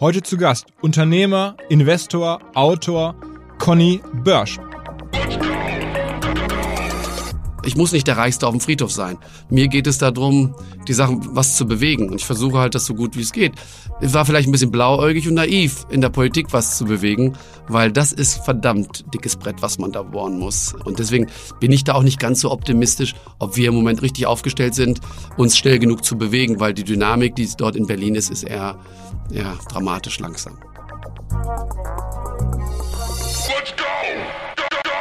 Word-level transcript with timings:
Heute 0.00 0.22
zu 0.22 0.38
Gast 0.38 0.64
Unternehmer, 0.80 1.58
Investor, 1.68 2.40
Autor 2.54 3.14
Conny 3.58 4.00
Börsch. 4.14 4.56
Ich 7.66 7.76
muss 7.76 7.92
nicht 7.92 8.06
der 8.06 8.16
Reichste 8.16 8.46
auf 8.46 8.54
dem 8.54 8.60
Friedhof 8.60 8.90
sein. 8.90 9.18
Mir 9.50 9.68
geht 9.68 9.86
es 9.86 9.98
darum, 9.98 10.54
die 10.88 10.94
Sachen 10.94 11.36
was 11.36 11.54
zu 11.56 11.66
bewegen. 11.66 12.08
Und 12.08 12.16
ich 12.16 12.24
versuche 12.24 12.58
halt 12.58 12.74
das 12.74 12.86
so 12.86 12.94
gut 12.94 13.14
wie 13.14 13.20
es 13.20 13.32
geht. 13.32 13.52
Ich 14.00 14.14
war 14.14 14.24
vielleicht 14.24 14.48
ein 14.48 14.52
bisschen 14.52 14.70
blauäugig 14.70 15.28
und 15.28 15.34
naiv, 15.34 15.86
in 15.90 16.00
der 16.00 16.08
Politik 16.08 16.46
was 16.52 16.78
zu 16.78 16.86
bewegen, 16.86 17.36
weil 17.68 17.92
das 17.92 18.12
ist 18.12 18.42
verdammt 18.42 19.04
dickes 19.12 19.36
Brett, 19.36 19.60
was 19.60 19.78
man 19.78 19.92
da 19.92 20.02
bohren 20.02 20.38
muss. 20.38 20.74
Und 20.84 20.98
deswegen 20.98 21.26
bin 21.60 21.72
ich 21.72 21.84
da 21.84 21.92
auch 21.92 22.02
nicht 22.02 22.18
ganz 22.18 22.40
so 22.40 22.50
optimistisch, 22.50 23.14
ob 23.38 23.56
wir 23.56 23.68
im 23.68 23.74
Moment 23.74 24.00
richtig 24.00 24.24
aufgestellt 24.24 24.74
sind, 24.74 25.00
uns 25.36 25.58
schnell 25.58 25.78
genug 25.78 26.06
zu 26.06 26.16
bewegen, 26.16 26.58
weil 26.58 26.72
die 26.72 26.84
Dynamik, 26.84 27.36
die 27.36 27.46
dort 27.58 27.76
in 27.76 27.86
Berlin 27.86 28.14
ist, 28.14 28.30
ist 28.30 28.44
eher, 28.44 28.78
eher 29.32 29.56
dramatisch 29.68 30.18
langsam. 30.20 30.58
Let's 33.48 33.72
go! 33.76 33.84
Go, 34.56 34.64
go! 34.84 35.00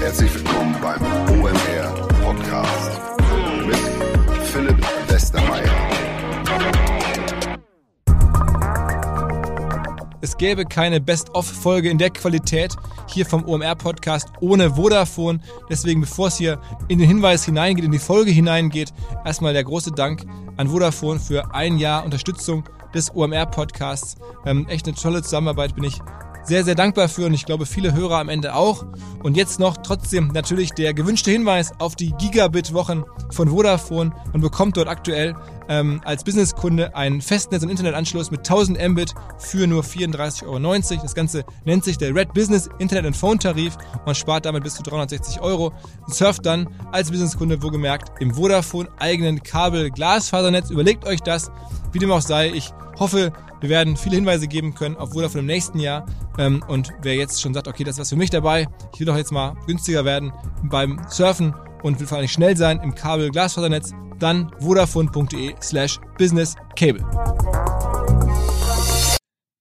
Herzlich 0.00 0.34
willkommen 0.34 0.76
beim 0.80 1.00
OMR 1.40 2.08
Podcast 2.22 2.90
mit 3.66 3.78
Philipp 4.46 4.78
Westermeier. 5.08 5.65
Es 10.26 10.36
gäbe 10.36 10.64
keine 10.64 11.00
Best-of-Folge 11.00 11.88
in 11.88 11.98
der 11.98 12.10
Qualität 12.10 12.74
hier 13.06 13.24
vom 13.24 13.44
OMR-Podcast 13.44 14.26
ohne 14.40 14.74
Vodafone. 14.74 15.38
Deswegen, 15.70 16.00
bevor 16.00 16.26
es 16.26 16.36
hier 16.36 16.58
in 16.88 16.98
den 16.98 17.06
Hinweis 17.06 17.44
hineingeht, 17.44 17.84
in 17.84 17.92
die 17.92 18.00
Folge 18.00 18.32
hineingeht, 18.32 18.92
erstmal 19.24 19.52
der 19.52 19.62
große 19.62 19.92
Dank 19.92 20.26
an 20.56 20.66
Vodafone 20.66 21.20
für 21.20 21.54
ein 21.54 21.78
Jahr 21.78 22.04
Unterstützung 22.04 22.64
des 22.92 23.14
OMR-Podcasts. 23.14 24.16
Ähm, 24.44 24.66
echt 24.68 24.88
eine 24.88 24.96
tolle 24.96 25.22
Zusammenarbeit, 25.22 25.76
bin 25.76 25.84
ich 25.84 26.00
sehr, 26.46 26.64
sehr 26.64 26.74
dankbar 26.74 27.08
für 27.08 27.26
und 27.26 27.34
ich 27.34 27.44
glaube 27.44 27.66
viele 27.66 27.92
Hörer 27.92 28.18
am 28.18 28.28
Ende 28.28 28.54
auch. 28.54 28.86
Und 29.22 29.36
jetzt 29.36 29.58
noch 29.58 29.76
trotzdem 29.78 30.28
natürlich 30.28 30.70
der 30.70 30.94
gewünschte 30.94 31.30
Hinweis 31.32 31.72
auf 31.80 31.96
die 31.96 32.12
Gigabit-Wochen 32.12 33.04
von 33.30 33.48
Vodafone. 33.48 34.12
Man 34.32 34.40
bekommt 34.40 34.76
dort 34.76 34.86
aktuell 34.86 35.34
ähm, 35.68 36.00
als 36.04 36.22
Businesskunde 36.22 36.94
einen 36.94 37.20
Festnetz- 37.20 37.64
und 37.64 37.70
Internetanschluss 37.70 38.30
mit 38.30 38.40
1000 38.40 38.78
Mbit 38.90 39.14
für 39.38 39.66
nur 39.66 39.82
34,90 39.82 40.44
Euro. 40.46 41.02
Das 41.02 41.14
Ganze 41.14 41.44
nennt 41.64 41.84
sich 41.84 41.98
der 41.98 42.14
Red 42.14 42.32
Business 42.32 42.68
Internet 42.78 43.06
and 43.06 43.16
Phone 43.16 43.40
Tarif 43.40 43.76
und 43.92 44.06
man 44.06 44.14
spart 44.14 44.46
damit 44.46 44.62
bis 44.62 44.74
zu 44.74 44.84
360 44.84 45.40
Euro. 45.40 45.72
Surft 46.06 46.46
dann 46.46 46.68
als 46.92 47.10
Businesskunde 47.10 47.60
wohlgemerkt 47.62 48.20
im 48.20 48.34
Vodafone 48.34 48.88
eigenen 48.98 49.42
Kabel-Glasfasernetz. 49.42 50.70
Überlegt 50.70 51.04
euch 51.06 51.20
das, 51.20 51.50
wie 51.92 51.98
dem 51.98 52.12
auch 52.12 52.20
sei. 52.20 52.50
Ich 52.50 52.72
hoffe, 52.98 53.32
wir 53.66 53.70
werden 53.70 53.96
viele 53.96 54.14
Hinweise 54.14 54.46
geben 54.46 54.74
können 54.74 54.96
auf 54.96 55.10
Vodafone 55.10 55.40
im 55.40 55.46
nächsten 55.46 55.80
Jahr. 55.80 56.06
Ähm, 56.38 56.62
und 56.68 56.92
wer 57.02 57.16
jetzt 57.16 57.42
schon 57.42 57.52
sagt, 57.52 57.66
okay, 57.66 57.82
das 57.82 57.96
ist 57.96 58.00
was 58.00 58.08
für 58.10 58.16
mich 58.16 58.30
dabei, 58.30 58.68
ich 58.92 59.00
will 59.00 59.06
doch 59.06 59.16
jetzt 59.16 59.32
mal 59.32 59.56
günstiger 59.66 60.04
werden 60.04 60.32
beim 60.62 61.00
Surfen 61.08 61.52
und 61.82 61.98
will 61.98 62.06
vor 62.06 62.18
allem 62.18 62.28
schnell 62.28 62.56
sein 62.56 62.80
im 62.80 62.94
Kabel-Glasfasernetz, 62.94 63.92
dann 64.20 64.52
vodafone.de 64.60 65.54
slash 65.60 65.98
businesscable. 66.16 67.04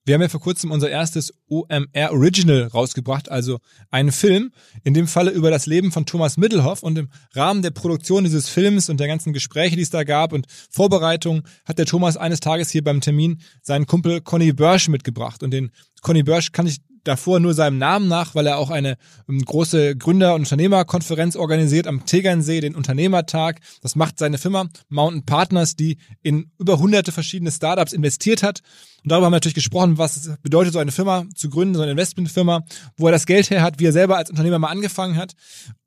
Wir 0.08 0.14
haben 0.14 0.22
ja 0.22 0.30
vor 0.30 0.40
kurzem 0.40 0.70
unser 0.70 0.88
erstes 0.88 1.34
OMR 1.48 2.12
Original 2.12 2.68
rausgebracht, 2.68 3.32
also 3.32 3.58
einen 3.90 4.12
Film, 4.12 4.52
in 4.84 4.94
dem 4.94 5.08
Falle 5.08 5.32
über 5.32 5.50
das 5.50 5.66
Leben 5.66 5.92
von 5.92 6.06
Thomas 6.06 6.38
Middelhoff 6.38 6.84
und 6.84 6.96
im 7.00 7.10
Rahmen 7.34 7.64
der 7.64 7.72
Produktion 7.72 8.24
dieses 8.24 8.48
Films 8.48 8.88
und 8.90 9.00
der 9.00 9.08
ganzen 9.08 9.34
Gespräche, 9.34 9.76
die 9.76 9.82
es 9.82 9.90
da 9.90 10.04
gab 10.04 10.32
und 10.32 10.46
Vorbereitungen, 10.70 11.42
hat 11.66 11.80
der 11.80 11.88
Thomas 11.88 12.18
eines 12.18 12.40
Tages 12.40 12.70
hier 12.70 12.84
beim 12.84 13.02
Termin 13.02 13.42
seinen 13.64 13.88
Kumpel 13.88 14.22
Conny 14.22 14.54
Börsch 14.54 14.90
mitgebracht 14.90 15.42
und 15.42 15.50
den 15.50 15.72
Conny 16.04 16.22
Börsch 16.22 16.52
kann 16.52 16.68
ich 16.68 16.82
davor 17.04 17.40
nur 17.40 17.56
seinem 17.56 17.78
Namen 17.80 18.08
nach, 18.08 18.36
weil 18.36 18.46
er 18.46 18.58
auch 18.58 18.70
eine 18.70 18.98
um, 19.28 19.40
große 19.40 19.96
Gründer- 19.96 20.36
und 20.36 20.42
Unternehmerkonferenz 20.42 21.36
organisiert 21.36 21.88
am 21.88 22.06
Tegernsee, 22.06 22.62
den 22.62 22.76
Unternehmertag. 22.76 23.62
Das 23.82 23.96
macht 23.96 24.20
seine 24.20 24.38
Firma 24.38 24.68
Mountain 24.90 25.26
Partners, 25.26 25.76
die 25.76 25.98
in 26.22 26.52
über 26.60 26.80
hunderte 26.80 27.12
verschiedene 27.12 27.52
Startups 27.52 27.94
investiert 27.94 28.44
hat. 28.44 28.62
Und 29.06 29.12
darüber 29.12 29.28
haben 29.28 29.34
wir 29.34 29.38
natürlich 29.38 29.54
gesprochen, 29.54 30.00
was 30.00 30.32
bedeutet, 30.42 30.74
so 30.74 30.80
eine 30.80 30.92
Firma 30.92 31.26
zu 31.36 31.52
gründen, 31.52 31.76
so 31.76 31.84
eine 31.84 31.92
Investmentfirma, 31.92 32.64
wo 32.98 33.06
er 33.06 33.12
das 33.12 33.28
Geld 33.28 33.52
her 33.52 33.62
hat, 33.62 33.80
wie 33.80 33.86
er 33.86 33.92
selber 33.92 34.18
als 34.18 34.32
Unternehmer 34.32 34.58
mal 34.58 34.70
angefangen 34.70 35.16
hat. 35.16 35.34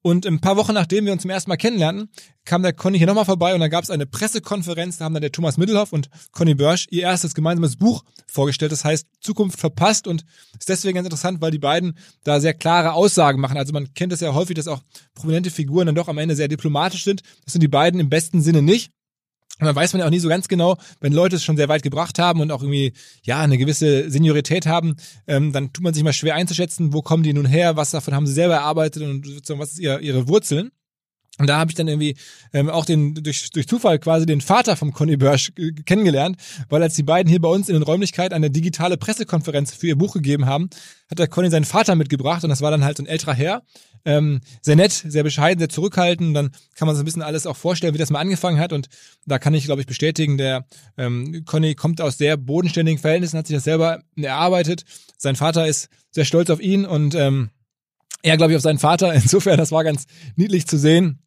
Und 0.03 0.25
ein 0.25 0.41
paar 0.41 0.57
Wochen 0.57 0.73
nachdem 0.73 1.05
wir 1.05 1.13
uns 1.13 1.23
zum 1.23 1.31
ersten 1.33 1.51
Mal 1.51 1.57
kennenlernten, 1.57 2.11
kam 2.45 2.63
der 2.63 2.73
Conny 2.73 2.97
hier 2.97 3.09
nochmal 3.09 3.25
vorbei 3.25 3.55
und 3.55 3.61
da 3.61 3.67
gab 3.67 3.83
es 3.83 3.91
eine 3.91 4.07
Pressekonferenz, 4.07 4.99
da 4.99 5.05
haben 5.05 5.15
dann 5.15 5.21
der 5.21 5.33
Thomas 5.33 5.57
Middelhoff 5.57 5.93
und 5.93 6.09
Conny 6.31 6.55
Börsch 6.55 6.87
ihr 6.91 7.03
erstes 7.03 7.35
gemeinsames 7.35 7.75
Buch 7.77 8.05
vorgestellt, 8.29 8.71
das 8.71 8.85
heißt 8.85 9.09
Zukunft 9.21 9.59
verpasst 9.59 10.07
und 10.07 10.25
ist 10.57 10.69
deswegen 10.69 10.95
ganz 10.95 11.07
interessant, 11.07 11.41
weil 11.41 11.51
die 11.51 11.59
beiden 11.59 11.99
da 12.23 12.39
sehr 12.39 12.55
klare 12.55 12.93
Aussagen 12.93 13.41
machen. 13.41 13.59
Also 13.59 13.73
man 13.73 13.93
kennt 13.95 14.13
es 14.13 14.21
ja 14.21 14.33
häufig, 14.33 14.55
dass 14.55 14.69
auch 14.69 14.81
prominente 15.15 15.51
Figuren 15.51 15.87
dann 15.87 15.97
doch 15.97 16.07
am 16.07 16.19
Ende 16.19 16.37
sehr 16.37 16.47
diplomatisch 16.47 17.03
sind. 17.03 17.23
Das 17.45 17.53
sind 17.53 17.63
die 17.63 17.69
beiden 17.69 17.99
im 17.99 18.09
besten 18.09 18.43
Sinne 18.43 18.63
nicht. 18.63 18.93
Und 19.61 19.67
dann 19.67 19.75
weiß 19.75 19.93
man 19.93 20.01
ja 20.01 20.07
auch 20.07 20.11
nie 20.11 20.19
so 20.19 20.29
ganz 20.29 20.49
genau, 20.49 20.77
wenn 21.01 21.13
Leute 21.13 21.37
es 21.37 21.45
schon 21.45 21.57
sehr 21.57 21.69
weit 21.69 21.83
gebracht 21.83 22.19
haben 22.19 22.41
und 22.41 22.51
auch 22.53 22.63
irgendwie, 22.63 22.93
ja, 23.23 23.41
eine 23.41 23.59
gewisse 23.59 24.11
Seniorität 24.11 24.67
haben, 24.67 24.97
ähm, 25.27 25.53
dann 25.53 25.73
tut 25.73 25.83
man 25.83 25.95
sich 25.95 26.05
mal 26.05 26.13
schwer 26.13 26.35
einzuschätzen, 26.37 26.93
wo 26.93 27.03
kommen 27.03 27.23
die 27.23 27.33
nun 27.33 27.47
her, 27.47 27.77
was 27.77 27.91
davon 27.91 28.15
haben 28.15 28.27
sie 28.27 28.33
selber 28.33 28.55
erarbeitet 28.55 29.03
und 29.03 29.27
was 29.59 29.73
ist 29.73 29.79
ihr, 29.81 30.01
ihre 30.01 30.29
Wurzeln. 30.29 30.71
Und 31.39 31.49
da 31.49 31.59
habe 31.59 31.71
ich 31.71 31.77
dann 31.77 31.89
irgendwie 31.89 32.17
ähm, 32.53 32.69
auch 32.69 32.85
den 32.85 33.15
durch, 33.15 33.51
durch 33.51 33.69
Zufall 33.69 33.99
quasi 33.99 34.27
den 34.27 34.41
Vater 34.41 34.77
vom 34.77 34.93
Conny 34.93 35.17
Börsch 35.17 35.53
kennengelernt, 35.87 36.37
weil 36.69 36.83
als 36.83 36.95
die 36.95 37.03
beiden 37.03 37.31
hier 37.31 37.41
bei 37.41 37.49
uns 37.49 37.69
in 37.69 37.75
den 37.75 37.83
Räumlichkeiten 37.83 38.35
eine 38.35 38.51
digitale 38.51 38.97
Pressekonferenz 38.97 39.75
für 39.75 39.87
ihr 39.87 39.97
Buch 39.97 40.15
gegeben 40.15 40.47
haben, 40.47 40.69
hat 41.11 41.19
der 41.19 41.29
Conny 41.29 41.51
seinen 41.51 41.65
Vater 41.65 41.95
mitgebracht 41.95 42.45
und 42.45 42.51
das 42.51 42.61
war 42.61 42.71
dann 42.71 42.85
halt 42.85 42.97
so 42.97 43.03
ein 43.03 43.07
älterer 43.07 43.35
Herr, 43.35 43.63
ähm, 44.05 44.41
sehr 44.63 44.77
nett, 44.77 44.93
sehr 44.93 45.23
bescheiden, 45.23 45.59
sehr 45.59 45.69
zurückhaltend. 45.69 46.29
Und 46.29 46.35
dann 46.35 46.51
kann 46.75 46.87
man 46.87 46.97
so 46.97 47.03
ein 47.03 47.05
bisschen 47.05 47.23
alles 47.23 47.47
auch 47.47 47.57
vorstellen, 47.57 47.95
wie 47.95 47.99
das 47.99 48.11
mal 48.11 48.21
angefangen 48.21 48.59
hat. 48.59 48.73
Und 48.73 48.89
da 49.27 49.39
kann 49.39 49.55
ich, 49.55 49.65
glaube 49.65 49.81
ich, 49.81 49.87
bestätigen, 49.87 50.39
der 50.39 50.67
ähm, 50.97 51.45
Conny 51.45 51.75
kommt 51.75 52.01
aus 52.01 52.19
sehr 52.19 52.37
bodenständigen 52.37 53.01
Verhältnissen, 53.01 53.39
hat 53.39 53.47
sich 53.47 53.57
das 53.57 53.65
selber 53.65 54.03
erarbeitet. 54.17 54.85
Sein 55.17 55.37
Vater 55.37 55.67
ist 55.67 55.89
sehr 56.11 56.25
stolz 56.25 56.51
auf 56.51 56.61
ihn 56.61 56.87
und 56.87 57.15
ähm, 57.15 57.51
er, 58.23 58.37
glaube 58.37 58.53
ich, 58.53 58.57
auf 58.57 58.63
seinen 58.63 58.79
Vater. 58.79 59.13
Insofern, 59.15 59.59
das 59.59 59.73
war 59.73 59.85
ganz 59.85 60.07
niedlich 60.37 60.67
zu 60.67 60.79
sehen. 60.79 61.21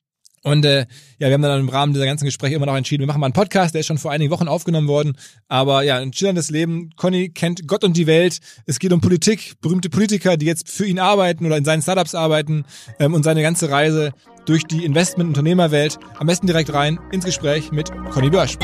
Und 0.43 0.65
äh, 0.65 0.87
ja, 1.19 1.27
wir 1.27 1.33
haben 1.33 1.41
dann 1.41 1.59
im 1.59 1.69
Rahmen 1.69 1.93
dieser 1.93 2.05
ganzen 2.05 2.25
Gespräche 2.25 2.55
immer 2.55 2.65
noch 2.65 2.75
entschieden, 2.75 3.01
wir 3.01 3.07
machen 3.07 3.19
mal 3.19 3.27
einen 3.27 3.33
Podcast, 3.33 3.75
der 3.75 3.81
ist 3.81 3.87
schon 3.87 3.99
vor 3.99 4.11
einigen 4.11 4.31
Wochen 4.31 4.47
aufgenommen 4.47 4.87
worden. 4.87 5.13
Aber 5.47 5.83
ja, 5.83 5.97
ein 5.97 6.13
schillerndes 6.13 6.49
Leben. 6.49 6.89
Conny 6.95 7.29
kennt 7.29 7.67
Gott 7.67 7.83
und 7.83 7.95
die 7.95 8.07
Welt. 8.07 8.39
Es 8.65 8.79
geht 8.79 8.91
um 8.91 9.01
Politik, 9.01 9.53
berühmte 9.61 9.89
Politiker, 9.89 10.37
die 10.37 10.47
jetzt 10.47 10.69
für 10.69 10.85
ihn 10.85 10.99
arbeiten 10.99 11.45
oder 11.45 11.57
in 11.57 11.65
seinen 11.65 11.83
Startups 11.83 12.15
arbeiten 12.15 12.65
ähm, 12.99 13.13
und 13.13 13.23
seine 13.23 13.43
ganze 13.43 13.69
Reise 13.69 14.13
durch 14.45 14.63
die 14.63 14.83
Investment-Unternehmerwelt. 14.83 15.99
Am 16.17 16.25
besten 16.25 16.47
direkt 16.47 16.73
rein 16.73 16.99
ins 17.11 17.25
Gespräch 17.25 17.71
mit 17.71 17.91
Conny 18.09 18.31
Börsch. 18.31 18.57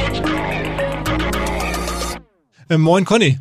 Äh, 2.70 2.78
moin 2.78 3.06
Conny. 3.06 3.40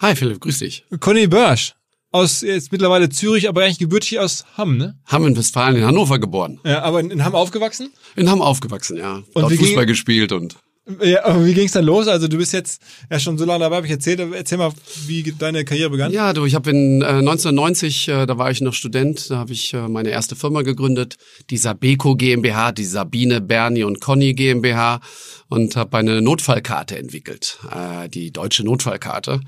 Hi 0.00 0.16
Philipp, 0.16 0.40
grüß 0.40 0.58
dich. 0.58 0.84
Conny 1.00 1.26
Börsch 1.26 1.75
aus 2.16 2.40
jetzt 2.40 2.72
mittlerweile 2.72 3.08
Zürich, 3.08 3.48
aber 3.48 3.62
eigentlich 3.62 3.78
gebürtig 3.78 4.18
aus 4.18 4.44
Hamm, 4.56 4.76
ne? 4.76 4.98
Hamm 5.06 5.26
in 5.26 5.36
Westfalen, 5.36 5.76
in 5.76 5.84
Hannover 5.84 6.18
geboren. 6.18 6.58
Ja, 6.64 6.82
aber 6.82 7.00
in, 7.00 7.10
in 7.10 7.24
Hamm 7.24 7.34
aufgewachsen? 7.34 7.92
In 8.16 8.30
Hamm 8.30 8.42
aufgewachsen, 8.42 8.96
ja. 8.96 9.16
Und 9.16 9.26
Dort 9.34 9.50
wie 9.52 9.56
ging- 9.56 9.66
Fußball 9.66 9.86
gespielt 9.86 10.32
und 10.32 10.56
Ja, 11.02 11.24
aber 11.24 11.44
wie 11.44 11.52
ging's 11.52 11.72
dann 11.72 11.84
los? 11.84 12.06
Also 12.06 12.28
du 12.28 12.36
bist 12.36 12.52
jetzt 12.52 12.80
ja 13.10 13.18
schon 13.18 13.36
so 13.38 13.44
lange 13.44 13.60
dabei, 13.60 13.76
habe 13.76 13.86
ich 13.86 13.92
erzählt. 13.92 14.20
Erzähl 14.20 14.58
mal, 14.58 14.72
wie 15.06 15.34
deine 15.36 15.64
Karriere 15.64 15.90
begann. 15.90 16.12
Ja, 16.12 16.32
du, 16.32 16.44
ich 16.44 16.54
habe 16.54 16.70
in 16.70 17.02
äh, 17.02 17.06
1990, 17.06 18.08
äh, 18.08 18.26
da 18.26 18.38
war 18.38 18.52
ich 18.52 18.60
noch 18.60 18.72
Student, 18.72 19.30
da 19.30 19.38
habe 19.38 19.52
ich 19.52 19.74
äh, 19.74 19.88
meine 19.88 20.10
erste 20.10 20.36
Firma 20.36 20.62
gegründet, 20.62 21.16
die 21.50 21.56
Sabeco 21.56 22.14
GmbH, 22.14 22.70
die 22.70 22.84
Sabine, 22.84 23.40
Bernie 23.40 23.82
und 23.82 24.00
Conny 24.00 24.34
GmbH 24.34 25.00
und 25.48 25.74
habe 25.74 25.96
eine 25.96 26.22
Notfallkarte 26.22 26.96
entwickelt, 26.96 27.58
äh, 27.74 28.08
die 28.08 28.30
deutsche 28.30 28.62
Notfallkarte. 28.62 29.40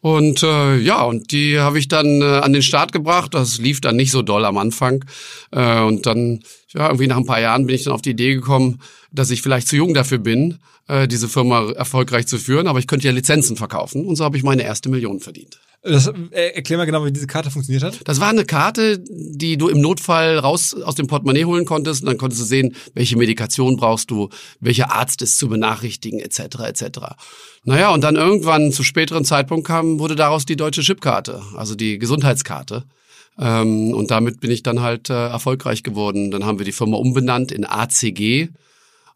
Und 0.00 0.42
äh, 0.42 0.78
ja, 0.78 1.02
und 1.02 1.30
die 1.30 1.58
habe 1.58 1.78
ich 1.78 1.88
dann 1.88 2.22
äh, 2.22 2.40
an 2.40 2.54
den 2.54 2.62
Start 2.62 2.92
gebracht. 2.92 3.34
Das 3.34 3.58
lief 3.58 3.82
dann 3.82 3.96
nicht 3.96 4.12
so 4.12 4.22
doll 4.22 4.46
am 4.46 4.56
Anfang. 4.56 5.04
Äh, 5.50 5.80
und 5.80 6.06
dann, 6.06 6.40
ja, 6.72 6.86
irgendwie 6.86 7.06
nach 7.06 7.18
ein 7.18 7.26
paar 7.26 7.40
Jahren 7.40 7.66
bin 7.66 7.74
ich 7.74 7.84
dann 7.84 7.92
auf 7.92 8.02
die 8.02 8.10
Idee 8.10 8.34
gekommen, 8.34 8.80
dass 9.12 9.30
ich 9.30 9.42
vielleicht 9.42 9.68
zu 9.68 9.76
jung 9.76 9.92
dafür 9.92 10.18
bin, 10.18 10.58
äh, 10.88 11.08
diese 11.08 11.28
Firma 11.28 11.70
erfolgreich 11.72 12.26
zu 12.26 12.38
führen, 12.38 12.66
aber 12.66 12.78
ich 12.78 12.86
könnte 12.86 13.06
ja 13.06 13.12
Lizenzen 13.12 13.56
verkaufen. 13.56 14.06
Und 14.06 14.16
so 14.16 14.24
habe 14.24 14.36
ich 14.36 14.42
meine 14.42 14.62
erste 14.62 14.88
Million 14.88 15.20
verdient. 15.20 15.60
Das, 15.82 16.08
äh, 16.32 16.50
erklär 16.54 16.78
mal 16.78 16.84
genau, 16.84 17.04
wie 17.04 17.12
diese 17.12 17.26
Karte 17.26 17.50
funktioniert 17.50 17.84
hat. 17.84 18.00
Das 18.04 18.18
war 18.18 18.28
eine 18.28 18.44
Karte, 18.44 18.98
die 18.98 19.56
du 19.56 19.68
im 19.68 19.80
Notfall 19.80 20.38
raus 20.38 20.74
aus 20.74 20.96
dem 20.96 21.06
Portemonnaie 21.06 21.44
holen 21.44 21.64
konntest 21.64 22.02
und 22.02 22.06
dann 22.06 22.18
konntest 22.18 22.42
du 22.42 22.46
sehen, 22.46 22.74
welche 22.94 23.16
Medikation 23.16 23.76
brauchst 23.76 24.10
du, 24.10 24.28
welcher 24.60 24.92
Arzt 24.92 25.22
ist 25.22 25.38
zu 25.38 25.48
benachrichtigen, 25.48 26.18
etc. 26.18 26.40
etc. 26.64 26.98
Naja, 27.64 27.92
und 27.92 28.02
dann 28.02 28.16
irgendwann 28.16 28.72
zu 28.72 28.82
späteren 28.82 29.24
Zeitpunkt 29.24 29.66
kam, 29.66 30.00
wurde 30.00 30.16
daraus 30.16 30.44
die 30.44 30.56
deutsche 30.56 30.82
Chipkarte, 30.82 31.42
also 31.56 31.76
die 31.76 31.98
Gesundheitskarte. 31.98 32.84
Ähm, 33.38 33.92
und 33.92 34.10
damit 34.10 34.40
bin 34.40 34.50
ich 34.50 34.62
dann 34.62 34.80
halt 34.80 35.10
äh, 35.10 35.28
erfolgreich 35.28 35.82
geworden. 35.82 36.30
Dann 36.30 36.44
haben 36.44 36.58
wir 36.58 36.64
die 36.64 36.72
Firma 36.72 36.96
umbenannt 36.96 37.52
in 37.52 37.64
ACG 37.64 38.48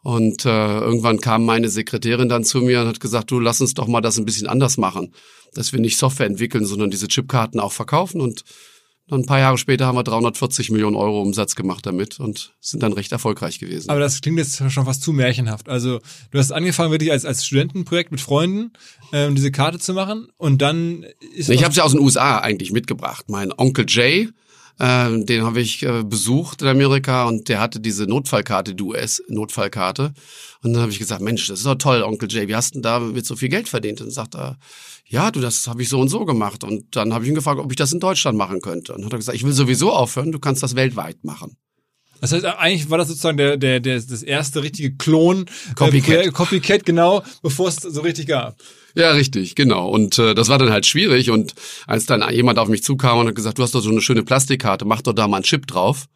Und 0.03 0.47
äh, 0.47 0.79
irgendwann 0.79 1.21
kam 1.21 1.45
meine 1.45 1.69
Sekretärin 1.69 2.29
dann 2.29 2.45
zu 2.45 2.61
mir 2.61 2.81
und 2.81 2.89
hat 2.89 3.01
gesagt, 3.01 3.31
du 3.31 3.39
lass 3.39 3.61
uns 3.61 3.75
doch 3.75 3.87
mal 3.87 4.01
das 4.01 4.19
ein 4.19 4.25
bisschen 4.25 4.47
anders 4.47 4.79
machen, 4.79 5.13
dass 5.53 5.73
wir 5.73 5.81
nicht 5.81 5.99
Software 5.99 6.27
entwickeln, 6.27 6.65
sondern 6.65 6.91
diese 6.91 7.09
Chipkarten 7.09 7.61
auch 7.61 7.73
verkaufen. 7.73 8.21
Und 8.21 8.45
dann 9.11 9.21
ein 9.21 9.27
paar 9.27 9.41
Jahre 9.41 9.59
später 9.59 9.87
haben 9.87 9.99
wir 9.99 10.05
340 10.05 10.71
Millionen 10.71 10.95
Euro 10.95 11.21
Umsatz 11.21 11.57
gemacht 11.57 11.85
damit 11.85 12.21
und 12.21 12.55
sind 12.61 12.83
dann 12.83 12.93
recht 12.93 13.11
erfolgreich 13.11 13.59
gewesen. 13.59 13.91
Aber 13.91 13.99
das 13.99 14.21
klingt 14.21 14.39
jetzt 14.39 14.63
schon 14.71 14.85
fast 14.85 15.03
zu 15.03 15.13
märchenhaft. 15.13 15.69
Also 15.69 15.99
du 16.31 16.39
hast 16.39 16.53
angefangen 16.53 16.93
wirklich 16.93 17.11
als, 17.11 17.25
als 17.25 17.45
Studentenprojekt 17.45 18.13
mit 18.13 18.21
Freunden 18.21 18.73
ähm, 19.13 19.35
diese 19.35 19.51
Karte 19.51 19.81
zu 19.81 19.95
machen 19.95 20.29
und 20.37 20.63
dann 20.63 21.05
ist... 21.35 21.51
Ich 21.51 21.65
habe 21.65 21.75
sie 21.75 21.83
aus 21.83 21.91
den 21.91 22.01
USA 22.01 22.39
eigentlich 22.39 22.71
mitgebracht. 22.71 23.25
Mein 23.29 23.53
Onkel 23.53 23.85
Jay, 23.89 24.29
äh, 24.81 25.25
den 25.25 25.45
habe 25.45 25.61
ich 25.61 25.83
äh, 25.83 26.03
besucht 26.03 26.63
in 26.63 26.69
Amerika 26.69 27.25
und 27.25 27.49
der 27.49 27.61
hatte 27.61 27.81
diese 27.81 28.05
Notfallkarte, 28.05 28.75
die 28.75 28.83
US-Notfallkarte. 28.83 30.13
Und 30.63 30.73
dann 30.73 30.83
habe 30.83 30.91
ich 30.91 30.99
gesagt, 30.99 31.21
Mensch, 31.21 31.47
das 31.47 31.61
ist 31.61 31.67
doch 31.67 31.77
toll, 31.77 32.03
Onkel 32.03 32.31
Jay, 32.31 32.49
wie 32.49 32.57
hast 32.57 32.75
denn 32.75 32.83
da 32.83 32.99
mit 32.99 33.27
so 33.27 33.37
viel 33.37 33.51
Geld 33.51 33.69
verdient? 33.69 34.01
Und 34.01 34.07
dann 34.07 34.15
sagt 34.15 34.35
er, 34.35 34.59
ja, 35.05 35.31
du, 35.31 35.41
das 35.41 35.67
habe 35.67 35.83
ich 35.83 35.89
so 35.89 36.01
und 36.01 36.09
so 36.09 36.25
gemacht. 36.25 36.65
Und 36.65 36.97
dann 36.97 37.13
habe 37.13 37.25
ich 37.25 37.29
ihn 37.29 37.35
gefragt, 37.35 37.61
ob 37.61 37.71
ich 37.71 37.77
das 37.77 37.93
in 37.93 38.01
Deutschland 38.01 38.39
machen 38.39 38.61
könnte. 38.61 38.93
Und 38.93 39.01
dann 39.01 39.07
hat 39.07 39.13
er 39.13 39.19
gesagt, 39.19 39.37
ich 39.37 39.45
will 39.45 39.53
sowieso 39.53 39.93
aufhören, 39.93 40.33
du 40.33 40.39
kannst 40.39 40.63
das 40.63 40.77
weltweit 40.77 41.25
machen. 41.25 41.57
Das 42.21 42.33
heißt, 42.33 42.45
eigentlich 42.45 42.91
war 42.91 42.99
das 42.99 43.09
sozusagen 43.09 43.37
der, 43.37 43.57
der, 43.57 43.81
der, 43.81 44.01
das 44.01 44.23
erste 44.23 44.63
richtige 44.63 44.95
Klon, 44.95 45.47
Copycat. 45.75 46.27
Äh, 46.27 46.31
Copycat, 46.31 46.85
genau, 46.85 47.23
bevor 47.43 47.69
es 47.69 47.77
so 47.77 48.01
richtig 48.03 48.27
gab. 48.27 48.57
Ja, 48.95 49.13
richtig, 49.13 49.55
genau. 49.55 49.89
Und 49.89 50.19
äh, 50.19 50.35
das 50.35 50.49
war 50.49 50.59
dann 50.59 50.71
halt 50.71 50.87
schwierig. 50.87 51.31
Und 51.31 51.55
als 51.87 52.07
dann 52.07 52.23
jemand 52.33 52.59
auf 52.59 52.69
mich 52.69 52.83
zukam 52.83 53.19
und 53.19 53.29
hat 53.29 53.35
gesagt, 53.35 53.59
du 53.59 53.63
hast 53.63 53.75
doch 53.75 53.81
so 53.81 53.91
eine 53.91 54.01
schöne 54.01 54.23
Plastikkarte, 54.23 54.85
mach 54.85 55.03
doch 55.03 55.13
da 55.13 55.29
mal 55.29 55.39
einen 55.39 55.45
Chip 55.45 55.67
drauf, 55.67 56.07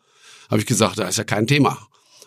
habe 0.50 0.60
ich 0.60 0.66
gesagt, 0.66 0.98
das 0.98 1.10
ist 1.10 1.18
ja 1.18 1.24
kein 1.24 1.46
Thema. 1.46 1.78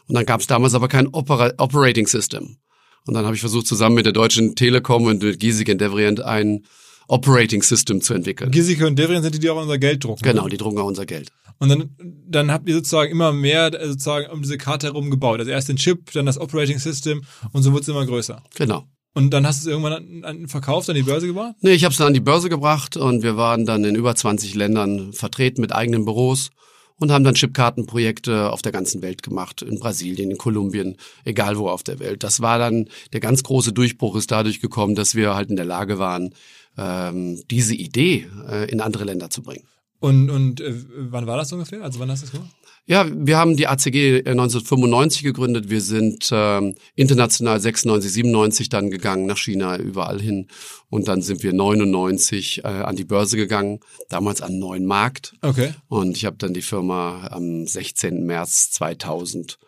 Und 0.07 0.15
dann 0.15 0.25
gab 0.25 0.39
es 0.39 0.47
damals 0.47 0.74
aber 0.74 0.88
kein 0.88 1.07
Opera 1.07 1.51
Operating 1.57 2.07
System. 2.07 2.57
Und 3.06 3.13
dann 3.13 3.25
habe 3.25 3.35
ich 3.35 3.41
versucht, 3.41 3.68
zusammen 3.68 3.95
mit 3.95 4.06
der 4.06 4.13
Deutschen 4.13 4.56
Telekom 4.56 5.06
und 5.06 5.21
mit 5.21 5.39
Giesecke 5.39 5.74
und 5.74 5.81
Devrient 5.81 6.21
ein 6.21 6.65
Operating 7.07 7.63
System 7.63 8.01
zu 8.01 8.13
entwickeln. 8.13 8.51
Giesecke 8.51 8.85
und 8.85 8.97
Devrient 8.97 9.24
sind 9.24 9.35
die, 9.35 9.39
die 9.39 9.50
auch 9.50 9.62
unser 9.62 9.77
Geld 9.77 10.03
drucken. 10.03 10.24
Genau, 10.24 10.47
die 10.47 10.57
drucken 10.57 10.77
auch 10.79 10.85
unser 10.88 11.06
Geld. 11.06 11.31
Und 11.59 11.69
dann, 11.69 11.95
dann 12.27 12.51
habt 12.51 12.68
ihr 12.69 12.75
sozusagen 12.75 13.12
immer 13.12 13.33
mehr 13.33 13.74
äh, 13.74 13.88
sozusagen 13.88 14.30
um 14.31 14.42
diese 14.42 14.57
Karte 14.57 14.88
herum 14.88 15.09
gebaut. 15.09 15.39
Also 15.39 15.51
erst 15.51 15.69
den 15.69 15.77
Chip, 15.77 16.12
dann 16.12 16.25
das 16.25 16.39
Operating 16.39 16.80
System 16.80 17.24
und 17.51 17.63
so 17.63 17.71
wurde 17.71 17.81
es 17.81 17.88
immer 17.88 18.06
größer. 18.06 18.44
Genau. 18.56 18.86
Und 19.13 19.31
dann 19.31 19.48
hast 19.48 19.63
du 19.63 19.69
es 19.69 19.71
irgendwann 19.71 19.94
an, 19.94 20.24
an, 20.24 20.48
verkauft, 20.48 20.89
an 20.89 20.95
die 20.95 21.01
Börse 21.01 21.25
gebracht? 21.25 21.56
Nee, 21.62 21.71
ich 21.71 21.83
habe 21.83 21.92
es 21.92 21.98
dann 21.98 22.07
an 22.07 22.13
die 22.13 22.19
Börse 22.19 22.50
gebracht 22.50 22.98
und 22.98 23.24
wir 23.24 23.36
waren 23.36 23.65
dann 23.65 23.83
in 23.83 23.95
über 23.95 24.15
20 24.15 24.54
Ländern 24.54 25.12
vertreten 25.12 25.59
mit 25.59 25.74
eigenen 25.74 26.06
Büros 26.06 26.51
und 27.00 27.12
haben 27.12 27.24
dann 27.24 27.33
Chipkartenprojekte 27.33 28.51
auf 28.51 28.62
der 28.62 28.71
ganzen 28.71 29.01
Welt 29.01 29.24
gemacht, 29.24 29.63
in 29.63 29.80
Brasilien, 29.80 30.31
in 30.31 30.38
Kolumbien, 30.38 30.98
egal 31.25 31.57
wo 31.57 31.69
auf 31.69 31.81
der 31.81 32.00
Welt. 32.00 32.24
Das 32.24 32.42
war 32.42 32.60
dann, 32.60 32.89
der 33.13 33.19
ganz 33.19 33.42
große 33.44 33.74
Durchbruch 33.74 34.15
ist 34.15 34.31
dadurch 34.31 34.60
gekommen, 34.60 34.94
dass 34.94 35.15
wir 35.15 35.33
halt 35.33 35.50
in 35.50 35.56
der 35.56 35.65
Lage 35.65 35.98
waren, 35.98 36.36
ähm, 36.77 37.42
diese 37.50 37.74
Idee 37.75 38.27
äh, 38.48 38.69
in 38.69 38.81
andere 38.81 39.03
Länder 39.03 39.30
zu 39.30 39.42
bringen. 39.42 39.68
Und, 39.99 40.29
und 40.29 40.61
äh, 40.61 40.73
wann 41.09 41.27
war 41.27 41.38
das 41.38 41.51
ungefähr? 41.51 41.81
Also 41.83 41.99
wann 41.99 42.11
hast 42.11 42.21
du 42.21 42.25
das 42.27 42.33
gemacht? 42.33 42.51
Ja, 42.89 43.05
wir 43.11 43.38
haben 43.38 43.57
die 43.57 43.67
ACG 43.67 44.19
1995 44.25 45.21
gegründet. 45.21 45.69
Wir 45.69 45.81
sind 45.81 46.29
ähm, 46.31 46.75
international 46.95 47.59
96, 47.59 48.13
97 48.13 48.69
dann 48.69 48.89
gegangen 48.89 49.25
nach 49.25 49.38
China, 49.38 49.77
überall 49.77 50.21
hin. 50.21 50.47
Und 50.89 51.09
dann 51.09 51.21
sind 51.21 51.44
wir 51.44 51.51
99 51.51 52.63
äh, 52.63 52.67
an 52.67 52.95
die 52.95 53.03
Börse 53.03 53.35
gegangen, 53.35 53.81
damals 54.07 54.41
an 54.41 54.57
neuen 54.57 54.85
Markt. 54.85 55.33
Okay. 55.41 55.73
Und 55.89 56.15
ich 56.15 56.23
habe 56.23 56.38
dann 56.38 56.53
die 56.53 56.61
Firma 56.61 57.27
am 57.27 57.67
16. 57.67 58.25
März 58.25 58.71
2000 58.71 59.59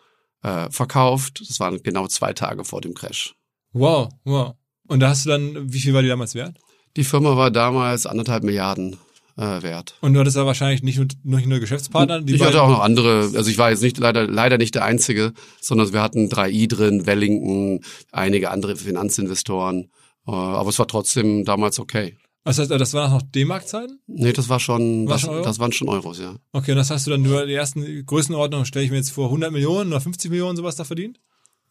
äh, 0.42 0.70
verkauft. 0.70 1.42
Das 1.46 1.60
waren 1.60 1.82
genau 1.82 2.06
zwei 2.06 2.32
Tage 2.32 2.64
vor 2.64 2.80
dem 2.80 2.94
Crash. 2.94 3.34
Wow, 3.72 4.08
wow. 4.24 4.54
Und 4.88 5.00
da 5.00 5.10
hast 5.10 5.26
du 5.26 5.28
dann, 5.28 5.70
wie 5.70 5.80
viel 5.80 5.92
war 5.92 6.00
die 6.00 6.08
damals 6.08 6.34
wert? 6.34 6.56
Die 6.96 7.04
Firma 7.04 7.36
war 7.36 7.50
damals 7.50 8.06
anderthalb 8.06 8.44
Milliarden 8.44 8.96
äh, 9.40 9.62
wert. 9.62 9.94
Und 10.02 10.12
du 10.12 10.20
hattest 10.20 10.36
ja 10.36 10.44
wahrscheinlich 10.44 10.82
nicht 10.82 10.98
nur, 10.98 11.06
nicht 11.22 11.46
nur 11.46 11.60
Geschäftspartner? 11.60 12.20
Die 12.20 12.34
ich 12.34 12.44
hatte 12.44 12.62
auch 12.62 12.68
noch 12.68 12.80
andere, 12.80 13.30
also 13.34 13.50
ich 13.50 13.56
war 13.56 13.70
jetzt 13.70 13.82
nicht 13.82 13.98
leider, 13.98 14.26
leider 14.26 14.58
nicht 14.58 14.74
der 14.74 14.84
Einzige, 14.84 15.32
sondern 15.60 15.92
wir 15.92 16.02
hatten 16.02 16.28
3i 16.28 16.68
drin, 16.68 17.06
Wellington, 17.06 17.80
einige 18.12 18.50
andere 18.50 18.76
Finanzinvestoren. 18.76 19.90
Äh, 20.26 20.32
aber 20.32 20.68
es 20.68 20.78
war 20.78 20.86
trotzdem 20.86 21.44
damals 21.44 21.78
okay. 21.78 22.18
Das 22.44 22.58
heißt, 22.58 22.70
das 22.70 22.94
waren 22.94 23.12
noch 23.12 23.22
D-Mark-Zeiten? 23.22 24.00
Nee, 24.06 24.32
das 24.32 24.48
war 24.48 24.60
schon, 24.60 25.06
War 25.06 25.14
das, 25.14 25.22
schon 25.22 25.42
das 25.42 25.58
waren 25.58 25.72
schon 25.72 25.88
Euros, 25.88 26.18
ja. 26.18 26.36
Okay, 26.52 26.72
und 26.72 26.78
das 26.78 26.90
hast 26.90 27.06
du 27.06 27.10
dann 27.10 27.22
nur 27.22 27.46
die 27.46 27.54
ersten 27.54 28.04
Größenordnungen, 28.04 28.66
stelle 28.66 28.84
ich 28.84 28.90
mir 28.90 28.96
jetzt 28.96 29.10
vor, 29.10 29.26
100 29.26 29.52
Millionen 29.52 29.90
oder 29.90 30.00
50 30.00 30.30
Millionen 30.30 30.56
sowas 30.56 30.76
da 30.76 30.84
verdient? 30.84 31.20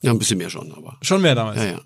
Ja, 0.02 0.12
ein 0.12 0.20
bisschen 0.20 0.38
mehr 0.38 0.50
schon, 0.50 0.72
aber. 0.72 0.98
Schon 1.02 1.22
mehr 1.22 1.36
damals. 1.36 1.58
Ja, 1.58 1.66
ja. 1.66 1.82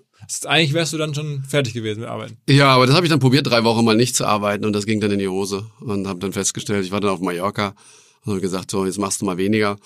Eigentlich 0.46 0.72
wärst 0.72 0.92
du 0.92 0.98
dann 0.98 1.14
schon 1.14 1.44
fertig 1.44 1.74
gewesen 1.74 2.00
mit 2.00 2.08
Arbeiten. 2.08 2.36
Ja, 2.48 2.68
aber 2.68 2.86
das 2.86 2.94
habe 2.94 3.06
ich 3.06 3.10
dann 3.10 3.20
probiert, 3.20 3.46
drei 3.46 3.64
Wochen 3.64 3.84
mal 3.84 3.96
nicht 3.96 4.16
zu 4.16 4.26
arbeiten 4.26 4.64
und 4.64 4.72
das 4.72 4.86
ging 4.86 5.00
dann 5.00 5.10
in 5.10 5.18
die 5.18 5.28
Hose. 5.28 5.66
Und 5.80 6.06
habe 6.06 6.18
dann 6.20 6.32
festgestellt, 6.32 6.84
ich 6.84 6.92
war 6.92 7.00
dann 7.00 7.10
auf 7.10 7.20
Mallorca 7.20 7.74
und 8.24 8.32
habe 8.32 8.40
gesagt, 8.40 8.70
so, 8.70 8.86
jetzt 8.86 8.98
machst 8.98 9.20
du 9.20 9.26
mal 9.26 9.36
weniger. 9.36 9.76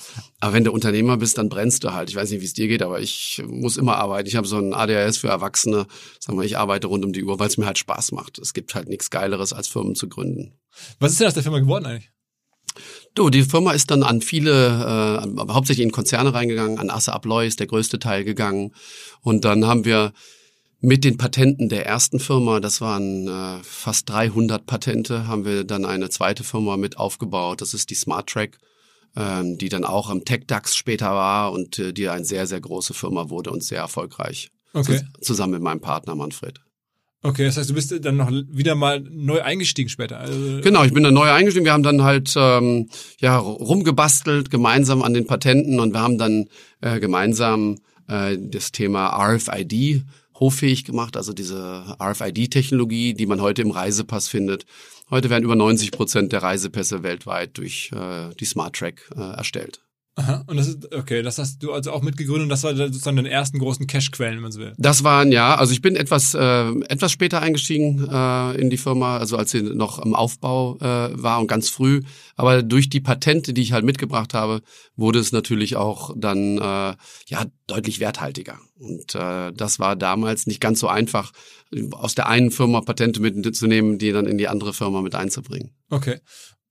Aber 0.41 0.53
wenn 0.53 0.65
du 0.65 0.73
Unternehmer 0.73 1.17
bist, 1.17 1.39
dann 1.39 1.49
brennst 1.49 1.83
du 1.83 1.93
halt. 1.93 2.09
Ich 2.11 2.17
weiß 2.17 2.31
nicht, 2.31 2.41
wie 2.41 2.47
es 2.47 2.53
dir 2.53 2.69
geht, 2.69 2.83
aber 2.83 3.01
ich 3.01 3.43
muss 3.47 3.77
immer 3.77 3.97
arbeiten. 3.97 4.29
Ich 4.29 4.37
habe 4.37 4.47
so 4.47 4.59
ein 4.59 4.75
ADHS 4.75 5.19
für 5.19 5.29
Erwachsene. 5.29 5.87
Sag 6.21 6.35
mal, 6.37 6.45
ich 6.45 6.57
arbeite 6.57 6.87
rund 6.87 7.05
um 7.05 7.13
die 7.13 7.25
Uhr, 7.25 7.39
weil 7.39 7.49
es 7.49 7.59
mir 7.59 7.67
halt 7.67 7.79
Spaß 7.79 8.13
macht. 8.13 8.39
Es 8.39 8.55
gibt 8.55 8.75
halt 8.75 8.89
nichts 8.89 9.11
Geileres, 9.11 9.53
als 9.53 9.67
Firmen 9.69 9.95
zu 9.95 10.09
gründen. 10.09 10.53
Was 11.01 11.13
ist 11.13 11.21
denn 11.21 11.27
aus 11.27 11.35
der 11.35 11.43
Firma 11.43 11.59
geworden 11.59 11.87
eigentlich? 11.87 12.11
Du, 13.19 13.31
die 13.31 13.43
Firma 13.43 13.73
ist 13.73 13.91
dann 13.91 14.05
an 14.05 14.21
viele, 14.21 15.25
äh, 15.25 15.53
hauptsächlich 15.53 15.85
in 15.85 15.91
Konzerne 15.91 16.33
reingegangen, 16.35 16.79
an 16.79 16.89
Assa 16.89 17.13
Abloy 17.15 17.49
ist 17.49 17.59
der 17.59 17.67
größte 17.67 17.99
Teil 17.99 18.23
gegangen. 18.23 18.73
Und 19.23 19.45
dann 19.45 19.67
haben 19.67 19.85
wir 19.85 20.13
mit 20.81 21.03
den 21.03 21.17
Patenten 21.17 21.69
der 21.69 21.85
ersten 21.85 22.21
Firma, 22.21 22.61
das 22.61 22.81
waren 22.81 23.27
äh, 23.27 23.59
fast 23.65 24.09
300 24.09 24.65
Patente, 24.67 25.27
haben 25.27 25.45
wir 25.45 25.65
dann 25.65 25.85
eine 25.85 26.11
zweite 26.11 26.45
Firma 26.45 26.77
mit 26.77 26.97
aufgebaut. 26.97 27.61
Das 27.61 27.75
ist 27.75 27.91
die 27.91 27.97
SmartTrack, 27.97 28.59
ähm, 29.17 29.59
die 29.59 29.69
dann 29.69 29.85
auch 29.85 30.11
im 30.11 30.25
TechDAX 30.25 30.77
später 30.77 31.11
war 31.11 31.51
und 31.51 31.77
äh, 31.81 31.93
die 31.93 32.09
eine 32.09 32.25
sehr, 32.25 32.47
sehr 32.47 32.61
große 32.61 32.95
Firma 32.95 33.31
wurde 33.31 33.51
und 33.51 33.65
sehr 33.65 33.81
erfolgreich. 33.81 34.51
Okay. 34.75 35.01
Zus- 35.19 35.27
Zusammen 35.27 35.55
mit 35.55 35.63
meinem 35.63 35.81
Partner 35.81 36.15
Manfred. 36.15 36.61
Okay, 37.23 37.45
das 37.45 37.57
heißt, 37.57 37.69
du 37.69 37.75
bist 37.75 37.93
dann 38.05 38.17
noch 38.17 38.31
wieder 38.31 38.77
mal 38.77 39.01
neu 39.01 39.43
eingestiegen 39.43 39.89
später. 39.89 40.21
Also, 40.21 40.61
Genau, 40.63 40.85
ich 40.85 40.93
bin 40.93 41.03
dann 41.03 41.15
neu 41.15 41.29
eingestiegen. 41.31 41.65
Wir 41.65 41.73
haben 41.73 41.83
dann 41.83 42.03
halt 42.03 42.33
ähm, 42.37 42.89
ja 43.19 43.39
rumgebastelt 43.39 44.51
gemeinsam 44.51 45.03
an 45.03 45.15
den 45.15 45.27
Patenten 45.27 45.81
und 45.81 45.93
wir 45.93 46.01
haben 46.01 46.19
dann 46.19 46.47
äh, 46.81 47.01
gemeinsam 47.01 47.79
äh, 48.07 48.37
das 48.39 48.71
Thema 48.71 49.09
RFID 49.09 50.05
hoffähig 50.39 50.85
gemacht, 50.85 51.17
also 51.17 51.33
diese 51.33 51.97
RFID-Technologie, 52.01 53.15
die 53.15 53.27
man 53.27 53.41
heute 53.41 53.63
im 53.63 53.73
Reisepass 53.73 54.29
findet. 54.29 54.67
Heute 55.11 55.31
werden 55.31 55.43
über 55.43 55.57
90 55.57 55.91
Prozent 55.91 56.33
der 56.33 56.45
Reisepässe 56.45 57.03
weltweit 57.03 57.59
durch 57.59 57.91
äh, 57.93 58.35
die 58.39 58.45
SmartTrack 58.45 59.11
äh, 59.17 59.21
erstellt. 59.21 59.81
Aha, 60.19 60.43
und 60.49 60.57
das 60.57 60.67
ist, 60.67 60.93
okay, 60.93 61.23
das 61.23 61.39
hast 61.39 61.63
du 61.63 61.73
also 61.73 61.93
auch 61.93 62.03
mitgegründet 62.03 62.43
und 62.43 62.49
das 62.49 62.65
war 62.65 62.75
sozusagen 62.75 63.17
deine 63.17 63.31
ersten 63.31 63.61
großen 63.61 63.87
Cashquellen, 63.87 64.35
wenn 64.35 64.43
man 64.43 64.51
so 64.51 64.59
will. 64.59 64.73
Das 64.77 65.05
waren 65.05 65.31
ja, 65.31 65.55
also 65.55 65.73
ich 65.73 65.81
bin 65.81 65.95
etwas 65.95 66.35
äh, 66.35 66.71
etwas 66.89 67.13
später 67.13 67.41
eingestiegen 67.41 68.09
äh, 68.11 68.61
in 68.61 68.69
die 68.69 68.79
Firma, 68.79 69.19
also 69.19 69.37
als 69.37 69.53
sie 69.53 69.63
noch 69.63 70.01
im 70.05 70.17
Aufbau 70.17 70.77
äh, 70.79 71.11
war 71.23 71.39
und 71.39 71.47
ganz 71.47 71.69
früh. 71.69 72.03
Aber 72.35 72.65
durch 72.65 72.89
die 72.89 72.99
Patente, 72.99 73.53
die 73.53 73.63
ich 73.63 73.73
halt 73.73 73.85
mitgebracht 73.85 74.35
habe, 74.35 74.63
wurde 74.97 75.21
es 75.21 75.31
natürlich 75.31 75.77
auch 75.77 76.13
dann 76.17 76.59
äh, 76.59 76.97
ja 77.27 77.47
deutlich 77.69 78.01
werthaltiger. 78.01 78.59
Und 78.81 79.15
äh, 79.15 79.53
das 79.53 79.79
war 79.79 79.95
damals 79.95 80.49
nicht 80.49 80.61
ganz 80.61 80.81
so 80.81 80.89
einfach, 80.89 81.33
aus 81.93 82.17
der 82.17 82.29
einen 82.29 82.51
Firma 82.51 82.81
Patente 82.81 83.21
mitzunehmen, 83.21 83.99
die 83.99 84.11
dann 84.11 84.27
in 84.27 84.37
die 84.37 84.49
andere 84.49 84.73
Firma 84.73 85.01
mit 85.01 85.15
einzubringen. 85.15 85.71
Okay. 85.91 86.19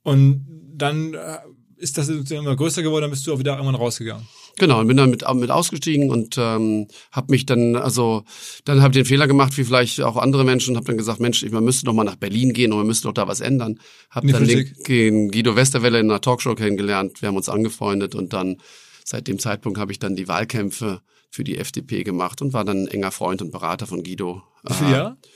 Und 0.04 0.46
dann 0.74 1.14
äh, 1.14 1.38
ist 1.78 1.98
das 1.98 2.10
immer 2.10 2.56
größer 2.56 2.82
geworden, 2.82 3.04
dann 3.04 3.12
bist 3.12 3.26
du 3.28 3.34
auch 3.34 3.40
wieder 3.40 3.54
irgendwann 3.54 3.76
rausgegangen. 3.76 4.26
Genau, 4.58 4.80
und 4.80 4.88
bin 4.88 4.98
dann 4.98 5.12
mit, 5.12 5.24
mit 5.36 5.52
ausgestiegen 5.52 6.10
und 6.10 6.36
ähm, 6.40 6.88
habe 7.12 7.32
mich 7.32 7.46
dann, 7.46 7.76
also 7.76 8.24
dann 8.66 8.82
habe 8.82 8.92
ich 8.92 8.98
den 8.98 9.06
Fehler 9.06 9.28
gemacht, 9.28 9.56
wie 9.58 9.64
vielleicht 9.64 10.02
auch 10.02 10.18
andere 10.18 10.44
Menschen, 10.44 10.76
habe 10.76 10.88
dann 10.88 10.98
gesagt, 10.98 11.20
Mensch, 11.20 11.46
man 11.52 11.64
müsste 11.64 11.86
doch 11.86 11.94
mal 11.94 12.04
nach 12.04 12.16
Berlin 12.16 12.54
gehen 12.54 12.72
und 12.72 12.80
man 12.80 12.88
müsste 12.88 13.08
doch 13.08 13.14
da 13.14 13.28
was 13.28 13.40
ändern. 13.40 13.80
Habe 14.10 14.32
dann 14.32 14.48
den, 14.48 14.64
Politik. 14.64 14.84
den 14.86 15.32
Guido 15.32 15.56
Westerwelle 15.56 16.00
in 16.00 16.10
einer 16.10 16.22
Talkshow 16.22 16.56
kennengelernt, 16.56 17.22
wir 17.22 17.28
haben 17.28 17.38
uns 17.38 17.50
angefreundet 17.50 18.16
und 18.16 18.34
dann 18.34 18.58
seit 19.04 19.28
dem 19.28 19.38
Zeitpunkt 19.38 19.80
habe 19.80 19.92
ich 19.92 20.00
dann 20.00 20.16
die 20.16 20.28
Wahlkämpfe 20.28 21.02
für 21.30 21.44
die 21.44 21.58
FDP 21.58 22.04
gemacht 22.04 22.42
und 22.42 22.54
war 22.54 22.66
dann 22.66 22.84
ein 22.84 22.88
enger 22.88 23.12
Freund 23.12 23.42
und 23.44 23.52
Berater 23.52 23.86
von 23.86 24.04
Guido. 24.04 24.42
Wie 24.64 24.74
viele 24.74 24.92
Äh? 24.92 25.28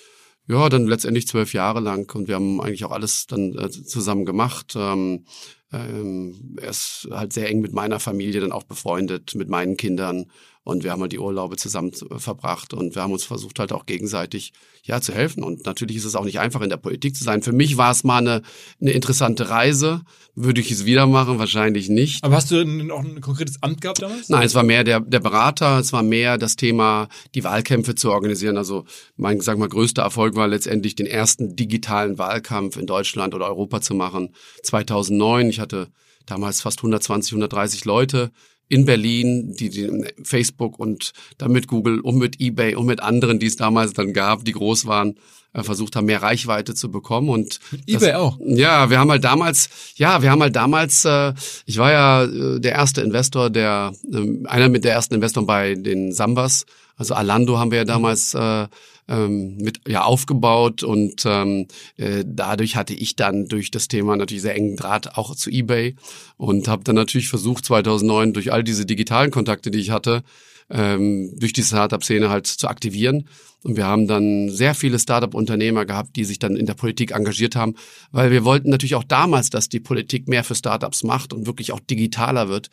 Ja, 0.52 0.68
dann 0.68 0.86
letztendlich 0.86 1.28
zwölf 1.28 1.54
Jahre 1.54 1.80
lang 1.80 2.14
und 2.14 2.28
wir 2.28 2.36
haben 2.36 2.60
eigentlich 2.60 2.84
auch 2.84 2.92
alles 2.92 3.26
dann 3.26 3.58
äh, 3.58 3.70
zusammen 3.72 4.26
gemacht. 4.26 4.74
Ähm, 4.76 5.26
ähm, 5.72 6.58
er 6.60 6.70
ist 6.70 7.08
halt 7.10 7.32
sehr 7.32 7.50
eng 7.50 7.62
mit 7.62 7.74
meiner 7.74 8.02
Familie 8.02 8.42
dann 8.42 8.52
auch 8.52 8.64
befreundet, 8.64 9.34
mit 9.36 9.50
meinen 9.50 9.78
Kindern 9.78 10.26
Und 10.64 10.84
wir 10.84 10.92
haben 10.92 11.02
halt 11.02 11.12
die 11.12 11.20
Urlaube 11.20 11.58
zusammen 11.58 11.92
verbracht 11.92 12.76
und 12.76 12.94
wir 12.94 13.02
haben 13.02 13.12
uns 13.12 13.24
versucht 13.24 13.58
halt 13.58 13.72
auch 13.72 13.88
gegenseitig 13.88 14.54
ja 14.84 15.02
zu 15.02 15.12
helfen. 15.12 15.44
Und 15.44 15.66
natürlich 15.66 15.98
ist 15.98 16.06
es 16.06 16.16
auch 16.16 16.24
nicht 16.24 16.40
einfach 16.40 16.62
in 16.62 16.70
der 16.70 16.78
Politik 16.78 17.16
zu 17.16 17.24
sein. 17.24 17.42
Für 17.42 17.52
mich 17.52 17.78
war 17.78 17.90
es 17.90 18.04
mal 18.04 18.20
eine, 18.20 18.44
eine 18.80 18.92
interessante 18.92 19.50
Reise. 19.50 20.02
Würde 20.36 20.62
ich 20.62 20.70
es 20.70 20.86
wieder 20.86 21.08
machen? 21.08 21.40
Wahrscheinlich 21.40 21.90
nicht. 21.90 22.24
Aber 22.24 22.36
hast 22.36 22.52
du 22.52 22.62
auch 22.94 23.04
ein 23.04 23.22
konkretes 23.22 23.62
Amt 23.64 23.82
gehabt 23.82 24.04
damals? 24.04 24.30
Nein, 24.30 24.44
es 24.44 24.54
war 24.54 24.62
mehr 24.62 24.84
der, 24.84 25.00
der 25.00 25.20
Berater, 25.20 25.80
es 25.80 25.94
war 25.94 26.04
mehr 26.04 26.38
das 26.38 26.56
Thema, 26.58 27.08
die 27.34 27.44
Wahlkämpfe 27.44 27.96
zu 27.96 28.12
organisieren. 28.12 28.58
Also 28.58 28.86
mein, 29.18 29.42
sag 29.42 29.58
mal, 29.58 29.68
größter 29.68 30.04
Erfolg 30.04 30.36
war 30.36 30.48
letztendlich 30.48 30.94
den 30.94 31.08
ersten 31.08 31.56
digitalen 31.56 32.20
Wahlkampf 32.20 32.78
in 32.78 32.86
Deutschland 32.86 33.34
oder 33.34 33.48
Europa 33.48 33.82
zu 33.82 33.96
machen. 33.96 34.36
2009, 34.62 35.50
ich 35.50 35.60
hatte 35.60 35.88
damals 36.28 36.62
fast 36.62 36.80
120, 36.80 37.34
130 37.34 37.86
Leute 37.86 38.32
in 38.72 38.86
Berlin, 38.86 39.54
die, 39.54 39.70
die 39.70 39.90
Facebook 40.24 40.80
und 40.80 41.12
dann 41.38 41.52
mit 41.52 41.68
Google 41.68 42.00
und 42.00 42.18
mit 42.18 42.40
eBay 42.40 42.76
und 42.76 42.86
mit 42.86 43.02
anderen, 43.02 43.38
die 43.38 43.48
es 43.48 43.58
damals 43.58 43.92
dann 43.94 44.14
gab, 44.14 44.46
die 44.46 44.54
groß 44.54 44.86
waren, 44.86 45.16
äh, 45.54 45.62
versucht 45.62 45.98
haben, 45.98 46.06
mehr 46.06 46.22
Reichweite 46.22 46.74
zu 46.74 46.90
bekommen 46.90 47.28
und 47.30 47.60
eBay 47.86 48.14
auch. 48.14 48.40
Ja, 48.40 48.90
wir 48.90 48.98
haben 48.98 49.12
halt 49.12 49.26
damals, 49.26 49.70
ja, 49.96 50.22
wir 50.22 50.32
haben 50.32 50.42
halt 50.42 50.56
damals, 50.56 51.04
äh, 51.04 51.34
ich 51.66 51.78
war 51.78 51.92
ja 51.92 52.24
äh, 52.24 52.62
der 52.62 52.72
erste 52.72 53.02
Investor, 53.02 53.50
der 53.50 53.92
äh, 54.10 54.48
einer 54.48 54.70
mit 54.70 54.86
der 54.86 54.94
ersten 54.94 55.16
Investoren 55.16 55.46
bei 55.46 55.76
den 55.76 56.14
Sambas, 56.14 56.66
also 56.96 57.14
Alando 57.14 57.58
haben 57.58 57.72
wir 57.72 57.80
ja 57.80 57.86
damals 57.86 58.34
äh, 58.34 58.68
ähm, 59.12 59.58
mit 59.58 59.82
ja 59.88 60.04
aufgebaut 60.04 60.84
und 60.84 61.24
ähm, 61.26 61.68
äh, 61.98 62.24
dadurch 62.26 62.76
hatte 62.78 62.94
ich 62.94 63.16
dann 63.16 63.48
durch 63.48 63.70
das 63.70 63.90
Thema 63.90 64.16
natürlich 64.16 64.42
sehr 64.42 64.56
engen 64.56 64.78
Draht 64.78 65.18
auch 65.18 65.36
zu 65.36 65.50
eBay 65.50 65.96
und 66.38 66.68
habe 66.68 66.84
dann 66.84 66.96
natürlich 66.96 67.28
versucht 67.28 67.66
2009 67.66 68.34
durch 68.34 68.54
all 68.54 68.64
diese 68.64 68.86
digitalen 68.86 69.30
Kontakte, 69.30 69.70
die 69.70 69.80
ich 69.80 69.92
hatte, 69.92 70.24
ähm, 70.70 71.34
durch 71.38 71.52
die 71.52 71.64
Startup-Szene 71.64 72.30
halt 72.30 72.48
zu 72.48 72.68
aktivieren. 72.68 73.28
Und 73.64 73.76
wir 73.76 73.86
haben 73.86 74.08
dann 74.08 74.50
sehr 74.50 74.74
viele 74.74 74.98
Startup-Unternehmer 74.98 75.86
gehabt, 75.86 76.16
die 76.16 76.24
sich 76.24 76.40
dann 76.40 76.56
in 76.56 76.66
der 76.66 76.74
Politik 76.74 77.12
engagiert 77.12 77.56
haben, 77.56 77.76
weil 78.12 78.32
wir 78.32 78.44
wollten 78.44 78.70
natürlich 78.70 78.96
auch 78.96 79.04
damals, 79.04 79.50
dass 79.50 79.70
die 79.70 79.80
Politik 79.80 80.28
mehr 80.28 80.44
für 80.44 80.56
Startups 80.56 81.04
macht 81.04 81.34
und 81.34 81.46
wirklich 81.46 81.72
auch 81.74 81.80
digitaler 81.80 82.50
wird. 82.50 82.70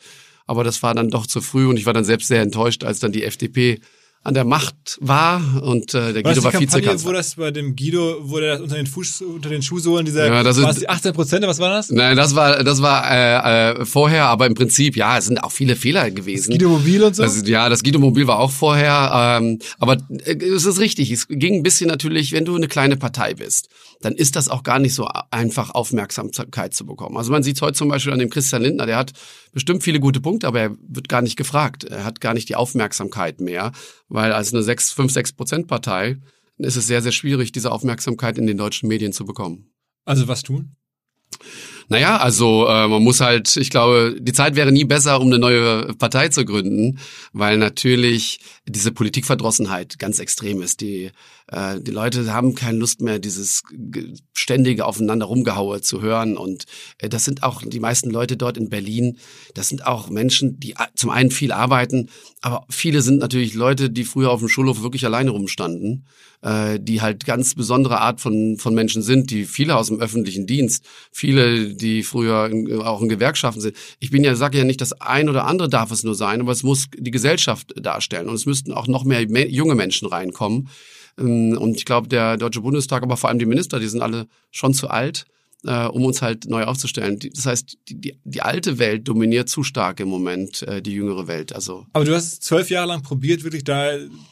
Aber 0.47 0.63
das 0.63 0.81
war 0.81 0.95
dann 0.95 1.09
doch 1.09 1.27
zu 1.27 1.41
früh 1.41 1.67
und 1.67 1.77
ich 1.77 1.85
war 1.85 1.93
dann 1.93 2.05
selbst 2.05 2.27
sehr 2.27 2.41
enttäuscht, 2.41 2.83
als 2.83 2.99
dann 2.99 3.11
die 3.11 3.23
FDP 3.23 3.81
an 4.21 4.33
der 4.33 4.43
Macht 4.43 4.97
war 4.99 5.41
und 5.63 5.93
äh, 5.93 6.11
der 6.11 6.23
Guido 6.23 6.43
war 6.43 6.53
Vizekanzler. 6.53 7.09
Wo 7.09 7.13
das 7.13 7.35
bei 7.35 7.51
dem 7.51 7.75
Guido 7.75 8.17
wurde 8.29 8.47
das 8.47 8.61
unter 8.61 8.75
den 8.75 8.85
Fuß, 8.85 9.21
unter 9.21 9.47
den 9.47 9.61
Schuhsohlen 9.61 10.05
dieser 10.05 10.27
ja, 10.27 10.43
das 10.43 10.61
war 10.61 10.73
die 10.73 10.89
18 10.89 11.13
Prozent, 11.13 11.47
was 11.47 11.59
war 11.59 11.69
das? 11.69 11.89
Nein, 11.89 12.17
das 12.17 12.35
war 12.35 12.61
das 12.63 12.81
war 12.81 13.09
äh, 13.09 13.81
äh, 13.81 13.85
vorher, 13.85 14.25
aber 14.25 14.45
im 14.45 14.55
Prinzip 14.55 14.97
ja, 14.97 15.17
es 15.17 15.25
sind 15.25 15.41
auch 15.41 15.53
viele 15.53 15.77
Fehler 15.77 16.11
gewesen. 16.11 16.51
Das 16.51 16.59
Guido 16.59 16.69
Mobil 16.69 17.01
und 17.01 17.15
so. 17.15 17.23
Also, 17.23 17.45
ja, 17.45 17.69
das 17.69 17.81
Guido 17.81 17.99
Mobil 17.99 18.27
war 18.27 18.39
auch 18.39 18.51
vorher, 18.51 19.39
ähm, 19.41 19.59
aber 19.79 19.97
äh, 20.25 20.35
es 20.35 20.65
ist 20.65 20.79
richtig. 20.79 21.11
Es 21.11 21.27
ging 21.29 21.55
ein 21.55 21.63
bisschen 21.63 21.87
natürlich, 21.87 22.33
wenn 22.33 22.43
du 22.43 22.55
eine 22.55 22.67
kleine 22.67 22.97
Partei 22.97 23.35
bist, 23.35 23.69
dann 24.01 24.13
ist 24.13 24.35
das 24.35 24.49
auch 24.49 24.63
gar 24.63 24.79
nicht 24.79 24.95
so 24.95 25.07
einfach 25.31 25.71
Aufmerksamkeit 25.71 26.73
zu 26.73 26.85
bekommen. 26.85 27.15
Also 27.15 27.31
man 27.31 27.43
sieht 27.43 27.55
es 27.55 27.61
heute 27.61 27.73
zum 27.73 27.87
Beispiel 27.87 28.11
an 28.11 28.19
dem 28.19 28.29
Christian 28.29 28.63
Lindner, 28.63 28.85
der 28.85 28.97
hat 28.97 29.13
bestimmt 29.51 29.83
viele 29.83 29.99
gute 29.99 30.21
Punkte, 30.21 30.47
aber 30.47 30.59
er 30.59 30.75
wird 30.87 31.09
gar 31.09 31.21
nicht 31.21 31.37
gefragt. 31.37 31.83
Er 31.83 32.03
hat 32.03 32.21
gar 32.21 32.33
nicht 32.33 32.49
die 32.49 32.55
Aufmerksamkeit 32.55 33.41
mehr 33.41 33.71
weil 34.09 34.33
als 34.33 34.53
eine 34.53 34.63
6, 34.63 34.91
5, 34.91 35.13
6 35.13 35.33
Prozent 35.33 35.67
Partei 35.67 36.17
ist 36.57 36.75
es 36.75 36.87
sehr, 36.87 37.01
sehr 37.01 37.13
schwierig, 37.13 37.51
diese 37.51 37.71
Aufmerksamkeit 37.71 38.37
in 38.37 38.47
den 38.47 38.57
deutschen 38.57 38.89
Medien 38.89 39.13
zu 39.13 39.25
bekommen. 39.25 39.71
Also 40.03 40.27
was 40.27 40.43
tun? 40.43 40.75
Naja, 41.87 42.17
also 42.17 42.67
äh, 42.67 42.87
man 42.87 43.01
muss 43.01 43.21
halt, 43.21 43.55
ich 43.55 43.69
glaube, 43.69 44.17
die 44.19 44.33
Zeit 44.33 44.55
wäre 44.55 44.71
nie 44.71 44.83
besser, 44.83 45.21
um 45.21 45.27
eine 45.27 45.39
neue 45.39 45.93
Partei 45.95 46.27
zu 46.29 46.43
gründen, 46.43 46.99
weil 47.33 47.57
natürlich 47.57 48.39
diese 48.67 48.91
Politikverdrossenheit 48.91 49.97
ganz 49.99 50.19
extrem 50.19 50.61
ist. 50.61 50.81
Die, 50.81 51.11
äh, 51.51 51.79
die 51.79 51.91
Leute 51.91 52.33
haben 52.33 52.55
keine 52.55 52.77
Lust 52.77 53.01
mehr, 53.01 53.19
dieses 53.19 53.63
ständige 54.33 54.85
Aufeinander 54.85 55.25
rumgehaue 55.25 55.81
zu 55.81 56.01
hören. 56.01 56.37
Und 56.37 56.65
äh, 56.97 57.09
das 57.09 57.25
sind 57.25 57.43
auch 57.43 57.61
die 57.65 57.79
meisten 57.79 58.09
Leute 58.09 58.37
dort 58.37 58.57
in 58.57 58.69
Berlin, 58.69 59.17
das 59.53 59.69
sind 59.69 59.85
auch 59.85 60.09
Menschen, 60.09 60.59
die 60.59 60.75
zum 60.95 61.09
einen 61.09 61.31
viel 61.31 61.51
arbeiten, 61.51 62.09
aber 62.41 62.65
viele 62.69 63.01
sind 63.01 63.19
natürlich 63.19 63.53
Leute, 63.53 63.89
die 63.89 64.05
früher 64.05 64.31
auf 64.31 64.39
dem 64.39 64.49
Schulhof 64.49 64.81
wirklich 64.81 65.05
alleine 65.05 65.31
rumstanden 65.31 66.05
äh, 66.41 66.79
die 66.79 67.01
halt 67.01 67.25
ganz 67.25 67.55
besondere 67.55 67.99
Art 67.99 68.21
von, 68.21 68.57
von 68.57 68.73
Menschen 68.73 69.01
sind, 69.01 69.31
die 69.31 69.45
viele 69.45 69.75
aus 69.75 69.87
dem 69.87 69.99
öffentlichen 69.99 70.47
Dienst, 70.47 70.85
viele, 71.11 71.75
die 71.75 72.03
früher 72.03 72.47
in, 72.47 72.81
auch 72.81 73.01
in 73.01 73.09
Gewerkschaften 73.09 73.61
sind. 73.61 73.75
Ich 73.99 74.11
bin 74.11 74.23
ja, 74.23 74.35
sage 74.35 74.57
ja 74.57 74.63
nicht, 74.63 74.81
das 74.81 74.93
ein 75.01 75.29
oder 75.29 75.45
andere 75.45 75.69
darf 75.69 75.91
es 75.91 76.03
nur 76.03 76.15
sein, 76.15 76.41
aber 76.41 76.51
es 76.51 76.63
muss 76.63 76.87
die 76.95 77.11
Gesellschaft 77.11 77.73
darstellen 77.75 78.29
und 78.29 78.35
es 78.35 78.45
müssten 78.45 78.71
auch 78.71 78.87
noch 78.87 79.03
mehr 79.03 79.23
junge 79.49 79.75
Menschen 79.75 80.07
reinkommen. 80.07 80.69
Ähm, 81.19 81.57
und 81.57 81.77
ich 81.77 81.85
glaube, 81.85 82.07
der 82.07 82.37
Deutsche 82.37 82.61
Bundestag, 82.61 83.03
aber 83.03 83.17
vor 83.17 83.29
allem 83.29 83.39
die 83.39 83.45
Minister, 83.45 83.79
die 83.79 83.87
sind 83.87 84.01
alle 84.01 84.27
schon 84.51 84.73
zu 84.73 84.89
alt 84.89 85.25
äh, 85.65 85.85
um 85.85 86.05
uns 86.05 86.21
halt 86.21 86.45
neu 86.45 86.63
aufzustellen. 86.63 87.19
Das 87.33 87.45
heißt, 87.45 87.77
die, 87.89 87.99
die, 87.99 88.19
die 88.23 88.41
alte 88.41 88.79
Welt 88.79 89.07
dominiert 89.07 89.49
zu 89.49 89.63
stark 89.63 89.99
im 89.99 90.07
Moment 90.07 90.61
äh, 90.63 90.81
die 90.81 90.93
jüngere 90.93 91.27
Welt. 91.27 91.53
Also 91.53 91.85
aber 91.93 92.05
du 92.05 92.15
hast 92.15 92.43
zwölf 92.43 92.69
Jahre 92.69 92.87
lang 92.87 93.01
probiert, 93.01 93.43
wirklich 93.43 93.63
da 93.63 93.91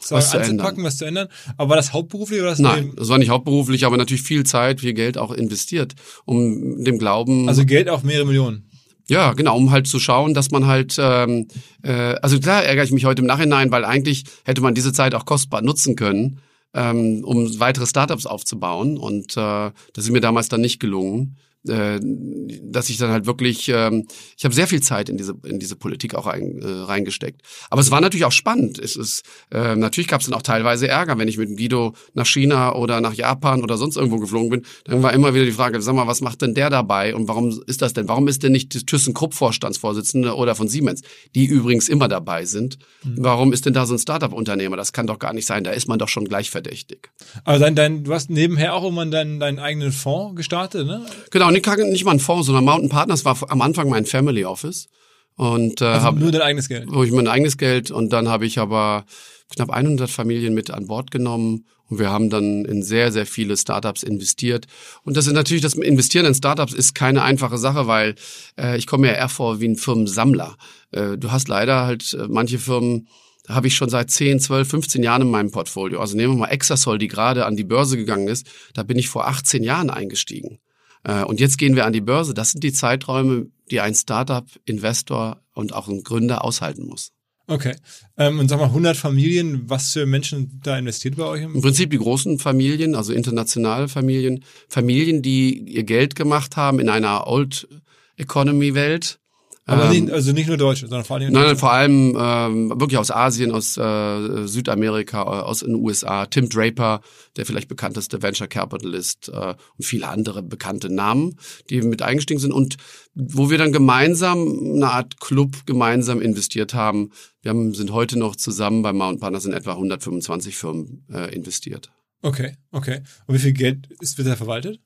was 0.10 0.34
anzupacken, 0.34 0.84
was 0.84 0.98
zu 0.98 1.06
ändern. 1.06 1.28
Aber 1.58 1.72
war 1.72 1.78
das 1.78 1.94
hauptberuflich 1.94 2.40
oder 2.40 2.52
das 2.52 2.60
Nein, 2.60 2.94
das 2.96 3.10
war 3.10 3.18
nicht 3.18 3.30
hauptberuflich, 3.30 3.86
aber 3.86 3.98
natürlich 3.98 4.24
viel 4.24 4.46
Zeit, 4.46 4.82
viel 4.82 4.94
Geld 4.94 5.18
auch 5.18 5.32
investiert, 5.32 5.96
um 6.26 6.84
dem 6.84 6.98
Glauben. 6.98 7.48
Also 7.50 7.66
Geld 7.66 7.90
auf 7.90 8.04
mehrere 8.04 8.26
Millionen. 8.26 8.64
Ja, 9.10 9.32
genau, 9.34 9.56
um 9.56 9.72
halt 9.72 9.88
zu 9.88 10.00
schauen, 10.00 10.34
dass 10.34 10.52
man 10.52 10.68
halt, 10.68 10.98
ähm, 11.00 11.48
äh, 11.82 12.16
also 12.22 12.40
klar 12.40 12.64
ärgere 12.66 12.84
ich 12.84 12.92
mich 12.92 13.06
heute 13.06 13.22
im 13.22 13.26
Nachhinein, 13.26 13.72
weil 13.72 13.86
eigentlich 13.86 14.26
hätte 14.44 14.62
man 14.62 14.76
diese 14.76 14.92
Zeit 14.92 15.16
auch 15.16 15.24
kostbar 15.24 15.62
nutzen 15.62 15.96
können 15.96 16.42
ähm, 16.74 17.24
um 17.24 17.60
weitere 17.60 17.86
Startups 17.86 18.26
aufzubauen. 18.26 18.98
Und 18.98 19.38
äh, 19.38 19.72
das 19.94 20.06
ist 20.06 20.12
mir 20.12 20.22
damals 20.22 20.50
dann 20.50 20.62
nicht 20.62 20.80
gelungen 20.80 21.38
äh, 21.68 22.00
dass 22.02 22.90
ich 22.90 22.98
dann 22.98 23.12
halt 23.12 23.26
wirklich, 23.26 23.70
ähm, 23.70 24.08
ich 24.38 24.44
habe 24.44 24.54
sehr 24.54 24.68
viel 24.68 24.82
Zeit 24.82 25.10
in 25.10 25.18
diese 25.18 25.36
in 25.44 25.60
diese 25.60 25.76
Politik 25.76 26.16
auch 26.16 26.28
rein, 26.28 26.62
äh, 26.62 26.68
reingesteckt. 26.68 27.42
Aber 27.70 27.82
es 27.82 27.92
war 27.92 28.02
natürlich 28.02 28.26
auch 28.26 28.32
spannend. 28.32 28.80
Es 28.80 28.96
ist 28.96 29.24
äh, 29.52 29.76
natürlich 29.76 30.08
gab 30.08 30.22
es 30.22 30.28
dann 30.28 30.36
auch 30.36 30.42
teilweise 30.42 30.88
Ärger, 30.88 31.18
wenn 31.18 31.28
ich 31.28 31.38
mit 31.38 31.50
dem 31.50 31.58
Guido 31.58 31.94
nach 32.14 32.26
China 32.26 32.76
oder 32.76 33.02
nach 33.02 33.14
Japan 33.14 33.64
oder 33.64 33.78
sonst 33.78 33.98
irgendwo 33.98 34.18
geflogen 34.18 34.50
bin. 34.50 34.62
Dann 34.86 35.04
war 35.04 35.14
immer 35.14 35.34
wieder 35.34 35.46
die 35.46 35.52
Frage, 35.52 35.82
sag 35.82 35.96
mal, 35.96 36.08
was 36.08 36.22
macht 36.22 36.42
denn 36.42 36.54
der 36.54 36.70
dabei 36.70 37.16
und 37.16 37.28
warum 37.28 37.62
ist 37.68 37.82
das 37.82 37.94
denn? 37.94 38.08
Warum 38.08 38.28
ist 38.28 38.44
denn 38.44 38.52
nicht 38.52 38.88
ThyssenKrupp 38.88 39.34
Vorstandsvorsitzende 39.34 40.36
oder 40.36 40.56
von 40.56 40.68
Siemens, 40.68 41.02
die 41.36 41.46
übrigens 41.46 41.90
immer 41.90 42.08
dabei 42.08 42.46
sind? 42.46 42.78
Mhm. 43.04 43.16
Warum 43.20 43.54
ist 43.54 43.66
denn 43.66 43.74
da 43.74 43.86
so 43.86 43.94
ein 43.94 44.00
Startup-Unternehmer? 44.00 44.78
Das 44.78 44.94
kann 44.94 45.08
doch 45.08 45.20
gar 45.20 45.34
nicht 45.34 45.46
sein. 45.46 45.64
Da 45.64 45.72
ist 45.72 45.88
man 45.88 46.00
doch 46.00 46.10
schon 46.10 46.26
gleich 46.26 46.50
verdächtig. 46.50 47.10
Aber 47.44 47.60
dein, 47.60 47.76
dein, 47.76 48.04
du 48.04 48.14
hast 48.14 48.30
nebenher 48.30 48.74
auch 48.74 48.88
immer 48.88 49.06
deinen, 49.06 49.40
deinen 49.40 49.60
eigenen 49.60 49.92
Fonds 49.92 50.36
gestartet, 50.36 50.88
ne? 50.88 51.06
Genau, 51.32 51.52
nicht, 51.66 51.92
nicht 51.92 52.06
mal 52.06 52.12
ein 52.12 52.20
Fonds, 52.20 52.46
sondern 52.46 52.66
Mountain 52.66 52.90
Partners 52.90 53.26
war 53.26 53.38
am 53.50 53.62
Anfang 53.62 53.90
mein 53.90 54.06
Family 54.06 54.46
Office. 54.46 54.88
Und, 55.36 55.82
äh, 55.82 55.86
also 55.86 56.06
hab, 56.06 56.16
nur 56.18 56.32
dein 56.32 56.42
eigenes 56.42 56.68
Geld? 56.68 56.88
Wo 56.88 57.04
ich 57.04 57.12
mein 57.12 57.28
eigenes 57.28 57.58
Geld 57.58 57.92
und 57.92 58.12
dann 58.12 58.28
habe 58.28 58.46
ich 58.46 58.58
aber 58.60 59.06
knapp 59.54 59.70
100 59.70 60.10
Familien 60.10 60.54
mit 60.54 60.72
an 60.72 60.88
Bord 60.88 61.12
genommen 61.12 61.66
und 61.90 62.00
wir 62.00 62.10
haben 62.10 62.30
dann 62.30 62.66
in 62.66 62.84
sehr, 62.84 63.12
sehr 63.12 63.26
viele 63.26 63.56
Startups 63.56 64.04
investiert. 64.04 64.66
Und 65.04 65.16
das 65.16 65.28
ist 65.28 65.34
natürlich, 65.34 65.62
das 65.62 65.76
Investieren 65.76 66.26
in 66.26 66.34
Startups 66.34 66.74
ist 66.74 66.96
keine 66.96 67.24
einfache 67.24 67.58
Sache, 67.58 67.88
weil 67.88 68.16
äh, 68.60 68.78
ich 68.78 68.88
komme 68.88 69.08
ja 69.08 69.14
eher 69.14 69.30
vor 69.30 69.60
wie 69.60 69.68
ein 69.68 69.78
Firmensammler. 69.78 70.58
Äh, 70.92 71.18
du 71.18 71.32
hast 71.32 71.48
leider 71.48 71.86
halt 71.86 72.14
äh, 72.14 72.28
manche 72.28 72.60
Firmen, 72.60 73.08
habe 73.48 73.68
ich 73.68 73.76
schon 73.76 73.90
seit 73.90 74.12
10, 74.12 74.42
12, 74.42 74.68
15 74.68 75.04
Jahren 75.04 75.22
in 75.22 75.32
meinem 75.32 75.52
Portfolio. 75.52 76.02
Also 76.02 76.18
nehmen 76.18 76.34
wir 76.34 76.40
mal 76.40 76.48
Exasol, 76.48 76.98
die 76.98 77.08
gerade 77.08 77.46
an 77.46 77.56
die 77.56 77.64
Börse 77.64 77.96
gegangen 77.96 78.28
ist. 78.28 78.46
Da 78.74 78.84
bin 78.84 79.00
ich 79.00 79.08
vor 79.08 79.28
18 79.28 79.64
Jahren 79.64 79.90
eingestiegen. 79.90 80.60
Äh, 81.08 81.24
und 81.24 81.40
jetzt 81.40 81.58
gehen 81.58 81.76
wir 81.76 81.86
an 81.86 81.94
die 81.94 82.02
Börse. 82.02 82.34
Das 82.34 82.52
sind 82.52 82.64
die 82.64 82.74
Zeiträume, 82.74 83.48
die 83.72 83.80
ein 83.80 83.96
Startup, 83.96 84.46
Investor 84.66 85.42
und 85.54 85.74
auch 85.74 85.88
ein 85.88 86.04
Gründer 86.04 86.44
aushalten 86.44 86.86
muss. 86.86 87.14
Okay. 87.48 87.76
Ähm, 88.18 88.40
und 88.40 88.50
sag 88.50 88.60
mal, 88.60 88.66
100 88.66 88.98
Familien, 88.98 89.70
was 89.70 89.94
für 89.94 90.06
Menschen 90.06 90.60
da 90.62 90.78
investiert 90.78 91.16
bei 91.16 91.24
euch? 91.24 91.44
Im 91.44 91.62
Prinzip 91.62 91.92
die 91.92 91.98
großen 91.98 92.40
Familien, 92.40 92.94
also 92.94 93.14
internationale 93.14 93.88
Familien, 93.88 94.44
Familien, 94.68 95.22
die 95.22 95.58
ihr 95.58 95.84
Geld 95.84 96.16
gemacht 96.16 96.58
haben 96.58 96.80
in 96.80 96.90
einer 96.90 97.26
Old 97.26 97.70
Economy 98.18 98.76
Welt 98.76 99.20
aber 99.68 99.92
ähm, 99.92 100.06
nicht, 100.06 100.14
also 100.14 100.32
nicht 100.32 100.48
nur 100.48 100.56
Deutsche, 100.56 100.88
sondern 100.88 101.04
vor 101.04 101.18
allem. 101.18 101.34
Nein, 101.34 101.44
nein, 101.44 101.58
vor 101.58 101.74
allem 101.74 102.18
ähm, 102.18 102.70
wirklich 102.70 102.98
aus 102.98 103.12
Asien, 103.12 103.52
aus 103.52 103.76
äh, 103.78 104.48
Südamerika, 104.48 105.22
äh, 105.24 105.44
aus 105.44 105.60
den 105.60 105.76
USA. 105.76 106.26
Tim 106.26 106.48
Draper, 106.48 107.02
der 107.36 107.46
vielleicht 107.46 107.68
bekannteste 107.68 108.22
Venture 108.22 108.48
Capitalist 108.48 109.28
äh, 109.28 109.56
und 109.78 109.86
viele 109.86 110.08
andere 110.08 110.42
bekannte 110.42 110.90
Namen, 110.90 111.38
die 111.70 111.82
mit 111.82 112.02
eingestiegen 112.02 112.40
sind 112.40 112.54
und 112.54 112.78
wo 113.14 113.50
wir 113.50 113.58
dann 113.58 113.74
gemeinsam 113.74 114.48
eine 114.76 114.90
Art 114.90 115.20
Club 115.20 115.66
gemeinsam 115.66 116.22
investiert 116.22 116.74
haben. 116.74 117.12
Wir 117.42 117.50
haben, 117.50 117.74
sind 117.74 117.92
heute 117.92 118.18
noch 118.18 118.38
zusammen 118.38 118.84
bei 118.84 118.94
Mount 118.94 119.20
Partners 119.20 119.46
in 119.46 119.54
etwa 119.54 119.72
125 119.72 120.56
Firmen 120.56 121.06
äh, 121.12 121.36
investiert. 121.36 121.92
Okay, 122.22 122.56
okay. 122.72 123.02
Und 123.26 123.36
wie 123.36 123.40
viel 123.40 123.54
Geld 123.54 123.90
ist 124.00 124.18
wird 124.18 124.30
da 124.30 124.38
verwaltet? 124.38 124.80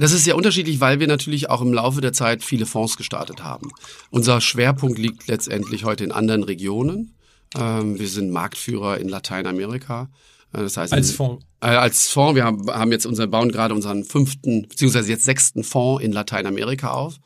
Das 0.00 0.12
ist 0.12 0.24
sehr 0.24 0.34
unterschiedlich, 0.34 0.80
weil 0.80 0.98
wir 0.98 1.06
natürlich 1.06 1.50
auch 1.50 1.60
im 1.60 1.74
Laufe 1.74 2.00
der 2.00 2.14
Zeit 2.14 2.42
viele 2.42 2.64
Fonds 2.64 2.96
gestartet 2.96 3.44
haben. 3.44 3.70
Unser 4.10 4.40
Schwerpunkt 4.40 4.98
liegt 4.98 5.28
letztendlich 5.28 5.84
heute 5.84 6.04
in 6.04 6.10
anderen 6.12 6.42
Regionen. 6.42 7.14
Ähm, 7.54 7.98
wir 7.98 8.08
sind 8.08 8.30
Marktführer 8.30 8.98
in 8.98 9.10
Lateinamerika. 9.10 10.08
Äh, 10.54 10.62
Das 10.62 10.78
heißt, 10.78 10.94
Als 10.94 11.12
Fonds. 11.12 11.44
Äh, 11.60 11.66
als 11.66 12.08
Fonds, 12.08 12.34
wir 12.34 12.44
haben, 12.44 12.70
haben 12.70 12.92
jetzt 12.92 13.04
unseren, 13.04 13.30
bauen 13.30 13.52
gerade 13.52 13.74
unseren 13.74 14.04
fünften, 14.04 14.62
beziehungsweise 14.68 15.10
jetzt 15.10 15.24
sechsten 15.24 15.64
Fonds 15.64 16.02
in 16.02 16.12
Lateinamerika 16.12 16.92
auf. 16.92 17.18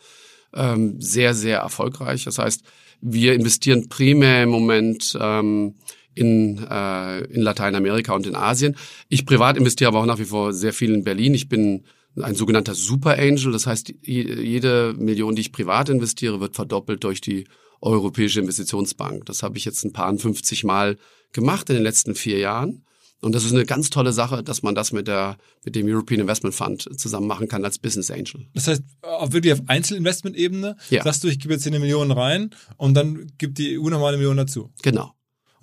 Ähm, 0.53 1.01
sehr, 1.01 1.35
sehr 1.35 1.59
erfolgreich. 1.59 2.25
Das 2.25 2.39
heißt, 2.39 2.63
wir 3.01 3.35
investieren 3.35 3.89
primär 3.89 4.43
im 4.43 4.49
Moment 4.49 5.17
ähm, 5.21 5.77
in, 6.15 6.59
äh, 6.59 7.21
in 7.27 7.43
Lateinamerika 7.43 8.15
und 8.15 8.27
in 8.27 8.35
Asien. 8.35 8.77
Ich 9.09 9.27
privat 9.27 9.57
investiere 9.57 9.89
aber 9.89 10.01
auch 10.01 10.07
nach 10.07 10.19
wie 10.19 10.25
vor 10.25 10.53
sehr 10.53 10.73
viel 10.73 10.93
in 10.93 11.05
Berlin. 11.05 11.35
Ich 11.35 11.49
bin 11.49 11.85
ein 12.21 12.35
sogenannter 12.35 12.75
Super 12.75 13.19
Angel. 13.19 13.53
Das 13.53 13.67
heißt, 13.67 13.93
je- 14.03 14.43
jede 14.43 14.95
Million, 14.99 15.35
die 15.35 15.41
ich 15.43 15.53
privat 15.53 15.89
investiere, 15.89 16.41
wird 16.41 16.55
verdoppelt 16.57 17.03
durch 17.05 17.21
die 17.21 17.47
Europäische 17.81 18.41
Investitionsbank. 18.41 19.27
Das 19.27 19.43
habe 19.43 19.59
ich 19.59 19.65
jetzt 19.65 19.85
ein 19.85 19.93
paar 19.93 20.17
50 20.17 20.65
Mal 20.65 20.97
gemacht 21.33 21.69
in 21.71 21.75
den 21.77 21.83
letzten 21.83 22.15
vier 22.15 22.39
Jahren. 22.39 22.85
Und 23.21 23.35
das 23.35 23.45
ist 23.45 23.53
eine 23.53 23.65
ganz 23.65 23.89
tolle 23.91 24.13
Sache, 24.13 24.43
dass 24.43 24.63
man 24.63 24.75
das 24.75 24.93
mit 24.93 25.09
der 25.09 25.39
mit 25.65 25.75
dem 25.75 25.87
European 25.87 26.21
Investment 26.21 26.55
Fund 26.55 26.89
zusammen 27.01 27.27
machen 27.27 27.49
kann 27.49 27.65
als 27.65 27.79
Business 27.79 28.11
Angel. 28.11 28.47
Das 28.55 28.69
heißt, 28.69 28.83
auch 29.03 29.33
wirklich 29.33 29.53
auf 29.55 29.63
Einzelinvestment-Ebene 29.67 30.77
Ja. 30.91 31.03
sagst 31.03 31.25
du, 31.25 31.29
ich 31.29 31.39
gebe 31.39 31.55
jetzt 31.55 31.63
hier 31.63 31.73
eine 31.73 31.81
Million 31.81 32.11
rein 32.11 32.51
und 32.77 32.95
dann 32.95 33.33
gibt 33.39 33.57
die 33.59 33.79
EU 33.79 33.89
nochmal 33.89 34.09
eine 34.09 34.19
Million 34.19 34.37
dazu. 34.37 34.71
Genau. 34.83 35.13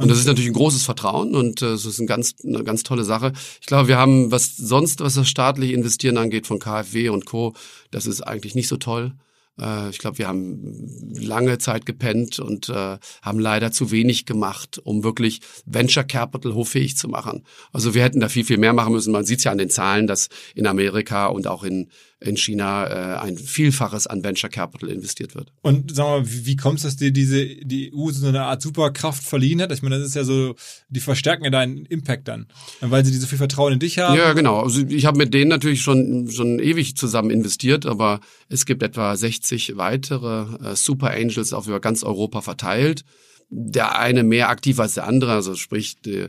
Und 0.01 0.09
das 0.09 0.19
ist 0.19 0.25
natürlich 0.25 0.49
ein 0.49 0.53
großes 0.53 0.83
Vertrauen 0.83 1.35
und 1.35 1.61
äh, 1.61 1.73
es 1.73 1.85
ist 1.85 1.99
eine 1.99 2.07
ganz, 2.07 2.35
eine 2.43 2.63
ganz 2.63 2.83
tolle 2.83 3.03
Sache. 3.03 3.33
Ich 3.59 3.67
glaube, 3.67 3.87
wir 3.87 3.97
haben, 3.97 4.31
was 4.31 4.55
sonst, 4.57 5.01
was 5.01 5.15
das 5.15 5.29
staatliche 5.29 5.73
Investieren 5.73 6.17
angeht 6.17 6.47
von 6.47 6.59
KfW 6.59 7.09
und 7.09 7.25
Co., 7.25 7.53
das 7.91 8.05
ist 8.05 8.21
eigentlich 8.21 8.55
nicht 8.55 8.67
so 8.67 8.77
toll. 8.77 9.13
Äh, 9.59 9.89
ich 9.89 9.99
glaube, 9.99 10.17
wir 10.17 10.27
haben 10.27 11.13
lange 11.13 11.57
Zeit 11.57 11.85
gepennt 11.85 12.39
und 12.39 12.69
äh, 12.69 12.97
haben 13.21 13.39
leider 13.39 13.71
zu 13.71 13.91
wenig 13.91 14.25
gemacht, 14.25 14.79
um 14.83 15.03
wirklich 15.03 15.41
Venture 15.65 16.03
Capital 16.03 16.53
hochfähig 16.53 16.97
zu 16.97 17.07
machen. 17.07 17.43
Also 17.71 17.93
wir 17.93 18.03
hätten 18.03 18.19
da 18.19 18.29
viel, 18.29 18.45
viel 18.45 18.57
mehr 18.57 18.73
machen 18.73 18.93
müssen. 18.93 19.11
Man 19.11 19.25
sieht 19.25 19.39
es 19.39 19.43
ja 19.43 19.51
an 19.51 19.57
den 19.57 19.69
Zahlen, 19.69 20.07
dass 20.07 20.29
in 20.55 20.67
Amerika 20.67 21.27
und 21.27 21.47
auch 21.47 21.63
in, 21.63 21.89
in 22.21 22.37
China 22.37 22.85
äh, 22.85 23.19
ein 23.19 23.37
Vielfaches 23.37 24.05
an 24.05 24.23
Venture 24.23 24.49
Capital 24.49 24.89
investiert 24.89 25.33
wird. 25.33 25.51
Und 25.61 25.93
sag 25.95 26.05
mal, 26.05 26.31
wie, 26.31 26.45
wie 26.45 26.55
kommt 26.55 26.77
es, 26.77 26.83
dass 26.83 26.95
dir 26.95 27.11
diese, 27.11 27.45
die 27.45 27.91
EU 27.93 28.11
so 28.11 28.27
eine 28.27 28.43
Art 28.43 28.61
Superkraft 28.61 29.23
verliehen 29.23 29.59
hat? 29.61 29.71
Ich 29.71 29.81
meine, 29.81 29.97
das 29.97 30.09
ist 30.09 30.15
ja 30.15 30.23
so, 30.23 30.55
die 30.89 30.99
verstärken 30.99 31.43
ja 31.43 31.49
deinen 31.49 31.85
Impact 31.87 32.27
dann, 32.27 32.45
weil 32.79 33.03
sie 33.03 33.13
so 33.17 33.25
viel 33.25 33.39
Vertrauen 33.39 33.73
in 33.73 33.79
dich 33.79 33.97
haben. 33.97 34.15
Ja, 34.15 34.33
genau. 34.33 34.61
Also 34.61 34.81
ich 34.87 35.05
habe 35.05 35.17
mit 35.17 35.33
denen 35.33 35.49
natürlich 35.49 35.81
schon 35.81 36.29
schon 36.29 36.59
ewig 36.59 36.95
zusammen 36.95 37.31
investiert, 37.31 37.87
aber 37.87 38.19
es 38.49 38.65
gibt 38.65 38.83
etwa 38.83 39.15
60 39.15 39.77
weitere 39.77 40.71
äh, 40.71 40.75
Super 40.75 41.11
Angels 41.11 41.53
auf 41.53 41.67
über 41.67 41.79
ganz 41.79 42.03
Europa 42.03 42.41
verteilt. 42.41 43.03
Der 43.49 43.99
eine 43.99 44.23
mehr 44.23 44.49
aktiv 44.49 44.79
als 44.79 44.93
der 44.93 45.07
andere, 45.07 45.33
also 45.33 45.55
sprich 45.55 45.99
die, 46.01 46.27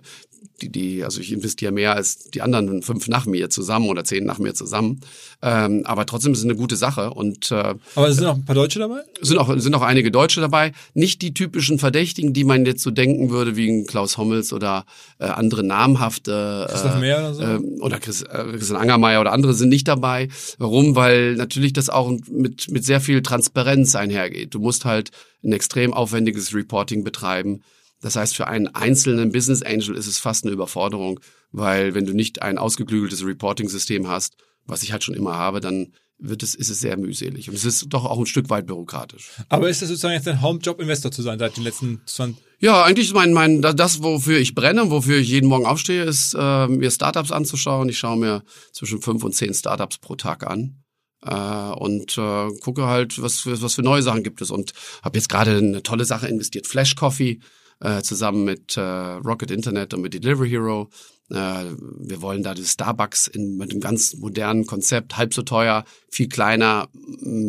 die, 0.63 0.71
die 0.71 1.05
also 1.05 1.21
ich 1.21 1.33
investiere 1.33 1.73
mehr 1.73 1.95
als 1.95 2.31
die 2.31 2.43
anderen 2.43 2.83
fünf 2.83 3.09
nach 3.09 3.27
mir 3.27 3.51
zusammen 3.51 3.89
oder 3.89 4.05
zehn 4.05 4.25
nach 4.25 4.39
mir 4.39 4.55
zusammen. 4.55 5.01
Ähm, 5.43 5.83
aber 5.85 6.07
trotzdem 6.07 6.33
ist 6.33 6.39
es 6.39 6.45
eine 6.45 6.55
gute 6.55 6.77
Sache 6.77 7.11
und 7.11 7.51
äh, 7.51 7.75
Aber 7.95 8.09
es 8.09 8.17
sind 8.17 8.27
auch 8.27 8.37
ein 8.37 8.45
paar 8.45 8.55
Deutsche 8.55 8.79
dabei? 8.79 9.01
sind 9.21 9.39
auch, 9.39 9.53
sind 9.59 9.75
auch 9.75 9.83
einige 9.83 10.11
Deutsche 10.11 10.41
dabei. 10.41 10.73
Nicht 10.95 11.23
die 11.23 11.35
typischen 11.35 11.79
Verdächtigen, 11.79 12.33
die 12.33 12.45
man 12.45 12.65
jetzt 12.65 12.83
so 12.83 12.91
denken 12.91 13.31
würde, 13.31 13.57
wie 13.57 13.85
Klaus 13.85 14.19
Hommels 14.19 14.53
oder 14.53 14.85
äh, 15.19 15.25
andere 15.25 15.65
namhafte. 15.65 16.67
Christoph 16.71 16.97
äh, 16.97 17.01
Mehr 17.01 17.19
oder 17.19 17.35
so? 17.35 17.43
ähm, 17.43 17.79
oder 17.81 17.99
Chris, 17.99 18.23
äh, 18.23 18.45
Christian 18.53 18.81
Angermeier 18.81 19.21
oder 19.21 19.33
andere 19.33 19.55
sind 19.55 19.69
nicht 19.69 19.89
dabei. 19.89 20.29
Warum? 20.59 20.95
Weil 20.95 21.35
natürlich 21.35 21.73
das 21.73 21.89
auch 21.89 22.13
mit, 22.31 22.71
mit 22.71 22.85
sehr 22.85 23.01
viel 23.01 23.23
Transparenz 23.23 23.95
einhergeht. 23.95 24.55
Du 24.55 24.61
musst 24.61 24.85
halt 24.85 25.11
ein 25.45 25.53
extrem 25.53 25.93
aufwendiges 25.93 26.55
Reporting 26.55 27.05
betreiben. 27.05 27.63
Das 28.03 28.17
heißt, 28.17 28.37
für 28.37 28.49
einen 28.49 28.67
einzelnen 28.69 29.33
Business 29.33 29.63
Angel 29.63 29.97
ist 29.97 30.07
es 30.07 30.19
fast 30.19 30.45
eine 30.45 30.53
Überforderung, 30.53 31.21
weil 31.53 31.95
wenn 31.95 32.05
du 32.05 32.13
nicht 32.13 32.43
ein 32.43 32.59
ausgeklügeltes 32.59 33.25
Reporting-System 33.25 34.09
hast, 34.09 34.37
was 34.67 34.83
ich 34.83 34.93
halt 34.93 35.05
schon 35.05 35.15
immer 35.15 35.35
habe, 35.35 35.61
dann 35.61 35.93
wird 36.19 36.43
es, 36.43 36.55
ist 36.55 36.69
es 36.69 36.81
sehr 36.81 36.97
mühselig. 36.97 37.49
Und 37.49 37.55
es 37.55 37.65
ist 37.65 37.87
doch 37.89 38.05
auch 38.05 38.19
ein 38.19 38.27
Stück 38.27 38.49
weit 38.49 38.67
bürokratisch. 38.67 39.31
Aber 39.49 39.69
ist 39.69 39.83
das 39.83 39.89
sozusagen 39.89 40.15
jetzt 40.15 40.27
dein 40.27 40.41
Hauptjob, 40.41 40.81
Investor 40.81 41.11
zu 41.11 41.23
sein 41.23 41.39
seit 41.39 41.57
den 41.57 41.65
letzten 41.65 42.01
20 42.07 42.43
Ja, 42.61 42.85
eigentlich 42.85 43.09
ist 43.09 43.15
mein, 43.15 43.33
mein, 43.33 43.61
das, 43.61 44.03
wofür 44.03 44.39
ich 44.39 44.55
brenne, 44.55 44.91
wofür 44.91 45.19
ich 45.19 45.29
jeden 45.29 45.49
Morgen 45.49 45.67
aufstehe, 45.67 46.05
ist, 46.05 46.35
äh, 46.39 46.69
mir 46.69 46.91
Startups 46.91 47.33
anzuschauen. 47.33 47.89
Ich 47.89 47.99
schaue 47.99 48.19
mir 48.19 48.43
zwischen 48.73 49.03
fünf 49.03 49.25
und 49.25 49.35
zehn 49.35 49.53
Startups 49.53 49.99
pro 49.99 50.15
Tag 50.15 50.47
an. 50.47 50.83
Äh, 51.25 51.35
und 51.35 52.17
äh, 52.19 52.49
gucke 52.61 52.87
halt, 52.87 53.21
was 53.21 53.41
für, 53.41 53.61
was 53.61 53.75
für 53.75 53.83
neue 53.83 54.03
Sachen 54.03 54.23
gibt 54.23 54.41
es. 54.43 54.51
Und 54.51 54.73
habe 55.03 55.19
jetzt 55.19 55.29
gerade 55.29 55.57
eine 55.57 55.83
tolle 55.83 56.05
Sache 56.05 56.29
investiert, 56.29 56.69
Flash 56.69 56.95
Coffee, 56.95 57.41
äh, 57.81 58.03
zusammen 58.03 58.45
mit 58.45 58.77
äh, 58.77 58.81
Rocket 58.81 59.51
Internet 59.51 59.95
und 59.95 60.03
mit 60.03 60.15
Delivery 60.15 60.51
Hero. 60.51 60.91
Äh, 61.31 61.65
wir 61.99 62.21
wollen 62.21 62.43
da 62.43 62.53
die 62.53 62.65
Starbucks 62.65 63.27
in, 63.27 63.57
mit 63.57 63.71
einem 63.71 63.81
ganz 63.81 64.15
modernen 64.15 64.67
Konzept, 64.67 65.17
halb 65.17 65.33
so 65.33 65.43
teuer, 65.43 65.85
viel 66.11 66.29
kleiner, 66.29 66.89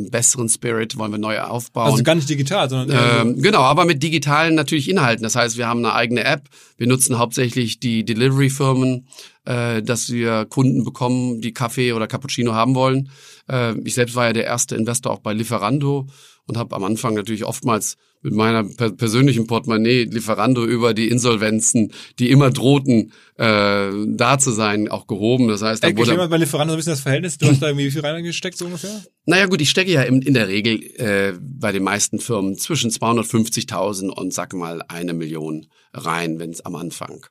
besseren 0.09 0.47
Spirit 0.47 0.97
wollen 0.97 1.12
wir 1.12 1.17
neu 1.19 1.39
aufbauen. 1.41 1.91
Also 1.91 2.03
gar 2.03 2.15
nicht 2.15 2.29
digital, 2.29 2.69
sondern 2.69 3.27
Ähm, 3.27 3.41
genau, 3.41 3.62
aber 3.62 3.83
mit 3.83 4.01
digitalen 4.01 4.55
natürlich 4.55 4.89
Inhalten. 4.89 5.23
Das 5.23 5.36
heißt, 5.36 5.57
wir 5.57 5.67
haben 5.67 5.79
eine 5.79 5.93
eigene 5.93 6.23
App. 6.23 6.47
Wir 6.77 6.88
nutzen 6.88 7.17
hauptsächlich 7.17 7.81
die 7.81 8.05
Delivery-Firmen, 8.05 9.07
äh, 9.45 9.81
dass 9.81 10.09
wir 10.09 10.45
Kunden 10.45 10.86
bekommen, 10.86 11.41
die 11.41 11.53
Kaffee 11.53 11.91
oder 11.91 12.07
Cappuccino 12.07 12.53
haben 12.53 12.75
wollen. 12.75 13.09
Äh, 13.49 13.77
ich 13.81 13.95
selbst 13.95 14.15
war 14.15 14.27
ja 14.27 14.33
der 14.33 14.45
erste 14.45 14.75
Investor 14.75 15.12
auch 15.12 15.19
bei 15.19 15.33
Lieferando 15.33 16.07
und 16.45 16.57
habe 16.57 16.73
am 16.75 16.86
Anfang 16.86 17.15
natürlich 17.15 17.43
oftmals 17.43 17.97
mit 18.23 18.33
meiner 18.33 18.63
per 18.63 18.91
persönlichen 18.91 19.47
Portemonnaie 19.47 20.05
Lieferando 20.05 20.65
über 20.65 20.93
die 20.93 21.09
Insolvenzen, 21.09 21.91
die 22.19 22.31
immer 22.31 22.49
drohten, 22.49 23.12
äh, 23.38 23.91
da 24.07 24.38
zu 24.39 24.51
sein, 24.51 24.89
auch 24.89 25.07
gehoben. 25.07 25.49
Das 25.49 25.62
heißt, 25.62 25.83
da 25.83 25.89
Ey, 25.89 25.97
wurde, 25.97 26.15
mal 26.15 26.29
bei 26.29 26.38
Lieferanten 26.38 26.71
so 26.71 26.75
ein 26.75 26.77
bisschen 26.77 26.93
das 26.93 27.01
Verhältnis. 27.01 27.38
Du 27.38 27.47
hast 27.47 27.62
da 27.62 27.67
irgendwie 27.67 27.86
wie 27.86 27.91
viel 27.91 28.01
reingesteckt, 28.01 28.57
so 28.57 28.65
ungefähr? 28.65 29.03
naja 29.25 29.45
gut, 29.45 29.62
ich 29.62 29.69
stecke 29.69 29.91
ja 29.91 30.03
in, 30.03 30.21
in 30.21 30.33
der 30.33 30.47
Regel 30.47 30.81
äh, 30.97 31.33
bei 31.39 31.71
den 31.71 31.83
meisten 31.83 32.19
Firmen 32.19 32.57
zwischen 32.57 32.89
250.000 32.89 34.09
und 34.09 34.33
sag 34.33 34.53
mal 34.53 34.81
eine 34.88 35.13
Million 35.13 35.67
rein, 35.93 36.39
wenn 36.39 36.51
es 36.51 36.65
am 36.65 36.75
Anfang. 36.75 37.25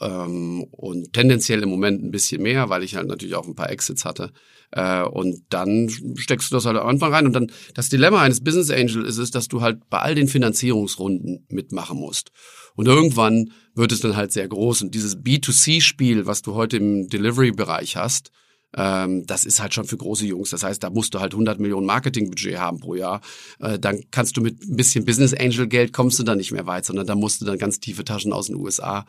Ähm, 0.00 0.64
und 0.70 1.12
tendenziell 1.12 1.62
im 1.62 1.68
Moment 1.68 2.02
ein 2.02 2.10
bisschen 2.10 2.42
mehr, 2.42 2.68
weil 2.70 2.82
ich 2.82 2.96
halt 2.96 3.06
natürlich 3.06 3.34
auch 3.34 3.46
ein 3.46 3.54
paar 3.54 3.70
Exits 3.70 4.04
hatte. 4.04 4.32
Äh, 4.72 5.02
und 5.02 5.42
dann 5.50 5.88
steckst 6.16 6.50
du 6.50 6.56
das 6.56 6.66
halt 6.66 6.76
am 6.76 6.86
Anfang 6.86 7.12
rein. 7.12 7.26
Und 7.26 7.32
dann 7.32 7.50
das 7.74 7.88
Dilemma 7.88 8.22
eines 8.22 8.42
Business 8.42 8.70
Angel 8.70 9.04
ist 9.04 9.18
es, 9.18 9.30
dass 9.30 9.48
du 9.48 9.60
halt 9.60 9.88
bei 9.90 9.98
all 9.98 10.14
den 10.14 10.28
Finanzierungsrunden 10.28 11.46
mitmachen 11.48 11.98
musst. 11.98 12.30
Und 12.74 12.86
irgendwann 12.86 13.52
wird 13.74 13.92
es 13.92 14.00
dann 14.00 14.16
halt 14.16 14.32
sehr 14.32 14.48
groß. 14.48 14.82
Und 14.82 14.94
dieses 14.94 15.18
B2C-Spiel, 15.18 16.26
was 16.26 16.42
du 16.42 16.54
heute 16.54 16.76
im 16.76 17.08
Delivery-Bereich 17.08 17.96
hast, 17.96 18.30
ähm, 18.76 19.26
das 19.26 19.44
ist 19.44 19.60
halt 19.60 19.74
schon 19.74 19.84
für 19.84 19.96
große 19.96 20.26
Jungs. 20.26 20.50
Das 20.50 20.62
heißt, 20.62 20.82
da 20.82 20.90
musst 20.90 21.14
du 21.14 21.20
halt 21.20 21.32
100 21.32 21.58
Millionen 21.58 21.86
Marketingbudget 21.86 22.58
haben 22.58 22.78
pro 22.78 22.94
Jahr. 22.94 23.20
Äh, 23.58 23.78
dann 23.78 24.04
kannst 24.12 24.36
du 24.36 24.40
mit 24.40 24.62
ein 24.62 24.76
bisschen 24.76 25.04
Business 25.04 25.34
Angel 25.34 25.66
Geld 25.66 25.92
kommst 25.92 26.18
du 26.18 26.22
dann 26.22 26.38
nicht 26.38 26.52
mehr 26.52 26.66
weit, 26.66 26.84
sondern 26.84 27.06
da 27.06 27.16
musst 27.16 27.40
du 27.40 27.44
dann 27.44 27.58
ganz 27.58 27.80
tiefe 27.80 28.04
Taschen 28.04 28.32
aus 28.32 28.46
den 28.46 28.56
USA 28.56 29.06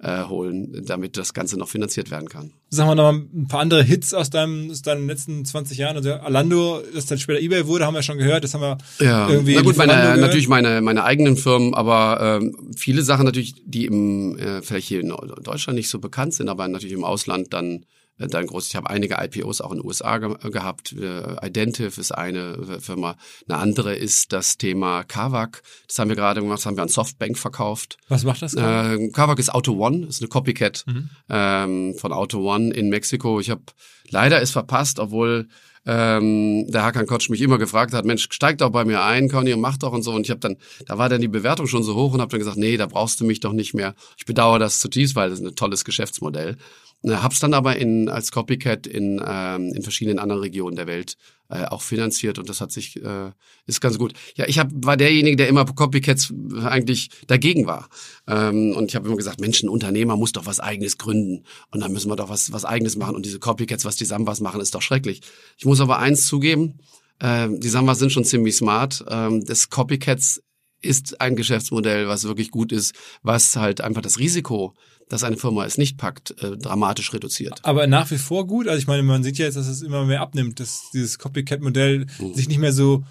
äh, 0.00 0.24
holen, 0.24 0.84
damit 0.86 1.16
das 1.16 1.34
Ganze 1.34 1.58
noch 1.58 1.68
finanziert 1.68 2.10
werden 2.10 2.28
kann. 2.28 2.52
Sagen 2.70 2.90
wir 2.90 2.94
noch 2.94 3.12
mal 3.12 3.18
ein 3.34 3.48
paar 3.48 3.60
andere 3.60 3.82
Hits 3.82 4.12
aus 4.12 4.30
deinem, 4.30 4.70
aus 4.70 4.82
deinen 4.82 5.06
letzten 5.06 5.44
20 5.44 5.78
Jahren. 5.78 5.96
Also 5.96 6.12
Alando, 6.12 6.82
das 6.94 7.06
dann 7.06 7.18
später 7.18 7.40
Ebay 7.40 7.66
wurde, 7.66 7.86
haben 7.86 7.94
wir 7.94 8.02
schon 8.02 8.18
gehört. 8.18 8.44
Das 8.44 8.54
haben 8.54 8.60
wir 8.60 8.78
Ja, 8.98 9.28
irgendwie 9.28 9.54
na 9.54 9.62
gut, 9.62 9.76
meine, 9.76 10.16
natürlich 10.16 10.48
meine, 10.48 10.80
meine 10.80 11.04
eigenen 11.04 11.36
Firmen, 11.36 11.74
aber 11.74 12.40
ähm, 12.42 12.72
viele 12.76 13.02
Sachen 13.02 13.24
natürlich, 13.24 13.54
die 13.64 13.86
im 13.86 14.36
äh, 14.38 14.62
vielleicht 14.62 14.88
hier 14.88 15.00
in 15.00 15.12
Deutschland 15.42 15.76
nicht 15.76 15.88
so 15.88 15.98
bekannt 15.98 16.34
sind, 16.34 16.48
aber 16.48 16.66
natürlich 16.68 16.94
im 16.94 17.04
Ausland 17.04 17.52
dann 17.52 17.86
dann 18.18 18.46
groß. 18.46 18.68
Ich 18.68 18.76
habe 18.76 18.88
einige 18.90 19.16
IPOs 19.18 19.60
auch 19.60 19.72
in 19.72 19.78
den 19.78 19.86
USA 19.86 20.18
ge 20.18 20.34
gehabt. 20.50 20.92
Äh, 20.92 21.46
Identiv 21.46 21.98
ist 21.98 22.12
eine 22.12 22.78
Firma. 22.80 23.16
Eine 23.48 23.58
andere 23.58 23.94
ist 23.94 24.32
das 24.32 24.56
Thema 24.56 25.02
Kavak. 25.04 25.62
Das 25.88 25.98
haben 25.98 26.08
wir 26.08 26.16
gerade 26.16 26.40
gemacht, 26.40 26.58
das 26.58 26.66
haben 26.66 26.76
wir 26.76 26.82
an 26.82 26.88
Softbank 26.88 27.36
verkauft. 27.38 27.96
Was 28.08 28.24
macht 28.24 28.42
das? 28.42 28.54
Äh, 28.54 29.08
Kavak 29.12 29.38
ist 29.38 29.52
Auto 29.52 29.72
One, 29.84 30.06
ist 30.06 30.20
eine 30.20 30.28
Copycat 30.28 30.84
Mhm. 30.86 31.10
ähm, 31.28 31.94
von 31.98 32.12
Auto 32.12 32.38
One 32.52 32.72
in 32.72 32.88
Mexiko. 32.88 33.40
Ich 33.40 33.50
habe 33.50 33.62
leider 34.10 34.40
es 34.40 34.50
verpasst, 34.50 34.98
obwohl 34.98 35.48
ähm, 35.86 36.64
der 36.70 36.82
Hakan 36.82 37.06
Kotsch 37.06 37.28
mich 37.28 37.42
immer 37.42 37.58
gefragt 37.58 37.92
hat, 37.92 38.06
Mensch, 38.06 38.26
steig 38.30 38.56
doch 38.58 38.70
bei 38.70 38.84
mir 38.86 39.02
ein, 39.02 39.28
Conny, 39.28 39.52
und 39.52 39.60
mach 39.60 39.76
doch 39.76 39.92
und 39.92 40.02
so. 40.02 40.12
Und 40.12 40.22
ich 40.22 40.30
habe 40.30 40.40
dann, 40.40 40.56
da 40.86 40.96
war 40.96 41.08
dann 41.10 41.20
die 41.20 41.28
Bewertung 41.28 41.66
schon 41.66 41.82
so 41.82 41.94
hoch 41.94 42.14
und 42.14 42.20
habe 42.22 42.30
dann 42.30 42.38
gesagt, 42.40 42.56
nee, 42.56 42.76
da 42.78 42.86
brauchst 42.86 43.20
du 43.20 43.24
mich 43.26 43.40
doch 43.40 43.52
nicht 43.52 43.74
mehr. 43.74 43.94
Ich 44.16 44.24
bedauere 44.24 44.58
das 44.58 44.80
zutiefst, 44.80 45.14
weil 45.14 45.28
das 45.30 45.40
ist 45.40 45.46
ein 45.46 45.54
tolles 45.56 45.84
Geschäftsmodell. 45.84 46.56
Äh, 47.04 47.16
Hab's 47.16 47.40
dann 47.40 47.54
aber 47.54 47.76
in, 47.76 48.08
als 48.08 48.32
Copycat 48.32 48.86
in, 48.86 49.22
ähm, 49.26 49.72
in 49.74 49.82
verschiedenen 49.82 50.18
anderen 50.18 50.42
Regionen 50.42 50.76
der 50.76 50.86
Welt 50.86 51.16
äh, 51.48 51.64
auch 51.66 51.82
finanziert 51.82 52.38
und 52.38 52.48
das 52.48 52.60
hat 52.60 52.72
sich, 52.72 52.96
äh, 53.02 53.30
ist 53.66 53.80
ganz 53.80 53.98
gut. 53.98 54.14
Ja, 54.34 54.46
ich 54.48 54.58
hab, 54.58 54.70
war 54.72 54.96
derjenige, 54.96 55.36
der 55.36 55.48
immer 55.48 55.64
Copycats 55.64 56.32
eigentlich 56.64 57.10
dagegen 57.26 57.66
war. 57.66 57.88
Ähm, 58.26 58.74
und 58.74 58.86
ich 58.86 58.96
habe 58.96 59.06
immer 59.06 59.16
gesagt, 59.16 59.40
Mensch, 59.40 59.62
ein 59.62 59.68
Unternehmer 59.68 60.16
muss 60.16 60.32
doch 60.32 60.46
was 60.46 60.60
Eigenes 60.60 60.98
gründen 60.98 61.44
und 61.70 61.80
dann 61.80 61.92
müssen 61.92 62.10
wir 62.10 62.16
doch 62.16 62.28
was, 62.28 62.52
was 62.52 62.64
Eigenes 62.64 62.96
machen 62.96 63.14
und 63.14 63.26
diese 63.26 63.38
Copycats, 63.38 63.84
was 63.84 63.96
die 63.96 64.06
Sambas 64.06 64.40
machen, 64.40 64.60
ist 64.60 64.74
doch 64.74 64.82
schrecklich. 64.82 65.20
Ich 65.58 65.66
muss 65.66 65.80
aber 65.80 65.98
eins 65.98 66.26
zugeben, 66.26 66.78
äh, 67.20 67.48
die 67.50 67.68
Sambas 67.68 67.98
sind 67.98 68.12
schon 68.12 68.24
ziemlich 68.24 68.56
smart. 68.56 69.04
Ähm, 69.08 69.44
das 69.44 69.70
Copycats 69.70 70.40
ist 70.84 71.20
ein 71.20 71.34
Geschäftsmodell, 71.34 72.08
was 72.08 72.24
wirklich 72.24 72.50
gut 72.50 72.70
ist, 72.70 72.94
was 73.22 73.56
halt 73.56 73.80
einfach 73.80 74.02
das 74.02 74.18
Risiko, 74.18 74.74
dass 75.08 75.22
eine 75.24 75.36
Firma 75.36 75.64
es 75.66 75.78
nicht 75.78 75.98
packt, 75.98 76.30
äh, 76.42 76.56
dramatisch 76.56 77.12
reduziert. 77.12 77.60
Aber 77.62 77.86
nach 77.86 78.10
wie 78.10 78.18
vor 78.18 78.46
gut. 78.46 78.68
Also 78.68 78.78
ich 78.78 78.86
meine, 78.86 79.02
man 79.02 79.22
sieht 79.22 79.38
ja 79.38 79.44
jetzt, 79.46 79.56
dass 79.56 79.66
es 79.68 79.82
immer 79.82 80.04
mehr 80.04 80.20
abnimmt, 80.20 80.60
dass 80.60 80.90
dieses 80.92 81.18
Copycat-Modell 81.18 82.06
Mhm. 82.18 82.34
sich 82.34 82.48
nicht 82.48 82.58
mehr 82.58 82.72
so 82.72 83.04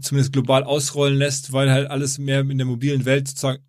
zumindest 0.00 0.32
global 0.32 0.62
ausrollen 0.64 1.16
lässt, 1.16 1.52
weil 1.52 1.70
halt 1.70 1.90
alles 1.90 2.18
mehr 2.18 2.40
in 2.40 2.58
der 2.58 2.66
mobilen 2.66 3.04
Welt 3.04 3.28
sozusagen 3.28 3.62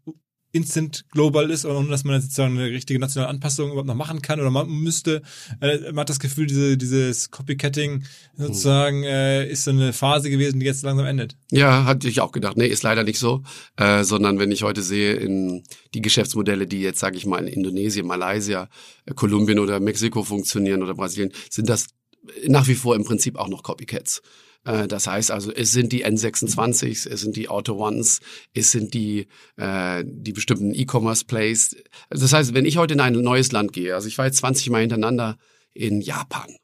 instant 0.52 1.06
global 1.12 1.52
ist, 1.52 1.66
ohne 1.66 1.90
dass 1.90 2.04
man 2.04 2.20
sozusagen 2.22 2.58
eine 2.58 2.70
richtige 2.70 3.00
nationale 3.00 3.30
Anpassung 3.30 3.68
überhaupt 3.68 3.88
noch 3.88 3.96
machen 3.96 4.22
kann 4.22 4.40
oder 4.40 4.50
man 4.50 4.68
müsste. 4.70 5.22
Äh, 5.62 5.80
man 5.92 6.00
hat 6.00 6.10
das 6.10 6.20
Gefühl, 6.20 6.48
diese, 6.48 6.78
dieses 6.78 7.30
Copycatting 7.30 8.04
sozusagen 8.36 9.04
äh, 9.04 9.48
ist 9.48 9.66
so 9.66 9.72
eine 9.72 9.94
Phase 9.94 10.30
gewesen, 10.30 10.60
die 10.60 10.66
jetzt 10.66 10.84
langsam 10.84 11.06
endet. 11.06 11.36
Ja, 11.52 11.86
hatte 11.86 12.08
ich 12.08 12.22
auch 12.22 12.32
gedacht. 12.32 12.58
Nee, 12.58 12.68
ist 12.68 12.84
leider 12.84 13.04
nicht 13.04 13.20
so. 13.20 13.44
Äh, 13.78 14.04
sondern 14.04 14.40
wenn 14.40 14.52
ich 14.52 14.64
heute 14.64 14.82
sehe, 14.82 15.14
in 15.14 15.64
die 15.94 16.02
Geschäftsmodelle, 16.02 16.66
die 16.66 16.82
jetzt, 16.82 17.00
sage 17.00 17.18
ich 17.18 17.26
mal, 17.26 17.48
in 17.48 17.48
Indonesien, 17.48 18.08
Malaysia, 18.08 18.70
äh, 19.06 19.14
Kolumbien 19.14 19.60
oder 19.60 19.80
Mexiko 19.80 20.24
funktionieren 20.24 20.82
oder 20.82 20.96
Brasilien, 20.96 21.32
sind 21.50 21.70
das 21.70 21.88
nach 22.48 22.68
wie 22.68 22.76
vor 22.76 22.96
im 22.96 23.04
Prinzip 23.04 23.38
auch 23.38 23.48
noch 23.48 23.64
Copycats. 23.64 24.22
Äh, 24.66 24.88
Das 24.88 25.08
heißt 25.08 25.32
also, 25.32 25.52
es 25.52 25.72
sind 25.72 25.92
die 25.92 26.06
N26s, 26.06 27.08
es 27.10 27.22
sind 27.22 27.36
die 27.36 27.50
Auto 27.50 27.74
Ones, 27.76 28.20
es 28.54 28.72
sind 28.72 28.94
die, 28.94 29.28
äh, 29.58 30.04
die 30.06 30.34
bestimmten 30.34 30.74
E-Commerce-Plays. 30.74 31.76
Das 32.10 32.34
heißt, 32.34 32.54
wenn 32.54 32.66
ich 32.66 32.78
heute 32.78 32.94
in 32.94 33.00
ein 33.00 33.14
neues 33.14 33.52
Land 33.52 33.74
gehe, 33.74 33.96
also 33.96 34.08
ich 34.08 34.18
war 34.18 34.26
jetzt 34.26 34.38
20 34.38 34.70
Mal 34.70 34.82
hintereinander 34.82 35.38
in 35.74 36.02
Japan. 36.02 36.56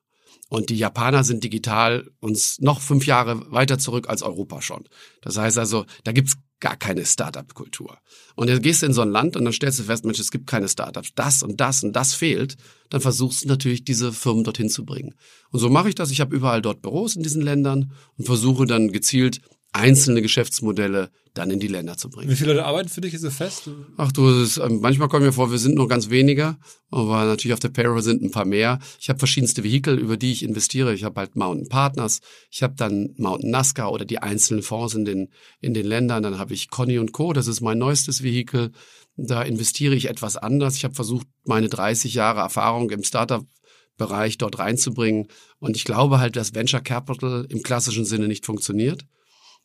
Und 0.49 0.69
die 0.69 0.77
Japaner 0.77 1.23
sind 1.23 1.43
digital 1.43 2.08
uns 2.19 2.60
noch 2.60 2.79
fünf 2.79 3.08
Jahre 3.08 3.51
weiter 3.51 3.79
zurück 3.79 4.10
als 4.10 4.21
Europa 4.21 4.62
schon. 4.62 4.88
Das 5.21 5.38
heißt 5.38 5.58
also, 5.58 5.86
da 6.03 6.12
gibt's 6.12 6.36
gar 6.60 6.78
keine 6.78 7.06
Startup-Kultur. 7.06 7.98
Und 8.36 8.50
jetzt 8.50 8.63
gehst 8.63 8.82
du 8.82 8.86
in 8.86 8.94
so 8.94 9.02
ein 9.02 9.10
Land 9.10 9.36
und 9.36 9.46
dann 9.46 9.54
stellst 9.54 9.80
du 9.80 9.84
fest, 9.84 10.06
Mensch, 10.06 10.20
es 10.20 10.32
gibt 10.32 10.48
keine 10.48 10.68
Startups. 10.70 11.13
Das 11.15 11.44
und 11.44 11.60
das 11.60 11.84
und 11.84 11.94
das 11.94 12.13
fehlt. 12.13 12.56
Dann 12.89 13.02
versuchst 13.02 13.44
du 13.44 13.48
natürlich, 13.48 13.84
diese 13.84 14.13
Firmen 14.13 14.44
dorthin 14.44 14.70
zu 14.70 14.86
bringen. 14.86 15.15
Und 15.52 15.60
so 15.60 15.70
mache 15.70 15.89
ich 15.89 15.96
das. 15.96 16.12
Ich 16.12 16.22
habe 16.22 16.36
überall 16.36 16.62
dort 16.62 16.82
Büros 16.82 17.15
in 17.15 17.24
diesen 17.24 17.41
Ländern 17.41 17.91
und 18.18 18.26
versuche 18.26 18.65
dann 18.65 18.91
gezielt 18.91 19.41
einzelne 19.75 20.21
Geschäftsmodelle 20.21 21.11
dann 21.33 21.51
in 21.51 21.59
die 21.59 21.67
Länder 21.67 21.97
zu 21.97 22.09
bringen. 22.09 22.31
Wie 22.31 22.35
viele 22.35 22.53
Leute 22.53 22.65
arbeiten 22.65 22.88
für 22.88 23.01
dich 23.01 23.19
so 23.19 23.29
fest? 23.29 23.69
Ach 23.97 24.11
du, 24.11 24.29
ist, 24.29 24.57
ähm, 24.57 24.79
manchmal 24.79 25.09
kommen 25.09 25.25
mir 25.25 25.33
vor, 25.33 25.51
wir 25.51 25.57
sind 25.57 25.75
nur 25.75 25.89
ganz 25.89 26.09
weniger, 26.09 26.57
aber 26.91 27.25
natürlich 27.25 27.53
auf 27.53 27.59
der 27.59 27.69
Payroll 27.69 28.01
sind 28.01 28.23
ein 28.23 28.31
paar 28.31 28.45
mehr. 28.45 28.79
Ich 28.99 29.09
habe 29.09 29.19
verschiedenste 29.19 29.63
Vehikel, 29.63 29.99
über 29.99 30.15
die 30.15 30.31
ich 30.31 30.43
investiere. 30.43 30.93
Ich 30.93 31.03
habe 31.03 31.19
halt 31.19 31.35
Mountain 31.35 31.67
Partners, 31.67 32.21
ich 32.49 32.63
habe 32.63 32.75
dann 32.77 33.13
Mountain 33.17 33.51
Nazca 33.51 33.89
oder 33.89 34.05
die 34.05 34.19
einzelnen 34.19 34.63
Fonds 34.63 34.95
in 34.95 35.03
den, 35.03 35.27
in 35.59 35.73
den 35.73 35.85
Ländern. 35.85 36.23
Dann 36.23 36.39
habe 36.39 36.53
ich 36.53 36.69
Conny 36.69 36.97
und 36.97 37.11
Co., 37.11 37.33
das 37.33 37.47
ist 37.47 37.59
mein 37.59 37.77
neuestes 37.77 38.23
Vehikel. 38.23 38.71
Da 39.17 39.41
investiere 39.41 39.95
ich 39.95 40.09
etwas 40.09 40.38
anders. 40.38 40.77
Ich 40.77 40.85
habe 40.85 40.95
versucht, 40.95 41.27
meine 41.43 41.67
30 41.67 42.13
Jahre 42.13 42.39
Erfahrung 42.39 42.89
im 42.91 43.03
Startup 43.03 43.45
Bereich 43.97 44.38
dort 44.38 44.59
reinzubringen. 44.59 45.27
Und 45.59 45.77
ich 45.77 45.85
glaube 45.85 46.19
halt, 46.19 46.35
dass 46.35 46.53
Venture 46.53 46.81
Capital 46.81 47.45
im 47.49 47.63
klassischen 47.63 48.05
Sinne 48.05 48.27
nicht 48.27 48.45
funktioniert. 48.45 49.05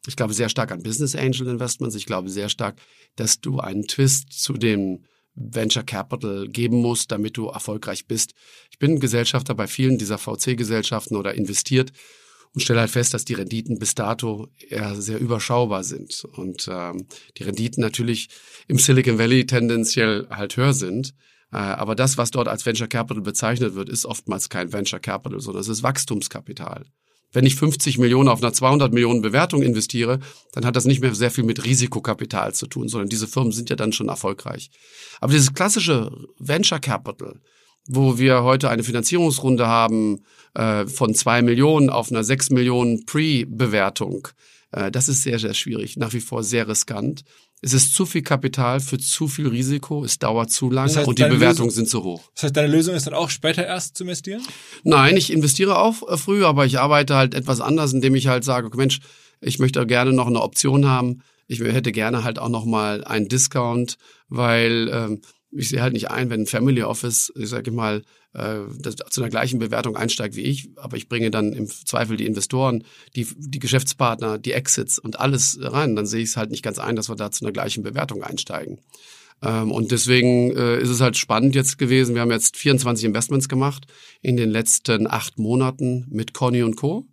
Ich 0.06 0.16
glaube 0.16 0.32
sehr 0.32 0.48
stark 0.48 0.72
an 0.72 0.82
Business 0.82 1.14
Angel 1.14 1.46
Investments. 1.48 1.94
Ich 1.94 2.06
glaube 2.06 2.30
sehr 2.30 2.48
stark, 2.48 2.80
dass 3.16 3.40
du 3.40 3.60
einen 3.60 3.86
Twist 3.86 4.32
zu 4.32 4.54
dem 4.54 5.04
Venture 5.34 5.84
Capital 5.84 6.48
geben 6.48 6.80
musst, 6.80 7.12
damit 7.12 7.36
du 7.36 7.46
erfolgreich 7.46 8.06
bist. 8.06 8.32
Ich 8.70 8.78
bin 8.78 9.00
Gesellschafter 9.00 9.54
bei 9.54 9.66
vielen 9.66 9.98
dieser 9.98 10.18
VC-Gesellschaften 10.18 11.16
oder 11.16 11.34
investiert 11.34 11.92
und 12.52 12.60
stelle 12.60 12.80
halt 12.80 12.90
fest, 12.90 13.14
dass 13.14 13.24
die 13.24 13.34
Renditen 13.34 13.78
bis 13.78 13.94
dato 13.94 14.48
eher 14.68 15.00
sehr 15.00 15.20
überschaubar 15.20 15.84
sind 15.84 16.24
und 16.24 16.68
ähm, 16.70 17.06
die 17.38 17.44
Renditen 17.44 17.80
natürlich 17.80 18.28
im 18.66 18.78
Silicon 18.78 19.18
Valley 19.18 19.46
tendenziell 19.46 20.26
halt 20.30 20.56
höher 20.56 20.74
sind. 20.74 21.14
Äh, 21.52 21.56
aber 21.56 21.94
das, 21.94 22.18
was 22.18 22.30
dort 22.30 22.48
als 22.48 22.66
Venture 22.66 22.88
Capital 22.88 23.22
bezeichnet 23.22 23.74
wird, 23.74 23.88
ist 23.88 24.04
oftmals 24.04 24.48
kein 24.48 24.72
Venture 24.72 25.00
Capital, 25.00 25.40
sondern 25.40 25.60
es 25.60 25.68
ist 25.68 25.82
Wachstumskapital. 25.82 26.86
Wenn 27.32 27.46
ich 27.46 27.56
50 27.56 27.98
Millionen 27.98 28.28
auf 28.28 28.42
einer 28.42 28.52
200 28.52 28.92
Millionen 28.92 29.22
Bewertung 29.22 29.62
investiere, 29.62 30.18
dann 30.52 30.64
hat 30.64 30.76
das 30.76 30.84
nicht 30.84 31.00
mehr 31.00 31.14
sehr 31.14 31.30
viel 31.30 31.44
mit 31.44 31.64
Risikokapital 31.64 32.54
zu 32.54 32.66
tun, 32.66 32.88
sondern 32.88 33.08
diese 33.08 33.28
Firmen 33.28 33.52
sind 33.52 33.70
ja 33.70 33.76
dann 33.76 33.92
schon 33.92 34.08
erfolgreich. 34.08 34.70
Aber 35.20 35.32
dieses 35.32 35.54
klassische 35.54 36.10
Venture 36.38 36.80
Capital, 36.80 37.40
wo 37.86 38.18
wir 38.18 38.42
heute 38.42 38.68
eine 38.68 38.82
Finanzierungsrunde 38.82 39.66
haben 39.66 40.24
äh, 40.54 40.86
von 40.86 41.14
zwei 41.14 41.42
Millionen 41.42 41.90
auf 41.90 42.10
einer 42.10 42.24
sechs 42.24 42.50
Millionen 42.50 43.06
Pre-Bewertung, 43.06 44.28
äh, 44.72 44.90
das 44.90 45.08
ist 45.08 45.22
sehr, 45.22 45.38
sehr 45.38 45.54
schwierig, 45.54 45.96
nach 45.96 46.12
wie 46.12 46.20
vor 46.20 46.42
sehr 46.42 46.68
riskant. 46.68 47.24
Es 47.62 47.72
ist 47.74 47.94
zu 47.94 48.06
viel 48.06 48.22
Kapital 48.22 48.80
für 48.80 48.98
zu 48.98 49.28
viel 49.28 49.46
Risiko, 49.48 50.04
es 50.04 50.18
dauert 50.18 50.50
zu 50.50 50.70
lange 50.70 50.88
Das 50.88 50.96
heißt, 50.98 51.08
und 51.08 51.18
die 51.18 51.24
Bewertungen 51.24 51.68
Lösung- 51.68 51.70
sind 51.70 51.88
zu 51.88 52.02
hoch. 52.02 52.22
Das 52.34 52.44
heißt, 52.44 52.56
deine 52.56 52.68
Lösung 52.68 52.94
ist 52.94 53.06
dann 53.06 53.14
auch 53.14 53.28
später 53.30 53.66
erst 53.66 53.96
zu 53.96 54.04
investieren? 54.04 54.42
Nein, 54.82 55.16
ich 55.16 55.30
investiere 55.32 55.78
auch 55.78 56.08
äh, 56.08 56.16
früh, 56.16 56.44
aber 56.44 56.64
ich 56.64 56.78
arbeite 56.78 57.16
halt 57.16 57.34
etwas 57.34 57.60
anders, 57.60 57.92
indem 57.92 58.14
ich 58.14 58.28
halt 58.28 58.44
sage, 58.44 58.70
Mensch, 58.76 59.00
ich 59.42 59.58
möchte 59.58 59.86
gerne 59.86 60.12
noch 60.12 60.26
eine 60.26 60.40
Option 60.40 60.86
haben. 60.86 61.22
Ich 61.48 61.60
hätte 61.60 61.92
gerne 61.92 62.24
halt 62.24 62.38
auch 62.38 62.48
noch 62.48 62.64
mal 62.64 63.04
einen 63.04 63.28
Discount, 63.28 63.96
weil 64.28 64.88
ähm, 64.92 65.20
ich 65.52 65.68
sehe 65.68 65.82
halt 65.82 65.92
nicht 65.92 66.10
ein, 66.10 66.30
wenn 66.30 66.42
ein 66.42 66.46
Family 66.46 66.82
Office, 66.82 67.32
ich 67.36 67.48
sage 67.48 67.70
mal, 67.70 68.02
äh, 68.34 68.60
zu 69.10 69.20
einer 69.20 69.30
gleichen 69.30 69.58
Bewertung 69.58 69.96
einsteigt 69.96 70.36
wie 70.36 70.42
ich, 70.42 70.70
aber 70.76 70.96
ich 70.96 71.08
bringe 71.08 71.30
dann 71.30 71.52
im 71.52 71.66
Zweifel 71.66 72.16
die 72.16 72.26
Investoren, 72.26 72.84
die, 73.16 73.26
die 73.36 73.58
Geschäftspartner, 73.58 74.38
die 74.38 74.52
Exits 74.52 74.98
und 74.98 75.18
alles 75.18 75.58
rein, 75.60 75.96
dann 75.96 76.06
sehe 76.06 76.22
ich 76.22 76.30
es 76.30 76.36
halt 76.36 76.50
nicht 76.50 76.62
ganz 76.62 76.78
ein, 76.78 76.96
dass 76.96 77.08
wir 77.08 77.16
da 77.16 77.30
zu 77.30 77.44
einer 77.44 77.52
gleichen 77.52 77.82
Bewertung 77.82 78.22
einsteigen. 78.22 78.78
Ähm, 79.42 79.72
und 79.72 79.90
deswegen 79.90 80.54
äh, 80.56 80.78
ist 80.78 80.90
es 80.90 81.00
halt 81.00 81.16
spannend 81.16 81.54
jetzt 81.54 81.78
gewesen. 81.78 82.14
Wir 82.14 82.22
haben 82.22 82.30
jetzt 82.30 82.56
24 82.56 83.06
Investments 83.06 83.48
gemacht 83.48 83.86
in 84.20 84.36
den 84.36 84.50
letzten 84.50 85.06
acht 85.06 85.38
Monaten 85.38 86.06
mit 86.10 86.34
Conny 86.34 86.62
und 86.62 86.76
Co. 86.76 87.06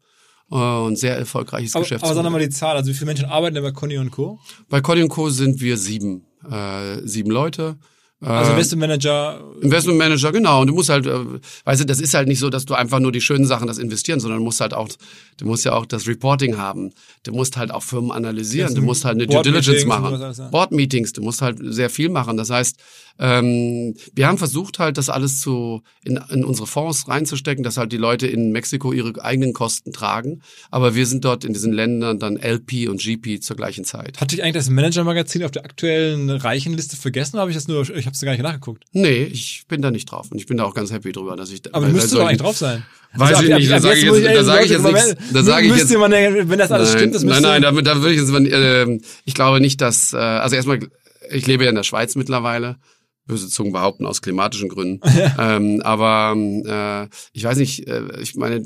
Äh, 0.51 0.55
und 0.55 0.97
sehr 0.97 1.17
erfolgreiches 1.17 1.73
Aber, 1.73 1.79
aber 1.81 1.85
sag 1.87 1.95
Geschäftsmodell. 1.97 2.23
nochmal 2.23 2.41
die 2.41 2.49
Zahl. 2.49 2.75
Also 2.75 2.89
wie 2.91 2.93
viele 2.93 3.07
Menschen 3.07 3.25
arbeiten 3.25 3.55
denn 3.55 3.63
bei 3.63 3.71
Conny 3.71 3.97
und 3.97 4.11
Co.? 4.11 4.39
Bei 4.69 4.81
Conny 4.81 5.03
und 5.03 5.09
Co. 5.09 5.29
sind 5.29 5.61
wir 5.61 5.77
sieben, 5.77 6.25
äh, 6.49 6.99
sieben 7.05 7.31
Leute. 7.31 7.77
Also 8.19 8.49
Äh, 8.49 8.53
Investmentmanager. 8.53 9.39
Investment 9.61 9.97
Manager, 9.99 10.31
genau. 10.31 10.61
Und 10.61 10.67
du 10.67 10.73
musst 10.73 10.89
halt, 10.89 11.05
äh, 11.05 11.19
weißt 11.65 11.81
du, 11.81 11.85
das 11.85 11.99
ist 11.99 12.15
halt 12.15 12.27
nicht 12.27 12.39
so, 12.39 12.49
dass 12.49 12.65
du 12.65 12.73
einfach 12.73 12.99
nur 12.99 13.11
die 13.11 13.21
schönen 13.21 13.45
Sachen 13.45 13.67
das 13.67 13.77
investieren, 13.77 14.19
sondern 14.19 14.39
du 14.39 14.43
musst 14.45 14.59
halt 14.59 14.73
auch, 14.73 14.89
du 15.37 15.45
musst 15.45 15.65
ja 15.65 15.73
auch 15.73 15.85
das 15.85 16.07
Reporting 16.07 16.57
haben. 16.57 16.91
Du 17.23 17.31
musst 17.31 17.57
halt 17.57 17.69
auch 17.69 17.83
Firmen 17.83 18.11
analysieren. 18.11 18.73
Du 18.73 18.81
musst 18.81 19.05
halt 19.05 19.15
eine 19.15 19.27
Due 19.27 19.41
Diligence 19.43 19.85
machen. 19.85 20.49
Board 20.49 20.71
Meetings, 20.71 21.13
du 21.13 21.21
musst 21.21 21.43
halt 21.43 21.59
sehr 21.61 21.91
viel 21.91 22.09
machen. 22.09 22.37
Das 22.37 22.49
heißt, 22.49 22.77
ähm, 23.19 23.95
wir 24.13 24.27
haben 24.27 24.37
versucht 24.37 24.79
halt, 24.79 24.97
das 24.97 25.09
alles 25.09 25.39
zu 25.39 25.83
in, 26.03 26.19
in 26.29 26.43
unsere 26.43 26.67
Fonds 26.67 27.07
reinzustecken, 27.07 27.63
dass 27.63 27.77
halt 27.77 27.91
die 27.91 27.97
Leute 27.97 28.25
in 28.27 28.51
Mexiko 28.51 28.93
ihre 28.93 29.23
eigenen 29.23 29.53
Kosten 29.53 29.93
tragen. 29.93 30.41
Aber 30.71 30.95
wir 30.95 31.05
sind 31.05 31.23
dort 31.23 31.43
in 31.43 31.53
diesen 31.53 31.71
Ländern 31.73 32.19
dann 32.19 32.37
LP 32.37 32.89
und 32.89 32.99
GP 33.01 33.41
zur 33.41 33.55
gleichen 33.55 33.85
Zeit. 33.85 34.19
Hatte 34.19 34.35
ich 34.35 34.43
eigentlich 34.43 34.55
das 34.55 34.69
Manager-Magazin 34.69 35.43
auf 35.43 35.51
der 35.51 35.65
aktuellen 35.65 36.29
Reichenliste 36.29 36.95
vergessen 36.97 37.35
oder 37.35 37.41
habe 37.41 37.51
ich 37.51 37.57
das 37.57 37.67
nur, 37.67 37.87
ich 37.89 38.06
habe 38.07 38.13
es 38.15 38.21
gar 38.21 38.31
nicht 38.31 38.41
nachgeguckt. 38.41 38.83
Nee, 38.93 39.23
ich 39.25 39.65
bin 39.67 39.83
da 39.83 39.91
nicht 39.91 40.05
drauf 40.11 40.31
und 40.31 40.39
ich 40.39 40.47
bin 40.47 40.57
da 40.57 40.63
auch 40.63 40.73
ganz 40.73 40.91
happy 40.91 41.11
drüber, 41.11 41.35
dass 41.35 41.51
ich 41.51 41.61
da. 41.61 41.69
Aber 41.73 41.85
weil- 41.85 41.93
müsste 41.93 42.13
weil 42.15 42.21
doch 42.21 42.27
eigentlich 42.29 42.41
drauf 42.41 42.57
sein. 42.57 42.83
Weiß 43.13 43.29
Also 43.35 43.43
ich 43.43 43.53
ab- 43.53 43.59
nicht, 43.59 43.71
da 43.71 43.79
sage 43.79 43.97
ich 43.99 44.03
jetzt- 44.03 44.25
da 44.25 44.43
sage 44.43 44.65
ich 44.65 44.71
jetzt 44.71 44.83
nichts. 44.83 45.15
Da 45.33 45.43
sage 45.43 45.67
ich 45.67 45.75
jetzt- 45.75 45.97
man, 45.97 46.11
wenn 46.11 46.59
das 46.59 46.71
alles 46.71 46.89
nein, 46.89 46.97
stimmt, 46.97 47.15
das 47.15 47.23
nein, 47.23 47.41
nein, 47.43 47.61
da, 47.61 47.71
da 47.71 48.01
würde 48.01 48.13
ich 48.15 48.19
jetzt, 48.19 48.31
äh, 48.33 48.99
ich 49.25 49.33
glaube 49.35 49.59
nicht, 49.61 49.79
dass, 49.81 50.13
äh, 50.13 50.17
also 50.17 50.55
erstmal, 50.55 50.79
ich 51.31 51.45
lebe 51.47 51.63
ja 51.63 51.69
in 51.69 51.75
der 51.75 51.83
Schweiz 51.83 52.15
mittlerweile, 52.15 52.77
böse 53.25 53.49
Zungen 53.49 53.73
behaupten 53.73 54.05
aus 54.05 54.21
klimatischen 54.21 54.69
Gründen, 54.69 55.01
ähm, 55.39 55.81
aber 55.83 56.35
äh, 56.35 57.07
ich 57.33 57.43
weiß 57.43 57.57
nicht, 57.57 57.87
äh, 57.87 58.03
ich 58.21 58.35
meine, 58.35 58.63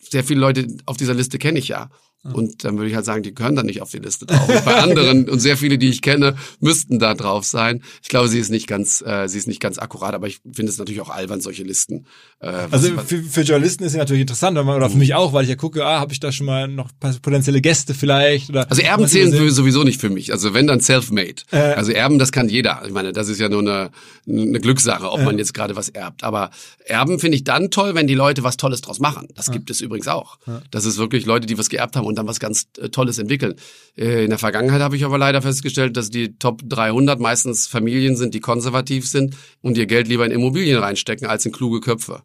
sehr 0.00 0.24
viele 0.24 0.40
Leute 0.40 0.66
auf 0.86 0.96
dieser 0.96 1.14
Liste 1.14 1.38
kenne 1.38 1.58
ich 1.58 1.68
ja. 1.68 1.90
Und 2.24 2.62
dann 2.62 2.76
würde 2.78 2.88
ich 2.88 2.94
halt 2.94 3.04
sagen, 3.04 3.24
die 3.24 3.34
gehören 3.34 3.56
dann 3.56 3.66
nicht 3.66 3.82
auf 3.82 3.90
die 3.90 3.98
Liste 3.98 4.26
drauf. 4.26 4.48
Und 4.48 4.64
bei 4.64 4.76
anderen 4.76 5.28
und 5.28 5.40
sehr 5.40 5.56
viele, 5.56 5.76
die 5.76 5.88
ich 5.88 6.02
kenne, 6.02 6.36
müssten 6.60 7.00
da 7.00 7.14
drauf 7.14 7.44
sein. 7.44 7.82
Ich 8.00 8.08
glaube, 8.08 8.28
sie 8.28 8.38
ist 8.38 8.48
nicht 8.50 8.68
ganz, 8.68 9.02
äh, 9.04 9.26
sie 9.28 9.38
ist 9.38 9.48
nicht 9.48 9.58
ganz 9.60 9.78
akkurat, 9.78 10.14
aber 10.14 10.28
ich 10.28 10.38
finde 10.52 10.70
es 10.70 10.78
natürlich 10.78 11.00
auch 11.00 11.08
albern, 11.08 11.40
solche 11.40 11.64
Listen. 11.64 12.06
Äh, 12.38 12.46
Also 12.70 12.96
was- 12.96 13.06
für, 13.06 13.22
für 13.24 13.40
Journalisten 13.42 13.82
ist 13.82 13.94
ja 13.94 13.98
natürlich 13.98 14.20
interessant, 14.20 14.56
oder 14.56 14.88
für 14.88 14.98
mich 14.98 15.14
auch, 15.14 15.32
weil 15.32 15.42
ich 15.42 15.50
ja 15.50 15.56
gucke, 15.56 15.84
ah, 15.84 15.98
habe 15.98 16.12
ich 16.12 16.20
da 16.20 16.30
schon 16.30 16.46
mal 16.46 16.68
noch 16.68 16.90
potenzielle 17.00 17.60
Gäste 17.60 17.92
vielleicht 17.92 18.50
oder 18.50 18.70
Also 18.70 18.82
Erben 18.82 19.08
zählen 19.08 19.32
für, 19.32 19.50
sowieso 19.50 19.82
nicht 19.82 20.00
für 20.00 20.10
mich. 20.10 20.30
Also 20.32 20.54
wenn 20.54 20.68
dann 20.68 20.80
self-made. 20.80 21.42
Äh. 21.50 21.56
also 21.56 21.90
Erben, 21.90 22.20
das 22.20 22.30
kann 22.30 22.48
jeder. 22.48 22.82
Ich 22.86 22.92
meine, 22.92 23.12
das 23.12 23.28
ist 23.28 23.40
ja 23.40 23.48
nur 23.48 23.60
eine, 23.60 23.90
eine 24.28 24.60
Glückssache, 24.60 25.10
ob 25.10 25.22
man 25.24 25.38
jetzt 25.38 25.54
gerade 25.54 25.74
was 25.74 25.88
erbt. 25.88 26.22
Aber 26.22 26.50
Erben 26.84 27.18
finde 27.18 27.36
ich 27.36 27.42
dann 27.42 27.70
toll, 27.70 27.96
wenn 27.96 28.06
die 28.06 28.14
Leute 28.14 28.44
was 28.44 28.56
Tolles 28.56 28.80
draus 28.80 29.00
machen. 29.00 29.26
Das 29.34 29.50
gibt 29.50 29.70
es 29.70 29.80
übrigens 29.80 30.06
auch. 30.06 30.38
Das 30.70 30.84
ist 30.84 30.98
wirklich 30.98 31.26
Leute, 31.26 31.46
die 31.48 31.58
was 31.58 31.68
geerbt 31.68 31.96
haben 31.96 32.11
und 32.12 32.18
dann 32.18 32.28
was 32.28 32.40
ganz 32.40 32.66
äh, 32.78 32.90
Tolles 32.90 33.18
entwickeln. 33.18 33.54
Äh, 33.96 34.24
in 34.24 34.30
der 34.30 34.38
Vergangenheit 34.38 34.82
habe 34.82 34.96
ich 34.96 35.04
aber 35.04 35.18
leider 35.18 35.40
festgestellt, 35.40 35.96
dass 35.96 36.10
die 36.10 36.38
Top 36.38 36.60
300 36.64 37.18
meistens 37.18 37.66
Familien 37.66 38.16
sind, 38.16 38.34
die 38.34 38.40
konservativ 38.40 39.08
sind 39.08 39.34
und 39.62 39.78
ihr 39.78 39.86
Geld 39.86 40.08
lieber 40.08 40.26
in 40.26 40.32
Immobilien 40.32 40.78
reinstecken 40.78 41.26
als 41.26 41.46
in 41.46 41.52
kluge 41.52 41.80
Köpfe 41.80 42.22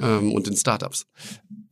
ähm, 0.00 0.32
und 0.32 0.48
in 0.48 0.56
Startups. 0.56 1.06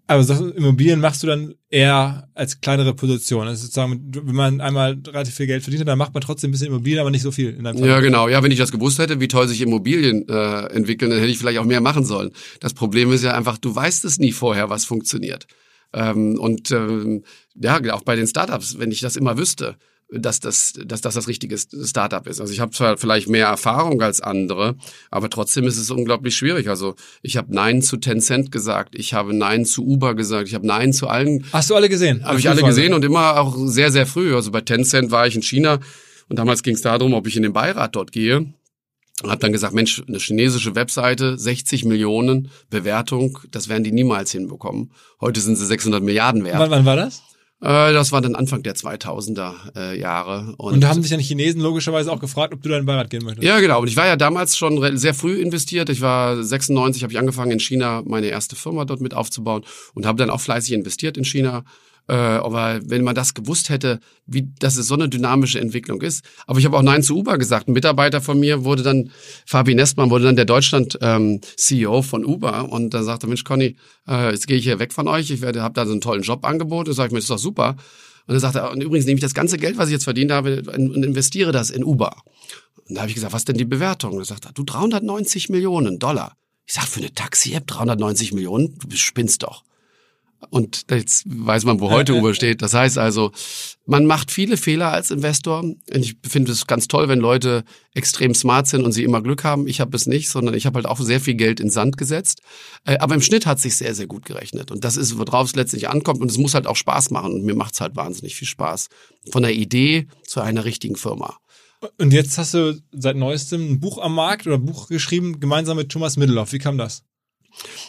Aber 0.07 0.23
so 0.23 0.51
Immobilien 0.51 1.01
machst 1.01 1.23
du 1.23 1.27
dann 1.27 1.55
eher 1.71 2.29
als 2.35 2.61
kleinere 2.61 2.93
Position. 2.93 3.47
Das 3.47 3.55
ist 3.55 3.73
sozusagen, 3.73 4.13
wenn 4.13 4.35
man 4.35 4.61
einmal 4.61 4.99
relativ 5.07 5.35
viel 5.35 5.47
Geld 5.47 5.63
verdient 5.63 5.81
hat, 5.81 5.89
dann 5.89 5.97
macht 5.97 6.13
man 6.13 6.21
trotzdem 6.21 6.51
ein 6.51 6.53
bisschen 6.53 6.67
Immobilien, 6.67 7.01
aber 7.01 7.11
nicht 7.11 7.23
so 7.23 7.31
viel. 7.31 7.55
In 7.55 7.65
ja, 7.65 8.01
genau. 8.01 8.29
Ja, 8.29 8.43
wenn 8.43 8.53
ich 8.53 8.59
das 8.59 8.71
gewusst 8.71 8.99
hätte, 8.99 9.21
wie 9.21 9.29
toll 9.29 9.49
sich 9.49 9.63
Immobilien 9.63 10.29
äh, 10.29 10.67
entwickeln, 10.67 11.11
dann 11.11 11.21
hätte 11.21 11.31
ich 11.31 11.39
vielleicht 11.39 11.59
auch 11.59 11.65
mehr 11.65 11.81
machen 11.81 12.05
sollen. 12.05 12.33
Das 12.61 12.75
Problem 12.75 13.13
ist 13.13 13.25
ja 13.25 13.33
einfach, 13.33 13.57
du 13.57 13.75
weißt 13.75 14.05
es 14.05 14.19
nie 14.19 14.33
vorher, 14.33 14.69
was 14.69 14.85
funktioniert. 14.85 15.47
Ähm, 15.95 16.39
und 16.39 16.71
ähm, 16.73 17.23
ja, 17.55 17.81
auch 17.93 18.03
bei 18.03 18.17
den 18.17 18.27
Startups, 18.27 18.79
wenn 18.79 18.91
ich 18.91 19.01
das 19.01 19.17
immer 19.17 19.39
wüsste, 19.39 19.77
dass 20.11 20.41
das, 20.41 20.75
dass 20.85 21.01
das 21.01 21.15
das 21.15 21.29
richtige 21.29 21.57
Startup 21.57 22.27
ist. 22.27 22.41
Also 22.41 22.53
ich 22.53 22.61
habe 22.61 22.73
zwar 22.73 22.99
vielleicht 22.99 23.29
mehr 23.29 23.47
Erfahrung 23.47 24.03
als 24.03 24.21
andere, 24.21 24.77
aber 25.11 25.31
trotzdem 25.31 25.65
ist 25.65 25.79
es 25.79 25.91
unglaublich 25.91 26.37
schwierig. 26.37 26.69
Also 26.69 26.95
ich 27.23 27.37
habe 27.37 27.55
Nein 27.55 27.81
zu 27.81 27.97
Tencent 27.97 28.53
gesagt, 28.53 28.95
ich 28.95 29.15
habe 29.15 29.35
Nein 29.35 29.65
zu 29.65 29.85
Uber 29.85 30.15
gesagt, 30.15 30.49
ich 30.49 30.55
habe 30.55 30.67
Nein 30.67 30.93
zu 30.93 31.09
allen. 31.09 31.47
Hast 31.53 31.71
du 31.71 31.75
alle 31.75 31.89
gesehen? 31.89 32.25
Habe 32.25 32.39
ich 32.39 32.49
alle 32.49 32.63
gesehen 32.63 32.93
und 32.93 33.05
immer 33.05 33.41
auch 33.41 33.57
sehr, 33.67 33.91
sehr 33.91 34.07
früh. 34.07 34.35
Also 34.35 34.51
bei 34.51 34.61
Tencent 34.61 35.11
war 35.11 35.27
ich 35.27 35.37
in 35.37 35.43
China 35.43 35.79
und 36.29 36.39
damals 36.39 36.63
ging 36.63 36.75
es 36.75 36.83
darum, 36.83 37.15
ob 37.15 37.27
ich 37.27 37.37
in 37.37 37.43
den 37.43 37.53
Beirat 37.53 37.97
dort 37.97 38.13
gehe. 38.13 38.53
Und 39.23 39.31
habe 39.31 39.41
dann 39.41 39.53
gesagt, 39.53 39.75
Mensch, 39.75 40.03
eine 40.09 40.19
chinesische 40.19 40.75
Webseite, 40.75 41.39
60 41.39 41.85
Millionen 41.85 42.51
Bewertung, 42.69 43.39
das 43.51 43.69
werden 43.69 43.85
die 43.85 43.93
niemals 43.93 44.33
hinbekommen. 44.33 44.91
Heute 45.21 45.41
sind 45.41 45.57
sie 45.57 45.67
600 45.67 46.03
Milliarden 46.03 46.45
wert. 46.45 46.59
Wann, 46.59 46.71
wann 46.71 46.85
war 46.85 46.97
das? 46.97 47.23
Äh, 47.65 47.93
das 47.95 48.13
war 48.13 48.21
dann 48.21 48.35
Anfang 48.35 48.63
der 48.63 48.75
2000er 48.75 49.55
äh, 49.77 49.99
Jahre. 49.99 50.55
Und, 50.59 50.75
und 50.75 50.81
da 50.81 50.89
haben 50.89 51.03
sich 51.03 51.17
die 51.17 51.23
Chinesen 51.23 51.63
logischerweise 51.63 52.13
auch 52.13 52.21
gefragt, 52.21 52.53
ob 52.53 52.63
du 52.63 52.69
da 52.69 52.77
in 52.77 52.85
Beirat 52.85 53.09
gehen 53.09 53.25
möchtest. 53.25 53.43
Ja, 53.43 53.59
genau. 53.61 53.81
Und 53.81 53.89
ich 53.89 53.97
war 53.97 54.07
ja 54.07 54.17
damals 54.17 54.57
schon 54.57 54.97
sehr 54.99 55.15
früh 55.15 55.41
investiert. 55.41 55.89
Ich 55.89 56.03
war 56.03 56.43
96, 56.43 57.03
habe 57.03 57.13
ich 57.13 57.19
angefangen 57.19 57.53
in 57.53 57.61
China 57.61 58.03
meine 58.05 58.27
erste 58.27 58.57
Firma 58.57 58.85
dort 58.85 59.01
mit 59.01 59.15
aufzubauen 59.15 59.65
und 59.95 60.05
habe 60.05 60.19
dann 60.19 60.29
auch 60.29 60.41
fleißig 60.41 60.75
investiert 60.75 61.17
in 61.17 61.25
China 61.25 61.65
äh, 62.09 62.15
aber 62.15 62.81
wenn 62.85 63.03
man 63.03 63.15
das 63.15 63.35
gewusst 63.35 63.71
hätte, 63.71 64.01
wie 64.27 64.49
dass 64.59 64.77
es 64.77 64.87
so 64.87 64.95
eine 64.95 65.09
dynamische 65.09 65.61
Entwicklung 65.61 66.03
ist. 66.03 66.25
Aber 66.47 66.59
ich 66.59 66.65
habe 66.65 66.77
auch 66.77 66.83
Nein 66.83 67.03
zu 67.03 67.17
Uber 67.17 67.39
gesagt. 67.39 67.69
Ein 67.69 67.73
Mitarbeiter 67.73 68.21
von 68.21 68.39
mir 68.39 68.65
wurde 68.65 68.83
dann, 68.83 69.11
Fabi 69.47 69.75
Nestmann 69.75 70.11
wurde 70.11 70.25
dann 70.25 70.37
der 70.37 70.45
Deutschland-CEO 70.45 71.97
ähm, 71.97 72.03
von 72.03 72.25
Uber 72.25 72.71
und 72.71 72.93
da 72.93 73.03
sagte, 73.03 73.27
Mensch, 73.27 73.45
Conny, 73.45 73.77
äh, 74.09 74.31
jetzt 74.33 74.47
gehe 74.47 74.57
ich 74.57 74.65
hier 74.65 74.79
weg 74.79 74.93
von 74.93 75.09
euch, 75.09 75.31
ich 75.31 75.41
werde, 75.41 75.63
habe 75.63 75.75
da 75.75 75.87
so 75.87 75.93
einen 75.93 76.01
tollen 76.01 76.23
Jobangebot. 76.23 76.89
Da 76.89 76.93
sage 76.93 77.09
ich 77.09 77.13
mir, 77.13 77.19
das 77.19 77.25
ist 77.25 77.31
doch 77.31 77.39
super. 77.39 77.77
Und 78.27 78.33
dann 78.33 78.41
sagte 78.41 78.61
er, 78.61 78.71
und 78.71 78.83
übrigens 78.83 79.07
nehme 79.07 79.17
ich 79.17 79.23
das 79.23 79.35
ganze 79.35 79.59
Geld, 79.59 79.77
was 79.77 79.89
ich 79.89 79.93
jetzt 79.93 80.05
verdient 80.05 80.31
habe, 80.31 80.63
und 80.75 81.05
investiere 81.05 81.53
das 81.53 81.71
in 81.71 81.85
Uber. 81.85 82.17
Und 82.89 82.97
da 82.97 83.03
habe 83.03 83.11
ich 83.11 83.15
gesagt, 83.15 83.33
was 83.33 83.45
denn 83.45 83.57
die 83.57 83.65
Bewertung? 83.65 84.23
Sagt 84.25 84.47
er, 84.47 84.53
du 84.53 84.65
390 84.65 85.49
Millionen 85.49 85.99
Dollar. 85.99 86.37
Ich 86.67 86.75
sag, 86.75 86.85
für 86.85 87.01
eine 87.01 87.13
Taxi-App 87.13 87.67
390 87.67 88.33
Millionen? 88.33 88.79
Du 88.79 88.97
spinnst 88.97 89.43
doch. 89.43 89.63
Und 90.51 90.87
jetzt 90.91 91.25
weiß 91.27 91.65
man, 91.65 91.81
wo 91.81 91.91
heute 91.91 92.15
Uber 92.19 92.35
steht. 92.35 92.63
Das 92.63 92.75
heißt 92.75 92.99
also, 92.99 93.33
man 93.87 94.07
macht 94.07 94.31
viele 94.31 94.57
Fehler 94.57 94.93
als 94.93 95.11
Investor. 95.11 95.61
Und 95.61 95.79
ich 95.93 96.17
finde 96.27 96.53
es 96.53 96.67
ganz 96.67 96.89
toll, 96.89 97.09
wenn 97.09 97.21
Leute 97.21 97.65
extrem 97.93 98.35
smart 98.35 98.67
sind 98.67 98.85
und 98.85 98.93
sie 98.93 99.05
immer 99.05 99.23
Glück 99.23 99.45
haben. 99.45 99.67
Ich 99.67 99.81
habe 99.81 99.97
es 99.97 100.07
nicht, 100.07 100.29
sondern 100.29 100.55
ich 100.55 100.67
habe 100.67 100.77
halt 100.77 100.87
auch 100.87 101.01
sehr 101.01 101.21
viel 101.21 101.35
Geld 101.35 101.61
in 101.61 101.71
Sand 101.71 101.97
gesetzt. 101.97 102.41
Äh, 102.85 102.99
aber 102.99 103.15
im 103.15 103.23
Schnitt 103.23 103.47
hat 103.47 103.61
sich 103.61 103.77
sehr, 103.77 103.95
sehr 103.95 104.07
gut 104.07 104.25
gerechnet. 104.25 104.71
Und 104.71 104.85
das 104.85 104.97
ist, 104.97 105.19
worauf 105.19 105.49
es 105.49 105.57
letztlich 105.57 105.89
ankommt. 105.89 106.21
Und 106.21 106.31
es 106.31 106.39
muss 106.39 106.55
halt 106.55 106.67
auch 106.67 106.77
Spaß 106.77 107.11
machen. 107.11 107.33
Und 107.35 107.45
mir 107.45 107.55
macht 107.55 107.75
es 107.75 107.81
halt 107.81 107.97
wahnsinnig 107.97 108.35
viel 108.35 108.49
Spaß. 108.49 108.89
Von 109.31 109.43
der 109.43 109.55
Idee 109.55 110.09
zu 110.27 110.41
einer 110.41 110.65
richtigen 110.65 110.97
Firma. 110.97 111.37
Und 111.99 112.13
jetzt 112.13 112.39
hast 112.39 112.55
du 112.55 112.81
seit 112.93 113.17
neuestem 113.17 113.73
ein 113.73 113.81
Buch 113.81 113.99
am 113.99 114.15
Markt 114.15 114.47
oder 114.47 114.57
ein 114.57 114.65
Buch 114.65 114.89
geschrieben, 114.89 115.41
gemeinsam 115.41 115.77
mit 115.77 115.91
Thomas 115.91 116.17
Middelhoff. 116.17 116.53
Wie 116.53 116.59
kam 116.59 116.79
das? 116.79 117.03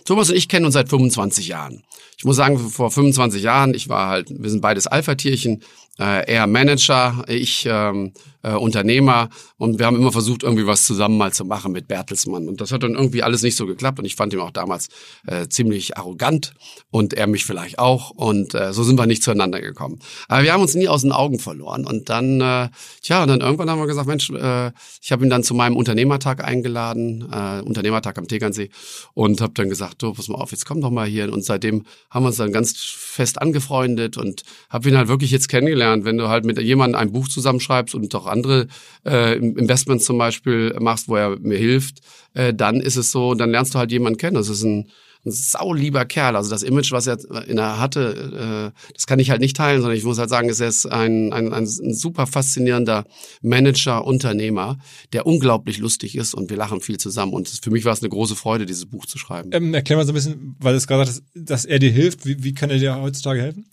Thomas 0.06 0.30
und 0.30 0.36
ich 0.36 0.48
kennen 0.48 0.66
uns 0.66 0.74
seit 0.74 0.90
25 0.90 1.48
Jahren. 1.48 1.84
Ich 2.18 2.24
muss 2.24 2.38
sagen, 2.38 2.58
vor 2.58 2.92
25 2.92 3.44
Jahren, 3.44 3.74
ich 3.74 3.90
war 3.90 4.08
halt, 4.10 4.28
wir 4.30 4.50
sind 4.50 4.62
beides 4.62 4.88
Alpha-Tierchen, 4.88 5.64
äh, 6.00 6.32
er 6.32 6.48
Manager, 6.48 7.26
ich 7.28 7.68
ähm, 7.70 8.14
äh, 8.46 8.54
Unternehmer. 8.54 9.30
Und 9.58 9.80
wir 9.80 9.86
haben 9.86 9.96
immer 9.96 10.12
versucht, 10.12 10.44
irgendwie 10.44 10.68
was 10.68 10.86
zusammen 10.86 11.18
mal 11.18 11.34
zu 11.34 11.46
machen 11.46 11.72
mit 11.72 11.88
Bertelsmann. 11.88 12.48
Und 12.48 12.62
das 12.62 12.72
hat 12.72 12.84
dann 12.84 12.94
irgendwie 12.94 13.24
alles 13.24 13.42
nicht 13.42 13.58
so 13.58 13.66
geklappt. 13.66 14.00
Und 14.00 14.06
ich 14.06 14.16
fand 14.16 14.34
ihn 14.34 14.40
auch 14.40 14.52
damals 14.52 14.90
äh, 15.26 15.48
ziemlich 15.48 15.98
arrogant. 15.98 16.54
Und 16.92 17.14
er 17.14 17.28
mich 17.28 17.46
vielleicht 17.46 17.80
auch. 17.80 18.12
Und 18.12 18.54
äh, 18.54 18.72
so 18.74 18.84
sind 18.84 19.00
wir 19.00 19.08
nicht 19.08 19.24
zueinander 19.24 19.62
gekommen. 19.62 20.00
Aber 20.28 20.44
wir 20.44 20.54
haben 20.54 20.62
uns 20.62 20.76
nie 20.76 20.88
aus 20.88 21.02
den 21.02 21.12
Augen 21.12 21.40
verloren. 21.40 21.86
Und 21.86 22.10
dann, 22.10 22.40
äh, 22.42 22.70
tja, 23.02 23.24
und 23.24 23.30
dann 23.30 23.42
irgendwann 23.42 23.70
haben 23.70 23.80
wir 23.80 23.88
gesagt, 23.88 24.08
Mensch, 24.08 24.30
äh, 24.30 24.72
ich 25.02 25.12
habe 25.12 25.26
ihn 25.26 25.30
dann 25.30 25.44
zu 25.44 25.56
meinem 25.56 25.76
Unternehmertag 25.76 26.44
eingeladen, 26.44 27.28
äh, 27.32 27.62
Unternehmertag 27.62 28.18
am 28.18 28.28
Tegernsee. 28.28 28.70
Und 29.14 29.42
habe 29.42 29.54
dann 29.56 29.70
gesagt, 29.70 30.04
du, 30.04 30.14
pass 30.14 30.28
mal 30.28 30.36
auf, 30.36 30.52
jetzt 30.52 30.66
komm 30.66 30.82
doch 30.82 30.92
mal 30.92 31.08
hier. 31.08 31.32
Und 31.34 31.44
seitdem 31.44 31.86
haben 32.12 32.24
wir 32.24 32.28
uns 32.28 32.38
dann 32.38 32.52
ganz 32.52 32.78
fest 32.78 33.42
angefreundet. 33.42 34.18
Und 34.18 34.44
habe 34.70 34.90
ihn 34.90 34.98
halt 34.98 35.08
wirklich 35.08 35.32
jetzt 35.32 35.48
kennengelernt, 35.50 36.06
wenn 36.06 36.18
du 36.18 36.28
halt 36.28 36.46
mit 36.46 36.60
jemandem 36.60 37.00
ein 37.02 37.12
Buch 37.12 37.28
zusammenschreibst 37.28 37.96
und 37.96 38.14
auch 38.14 38.35
andere 38.36 38.68
äh, 39.06 39.38
Investments 39.38 40.06
zum 40.06 40.18
Beispiel 40.18 40.76
machst, 40.80 41.08
wo 41.08 41.16
er 41.16 41.40
mir 41.40 41.58
hilft, 41.58 42.00
äh, 42.34 42.54
dann 42.54 42.80
ist 42.80 42.96
es 42.98 43.12
so, 43.12 43.34
dann 43.34 43.52
lernst 43.52 43.74
du 43.74 43.80
halt 43.80 43.92
jemanden 43.92 44.18
kennen. 44.18 44.36
Das 44.36 44.50
ist 44.50 44.64
ein, 44.64 44.90
ein 45.26 45.32
saulieber 45.32 46.06
Kerl. 46.06 46.36
Also 46.36 46.50
das 46.50 46.64
Image, 46.64 46.92
was 46.92 47.08
er 47.08 47.18
in 47.48 47.56
der 47.56 47.80
hatte, 47.80 48.72
äh, 48.76 48.92
das 48.94 49.08
kann 49.08 49.20
ich 49.20 49.32
halt 49.32 49.42
nicht 49.42 49.58
teilen, 49.58 49.82
sondern 49.82 49.98
ich 49.98 50.04
muss 50.04 50.20
halt 50.20 50.30
sagen, 50.30 50.50
es 50.50 50.60
ist 50.60 50.86
ein, 50.86 51.34
ein, 51.34 51.52
ein, 51.52 51.66
super 51.66 52.28
faszinierender 52.28 53.06
Manager, 53.42 54.06
Unternehmer, 54.06 54.78
der 55.14 55.26
unglaublich 55.26 55.80
lustig 55.80 56.16
ist 56.16 56.34
und 56.34 56.50
wir 56.50 56.58
lachen 56.58 56.82
viel 56.82 56.98
zusammen. 56.98 57.34
Und 57.34 57.48
für 57.50 57.72
mich 57.72 57.86
war 57.86 57.94
es 57.94 58.02
eine 58.02 58.10
große 58.10 58.36
Freude, 58.36 58.66
dieses 58.66 58.86
Buch 58.86 59.06
zu 59.06 59.18
schreiben. 59.18 59.50
Ähm, 59.54 59.74
erklär 59.74 59.98
mal 59.98 60.06
so 60.06 60.12
ein 60.12 60.16
bisschen, 60.16 60.56
weil 60.60 60.76
es 60.76 60.88
gerade 60.88 61.10
sagt, 61.10 61.26
dass 61.34 61.66
er 61.66 61.80
dir 61.80 61.92
hilft. 61.92 62.26
Wie, 62.26 62.44
wie 62.44 62.54
kann 62.54 62.70
er 62.70 62.78
dir 62.78 63.02
heutzutage 63.02 63.42
helfen? 63.42 63.66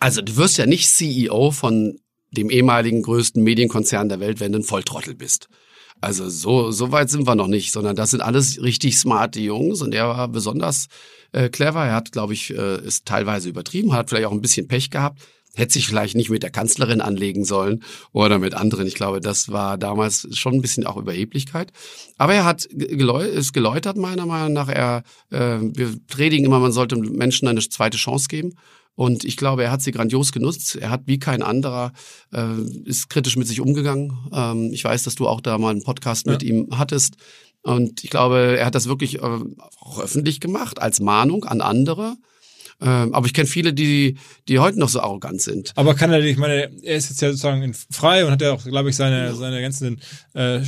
Also 0.00 0.20
du 0.20 0.36
wirst 0.36 0.58
ja 0.58 0.66
nicht 0.66 0.88
CEO 0.88 1.50
von 1.52 1.98
dem 2.30 2.50
ehemaligen 2.50 3.02
größten 3.02 3.42
Medienkonzern 3.42 4.08
der 4.08 4.20
Welt, 4.20 4.40
wenn 4.40 4.52
du 4.52 4.58
ein 4.58 4.64
Volltrottel 4.64 5.14
bist. 5.14 5.48
Also 6.00 6.28
so, 6.28 6.70
so 6.70 6.92
weit 6.92 7.10
sind 7.10 7.26
wir 7.26 7.34
noch 7.34 7.48
nicht, 7.48 7.72
sondern 7.72 7.96
das 7.96 8.10
sind 8.10 8.20
alles 8.20 8.62
richtig 8.62 8.98
smarte 8.98 9.40
Jungs 9.40 9.82
und 9.82 9.94
er 9.94 10.08
war 10.08 10.28
besonders 10.28 10.86
äh, 11.32 11.48
clever. 11.48 11.84
Er 11.86 11.94
hat, 11.94 12.12
glaube 12.12 12.34
ich, 12.34 12.50
äh, 12.56 12.84
ist 12.84 13.06
teilweise 13.06 13.48
übertrieben, 13.48 13.92
hat 13.92 14.10
vielleicht 14.10 14.26
auch 14.26 14.32
ein 14.32 14.40
bisschen 14.40 14.68
Pech 14.68 14.90
gehabt. 14.90 15.20
Hätte 15.54 15.72
sich 15.72 15.88
vielleicht 15.88 16.14
nicht 16.14 16.30
mit 16.30 16.44
der 16.44 16.50
Kanzlerin 16.50 17.00
anlegen 17.00 17.44
sollen 17.44 17.82
oder 18.12 18.38
mit 18.38 18.54
anderen. 18.54 18.86
Ich 18.86 18.94
glaube, 18.94 19.20
das 19.20 19.50
war 19.50 19.76
damals 19.76 20.28
schon 20.36 20.54
ein 20.54 20.60
bisschen 20.60 20.86
auch 20.86 20.96
Überheblichkeit. 20.96 21.72
Aber 22.16 22.34
er 22.34 22.44
hat 22.44 22.66
ist 22.66 23.52
geläutert, 23.52 23.96
meiner 23.96 24.26
Meinung 24.26 24.52
nach. 24.52 24.68
Er, 24.68 25.02
äh, 25.30 25.58
wir 25.60 25.96
predigen 26.06 26.46
immer, 26.46 26.60
man 26.60 26.70
sollte 26.70 26.96
Menschen 26.96 27.48
eine 27.48 27.60
zweite 27.60 27.96
Chance 27.96 28.28
geben. 28.28 28.54
Und 28.98 29.22
ich 29.22 29.36
glaube, 29.36 29.62
er 29.62 29.70
hat 29.70 29.80
sie 29.80 29.92
grandios 29.92 30.32
genutzt. 30.32 30.74
Er 30.74 30.90
hat 30.90 31.02
wie 31.06 31.20
kein 31.20 31.40
anderer, 31.40 31.92
äh, 32.34 32.60
ist 32.84 33.08
kritisch 33.08 33.36
mit 33.36 33.46
sich 33.46 33.60
umgegangen. 33.60 34.12
Ähm, 34.32 34.70
ich 34.72 34.82
weiß, 34.82 35.04
dass 35.04 35.14
du 35.14 35.28
auch 35.28 35.40
da 35.40 35.56
mal 35.56 35.70
einen 35.70 35.84
Podcast 35.84 36.26
ja. 36.26 36.32
mit 36.32 36.42
ihm 36.42 36.66
hattest. 36.76 37.14
Und 37.62 38.02
ich 38.02 38.10
glaube, 38.10 38.56
er 38.58 38.66
hat 38.66 38.74
das 38.74 38.88
wirklich 38.88 39.22
äh, 39.22 39.38
auch 39.78 40.00
öffentlich 40.00 40.40
gemacht, 40.40 40.82
als 40.82 40.98
Mahnung 40.98 41.44
an 41.44 41.60
andere. 41.60 42.16
Ähm, 42.80 43.14
aber 43.14 43.26
ich 43.26 43.34
kenne 43.34 43.46
viele, 43.46 43.72
die, 43.72 44.16
die 44.48 44.58
heute 44.58 44.80
noch 44.80 44.88
so 44.88 45.00
arrogant 45.00 45.42
sind. 45.42 45.70
Aber 45.76 45.94
kann 45.94 46.10
er, 46.10 46.18
ich 46.24 46.36
meine, 46.36 46.68
er 46.82 46.96
ist 46.96 47.08
jetzt 47.08 47.22
ja 47.22 47.28
sozusagen 47.28 47.72
frei 47.92 48.24
und 48.24 48.32
hat 48.32 48.42
ja 48.42 48.52
auch, 48.52 48.64
glaube 48.64 48.90
ich, 48.90 48.96
seine, 48.96 49.26
ja. 49.26 49.34
seine 49.34 49.60
ganzen 49.60 50.00
äh, 50.34 50.58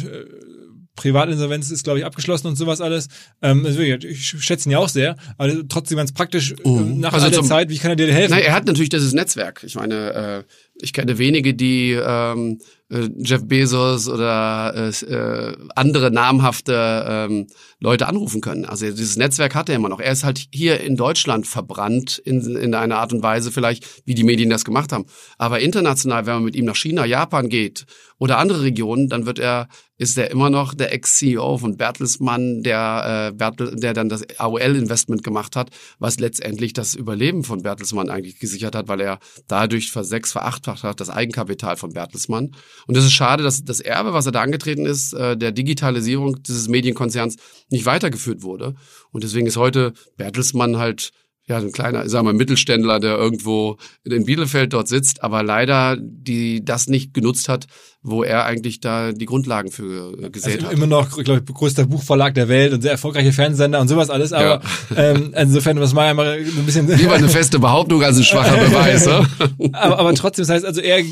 Privatinsolvenz 1.01 1.71
ist, 1.71 1.83
glaube 1.83 1.99
ich, 1.99 2.05
abgeschlossen 2.05 2.47
und 2.47 2.57
sowas 2.57 2.83
alles. 2.83 3.09
Ähm, 3.41 3.65
also 3.65 3.81
ich 3.81 4.27
schätze 4.27 4.69
ihn 4.69 4.73
ja 4.73 4.79
auch 4.79 4.91
sehr, 4.91 5.17
aber 5.39 5.67
trotzdem 5.67 5.97
ganz 5.97 6.13
praktisch 6.13 6.55
uh, 6.63 6.81
nach 6.81 7.15
also 7.15 7.25
all 7.25 7.33
der 7.33 7.43
Zeit, 7.43 7.71
wie 7.71 7.79
kann 7.79 7.91
er 7.91 7.97
dir 7.97 8.13
helfen? 8.13 8.33
Nein, 8.33 8.43
er 8.43 8.53
hat 8.53 8.67
natürlich 8.67 8.91
dieses 8.91 9.15
Netzwerk. 9.15 9.63
Ich 9.65 9.77
meine, 9.77 10.45
äh, 10.45 10.53
ich 10.83 10.93
kenne 10.93 11.17
wenige, 11.17 11.55
die 11.55 11.93
ähm, 11.93 12.59
äh, 12.61 12.65
Jeff 12.91 13.47
Bezos 13.47 14.09
oder 14.09 14.75
äh, 14.75 15.05
äh, 15.05 15.57
andere 15.77 16.11
namhafte 16.11 17.05
ähm, 17.09 17.47
Leute 17.79 18.09
anrufen 18.09 18.41
können. 18.41 18.65
Also 18.65 18.87
dieses 18.87 19.17
Netzwerk 19.17 19.55
hat 19.55 19.69
er 19.69 19.77
immer 19.77 19.89
noch. 19.89 20.01
Er 20.01 20.11
ist 20.11 20.25
halt 20.25 20.49
hier 20.53 20.81
in 20.81 20.97
Deutschland 20.97 21.47
verbrannt 21.47 22.19
in, 22.19 22.57
in 22.57 22.75
einer 22.75 22.99
Art 22.99 23.13
und 23.13 23.23
Weise 23.23 23.53
vielleicht, 23.53 24.07
wie 24.07 24.15
die 24.15 24.25
Medien 24.25 24.51
das 24.51 24.65
gemacht 24.65 24.93
haben. 24.93 25.07
Aber 25.39 25.61
international, 25.61 26.27
wenn 26.27 26.35
man 26.35 26.45
mit 26.45 26.57
ihm 26.57 26.65
nach 26.65 26.77
China, 26.77 27.05
Japan 27.05 27.49
geht 27.49 27.87
oder 28.19 28.39
andere 28.39 28.63
Regionen, 28.63 29.09
dann 29.09 29.25
wird 29.25 29.39
er 29.39 29.69
ist 30.01 30.17
er 30.17 30.31
immer 30.31 30.49
noch 30.49 30.73
der 30.73 30.95
Ex-CEO 30.95 31.59
von 31.59 31.77
Bertelsmann, 31.77 32.63
der, 32.63 33.29
äh, 33.29 33.37
Bertel, 33.37 33.77
der 33.77 33.93
dann 33.93 34.09
das 34.09 34.25
AOL-Investment 34.39 35.23
gemacht 35.23 35.57
hat, 35.57 35.69
was 35.99 36.19
letztendlich 36.19 36.73
das 36.73 36.95
Überleben 36.95 37.45
von 37.45 37.61
Bertelsmann 37.61 38.09
eigentlich 38.09 38.39
gesichert 38.39 38.75
hat, 38.75 38.89
weil 38.89 39.03
er 39.03 39.19
dadurch 39.47 39.93
versechs, 39.93 40.33
verachtfacht 40.33 40.85
hat 40.85 41.01
das 41.01 41.11
Eigenkapital 41.11 41.77
von 41.77 41.93
Bertelsmann. 41.93 42.53
Und 42.87 42.97
es 42.97 43.05
ist 43.05 43.13
schade, 43.13 43.43
dass 43.43 43.65
das 43.65 43.81
Erbe, 43.81 44.13
was 44.13 44.27
er 44.27 44.33
da 44.33 44.41
angetreten 44.43 44.87
ist, 44.87 45.13
äh, 45.13 45.37
der 45.37 45.53
Digitalisierung 45.53 46.43
dieses 46.43 46.69
Medienkonzerns 46.69 47.37
nicht 47.71 47.87
weitergeführt 47.87 48.43
wurde. 48.43 48.75
Und 49.11 49.25
deswegen 49.25 49.47
ist 49.47 49.57
heute 49.57 49.93
Bertelsmann 50.17 50.79
halt 50.79 51.13
ja, 51.51 51.59
ein 51.59 51.73
kleiner, 51.73 52.09
sagen 52.09 52.29
wir, 52.29 52.33
Mittelständler, 52.33 53.01
der 53.01 53.17
irgendwo 53.17 53.77
in 54.05 54.25
Bielefeld 54.25 54.73
dort 54.73 54.87
sitzt, 54.87 55.25
aber 55.25 55.43
leider 55.43 55.97
die 56.01 56.65
das 56.65 56.87
nicht 56.87 57.13
genutzt 57.13 57.49
hat, 57.49 57.67
wo 58.03 58.23
er 58.23 58.47
eigentlich 58.47 58.81
da 58.81 59.13
die 59.13 59.27
Grundlagen 59.27 59.71
für 59.71 60.17
äh, 60.19 60.31
gesät 60.31 60.57
also 60.57 60.69
hat. 60.69 60.73
Immer 60.73 60.87
noch, 60.87 61.23
glaube 61.23 61.43
ich, 61.47 61.55
größter 61.55 61.85
Buchverlag 61.85 62.33
der 62.33 62.49
Welt 62.49 62.73
und 62.73 62.81
sehr 62.81 62.93
erfolgreiche 62.93 63.33
Fernsehsender 63.33 63.79
und 63.79 63.89
sowas 63.89 64.09
alles, 64.09 64.33
aber 64.33 64.63
ja. 64.95 64.97
ähm, 64.97 65.35
insofern, 65.37 65.79
was 65.81 65.93
mal 65.93 66.09
einmal 66.09 66.39
ein 66.39 66.65
bisschen... 66.65 66.89
Lieber 66.97 67.13
eine 67.13 67.29
feste 67.29 67.59
Behauptung 67.59 68.03
als 68.03 68.17
ein 68.17 68.25
schwacher 68.25 68.57
Beweis. 68.65 69.05
ne? 69.05 69.29
aber, 69.73 69.99
aber 69.99 70.15
trotzdem, 70.15 70.47
das 70.47 70.55
heißt, 70.55 70.65
also 70.65 70.81
er 70.81 71.05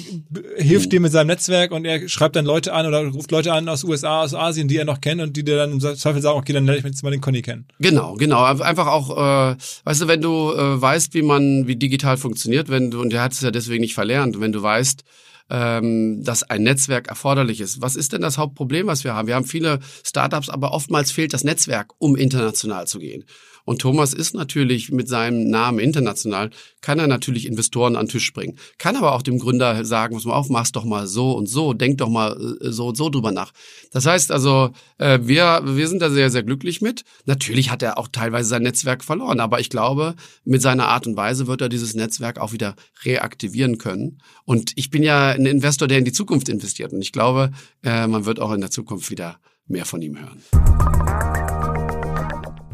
hilft 0.57 0.90
dir 0.90 1.01
mit 1.01 1.12
seinem 1.12 1.27
Netzwerk 1.27 1.72
und 1.72 1.85
er 1.85 2.09
schreibt 2.09 2.37
dann 2.37 2.46
Leute 2.46 2.72
an 2.72 2.87
oder 2.87 3.07
ruft 3.07 3.31
Leute 3.33 3.53
an 3.53 3.68
aus 3.68 3.85
USA, 3.85 4.22
aus 4.22 4.33
Asien, 4.33 4.66
die 4.68 4.79
er 4.79 4.87
noch 4.87 5.03
kennt 5.03 5.20
und 5.20 5.37
die 5.37 5.44
dir 5.44 5.57
dann 5.57 5.72
im 5.72 5.81
Zweifel 5.81 6.22
sagen, 6.22 6.38
okay, 6.38 6.55
dann 6.55 6.64
lerne 6.64 6.79
ich 6.79 6.85
jetzt 6.85 7.03
mal 7.03 7.11
den 7.11 7.20
Conny 7.20 7.42
kennen. 7.42 7.66
Genau, 7.81 8.14
genau. 8.14 8.42
Einfach 8.44 8.87
auch, 8.87 9.11
äh, 9.11 9.57
weißt 9.85 10.03
du, 10.03 10.09
wenn 10.09 10.22
du 10.22 10.53
äh, 10.53 10.81
weißt, 10.81 11.12
wie 11.12 11.22
man, 11.22 11.66
wie 11.66 11.77
digital 11.77 12.16
funktioniert, 12.16 12.70
wenn 12.70 12.90
du, 12.90 13.01
und 13.03 13.12
er 13.12 13.22
hat 13.22 13.33
es 13.33 13.42
ja 13.42 13.51
deswegen 13.51 13.83
nicht 13.83 13.94
verlernt, 13.94 14.40
wenn 14.40 14.53
du 14.53 14.62
weißt, 14.62 15.05
ähm, 15.51 16.23
dass 16.23 16.43
ein 16.43 16.63
Netzwerk 16.63 17.09
erforderlich 17.09 17.61
ist. 17.61 17.81
Was 17.81 17.97
ist 17.97 18.13
denn 18.13 18.21
das 18.21 18.39
Hauptproblem, 18.39 18.87
was 18.87 19.05
wir 19.05 19.15
haben? 19.15 19.29
Wir 19.29 19.35
haben 19.35 19.45
viele 19.45 19.81
Startups, 20.05 20.49
aber 20.49 20.73
oftmals 20.73 21.11
fehlt 21.11 21.33
das 21.33 21.45
Netzwerk, 21.45 21.93
um 21.99 22.17
international 22.17 22.87
zu 22.87 22.99
gehen. 22.99 23.25
Und 23.69 23.83
Thomas 23.83 24.15
ist 24.15 24.35
natürlich 24.35 24.91
mit 24.93 25.09
seinem 25.09 25.51
Namen 25.51 25.79
international, 25.79 26.49
kann 26.81 26.99
er 26.99 27.07
natürlich 27.07 27.45
Investoren 27.45 27.97
an 27.97 28.07
den 28.07 28.13
Tisch 28.13 28.33
bringen. 28.33 28.59
Kann 28.79 28.97
aber 28.97 29.13
auch 29.13 29.21
dem 29.21 29.39
Gründer 29.39 29.85
sagen, 29.85 30.17
was 30.17 30.25
mal 30.25 30.33
auf, 30.33 30.49
mach's 30.49 30.73
doch 30.73 30.87
mal 30.87 31.07
so 31.07 31.33
und 31.33 31.51
so, 31.51 31.75
denk 31.75 31.99
doch 31.99 32.09
mal 32.09 32.57
äh, 32.63 32.71
so 32.71 32.87
und 32.87 32.97
so 32.97 33.11
drüber 33.11 33.31
nach. 33.31 33.53
Das 33.93 34.07
heißt 34.07 34.33
also, 34.33 34.71
äh, 34.97 35.19
wir, 35.21 35.61
wir 35.67 35.87
sind 35.87 36.01
da 36.01 36.09
sehr, 36.09 36.31
sehr 36.31 36.45
glücklich 36.45 36.81
mit. 36.81 37.05
Natürlich 37.27 37.71
hat 37.71 37.83
er 37.83 37.99
auch 37.99 38.09
teilweise 38.11 38.49
sein 38.49 38.63
Netzwerk 38.63 39.05
verloren, 39.05 39.39
aber 39.39 39.61
ich 39.61 39.69
glaube, 39.69 40.15
mit 40.47 40.63
seiner 40.63 40.89
Art 40.89 41.07
und 41.07 41.19
Weise 41.19 41.47
wird 41.47 41.61
er 41.61 41.69
dieses 41.69 41.93
Netzwerk 41.93 42.39
auch 42.39 42.53
wieder 42.53 42.75
reaktivieren 43.05 43.77
können. 43.77 44.23
Und 44.47 44.73
ich 44.77 44.89
bin 44.89 45.03
ja 45.03 45.29
ein 45.29 45.45
Investor, 45.45 45.89
der 45.89 45.99
in 45.99 46.07
die 46.07 46.13
Zukunft 46.13 46.49
investiert. 46.49 46.95
Und 46.95 47.03
ich 47.03 47.13
glaube, 47.13 47.51
äh, 47.83 48.07
man 48.07 48.25
wird 48.25 48.41
auch 48.41 48.53
in 48.53 48.63
der 48.63 48.71
Zukunft 48.71 49.11
wieder 49.11 49.39
mehr 49.67 49.85
von 49.85 50.01
ihm 50.01 50.19
hören. 50.19 51.28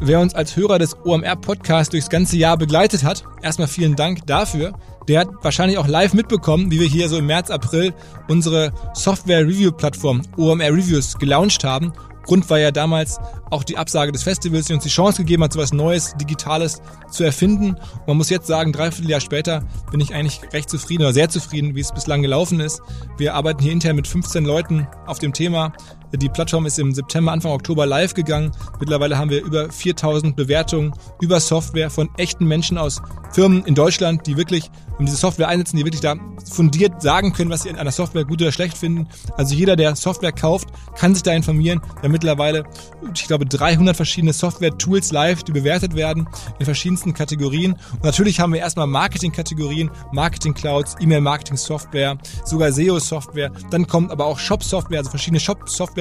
Wer 0.06 0.20
uns 0.20 0.34
als 0.34 0.54
Hörer 0.54 0.78
des 0.78 0.94
OMR-Podcasts 1.02 1.88
durchs 1.88 2.10
ganze 2.10 2.36
Jahr 2.36 2.58
begleitet 2.58 3.04
hat, 3.04 3.24
erstmal 3.40 3.68
vielen 3.68 3.96
Dank 3.96 4.26
dafür. 4.26 4.74
Der 5.08 5.20
hat 5.20 5.28
wahrscheinlich 5.40 5.78
auch 5.78 5.86
live 5.86 6.12
mitbekommen, 6.12 6.70
wie 6.70 6.78
wir 6.78 6.86
hier 6.86 7.08
so 7.08 7.16
im 7.16 7.24
März, 7.24 7.50
April 7.50 7.94
unsere 8.28 8.70
Software-Review-Plattform 8.92 10.20
OMR 10.36 10.72
Reviews 10.72 11.16
gelauncht 11.16 11.64
haben. 11.64 11.94
Grund 12.24 12.48
war 12.50 12.58
ja 12.58 12.70
damals 12.70 13.18
auch 13.50 13.64
die 13.64 13.78
Absage 13.78 14.12
des 14.12 14.22
Festivals, 14.22 14.66
die 14.66 14.74
uns 14.74 14.82
die 14.82 14.90
Chance 14.90 15.22
gegeben 15.22 15.42
hat, 15.42 15.54
so 15.54 15.58
was 15.58 15.72
Neues, 15.72 16.14
Digitales 16.20 16.82
zu 17.10 17.24
erfinden. 17.24 17.70
Und 17.74 18.06
man 18.06 18.16
muss 18.18 18.28
jetzt 18.28 18.46
sagen, 18.46 18.72
dreiviertel 18.72 19.10
Jahr 19.10 19.20
später 19.20 19.62
bin 19.90 20.00
ich 20.00 20.14
eigentlich 20.14 20.40
recht 20.52 20.68
zufrieden 20.68 21.04
oder 21.04 21.14
sehr 21.14 21.30
zufrieden, 21.30 21.74
wie 21.74 21.80
es 21.80 21.92
bislang 21.92 22.20
gelaufen 22.20 22.60
ist. 22.60 22.82
Wir 23.16 23.34
arbeiten 23.34 23.62
hier 23.62 23.72
intern 23.72 23.96
mit 23.96 24.06
15 24.06 24.44
Leuten 24.44 24.86
auf 25.06 25.18
dem 25.18 25.32
Thema. 25.32 25.72
Die 26.16 26.28
Plattform 26.28 26.66
ist 26.66 26.78
im 26.78 26.94
September, 26.94 27.32
Anfang 27.32 27.52
Oktober 27.52 27.86
live 27.86 28.14
gegangen. 28.14 28.52
Mittlerweile 28.78 29.18
haben 29.18 29.30
wir 29.30 29.42
über 29.42 29.70
4000 29.70 30.36
Bewertungen 30.36 30.92
über 31.20 31.40
Software 31.40 31.90
von 31.90 32.08
echten 32.16 32.46
Menschen 32.46 32.78
aus 32.78 33.02
Firmen 33.32 33.64
in 33.64 33.74
Deutschland, 33.74 34.26
die 34.26 34.36
wirklich 34.36 34.70
um 34.98 35.06
diese 35.06 35.18
Software 35.18 35.48
einsetzen, 35.48 35.76
die 35.76 35.84
wirklich 35.84 36.00
da 36.00 36.14
fundiert 36.50 37.02
sagen 37.02 37.32
können, 37.32 37.50
was 37.50 37.62
sie 37.62 37.68
in 37.68 37.76
einer 37.76 37.90
Software 37.90 38.24
gut 38.24 38.40
oder 38.40 38.52
schlecht 38.52 38.78
finden. 38.78 39.08
Also 39.36 39.54
jeder, 39.54 39.74
der 39.74 39.96
Software 39.96 40.30
kauft, 40.30 40.68
kann 40.96 41.14
sich 41.14 41.24
da 41.24 41.32
informieren. 41.32 41.80
Wir 41.96 42.04
haben 42.04 42.12
mittlerweile, 42.12 42.64
ich 43.12 43.26
glaube, 43.26 43.46
300 43.46 43.96
verschiedene 43.96 44.32
Software-Tools 44.32 45.10
live, 45.10 45.42
die 45.42 45.52
bewertet 45.52 45.96
werden 45.96 46.28
in 46.60 46.64
verschiedensten 46.64 47.12
Kategorien. 47.12 47.72
Und 47.92 48.04
natürlich 48.04 48.38
haben 48.38 48.52
wir 48.52 48.60
erstmal 48.60 48.86
Marketing-Kategorien, 48.86 49.90
Marketing-Clouds, 50.12 50.96
E-Mail-Marketing-Software, 51.00 52.18
sogar 52.44 52.70
SEO-Software. 52.70 53.50
Dann 53.70 53.88
kommt 53.88 54.12
aber 54.12 54.26
auch 54.26 54.38
Shop-Software, 54.38 54.98
also 54.98 55.10
verschiedene 55.10 55.40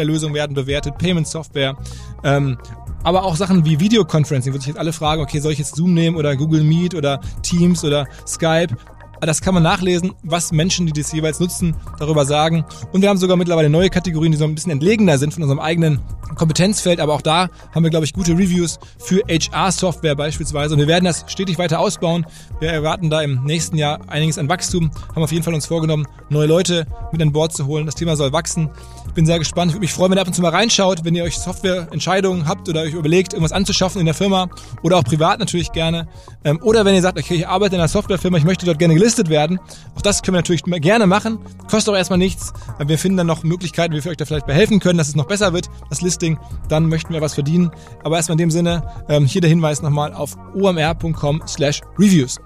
Shop-Software-Lösungen 0.04 0.36
werden 0.36 0.54
bewertet, 0.54 0.98
Payment-Software. 0.98 1.76
Ähm, 2.24 2.58
aber 3.04 3.24
auch 3.24 3.36
Sachen 3.36 3.66
wie 3.66 3.80
Videoconferencing, 3.80 4.54
wo 4.54 4.58
sich 4.58 4.68
jetzt 4.68 4.78
alle 4.78 4.94
fragen, 4.94 5.22
okay, 5.22 5.40
soll 5.40 5.52
ich 5.52 5.60
jetzt 5.60 5.76
Zoom 5.76 5.94
nehmen 5.94 6.16
oder 6.16 6.36
Google 6.36 6.64
Meet 6.64 6.96
oder 6.96 7.20
Teams 7.42 7.84
oder 7.84 8.08
Skype? 8.26 8.76
Das 9.20 9.42
kann 9.42 9.54
man 9.54 9.64
nachlesen, 9.64 10.14
was 10.24 10.52
Menschen, 10.52 10.86
die 10.86 10.92
das 10.92 11.12
jeweils 11.14 11.40
nutzen, 11.40 11.76
darüber 11.98 12.26
sagen. 12.26 12.66
Und 12.92 13.02
wir 13.02 13.10
haben 13.10 13.18
sogar 13.18 13.38
mittlerweile 13.38 13.70
neue 13.70 13.90
Kategorien, 13.90 14.34
die 14.34 14.38
so 14.38 14.44
ein 14.44 14.54
bisschen 14.54 14.72
entlegener 14.72 15.18
sind 15.18 15.34
von 15.34 15.44
unserem 15.44 15.60
eigenen 15.60 16.00
Kompetenzfeld. 16.36 17.00
Aber 17.00 17.14
auch 17.14 17.22
da 17.22 17.50
haben 17.74 17.84
wir, 17.84 17.90
glaube 17.90 18.06
ich, 18.06 18.14
gute 18.14 18.34
Reviews 18.34 18.80
für 18.98 19.22
HR-Software 19.30 20.16
beispielsweise. 20.16 20.74
Und 20.74 20.80
wir 20.80 20.88
werden 20.88 21.06
das 21.06 21.26
stetig 21.28 21.58
weiter 21.58 21.80
ausbauen. 21.80 22.26
Wir 22.60 22.70
erwarten 22.70 23.10
da 23.10 23.22
im 23.22 23.44
nächsten 23.44 23.78
Jahr 23.78 24.00
einiges 24.08 24.38
an 24.38 24.50
Wachstum. 24.50 24.92
Haben 25.16 25.24
auf 25.24 25.32
jeden 25.32 25.44
Fall 25.44 25.54
uns 25.54 25.66
vorgenommen, 25.66 26.08
neue 26.30 26.48
Leute 26.48 26.88
mit 27.12 27.22
an 27.22 27.32
Bord 27.32 27.54
zu 27.54 27.66
holen. 27.66 27.86
Das 27.86 27.96
Thema 27.96 28.16
soll 28.16 28.32
wachsen. 28.34 28.70
Ich 29.08 29.14
bin 29.14 29.26
sehr 29.26 29.40
gespannt. 29.40 29.70
Ich 29.72 29.76
würde 29.76 29.82
mich 29.82 29.94
freuen, 29.94 30.12
wenn 30.12 30.18
ihr 30.18 30.22
ab 30.22 30.28
und 30.28 30.34
zu 30.34 30.42
mal 30.42 30.50
reinschaut, 30.50 31.06
wenn 31.06 31.16
ihr 31.16 31.24
euch 31.24 31.38
Softwareentscheidungen 31.38 32.48
habt 32.48 32.68
oder 32.68 32.82
euch 32.82 32.94
überlegt, 32.94 33.34
irgendwas 33.34 33.52
anzuschaffen 33.52 34.00
in 34.00 34.06
der 34.06 34.16
Firma 34.16 34.50
oder 34.82 34.98
auch 34.98 35.04
privat 35.04 35.40
natürlich 35.40 35.72
gerne. 35.72 36.08
Ähm, 36.44 36.60
oder 36.64 36.86
wenn 36.86 36.96
ihr 36.96 37.02
sagt, 37.02 37.20
okay, 37.20 37.36
ich 37.36 37.48
arbeite 37.48 37.76
in 37.76 37.82
einer 37.82 37.88
Softwarefirma, 37.88 38.38
ich 38.38 38.44
möchte 38.44 38.66
dort 38.66 38.80
gerne 38.80 38.96
gelistet 38.96 39.30
werden. 39.30 39.60
Auch 39.96 40.02
das 40.02 40.22
können 40.22 40.36
wir 40.36 40.40
natürlich 40.40 40.64
gerne 40.64 41.06
machen. 41.06 41.40
Kostet 41.70 41.94
auch 41.94 41.98
erstmal 41.98 42.20
nichts. 42.20 42.54
Wir 42.80 42.98
finden 42.98 43.18
dann 43.18 43.28
noch 43.28 43.44
Möglichkeiten, 43.44 43.94
wie 43.94 44.04
wir 44.04 44.12
euch 44.12 44.18
da 44.18 44.26
vielleicht 44.26 44.48
behelfen 44.48 44.80
können, 44.80 44.98
dass 44.98 45.08
es 45.10 45.16
noch 45.16 45.28
besser 45.28 45.54
wird, 45.54 45.70
das 45.90 46.02
Listing. 46.24 46.40
Dann 46.70 46.88
möchten 46.88 47.14
wir 47.14 47.22
was 47.22 47.34
verdienen. 47.34 47.72
Aber 48.04 48.18
erstmal 48.18 48.36
in 48.36 48.40
dem 48.40 48.52
Sinne, 48.52 48.84
ähm, 49.10 49.26
hier 49.26 49.42
der 49.42 49.50
Hinweis 49.50 49.82
nochmal 49.82 50.14
auf 50.14 50.36
omr.com 50.56 51.44
slash 51.48 51.82
reviews. 52.00 52.40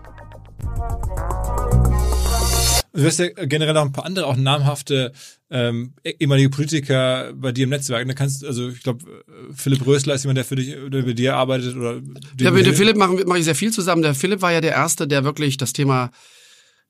Du 2.94 3.06
hast 3.06 3.20
ja 3.20 3.28
generell 3.46 3.76
noch 3.76 3.84
ein 3.84 3.92
paar 3.92 4.06
andere, 4.06 4.26
auch 4.26 4.36
namhafte 4.36 5.12
ähm, 5.52 5.94
ehemalige 6.04 6.50
Politiker 6.50 7.32
bei 7.36 7.52
dir 7.52 7.66
im 7.66 7.70
Netzwerk. 7.70 8.08
Da 8.08 8.14
kannst 8.16 8.44
also 8.44 8.70
ich 8.70 8.82
glaube, 8.82 9.06
Philipp 9.54 9.86
Rösler 9.86 10.16
ist 10.16 10.24
jemand, 10.24 10.38
der 10.38 10.46
für 10.46 10.56
dich 10.56 10.76
oder 10.78 11.04
bei 11.04 11.14
dir 11.14 11.36
arbeitet 11.36 11.76
oder. 11.76 12.02
Ja, 12.40 12.50
mit 12.50 12.66
dem 12.66 12.74
Philipp 12.74 12.98
mache 12.98 13.24
mach 13.28 13.36
ich 13.36 13.46
sehr 13.46 13.54
viel 13.54 13.72
zusammen. 13.72 14.02
Der 14.02 14.16
Philipp 14.16 14.42
war 14.42 14.52
ja 14.52 14.62
der 14.62 14.72
Erste, 14.72 15.08
der 15.08 15.24
wirklich 15.24 15.58
das 15.58 15.74
Thema 15.74 16.10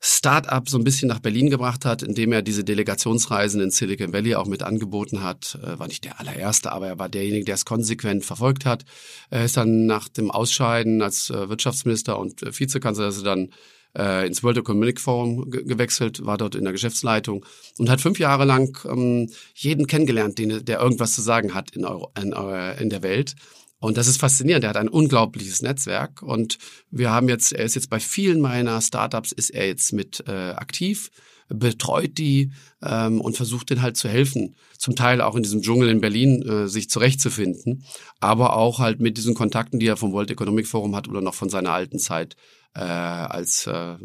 Startup 0.00 0.68
so 0.68 0.78
ein 0.78 0.84
bisschen 0.84 1.08
nach 1.08 1.18
Berlin 1.18 1.50
gebracht 1.50 1.84
hat, 1.84 2.02
indem 2.02 2.32
er 2.32 2.42
diese 2.42 2.62
Delegationsreisen 2.62 3.60
in 3.60 3.70
Silicon 3.70 4.12
Valley 4.12 4.36
auch 4.36 4.46
mit 4.46 4.62
angeboten 4.62 5.22
hat. 5.22 5.58
Äh, 5.62 5.78
war 5.78 5.88
nicht 5.88 6.04
der 6.04 6.20
allererste, 6.20 6.70
aber 6.70 6.86
er 6.86 6.98
war 6.98 7.08
derjenige, 7.08 7.44
der 7.44 7.56
es 7.56 7.64
konsequent 7.64 8.24
verfolgt 8.24 8.64
hat. 8.64 8.84
Er 9.30 9.44
ist 9.44 9.56
dann 9.56 9.86
nach 9.86 10.08
dem 10.08 10.30
Ausscheiden 10.30 11.02
als 11.02 11.30
äh, 11.30 11.48
Wirtschaftsminister 11.48 12.18
und 12.18 12.42
äh, 12.42 12.58
Vizekanzler 12.58 13.06
also 13.06 13.22
dann 13.22 13.50
ins 13.94 14.44
World 14.44 14.58
Economic 14.58 15.00
Forum 15.00 15.50
ge 15.50 15.64
gewechselt, 15.64 16.24
war 16.24 16.36
dort 16.36 16.54
in 16.54 16.62
der 16.62 16.74
Geschäftsleitung 16.74 17.44
und 17.78 17.88
hat 17.88 18.02
fünf 18.02 18.18
Jahre 18.18 18.44
lang 18.44 18.78
ähm, 18.84 19.30
jeden 19.54 19.86
kennengelernt, 19.86 20.38
den, 20.38 20.64
der 20.64 20.78
irgendwas 20.78 21.14
zu 21.14 21.22
sagen 21.22 21.54
hat 21.54 21.74
in, 21.74 21.86
Euro, 21.86 22.12
in, 22.16 22.32
in 22.80 22.90
der 22.90 23.02
Welt. 23.02 23.34
Und 23.80 23.96
das 23.96 24.08
ist 24.08 24.18
faszinierend. 24.18 24.64
Er 24.64 24.70
hat 24.70 24.76
ein 24.76 24.88
unglaubliches 24.88 25.62
Netzwerk 25.62 26.22
und 26.22 26.58
wir 26.90 27.10
haben 27.10 27.28
jetzt, 27.28 27.52
er 27.52 27.64
ist 27.64 27.76
jetzt 27.76 27.90
bei 27.90 28.00
vielen 28.00 28.40
meiner 28.40 28.80
Startups 28.80 29.32
ist 29.32 29.50
er 29.50 29.66
jetzt 29.66 29.92
mit 29.92 30.24
äh, 30.26 30.50
aktiv, 30.50 31.10
betreut 31.48 32.18
die 32.18 32.52
ähm, 32.82 33.20
und 33.20 33.36
versucht 33.36 33.70
denen 33.70 33.82
halt 33.82 33.96
zu 33.96 34.08
helfen. 34.08 34.56
Zum 34.76 34.96
Teil 34.96 35.20
auch 35.20 35.34
in 35.34 35.42
diesem 35.42 35.62
Dschungel 35.62 35.88
in 35.88 36.00
Berlin 36.00 36.42
äh, 36.42 36.68
sich 36.68 36.90
zurechtzufinden, 36.90 37.84
aber 38.20 38.56
auch 38.56 38.78
halt 38.78 39.00
mit 39.00 39.16
diesen 39.16 39.34
Kontakten, 39.34 39.78
die 39.78 39.86
er 39.86 39.96
vom 39.96 40.12
World 40.12 40.30
Economic 40.30 40.66
Forum 40.66 40.94
hat 40.94 41.08
oder 41.08 41.20
noch 41.20 41.34
von 41.34 41.48
seiner 41.48 41.72
alten 41.72 41.98
Zeit 41.98 42.36
äh, 42.74 42.80
als 42.80 43.66
äh, 43.66 43.96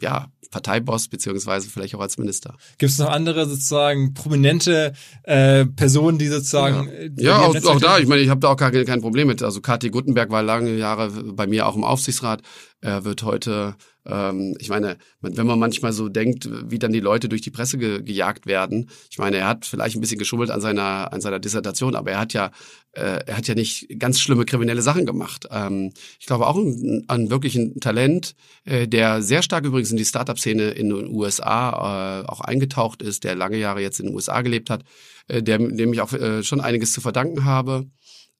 ja, 0.00 0.28
Parteiboss 0.50 1.08
beziehungsweise 1.08 1.68
vielleicht 1.68 1.94
auch 1.94 2.00
als 2.00 2.18
Minister. 2.18 2.56
Gibt 2.78 2.92
es 2.92 2.98
noch 2.98 3.10
andere 3.10 3.46
sozusagen 3.46 4.14
prominente 4.14 4.94
äh, 5.24 5.66
Personen, 5.66 6.18
die 6.18 6.28
sozusagen 6.28 6.88
ja, 7.16 7.30
ja 7.30 7.38
auch, 7.38 7.54
auch 7.64 7.80
da. 7.80 7.98
Ich 7.98 8.06
meine, 8.06 8.22
ich 8.22 8.28
habe 8.28 8.40
da 8.40 8.48
auch 8.48 8.56
gar 8.56 8.72
kein 8.72 9.00
Problem 9.00 9.28
mit. 9.28 9.42
Also 9.42 9.60
Kathi 9.60 9.90
Guttenberg 9.90 10.30
war 10.30 10.42
lange 10.42 10.76
Jahre 10.76 11.10
bei 11.10 11.46
mir 11.46 11.66
auch 11.66 11.76
im 11.76 11.84
Aufsichtsrat. 11.84 12.42
Er 12.80 13.04
wird 13.04 13.22
heute 13.22 13.76
ähm, 14.08 14.56
ich 14.58 14.68
meine, 14.68 14.96
wenn 15.20 15.46
man 15.46 15.58
manchmal 15.58 15.92
so 15.92 16.08
denkt, 16.08 16.48
wie 16.70 16.78
dann 16.78 16.92
die 16.92 17.00
Leute 17.00 17.28
durch 17.28 17.42
die 17.42 17.50
Presse 17.50 17.78
ge 17.78 18.02
gejagt 18.02 18.46
werden. 18.46 18.90
Ich 19.10 19.18
meine, 19.18 19.36
er 19.36 19.48
hat 19.48 19.66
vielleicht 19.66 19.96
ein 19.96 20.00
bisschen 20.00 20.18
geschummelt 20.18 20.50
an 20.50 20.60
seiner 20.60 21.12
an 21.12 21.20
seiner 21.20 21.38
Dissertation, 21.38 21.94
aber 21.94 22.12
er 22.12 22.20
hat 22.20 22.32
ja 22.32 22.50
äh, 22.92 23.20
er 23.26 23.36
hat 23.36 23.46
ja 23.48 23.54
nicht 23.54 23.86
ganz 23.98 24.20
schlimme 24.20 24.44
kriminelle 24.44 24.82
Sachen 24.82 25.06
gemacht. 25.06 25.46
Ähm, 25.50 25.92
ich 26.18 26.26
glaube 26.26 26.46
auch 26.46 26.56
ein, 26.56 27.04
ein 27.08 27.30
wirklich 27.30 27.54
ein 27.54 27.80
Talent, 27.80 28.34
äh, 28.64 28.88
der 28.88 29.22
sehr 29.22 29.42
stark 29.42 29.64
übrigens 29.64 29.90
in 29.90 29.96
die 29.96 30.04
Startup-Szene 30.04 30.70
in 30.70 30.88
den 30.88 31.08
USA 31.08 32.22
äh, 32.22 32.26
auch 32.26 32.40
eingetaucht 32.40 33.02
ist, 33.02 33.24
der 33.24 33.34
lange 33.34 33.58
Jahre 33.58 33.82
jetzt 33.82 34.00
in 34.00 34.06
den 34.06 34.14
USA 34.14 34.40
gelebt 34.40 34.70
hat, 34.70 34.84
äh, 35.28 35.42
der, 35.42 35.58
dem 35.58 35.92
ich 35.92 36.00
auch 36.00 36.12
äh, 36.12 36.42
schon 36.42 36.60
einiges 36.60 36.92
zu 36.92 37.00
verdanken 37.00 37.44
habe. 37.44 37.86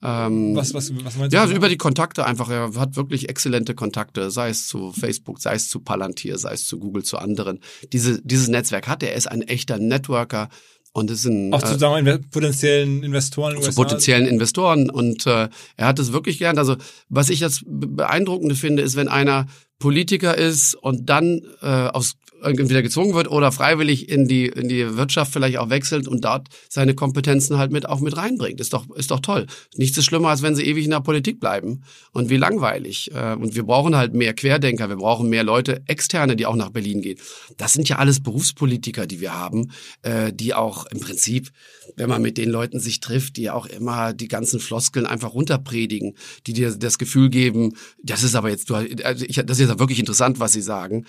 Ähm, 0.02 0.54
was, 0.54 0.74
was, 0.74 0.92
was 1.04 1.16
meinst 1.16 1.32
du? 1.32 1.37
Ja, 1.37 1.42
also 1.42 1.54
über 1.54 1.68
die 1.68 1.76
Kontakte 1.76 2.24
einfach. 2.24 2.48
Er 2.50 2.72
hat 2.76 2.96
wirklich 2.96 3.28
exzellente 3.28 3.74
Kontakte, 3.74 4.30
sei 4.30 4.50
es 4.50 4.68
zu 4.68 4.92
Facebook, 4.92 5.40
sei 5.40 5.54
es 5.54 5.68
zu 5.68 5.80
Palantir, 5.80 6.38
sei 6.38 6.52
es 6.52 6.66
zu 6.66 6.78
Google, 6.78 7.02
zu 7.02 7.18
anderen. 7.18 7.61
Diese, 7.92 8.22
dieses 8.22 8.48
Netzwerk 8.48 8.87
hat 8.87 9.02
er. 9.02 9.11
Er 9.11 9.16
ist 9.16 9.26
ein 9.26 9.42
echter 9.42 9.78
Networker. 9.78 10.48
Und 10.92 11.10
es 11.10 11.23
sind 11.23 11.52
auch 11.52 11.62
zu 11.62 11.85
äh, 11.85 12.00
äh, 12.00 12.18
potenziellen 12.18 13.02
Investoren. 13.02 13.54
In 13.56 13.62
zu 13.62 13.68
USA. 13.68 13.83
potenziellen 13.83 14.27
Investoren 14.27 14.90
und 14.90 15.27
äh, 15.27 15.48
er 15.77 15.87
hat 15.87 15.98
es 15.98 16.12
wirklich 16.12 16.38
gelernt. 16.38 16.58
Also 16.58 16.77
was 17.08 17.29
ich 17.29 17.40
das 17.40 17.62
beeindruckende 17.66 18.54
finde, 18.54 18.83
ist, 18.83 18.96
wenn 18.96 19.08
einer 19.08 19.46
Politiker 19.79 20.37
ist 20.37 20.75
und 20.75 21.08
dann 21.08 21.42
äh, 21.60 21.66
aus 21.66 22.14
entweder 22.42 22.82
gezwungen 22.82 23.14
wird 23.14 23.30
oder 23.30 23.52
freiwillig 23.52 24.08
in 24.08 24.26
die, 24.28 24.46
in 24.46 24.68
die 24.68 24.96
Wirtschaft 24.96 25.32
vielleicht 25.32 25.58
auch 25.58 25.70
wechselt 25.70 26.08
und 26.08 26.24
dort 26.24 26.48
seine 26.68 26.94
Kompetenzen 26.94 27.58
halt 27.58 27.72
mit 27.72 27.88
auch 27.88 28.00
mit 28.00 28.16
reinbringt. 28.16 28.60
Ist 28.60 28.72
doch, 28.72 28.88
ist 28.96 29.10
doch 29.10 29.20
toll. 29.20 29.46
Nichts 29.76 29.98
ist 29.98 30.04
schlimmer, 30.04 30.28
als 30.28 30.42
wenn 30.42 30.54
sie 30.54 30.64
ewig 30.64 30.84
in 30.84 30.90
der 30.90 31.00
Politik 31.00 31.40
bleiben. 31.40 31.82
Und 32.12 32.30
wie 32.30 32.36
langweilig. 32.36 33.10
Äh, 33.14 33.34
und 33.34 33.54
wir 33.54 33.64
brauchen 33.64 33.96
halt 33.96 34.14
mehr 34.14 34.34
Querdenker, 34.34 34.88
wir 34.88 34.96
brauchen 34.96 35.28
mehr 35.28 35.44
Leute, 35.44 35.82
Externe, 35.86 36.36
die 36.36 36.46
auch 36.46 36.56
nach 36.56 36.70
Berlin 36.70 37.02
gehen. 37.02 37.18
Das 37.56 37.72
sind 37.72 37.88
ja 37.88 37.96
alles 37.96 38.20
Berufspolitiker, 38.22 39.06
die 39.06 39.20
wir 39.20 39.34
haben, 39.34 39.70
äh, 40.02 40.32
die 40.32 40.54
auch 40.54 40.86
im 40.86 41.00
Prinzip, 41.00 41.50
wenn 41.96 42.08
man 42.08 42.22
mit 42.22 42.38
den 42.38 42.50
Leuten 42.50 42.80
sich 42.80 43.00
trifft, 43.00 43.36
die 43.36 43.50
auch 43.50 43.66
immer 43.66 44.12
die 44.12 44.28
ganzen 44.28 44.60
Floskeln 44.60 45.06
einfach 45.06 45.34
runterpredigen, 45.34 46.14
die 46.46 46.52
dir 46.52 46.74
das 46.76 46.98
Gefühl 46.98 47.30
geben, 47.30 47.74
das 48.02 48.22
ist 48.22 48.34
aber 48.34 48.50
jetzt, 48.50 48.70
also 48.70 49.24
ich, 49.24 49.36
das 49.44 49.58
ist 49.58 49.68
ja 49.68 49.78
wirklich 49.78 49.98
interessant, 49.98 50.40
was 50.40 50.52
sie 50.52 50.62
sagen 50.62 51.04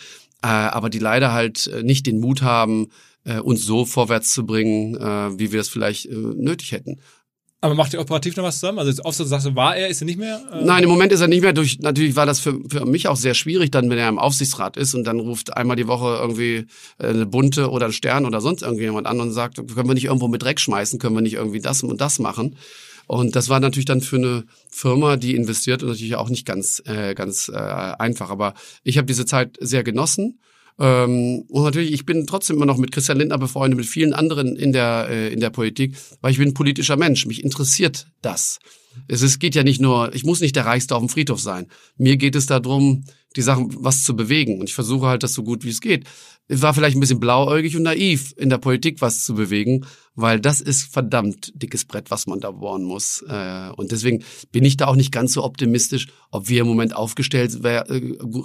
aber 0.47 0.89
die 0.89 0.99
leider 0.99 1.33
halt 1.33 1.67
äh, 1.67 1.83
nicht 1.83 2.07
den 2.07 2.19
Mut 2.19 2.41
haben, 2.41 2.87
äh, 3.25 3.39
uns 3.39 3.65
so 3.65 3.85
vorwärts 3.85 4.31
zu 4.31 4.45
bringen, 4.45 4.95
äh, 4.95 5.39
wie 5.39 5.51
wir 5.51 5.59
es 5.59 5.69
vielleicht 5.69 6.05
äh, 6.05 6.15
nötig 6.15 6.71
hätten. 6.71 6.99
Aber 7.61 7.75
macht 7.75 7.93
ihr 7.93 7.99
operativ 7.99 8.37
noch 8.37 8.45
was 8.45 8.59
zusammen? 8.59 8.79
Also 8.79 8.89
jetzt 8.89 9.17
so 9.17 9.25
sagst 9.25 9.45
du, 9.45 9.53
war 9.53 9.75
er, 9.75 9.89
ist 9.89 10.01
er 10.01 10.05
nicht 10.05 10.17
mehr? 10.17 10.41
Äh 10.53 10.63
Nein, 10.63 10.83
im 10.83 10.89
Moment 10.89 11.11
ist 11.11 11.19
er 11.19 11.27
nicht 11.27 11.41
mehr. 11.41 11.51
Durch, 11.51 11.79
natürlich 11.79 12.15
war 12.15 12.25
das 12.25 12.39
für, 12.39 12.57
für 12.69 12.85
mich 12.85 13.09
auch 13.09 13.17
sehr 13.17 13.33
schwierig, 13.33 13.69
dann, 13.69 13.89
wenn 13.89 13.97
er 13.97 14.07
im 14.07 14.17
Aufsichtsrat 14.17 14.77
ist 14.77 14.93
und 14.93 15.03
dann 15.03 15.19
ruft 15.19 15.57
einmal 15.57 15.75
die 15.75 15.87
Woche 15.87 16.19
irgendwie 16.21 16.67
äh, 16.99 17.07
eine 17.07 17.25
Bunte 17.25 17.69
oder 17.69 17.87
ein 17.87 17.91
Stern 17.91 18.25
oder 18.25 18.39
sonst 18.39 18.61
irgendjemand 18.61 19.07
an 19.07 19.19
und 19.19 19.33
sagt, 19.33 19.57
können 19.57 19.89
wir 19.89 19.93
nicht 19.93 20.05
irgendwo 20.05 20.29
mit 20.29 20.41
Dreck 20.41 20.61
schmeißen, 20.61 20.99
können 20.99 21.15
wir 21.15 21.21
nicht 21.21 21.33
irgendwie 21.33 21.59
das 21.59 21.83
und 21.83 21.99
das 21.99 22.19
machen. 22.19 22.55
Und 23.09 23.35
das 23.35 23.49
war 23.49 23.59
natürlich 23.59 23.85
dann 23.85 24.01
für 24.01 24.17
eine 24.17 24.43
Firma, 24.69 25.17
die 25.17 25.35
investiert, 25.35 25.81
natürlich 25.81 26.15
auch 26.15 26.29
nicht 26.29 26.45
ganz, 26.45 26.79
äh, 26.85 27.15
ganz 27.15 27.49
äh, 27.49 27.55
einfach. 27.57 28.29
Aber 28.29 28.53
ich 28.83 28.99
habe 28.99 29.07
diese 29.07 29.25
Zeit 29.25 29.57
sehr 29.59 29.83
genossen. 29.83 30.39
Ähm, 30.77 31.43
und 31.49 31.63
natürlich, 31.63 31.91
ich 31.91 32.05
bin 32.05 32.27
trotzdem 32.27 32.57
immer 32.57 32.67
noch 32.67 32.77
mit 32.77 32.91
Christian 32.91 33.17
Lindner 33.17 33.39
befreundet, 33.39 33.77
mit 33.77 33.87
vielen 33.87 34.13
anderen 34.13 34.55
in 34.55 34.73
der, 34.73 35.07
äh, 35.09 35.33
in 35.33 35.39
der 35.39 35.49
Politik, 35.49 35.97
weil 36.21 36.33
ich 36.33 36.37
bin 36.37 36.49
ein 36.49 36.53
politischer 36.53 36.97
Mensch. 36.97 37.25
Mich 37.25 37.43
interessiert 37.43 38.05
das. 38.21 38.59
Es 39.07 39.23
ist, 39.23 39.39
geht 39.39 39.55
ja 39.55 39.63
nicht 39.63 39.81
nur, 39.81 40.13
ich 40.13 40.23
muss 40.23 40.39
nicht 40.39 40.55
der 40.55 40.67
Reichste 40.67 40.95
auf 40.95 41.01
dem 41.01 41.09
Friedhof 41.09 41.39
sein. 41.39 41.65
Mir 41.97 42.15
geht 42.15 42.35
es 42.35 42.45
darum, 42.45 43.05
die 43.35 43.41
Sachen 43.41 43.75
was 43.79 44.03
zu 44.03 44.15
bewegen. 44.15 44.59
Und 44.59 44.69
ich 44.69 44.75
versuche 44.75 45.07
halt 45.07 45.23
das 45.23 45.33
so 45.33 45.41
gut 45.41 45.63
wie 45.63 45.69
es 45.69 45.81
geht. 45.81 46.05
Ich 46.47 46.61
war 46.61 46.75
vielleicht 46.75 46.95
ein 46.95 46.99
bisschen 46.99 47.19
blauäugig 47.19 47.75
und 47.75 47.83
naiv, 47.83 48.33
in 48.37 48.49
der 48.49 48.57
Politik 48.59 49.01
was 49.01 49.23
zu 49.23 49.33
bewegen, 49.33 49.85
weil 50.21 50.39
das 50.39 50.61
ist 50.61 50.91
verdammt 50.91 51.51
dickes 51.55 51.85
Brett, 51.85 52.11
was 52.11 52.27
man 52.27 52.39
da 52.39 52.51
bohren 52.51 52.83
muss. 52.83 53.23
Äh, 53.27 53.69
und 53.75 53.91
deswegen 53.91 54.23
bin 54.51 54.65
ich 54.65 54.77
da 54.77 54.87
auch 54.87 54.95
nicht 54.95 55.11
ganz 55.11 55.33
so 55.33 55.43
optimistisch, 55.43 56.07
ob 56.31 56.49
wir 56.49 56.61
im 56.61 56.67
Moment 56.67 56.95
aufgestellt, 56.95 57.63
äh, 57.63 57.83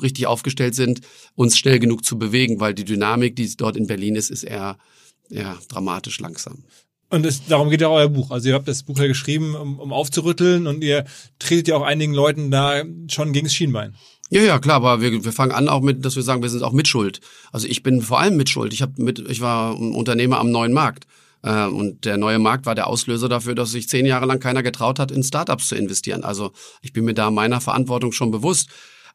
richtig 0.03 0.27
aufgestellt 0.27 0.75
sind, 0.75 1.01
uns 1.35 1.59
schnell 1.59 1.79
genug 1.79 2.05
zu 2.05 2.19
bewegen, 2.19 2.61
weil 2.61 2.75
die 2.75 2.85
Dynamik, 2.85 3.37
die 3.37 3.57
dort 3.57 3.77
in 3.77 3.87
Berlin 3.87 4.17
ist, 4.17 4.31
ist 4.31 4.45
eher, 4.45 4.79
eher 5.31 5.59
dramatisch 5.69 6.21
langsam. 6.21 6.65
Und 7.11 7.27
es, 7.27 7.47
darum 7.47 7.71
geht 7.71 7.81
ja 7.81 7.89
auch 7.89 7.97
euer 7.97 8.09
Buch. 8.09 8.31
Also 8.31 8.49
ihr 8.49 8.55
habt 8.55 8.67
das 8.67 8.83
Buch 8.83 8.99
ja 8.99 9.07
geschrieben, 9.07 9.55
um, 9.55 9.79
um 9.79 9.93
aufzurütteln 9.93 10.67
und 10.67 10.83
ihr 10.83 11.05
tretet 11.39 11.69
ja 11.69 11.77
auch 11.77 11.83
einigen 11.83 12.15
Leuten 12.15 12.51
da 12.51 12.83
schon 13.09 13.33
gegen 13.33 13.47
das 13.47 13.55
Schienbein. 13.55 13.95
Ja, 14.31 14.43
ja, 14.43 14.59
klar, 14.59 14.77
aber 14.77 15.01
wir, 15.01 15.25
wir 15.25 15.33
fangen 15.33 15.53
an 15.53 15.69
auch 15.69 15.83
mit, 15.83 16.05
dass 16.05 16.17
wir 16.17 16.23
sagen, 16.23 16.43
wir 16.43 16.49
sind 16.49 16.63
auch 16.63 16.73
mitschuld. 16.73 17.21
Also 17.53 17.69
ich 17.69 17.83
bin 17.83 18.01
vor 18.01 18.21
allem 18.21 18.37
mitschuld. 18.37 18.73
Ich 18.73 18.83
habe 18.83 19.01
mit, 19.03 19.19
ich 19.29 19.41
war 19.41 19.77
ein 19.77 19.93
Unternehmer 19.93 20.39
am 20.39 20.51
neuen 20.51 20.73
Markt. 20.73 21.07
Äh, 21.45 21.67
und 21.67 22.05
der 22.05 22.17
neue 22.17 22.39
Markt 22.39 22.67
war 22.67 22.75
der 22.75 22.87
Auslöser 22.87 23.29
dafür, 23.29 23.55
dass 23.55 23.71
sich 23.71 23.89
zehn 23.89 24.07
Jahre 24.07 24.27
lang 24.27 24.41
keiner 24.41 24.63
getraut 24.63 24.99
hat, 24.99 25.11
in 25.11 25.23
Startups 25.23 25.69
zu 25.69 25.77
investieren. 25.77 26.25
Also 26.25 26.53
ich 26.81 26.93
bin 26.93 27.05
mir 27.05 27.15
da 27.15 27.31
meiner 27.31 27.61
Verantwortung 27.61 28.13
schon 28.13 28.31
bewusst. 28.31 28.71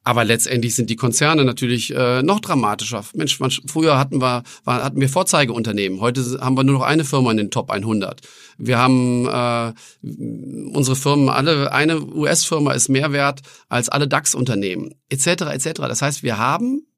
Aber 0.06 0.24
letztendlich 0.24 0.76
sind 0.76 0.90
die 0.90 0.96
Konzerne 0.96 1.44
natürlich 1.44 1.94
äh, 1.94 2.24
noch 2.24 2.40
dramatischer. 2.40 3.04
Mensch, 3.16 3.38
man, 3.42 3.52
früher 3.52 4.00
hatten 4.00 4.22
wir, 4.22 4.44
war, 4.64 4.84
hatten 4.84 5.02
wir 5.02 5.10
Vorzeigeunternehmen. 5.10 6.00
Heute 6.00 6.22
haben 6.40 6.56
wir 6.56 6.64
nur 6.64 6.80
noch 6.80 6.86
eine 6.86 7.04
Firma 7.04 7.32
in 7.32 7.38
den 7.38 7.52
Top 7.52 7.70
100. 7.70 8.22
Wir 8.58 8.78
haben 8.78 9.28
äh, 9.28 9.74
unsere 10.72 10.96
Firmen, 10.96 11.28
alle 11.28 11.74
eine 11.74 12.02
US-Firma 12.02 12.72
ist 12.72 12.88
mehr 12.88 13.12
wert 13.12 13.42
als 13.68 13.90
alle 13.90 14.08
DAX-Unternehmen, 14.08 14.96
etc. 15.10 15.28
etc. 15.28 15.82
Das 15.82 16.02
heißt, 16.02 16.24
wir 16.24 16.38
haben 16.38 16.89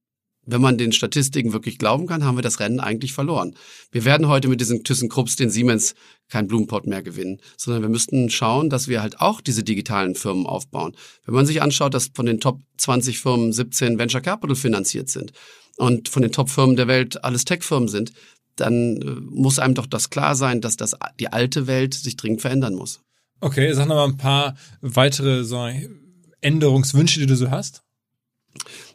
wenn 0.45 0.61
man 0.61 0.77
den 0.77 0.91
Statistiken 0.91 1.53
wirklich 1.53 1.77
glauben 1.77 2.07
kann, 2.07 2.23
haben 2.23 2.37
wir 2.37 2.41
das 2.41 2.59
Rennen 2.59 2.79
eigentlich 2.79 3.13
verloren. 3.13 3.55
Wir 3.91 4.05
werden 4.05 4.27
heute 4.27 4.47
mit 4.47 4.59
diesen 4.59 4.83
ThyssenKrupps, 4.83 5.35
den 5.35 5.49
Siemens, 5.49 5.93
kein 6.29 6.47
Blumenpott 6.47 6.87
mehr 6.87 7.03
gewinnen, 7.03 7.39
sondern 7.57 7.83
wir 7.83 7.89
müssten 7.89 8.29
schauen, 8.29 8.69
dass 8.69 8.87
wir 8.87 9.01
halt 9.01 9.21
auch 9.21 9.41
diese 9.41 9.63
digitalen 9.63 10.15
Firmen 10.15 10.45
aufbauen. 10.45 10.95
Wenn 11.25 11.35
man 11.35 11.45
sich 11.45 11.61
anschaut, 11.61 11.93
dass 11.93 12.11
von 12.13 12.25
den 12.25 12.39
Top 12.39 12.59
20 12.77 13.19
Firmen 13.19 13.53
17 13.53 13.99
Venture 13.99 14.21
Capital 14.21 14.55
finanziert 14.55 15.09
sind 15.09 15.31
und 15.77 16.09
von 16.09 16.21
den 16.21 16.31
Top-Firmen 16.31 16.75
der 16.75 16.87
Welt 16.87 17.23
alles 17.23 17.45
Tech-Firmen 17.45 17.89
sind, 17.89 18.11
dann 18.55 19.01
äh, 19.01 19.05
muss 19.29 19.59
einem 19.59 19.75
doch 19.75 19.85
das 19.85 20.09
klar 20.09 20.35
sein, 20.35 20.61
dass 20.61 20.77
das, 20.77 20.95
die 21.19 21.31
alte 21.31 21.67
Welt 21.67 21.93
sich 21.93 22.17
dringend 22.17 22.41
verändern 22.41 22.75
muss. 22.75 23.01
Okay, 23.39 23.73
sag 23.73 23.87
noch 23.87 23.95
mal 23.95 24.05
ein 24.05 24.17
paar 24.17 24.55
weitere 24.81 25.43
so 25.43 25.67
Änderungswünsche, 26.41 27.19
die 27.19 27.25
du 27.25 27.35
so 27.35 27.49
hast. 27.49 27.83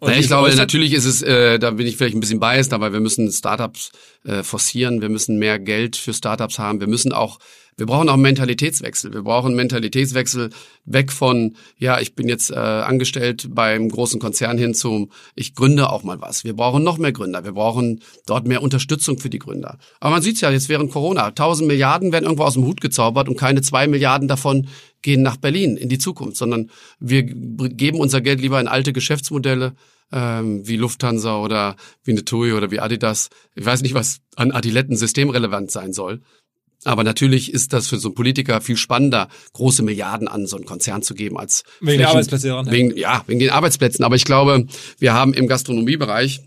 Naja, 0.00 0.18
ich 0.18 0.26
glaube, 0.26 0.54
natürlich 0.54 0.92
ist 0.92 1.06
es, 1.06 1.22
äh, 1.22 1.58
da 1.58 1.70
bin 1.70 1.86
ich 1.86 1.96
vielleicht 1.96 2.14
ein 2.14 2.20
bisschen 2.20 2.40
biased, 2.40 2.72
aber 2.72 2.92
wir 2.92 3.00
müssen 3.00 3.30
Startups 3.32 3.92
äh, 4.24 4.42
forcieren, 4.42 5.00
wir 5.00 5.08
müssen 5.08 5.38
mehr 5.38 5.58
Geld 5.58 5.96
für 5.96 6.12
Startups 6.12 6.58
haben, 6.58 6.80
wir 6.80 6.86
müssen 6.86 7.12
auch 7.12 7.38
wir 7.78 7.84
brauchen 7.84 8.08
auch 8.08 8.14
einen 8.14 8.22
Mentalitätswechsel. 8.22 9.12
Wir 9.12 9.22
brauchen 9.22 9.48
einen 9.48 9.56
Mentalitätswechsel 9.56 10.50
weg 10.86 11.12
von, 11.12 11.56
ja, 11.76 12.00
ich 12.00 12.14
bin 12.14 12.26
jetzt 12.26 12.50
äh, 12.50 12.54
angestellt 12.54 13.48
beim 13.50 13.90
großen 13.90 14.18
Konzern 14.18 14.56
hin 14.56 14.72
zum, 14.72 15.10
ich 15.34 15.54
gründe 15.54 15.90
auch 15.90 16.02
mal 16.02 16.20
was. 16.20 16.44
Wir 16.44 16.54
brauchen 16.54 16.82
noch 16.82 16.96
mehr 16.96 17.12
Gründer. 17.12 17.44
Wir 17.44 17.52
brauchen 17.52 18.00
dort 18.24 18.46
mehr 18.46 18.62
Unterstützung 18.62 19.18
für 19.18 19.28
die 19.28 19.38
Gründer. 19.38 19.78
Aber 20.00 20.12
man 20.12 20.22
sieht 20.22 20.40
ja 20.40 20.50
jetzt 20.50 20.70
während 20.70 20.90
Corona, 20.90 21.26
1000 21.26 21.68
Milliarden 21.68 22.12
werden 22.12 22.24
irgendwo 22.24 22.44
aus 22.44 22.54
dem 22.54 22.64
Hut 22.64 22.80
gezaubert 22.80 23.28
und 23.28 23.36
keine 23.36 23.60
zwei 23.60 23.86
Milliarden 23.86 24.26
davon 24.26 24.68
gehen 25.02 25.20
nach 25.20 25.36
Berlin 25.36 25.76
in 25.76 25.90
die 25.90 25.98
Zukunft, 25.98 26.38
sondern 26.38 26.70
wir 26.98 27.24
geben 27.24 28.00
unser 28.00 28.22
Geld 28.22 28.40
lieber 28.40 28.58
in 28.58 28.68
alte 28.68 28.94
Geschäftsmodelle, 28.94 29.74
ähm, 30.12 30.66
wie 30.66 30.76
Lufthansa 30.76 31.36
oder 31.36 31.76
wie 32.04 32.12
eine 32.12 32.24
TUI 32.24 32.52
oder 32.52 32.70
wie 32.70 32.80
Adidas. 32.80 33.28
Ich 33.54 33.66
weiß 33.66 33.82
nicht, 33.82 33.94
was 33.94 34.20
an 34.34 34.52
Adiletten 34.52 34.96
systemrelevant 34.96 35.70
sein 35.70 35.92
soll. 35.92 36.22
Aber 36.86 37.02
natürlich 37.02 37.52
ist 37.52 37.72
das 37.72 37.88
für 37.88 37.98
so 37.98 38.08
einen 38.08 38.14
Politiker 38.14 38.60
viel 38.60 38.76
spannender, 38.76 39.28
große 39.52 39.82
Milliarden 39.82 40.28
an 40.28 40.46
so 40.46 40.56
einen 40.56 40.66
Konzern 40.66 41.02
zu 41.02 41.14
geben, 41.14 41.36
als 41.36 41.64
wegen 41.80 41.98
der 41.98 42.10
Arbeitsplätze 42.10 42.48
daran. 42.48 42.70
Wegen, 42.70 42.96
ja, 42.96 43.24
wegen 43.26 43.40
den 43.40 43.50
Arbeitsplätzen. 43.50 44.04
Aber 44.04 44.14
ich 44.14 44.24
glaube, 44.24 44.66
wir 44.98 45.12
haben 45.12 45.34
im 45.34 45.48
Gastronomiebereich 45.48 46.42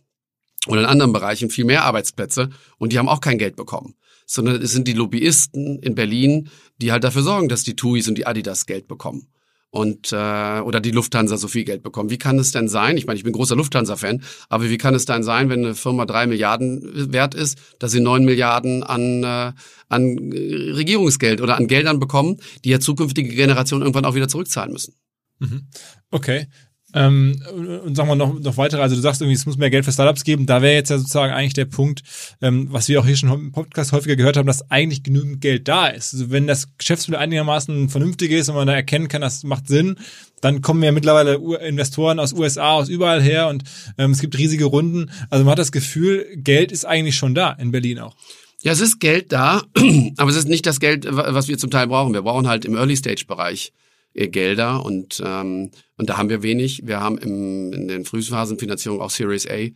oder 0.67 0.81
in 0.81 0.85
anderen 0.85 1.11
Bereichen 1.11 1.49
viel 1.49 1.65
mehr 1.65 1.83
Arbeitsplätze 1.83 2.49
und 2.77 2.93
die 2.93 2.99
haben 2.99 3.09
auch 3.09 3.21
kein 3.21 3.37
Geld 3.37 3.55
bekommen. 3.55 3.95
Sondern 4.25 4.61
es 4.61 4.71
sind 4.71 4.87
die 4.87 4.93
Lobbyisten 4.93 5.79
in 5.79 5.95
Berlin, 5.95 6.49
die 6.77 6.91
halt 6.91 7.03
dafür 7.03 7.23
sorgen, 7.23 7.49
dass 7.49 7.63
die 7.63 7.75
TUIs 7.75 8.07
und 8.07 8.17
die 8.17 8.27
Adidas 8.27 8.65
Geld 8.65 8.87
bekommen 8.87 9.27
und 9.71 10.11
äh, 10.11 10.59
oder 10.61 10.79
die 10.79 10.91
Lufthansa 10.91 11.37
so 11.37 11.47
viel 11.47 11.63
Geld 11.63 11.83
bekommen. 11.83 12.09
Wie 12.09 12.17
kann 12.17 12.39
es 12.39 12.51
denn 12.51 12.67
sein? 12.67 12.97
Ich 12.97 13.05
meine, 13.05 13.17
ich 13.17 13.23
bin 13.23 13.33
großer 13.33 13.55
Lufthansa-Fan, 13.55 14.23
aber 14.49 14.69
wie 14.69 14.77
kann 14.77 14.95
es 14.95 15.05
denn 15.05 15.23
sein, 15.23 15.49
wenn 15.49 15.63
eine 15.63 15.75
Firma 15.75 16.05
drei 16.05 16.25
Milliarden 16.27 17.13
wert 17.13 17.35
ist, 17.35 17.59
dass 17.77 17.91
sie 17.91 17.99
neun 17.99 18.25
Milliarden 18.25 18.83
an 18.83 19.23
äh, 19.23 19.53
an 19.87 20.31
Regierungsgeld 20.31 21.41
oder 21.41 21.57
an 21.57 21.67
Geldern 21.67 21.99
bekommen, 21.99 22.37
die 22.63 22.69
ja 22.69 22.79
zukünftige 22.79 23.29
Generationen 23.29 23.83
irgendwann 23.83 24.05
auch 24.05 24.15
wieder 24.15 24.27
zurückzahlen 24.27 24.71
müssen? 24.71 24.95
Mhm. 25.39 25.67
Okay. 26.11 26.47
Ähm, 26.93 27.41
und 27.85 27.95
sagen 27.95 28.09
wir 28.09 28.15
noch, 28.15 28.39
noch 28.39 28.57
weitere, 28.57 28.81
also 28.81 28.95
du 28.95 29.01
sagst 29.01 29.21
irgendwie, 29.21 29.35
es 29.35 29.45
muss 29.45 29.57
mehr 29.57 29.69
Geld 29.69 29.85
für 29.85 29.91
Startups 29.91 30.23
geben. 30.23 30.45
Da 30.45 30.61
wäre 30.61 30.73
jetzt 30.73 30.89
ja 30.89 30.97
sozusagen 30.97 31.33
eigentlich 31.33 31.53
der 31.53 31.65
Punkt, 31.65 32.01
ähm, 32.41 32.67
was 32.71 32.87
wir 32.89 32.99
auch 32.99 33.05
hier 33.05 33.15
schon 33.15 33.31
im 33.31 33.51
Podcast 33.51 33.91
häufiger 33.91 34.15
gehört 34.15 34.37
haben, 34.37 34.47
dass 34.47 34.71
eigentlich 34.71 35.03
genügend 35.03 35.41
Geld 35.41 35.67
da 35.67 35.87
ist. 35.87 36.13
Also 36.13 36.31
wenn 36.31 36.47
das 36.47 36.67
Geschäftsmodell 36.77 37.21
einigermaßen 37.21 37.89
vernünftig 37.89 38.31
ist 38.31 38.49
und 38.49 38.55
man 38.55 38.67
da 38.67 38.73
erkennen 38.73 39.07
kann, 39.07 39.21
das 39.21 39.43
macht 39.43 39.67
Sinn, 39.67 39.97
dann 40.41 40.61
kommen 40.61 40.81
ja 40.81 40.91
mittlerweile 40.91 41.35
Investoren 41.59 42.19
aus 42.19 42.33
USA, 42.33 42.71
aus 42.71 42.89
überall 42.89 43.21
her 43.21 43.49
und 43.49 43.63
ähm, 43.97 44.11
es 44.11 44.19
gibt 44.19 44.37
riesige 44.37 44.65
Runden. 44.65 45.11
Also 45.29 45.45
man 45.45 45.51
hat 45.51 45.59
das 45.59 45.71
Gefühl, 45.71 46.25
Geld 46.35 46.71
ist 46.71 46.85
eigentlich 46.85 47.15
schon 47.15 47.35
da 47.35 47.51
in 47.51 47.71
Berlin 47.71 47.99
auch. 47.99 48.15
Ja, 48.61 48.71
es 48.71 48.81
ist 48.81 48.99
Geld 48.99 49.31
da, 49.31 49.61
aber 50.17 50.29
es 50.29 50.35
ist 50.35 50.47
nicht 50.47 50.65
das 50.65 50.79
Geld, 50.79 51.05
was 51.09 51.47
wir 51.47 51.57
zum 51.57 51.69
Teil 51.69 51.87
brauchen. 51.87 52.13
Wir 52.13 52.23
brauchen 52.23 52.47
halt 52.47 52.65
im 52.65 52.75
Early-Stage-Bereich 52.75 53.73
Gelder 54.13 54.83
und, 54.85 55.21
ähm, 55.25 55.71
und 55.97 56.09
da 56.09 56.17
haben 56.17 56.29
wir 56.29 56.43
wenig. 56.43 56.81
Wir 56.85 56.99
haben 56.99 57.17
im, 57.17 57.71
in 57.73 57.87
den 57.87 58.05
Frühphasenfinanzierungen 58.05 59.03
auch 59.03 59.11
Series 59.11 59.47
A 59.47 59.53
äh, 59.53 59.71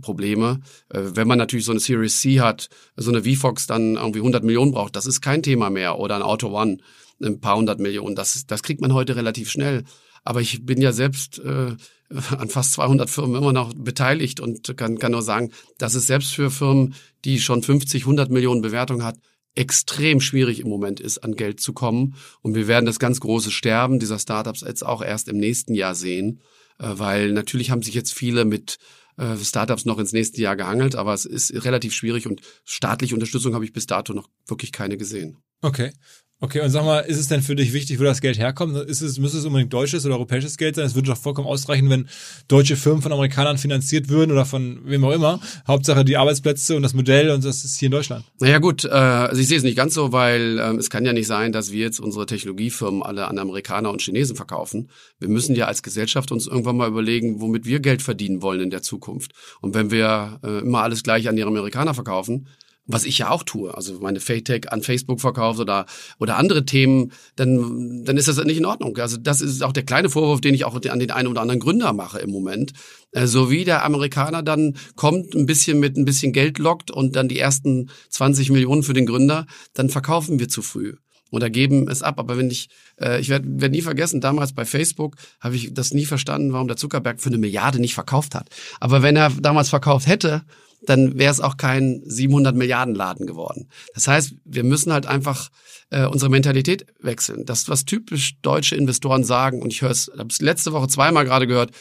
Probleme. 0.00 0.60
Äh, 0.88 1.02
wenn 1.14 1.28
man 1.28 1.38
natürlich 1.38 1.66
so 1.66 1.72
eine 1.72 1.80
Series 1.80 2.20
C 2.20 2.40
hat, 2.40 2.68
so 2.96 3.10
eine 3.10 3.22
VFox 3.22 3.66
dann 3.66 3.96
irgendwie 3.96 4.20
100 4.20 4.42
Millionen 4.44 4.72
braucht, 4.72 4.96
das 4.96 5.06
ist 5.06 5.20
kein 5.20 5.42
Thema 5.42 5.70
mehr. 5.70 5.98
Oder 5.98 6.16
ein 6.16 6.22
Auto 6.22 6.48
One, 6.48 6.78
ein 7.22 7.40
paar 7.40 7.56
hundert 7.56 7.80
Millionen, 7.80 8.16
das, 8.16 8.46
das 8.46 8.62
kriegt 8.62 8.80
man 8.80 8.94
heute 8.94 9.16
relativ 9.16 9.50
schnell. 9.50 9.84
Aber 10.24 10.40
ich 10.40 10.64
bin 10.64 10.80
ja 10.80 10.92
selbst 10.92 11.38
äh, 11.38 11.76
an 12.36 12.48
fast 12.48 12.72
200 12.72 13.10
Firmen 13.10 13.36
immer 13.36 13.52
noch 13.52 13.74
beteiligt 13.74 14.40
und 14.40 14.76
kann, 14.76 14.98
kann 14.98 15.12
nur 15.12 15.22
sagen, 15.22 15.52
dass 15.78 15.94
es 15.94 16.06
selbst 16.06 16.34
für 16.34 16.50
Firmen, 16.50 16.94
die 17.24 17.38
schon 17.40 17.62
50, 17.62 18.02
100 18.02 18.30
Millionen 18.30 18.62
Bewertung 18.62 19.04
hat, 19.04 19.16
extrem 19.56 20.20
schwierig 20.20 20.60
im 20.60 20.68
Moment 20.68 21.00
ist, 21.00 21.18
an 21.18 21.34
Geld 21.34 21.60
zu 21.60 21.72
kommen. 21.72 22.14
Und 22.42 22.54
wir 22.54 22.68
werden 22.68 22.86
das 22.86 22.98
ganz 22.98 23.20
große 23.20 23.50
Sterben 23.50 23.98
dieser 23.98 24.18
Startups 24.18 24.60
jetzt 24.60 24.84
auch 24.84 25.02
erst 25.02 25.28
im 25.28 25.38
nächsten 25.38 25.74
Jahr 25.74 25.94
sehen, 25.94 26.40
äh, 26.78 26.88
weil 26.92 27.32
natürlich 27.32 27.70
haben 27.70 27.82
sich 27.82 27.94
jetzt 27.94 28.14
viele 28.14 28.44
mit 28.44 28.78
äh, 29.16 29.36
Startups 29.36 29.84
noch 29.84 29.98
ins 29.98 30.12
nächste 30.12 30.40
Jahr 30.40 30.56
gehangelt, 30.56 30.94
aber 30.94 31.14
es 31.14 31.24
ist 31.24 31.64
relativ 31.64 31.94
schwierig 31.94 32.26
und 32.26 32.40
staatliche 32.64 33.14
Unterstützung 33.14 33.54
habe 33.54 33.64
ich 33.64 33.72
bis 33.72 33.86
dato 33.86 34.12
noch 34.12 34.28
wirklich 34.46 34.72
keine 34.72 34.96
gesehen. 34.96 35.38
Okay. 35.62 35.92
Okay, 36.38 36.60
und 36.60 36.68
sag 36.68 36.84
mal, 36.84 36.98
ist 36.98 37.16
es 37.16 37.28
denn 37.28 37.40
für 37.40 37.56
dich 37.56 37.72
wichtig, 37.72 37.98
wo 37.98 38.04
das 38.04 38.20
Geld 38.20 38.38
herkommt? 38.38 38.76
Ist 38.76 39.00
es, 39.00 39.18
müsste 39.18 39.38
es 39.38 39.46
unbedingt 39.46 39.72
deutsches 39.72 40.04
oder 40.04 40.16
europäisches 40.16 40.58
Geld 40.58 40.76
sein? 40.76 40.84
Es 40.84 40.94
würde 40.94 41.08
doch 41.08 41.16
vollkommen 41.16 41.48
ausreichen, 41.48 41.88
wenn 41.88 42.10
deutsche 42.46 42.76
Firmen 42.76 43.00
von 43.00 43.10
Amerikanern 43.10 43.56
finanziert 43.56 44.10
würden 44.10 44.32
oder 44.32 44.44
von 44.44 44.80
wem 44.84 45.02
auch 45.06 45.12
immer. 45.12 45.40
Hauptsache 45.66 46.04
die 46.04 46.18
Arbeitsplätze 46.18 46.76
und 46.76 46.82
das 46.82 46.92
Modell 46.92 47.30
und 47.30 47.42
das 47.42 47.64
ist 47.64 47.78
hier 47.78 47.86
in 47.86 47.92
Deutschland. 47.92 48.26
Naja 48.38 48.58
gut, 48.58 48.84
äh, 48.84 48.88
also 48.88 49.40
ich 49.40 49.48
sehe 49.48 49.56
es 49.56 49.62
nicht 49.62 49.78
ganz 49.78 49.94
so, 49.94 50.12
weil 50.12 50.58
ähm, 50.58 50.76
es 50.76 50.90
kann 50.90 51.06
ja 51.06 51.14
nicht 51.14 51.26
sein, 51.26 51.52
dass 51.52 51.72
wir 51.72 51.80
jetzt 51.80 52.00
unsere 52.00 52.26
Technologiefirmen 52.26 53.02
alle 53.02 53.28
an 53.28 53.38
Amerikaner 53.38 53.88
und 53.88 54.02
Chinesen 54.02 54.36
verkaufen. 54.36 54.90
Wir 55.18 55.30
müssen 55.30 55.56
ja 55.56 55.64
als 55.68 55.82
Gesellschaft 55.82 56.32
uns 56.32 56.46
irgendwann 56.46 56.76
mal 56.76 56.88
überlegen, 56.88 57.40
womit 57.40 57.64
wir 57.64 57.80
Geld 57.80 58.02
verdienen 58.02 58.42
wollen 58.42 58.60
in 58.60 58.68
der 58.70 58.82
Zukunft. 58.82 59.32
Und 59.62 59.74
wenn 59.74 59.90
wir 59.90 60.38
äh, 60.44 60.58
immer 60.58 60.82
alles 60.82 61.02
gleich 61.02 61.30
an 61.30 61.36
die 61.36 61.44
Amerikaner 61.44 61.94
verkaufen, 61.94 62.46
was 62.86 63.04
ich 63.04 63.18
ja 63.18 63.30
auch 63.30 63.42
tue, 63.42 63.74
also 63.74 63.98
meine 64.00 64.20
Fake 64.20 64.72
an 64.72 64.82
Facebook 64.82 65.20
verkaufe 65.20 65.62
oder 65.62 65.86
oder 66.18 66.36
andere 66.36 66.64
Themen, 66.64 67.12
dann 67.34 68.04
dann 68.04 68.16
ist 68.16 68.28
das 68.28 68.42
nicht 68.44 68.58
in 68.58 68.64
Ordnung. 68.64 68.96
Also 68.98 69.16
das 69.16 69.40
ist 69.40 69.62
auch 69.62 69.72
der 69.72 69.84
kleine 69.84 70.08
Vorwurf, 70.08 70.40
den 70.40 70.54
ich 70.54 70.64
auch 70.64 70.74
an 70.74 71.00
den 71.00 71.10
einen 71.10 71.28
oder 71.28 71.40
anderen 71.40 71.60
Gründer 71.60 71.92
mache 71.92 72.18
im 72.18 72.30
Moment. 72.30 72.72
Äh, 73.12 73.26
so 73.26 73.50
wie 73.50 73.64
der 73.64 73.84
Amerikaner 73.84 74.42
dann 74.42 74.76
kommt, 74.94 75.34
ein 75.34 75.46
bisschen 75.46 75.80
mit 75.80 75.96
ein 75.96 76.04
bisschen 76.04 76.32
Geld 76.32 76.58
lockt 76.58 76.90
und 76.90 77.16
dann 77.16 77.28
die 77.28 77.38
ersten 77.38 77.90
20 78.10 78.50
Millionen 78.50 78.82
für 78.82 78.94
den 78.94 79.06
Gründer, 79.06 79.46
dann 79.74 79.88
verkaufen 79.88 80.38
wir 80.38 80.48
zu 80.48 80.62
früh 80.62 80.94
oder 81.30 81.50
geben 81.50 81.88
es 81.88 82.02
ab. 82.02 82.18
Aber 82.18 82.36
wenn 82.36 82.50
ich, 82.50 82.68
äh, 83.00 83.20
ich 83.20 83.28
werde 83.28 83.46
werd 83.60 83.72
nie 83.72 83.82
vergessen, 83.82 84.20
damals 84.20 84.52
bei 84.52 84.64
Facebook 84.64 85.16
habe 85.40 85.56
ich 85.56 85.74
das 85.74 85.92
nie 85.92 86.06
verstanden, 86.06 86.52
warum 86.52 86.68
der 86.68 86.76
Zuckerberg 86.76 87.20
für 87.20 87.30
eine 87.30 87.38
Milliarde 87.38 87.80
nicht 87.80 87.94
verkauft 87.94 88.34
hat. 88.34 88.48
Aber 88.80 89.02
wenn 89.02 89.16
er 89.16 89.30
damals 89.30 89.68
verkauft 89.68 90.06
hätte, 90.06 90.42
dann 90.86 91.18
wäre 91.18 91.32
es 91.32 91.40
auch 91.40 91.56
kein 91.56 92.02
700 92.04 92.54
Milliarden 92.54 92.94
Laden 92.94 93.26
geworden. 93.26 93.68
Das 93.94 94.08
heißt, 94.08 94.34
wir 94.44 94.64
müssen 94.64 94.92
halt 94.92 95.06
einfach 95.06 95.50
äh, 95.90 96.06
unsere 96.06 96.30
Mentalität 96.30 96.86
wechseln. 97.00 97.44
Das, 97.44 97.68
was 97.68 97.84
typisch 97.84 98.40
deutsche 98.42 98.76
Investoren 98.76 99.24
sagen, 99.24 99.62
und 99.62 99.72
ich 99.72 99.82
höre 99.82 99.90
es, 99.90 100.10
habe 100.16 100.28
es 100.30 100.40
letzte 100.40 100.72
Woche 100.72 100.88
zweimal 100.88 101.24
gerade 101.24 101.46
gehört, 101.46 101.72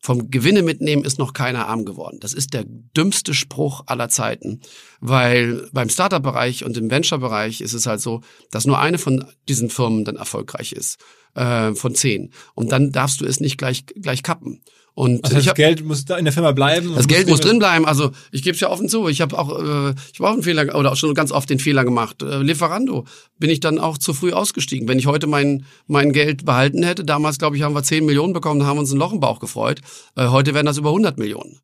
vom 0.00 0.30
Gewinne 0.30 0.62
mitnehmen 0.62 1.04
ist 1.04 1.18
noch 1.18 1.32
keiner 1.32 1.66
arm 1.66 1.84
geworden. 1.84 2.18
Das 2.20 2.32
ist 2.32 2.54
der 2.54 2.64
dümmste 2.64 3.34
Spruch 3.34 3.82
aller 3.86 4.08
Zeiten, 4.08 4.60
weil 5.00 5.68
beim 5.72 5.88
Startup-Bereich 5.88 6.64
und 6.64 6.76
im 6.76 6.90
Venture-Bereich 6.90 7.60
ist 7.60 7.72
es 7.72 7.86
halt 7.86 8.00
so, 8.00 8.20
dass 8.50 8.66
nur 8.66 8.78
eine 8.78 8.98
von 8.98 9.24
diesen 9.48 9.70
Firmen 9.70 10.04
dann 10.04 10.16
erfolgreich 10.16 10.72
ist, 10.72 10.98
äh, 11.34 11.74
von 11.74 11.94
zehn. 11.94 12.32
Und 12.54 12.70
dann 12.70 12.92
darfst 12.92 13.20
du 13.20 13.24
es 13.24 13.40
nicht 13.40 13.58
gleich, 13.58 13.86
gleich 13.86 14.22
kappen. 14.22 14.62
Und 14.98 15.22
also 15.22 15.36
das 15.36 15.46
hab, 15.46 15.54
Geld 15.54 15.84
muss 15.84 16.04
da 16.06 16.16
in 16.16 16.24
der 16.24 16.34
Firma 16.34 16.50
bleiben. 16.50 16.92
Das 16.96 17.06
Geld 17.06 17.28
muss 17.28 17.38
drin 17.38 17.60
bleiben. 17.60 17.86
Also 17.86 18.10
ich 18.32 18.42
gebe 18.42 18.56
es 18.56 18.60
ja 18.60 18.68
offen 18.68 18.88
zu. 18.88 19.06
Ich 19.06 19.20
habe 19.20 19.38
auch, 19.38 19.50
äh, 19.50 19.94
ich 20.12 20.18
habe 20.18 20.28
auch 20.28 20.32
einen 20.32 20.42
Fehler 20.42 20.74
oder 20.74 20.90
auch 20.90 20.96
schon 20.96 21.14
ganz 21.14 21.30
oft 21.30 21.48
den 21.48 21.60
Fehler 21.60 21.84
gemacht. 21.84 22.20
Äh, 22.20 22.42
Lieferando 22.42 23.04
bin 23.38 23.48
ich 23.48 23.60
dann 23.60 23.78
auch 23.78 23.96
zu 23.96 24.12
früh 24.12 24.32
ausgestiegen. 24.32 24.88
Wenn 24.88 24.98
ich 24.98 25.06
heute 25.06 25.28
mein 25.28 25.64
mein 25.86 26.12
Geld 26.12 26.44
behalten 26.44 26.82
hätte, 26.82 27.04
damals 27.04 27.38
glaube 27.38 27.56
ich 27.56 27.62
haben 27.62 27.76
wir 27.76 27.84
10 27.84 28.06
Millionen 28.06 28.32
bekommen, 28.32 28.66
haben 28.66 28.80
uns 28.80 28.90
ein 28.90 28.98
Loch 28.98 29.12
im 29.12 29.20
Bauch 29.20 29.38
gefreut. 29.38 29.82
Äh, 30.16 30.26
heute 30.30 30.52
wären 30.52 30.66
das 30.66 30.78
über 30.78 30.88
100 30.88 31.16
Millionen. 31.16 31.60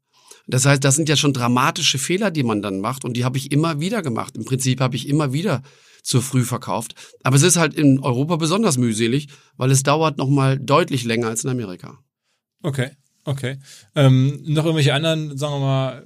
Das 0.46 0.64
heißt, 0.64 0.84
das 0.84 0.94
sind 0.94 1.08
ja 1.08 1.16
schon 1.16 1.32
dramatische 1.32 1.98
Fehler, 1.98 2.30
die 2.30 2.44
man 2.44 2.62
dann 2.62 2.78
macht 2.78 3.04
und 3.04 3.16
die 3.16 3.24
habe 3.24 3.36
ich 3.36 3.50
immer 3.50 3.80
wieder 3.80 4.02
gemacht. 4.02 4.36
Im 4.36 4.44
Prinzip 4.44 4.80
habe 4.80 4.94
ich 4.94 5.08
immer 5.08 5.32
wieder 5.32 5.62
zu 6.04 6.20
früh 6.20 6.44
verkauft. 6.44 6.94
Aber 7.24 7.34
es 7.34 7.42
ist 7.42 7.56
halt 7.56 7.74
in 7.74 7.98
Europa 7.98 8.36
besonders 8.36 8.78
mühselig, 8.78 9.26
weil 9.56 9.72
es 9.72 9.82
dauert 9.82 10.18
noch 10.18 10.28
mal 10.28 10.56
deutlich 10.56 11.02
länger 11.02 11.26
als 11.26 11.42
in 11.42 11.50
Amerika. 11.50 11.98
Okay. 12.62 12.92
Okay. 13.24 13.56
Ähm, 13.94 14.40
noch 14.44 14.64
irgendwelche 14.64 14.94
anderen, 14.94 15.36
sagen 15.38 15.54
wir 15.54 15.60
mal, 15.60 16.04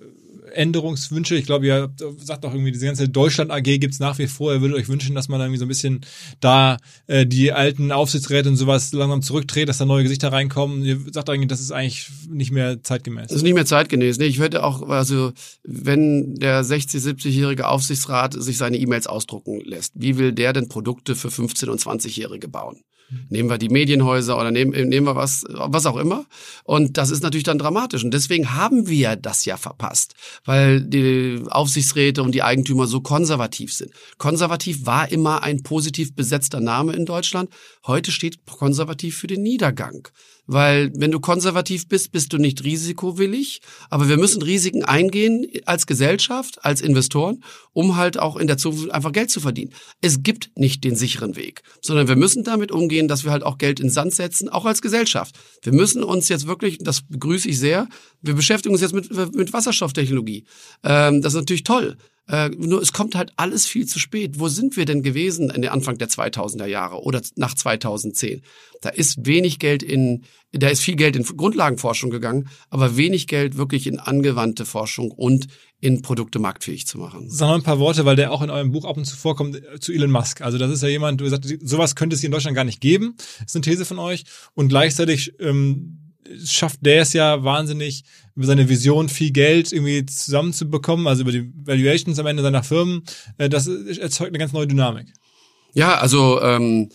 Änderungswünsche? 0.53 1.37
Ich 1.37 1.47
glaube, 1.47 1.67
ihr 1.67 1.93
sagt 2.19 2.45
doch 2.45 2.53
irgendwie, 2.53 2.73
diese 2.73 2.87
ganze 2.87 3.09
Deutschland 3.09 3.51
AG 3.51 3.63
gibt's 3.63 4.01
nach 4.01 4.19
wie 4.19 4.27
vor. 4.27 4.53
Ihr 4.53 4.61
würdet 4.61 4.77
euch 4.77 4.89
wünschen, 4.89 5.15
dass 5.15 5.29
man 5.29 5.41
irgendwie 5.41 5.59
so 5.59 5.65
ein 5.65 5.69
bisschen 5.69 6.01
da 6.41 6.79
äh, 7.07 7.27
die 7.27 7.53
alten 7.53 7.93
Aufsichtsräte 7.93 8.49
und 8.49 8.57
sowas 8.57 8.93
langsam 8.93 9.23
zurückdreht, 9.23 9.69
dass 9.69 9.79
da 9.79 9.85
neue 9.85 10.03
Gesichter 10.03 10.33
reinkommen. 10.33 10.85
Ihr 10.85 10.99
sagt 11.13 11.31
eigentlich, 11.31 11.49
das 11.49 11.61
ist 11.61 11.73
eigentlich 11.73 12.09
nicht 12.29 12.51
mehr 12.51 12.83
zeitgemäß. 12.83 13.29
Das 13.29 13.37
ist 13.37 13.43
nicht 13.43 13.55
mehr 13.55 13.67
zeitgemäß. 13.67 14.19
Nee, 14.19 14.27
ich 14.27 14.39
würde 14.39 14.65
auch, 14.65 14.89
also 14.89 15.33
wenn 15.63 16.35
der 16.37 16.65
60-, 16.65 17.01
70-jährige 17.01 17.69
Aufsichtsrat 17.69 18.35
sich 18.35 18.57
seine 18.57 18.79
E-Mails 18.79 19.07
ausdrucken 19.07 19.61
lässt, 19.65 19.93
wie 19.95 20.19
will 20.19 20.33
der 20.33 20.53
denn 20.53 20.69
Produkte 20.69 21.15
für 21.15 21.29
15- 21.29 21.69
und 21.69 21.81
20-Jährige 21.81 22.49
bauen? 22.49 22.83
Nehmen 23.31 23.49
wir 23.49 23.57
die 23.57 23.71
Medienhäuser 23.71 24.39
oder 24.39 24.51
nehmen, 24.51 24.73
nehmen 24.89 25.07
wir 25.07 25.17
was, 25.17 25.45
was 25.49 25.87
auch 25.87 25.97
immer. 25.97 26.27
Und 26.65 26.99
das 26.99 27.11
ist 27.11 27.23
natürlich 27.23 27.45
dann 27.45 27.59
dramatisch. 27.59 28.05
Und 28.05 28.13
deswegen 28.13 28.55
haben 28.55 28.87
wir 28.87 29.17
das 29.17 29.45
ja 29.47 29.57
verpasst, 29.57 30.15
weil 30.45 30.83
die 30.83 31.43
Aufsichtsräte 31.49 32.23
und 32.23 32.33
die 32.33 32.43
Eigentümer 32.43 32.87
so 32.87 33.01
konservativ 33.01 33.73
sind. 33.73 33.93
Konservativ 34.19 34.85
war 34.85 35.11
immer 35.11 35.43
ein 35.43 35.63
positiv 35.63 36.15
besetzter 36.15 36.61
Name 36.61 36.93
in 36.93 37.07
Deutschland. 37.07 37.51
Heute 37.87 38.13
steht 38.13 38.45
konservativ 38.47 39.17
für 39.17 39.27
den 39.27 39.43
Niedergang. 39.43 40.09
Weil 40.51 40.91
wenn 40.97 41.11
du 41.11 41.21
konservativ 41.21 41.89
bist, 41.89 42.11
bist 42.11 42.33
du 42.33 42.39
nicht 42.39 42.65
risikowillig. 42.65 43.61
Aber 43.91 44.09
wir 44.09 44.17
müssen 44.17 44.41
Risiken 44.41 44.83
eingehen 44.83 45.47
als 45.67 45.87
Gesellschaft, 45.87 46.65
als 46.65 46.81
Investoren, 46.81 47.45
um 47.75 47.97
halt 47.97 48.19
auch 48.19 48.37
in 48.37 48.47
der 48.47 48.57
Zukunft 48.57 48.91
einfach 48.91 49.13
Geld 49.13 49.31
zu 49.31 49.41
verdienen. 49.41 49.75
Es 50.01 50.23
gibt 50.23 50.51
nicht 50.57 50.85
den 50.85 50.97
sicheren 50.97 51.37
Weg, 51.37 51.61
sondern 51.83 52.09
wir 52.09 52.17
müssen 52.17 52.45
damit 52.45 52.73
umgehen, 52.73 53.09
dass 53.09 53.25
wir 53.25 53.31
halt 53.31 53.43
auch 53.43 53.59
Geld 53.59 53.79
in 53.79 53.91
Sand 53.91 54.15
setzen, 54.15 54.49
auch 54.49 54.65
als 54.65 54.81
Gesellschaft. 54.81 55.39
Wir 55.63 55.75
müssen 55.75 56.03
uns 56.03 56.31
jetzt 56.31 56.47
wirklich, 56.47 56.79
das 56.79 57.03
begrüße 57.03 57.47
ich 57.47 57.59
sehr, 57.59 57.87
wir 58.23 58.33
beschäftigen 58.33 58.75
uns 58.75 58.81
jetzt 58.81 58.95
mit, 58.95 59.35
mit 59.35 59.53
Wasserstofftechnologie. 59.53 60.45
Ähm, 60.83 61.21
das 61.21 61.35
ist 61.35 61.41
natürlich 61.41 61.65
toll. 61.65 61.99
Äh, 62.29 62.51
nur 62.51 62.83
es 62.83 62.93
kommt 62.93 63.15
halt 63.15 63.33
alles 63.37 63.67
viel 63.67 63.87
zu 63.87 63.99
spät. 63.99 64.39
Wo 64.39 64.49
sind 64.49 64.77
wir 64.77 64.85
denn 64.85 65.03
gewesen 65.03 65.51
in 65.51 65.63
der 65.63 65.73
Anfang 65.73 65.97
der 65.97 66.09
2000er 66.09 66.67
Jahre 66.67 67.03
oder 67.03 67.23
nach 67.37 67.55
2010? 67.55 68.43
Da 68.83 68.91
ist 68.91 69.27
wenig 69.27 69.59
Geld 69.59 69.83
in, 69.83 70.25
da 70.53 70.69
ist 70.69 70.83
viel 70.83 70.97
Geld 70.97 71.17
in 71.17 71.25
Grundlagenforschung 71.25 72.11
gegangen, 72.11 72.49
aber 72.69 72.97
wenig 72.97 73.27
Geld 73.27 73.57
wirklich 73.57 73.87
in 73.87 73.99
angewandte 73.99 74.67
Forschung 74.67 75.11
und 75.11 75.47
in 75.81 76.03
Produkte 76.03 76.39
marktfähig 76.39 76.87
zu 76.87 76.99
machen. 76.99 77.31
Sag 77.31 77.49
mal 77.49 77.55
ein 77.55 77.63
paar 77.63 77.79
Worte, 77.79 78.05
weil 78.05 78.17
der 78.17 78.33
auch 78.33 78.43
in 78.43 78.51
eurem 78.51 78.73
Buch 78.73 78.85
ab 78.85 78.97
und 78.97 79.05
zu 79.05 79.17
vorkommt, 79.17 79.57
äh, 79.57 79.81
zu 79.81 79.93
Elon 79.93 80.11
Musk. 80.11 80.43
Also 80.43 80.59
das 80.59 80.71
ist 80.71 80.83
ja 80.83 80.89
jemand, 80.89 81.21
du 81.21 81.29
sagst, 81.29 81.51
sowas 81.63 81.97
könnte 81.97 82.15
es 82.15 82.21
hier 82.21 82.29
in 82.29 82.33
Deutschland 82.33 82.55
gar 82.55 82.65
nicht 82.65 82.81
geben. 82.81 83.17
Ist 83.45 83.57
eine 83.57 83.63
These 83.63 83.85
von 83.85 83.99
euch. 83.99 84.25
Und 84.55 84.69
gleichzeitig 84.69 85.33
ähm, 85.41 86.08
schafft 86.45 86.85
der 86.85 87.03
es 87.03 87.13
ja 87.13 87.43
wahnsinnig, 87.45 88.05
über 88.35 88.47
seine 88.47 88.69
Vision 88.69 89.09
viel 89.09 89.33
Geld 89.33 89.73
irgendwie 89.73 90.07
zusammenzubekommen, 90.07 91.07
also 91.07 91.23
über 91.23 91.33
die 91.33 91.51
Valuations 91.65 92.19
am 92.19 92.27
Ende 92.27 92.43
seiner 92.43 92.63
Firmen. 92.63 93.03
Äh, 93.39 93.49
das 93.49 93.67
erzeugt 93.67 94.31
eine 94.31 94.39
ganz 94.39 94.53
neue 94.53 94.67
Dynamik. 94.67 95.13
Ja, 95.75 95.97
also 95.99 96.41
ähm, 96.43 96.89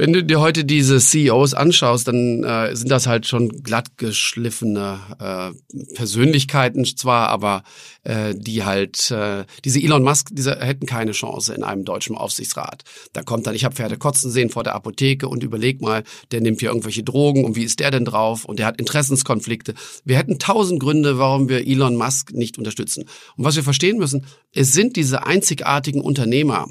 wenn 0.00 0.14
du 0.14 0.24
dir 0.24 0.40
heute 0.40 0.64
diese 0.64 0.98
CEOs 0.98 1.52
anschaust, 1.52 2.08
dann 2.08 2.42
äh, 2.42 2.74
sind 2.74 2.90
das 2.90 3.06
halt 3.06 3.26
schon 3.26 3.50
glatt 3.62 3.98
geschliffene 3.98 4.98
äh, 5.18 5.94
Persönlichkeiten 5.94 6.86
zwar, 6.86 7.28
aber 7.28 7.64
äh, 8.04 8.34
die 8.34 8.64
halt 8.64 9.10
äh, 9.10 9.44
diese 9.62 9.78
Elon 9.78 10.02
Musk, 10.02 10.28
diese 10.32 10.58
hätten 10.58 10.86
keine 10.86 11.12
Chance 11.12 11.52
in 11.52 11.62
einem 11.62 11.84
deutschen 11.84 12.16
Aufsichtsrat. 12.16 12.84
Da 13.12 13.22
kommt 13.22 13.46
dann, 13.46 13.54
ich 13.54 13.64
habe 13.64 13.74
Pferde 13.74 13.98
kotzen 13.98 14.30
sehen 14.30 14.48
vor 14.48 14.64
der 14.64 14.74
Apotheke 14.74 15.28
und 15.28 15.42
überleg 15.42 15.82
mal, 15.82 16.02
der 16.30 16.40
nimmt 16.40 16.60
hier 16.60 16.70
irgendwelche 16.70 17.02
Drogen 17.02 17.44
und 17.44 17.56
wie 17.56 17.64
ist 17.64 17.80
der 17.80 17.90
denn 17.90 18.06
drauf 18.06 18.46
und 18.46 18.58
der 18.58 18.64
hat 18.64 18.78
Interessenskonflikte. 18.78 19.74
Wir 20.06 20.16
hätten 20.16 20.38
tausend 20.38 20.80
Gründe, 20.80 21.18
warum 21.18 21.50
wir 21.50 21.66
Elon 21.66 21.96
Musk 21.96 22.32
nicht 22.32 22.56
unterstützen. 22.56 23.04
Und 23.36 23.44
was 23.44 23.56
wir 23.56 23.64
verstehen 23.64 23.98
müssen, 23.98 24.24
es 24.54 24.72
sind 24.72 24.96
diese 24.96 25.26
einzigartigen 25.26 26.00
Unternehmer, 26.00 26.68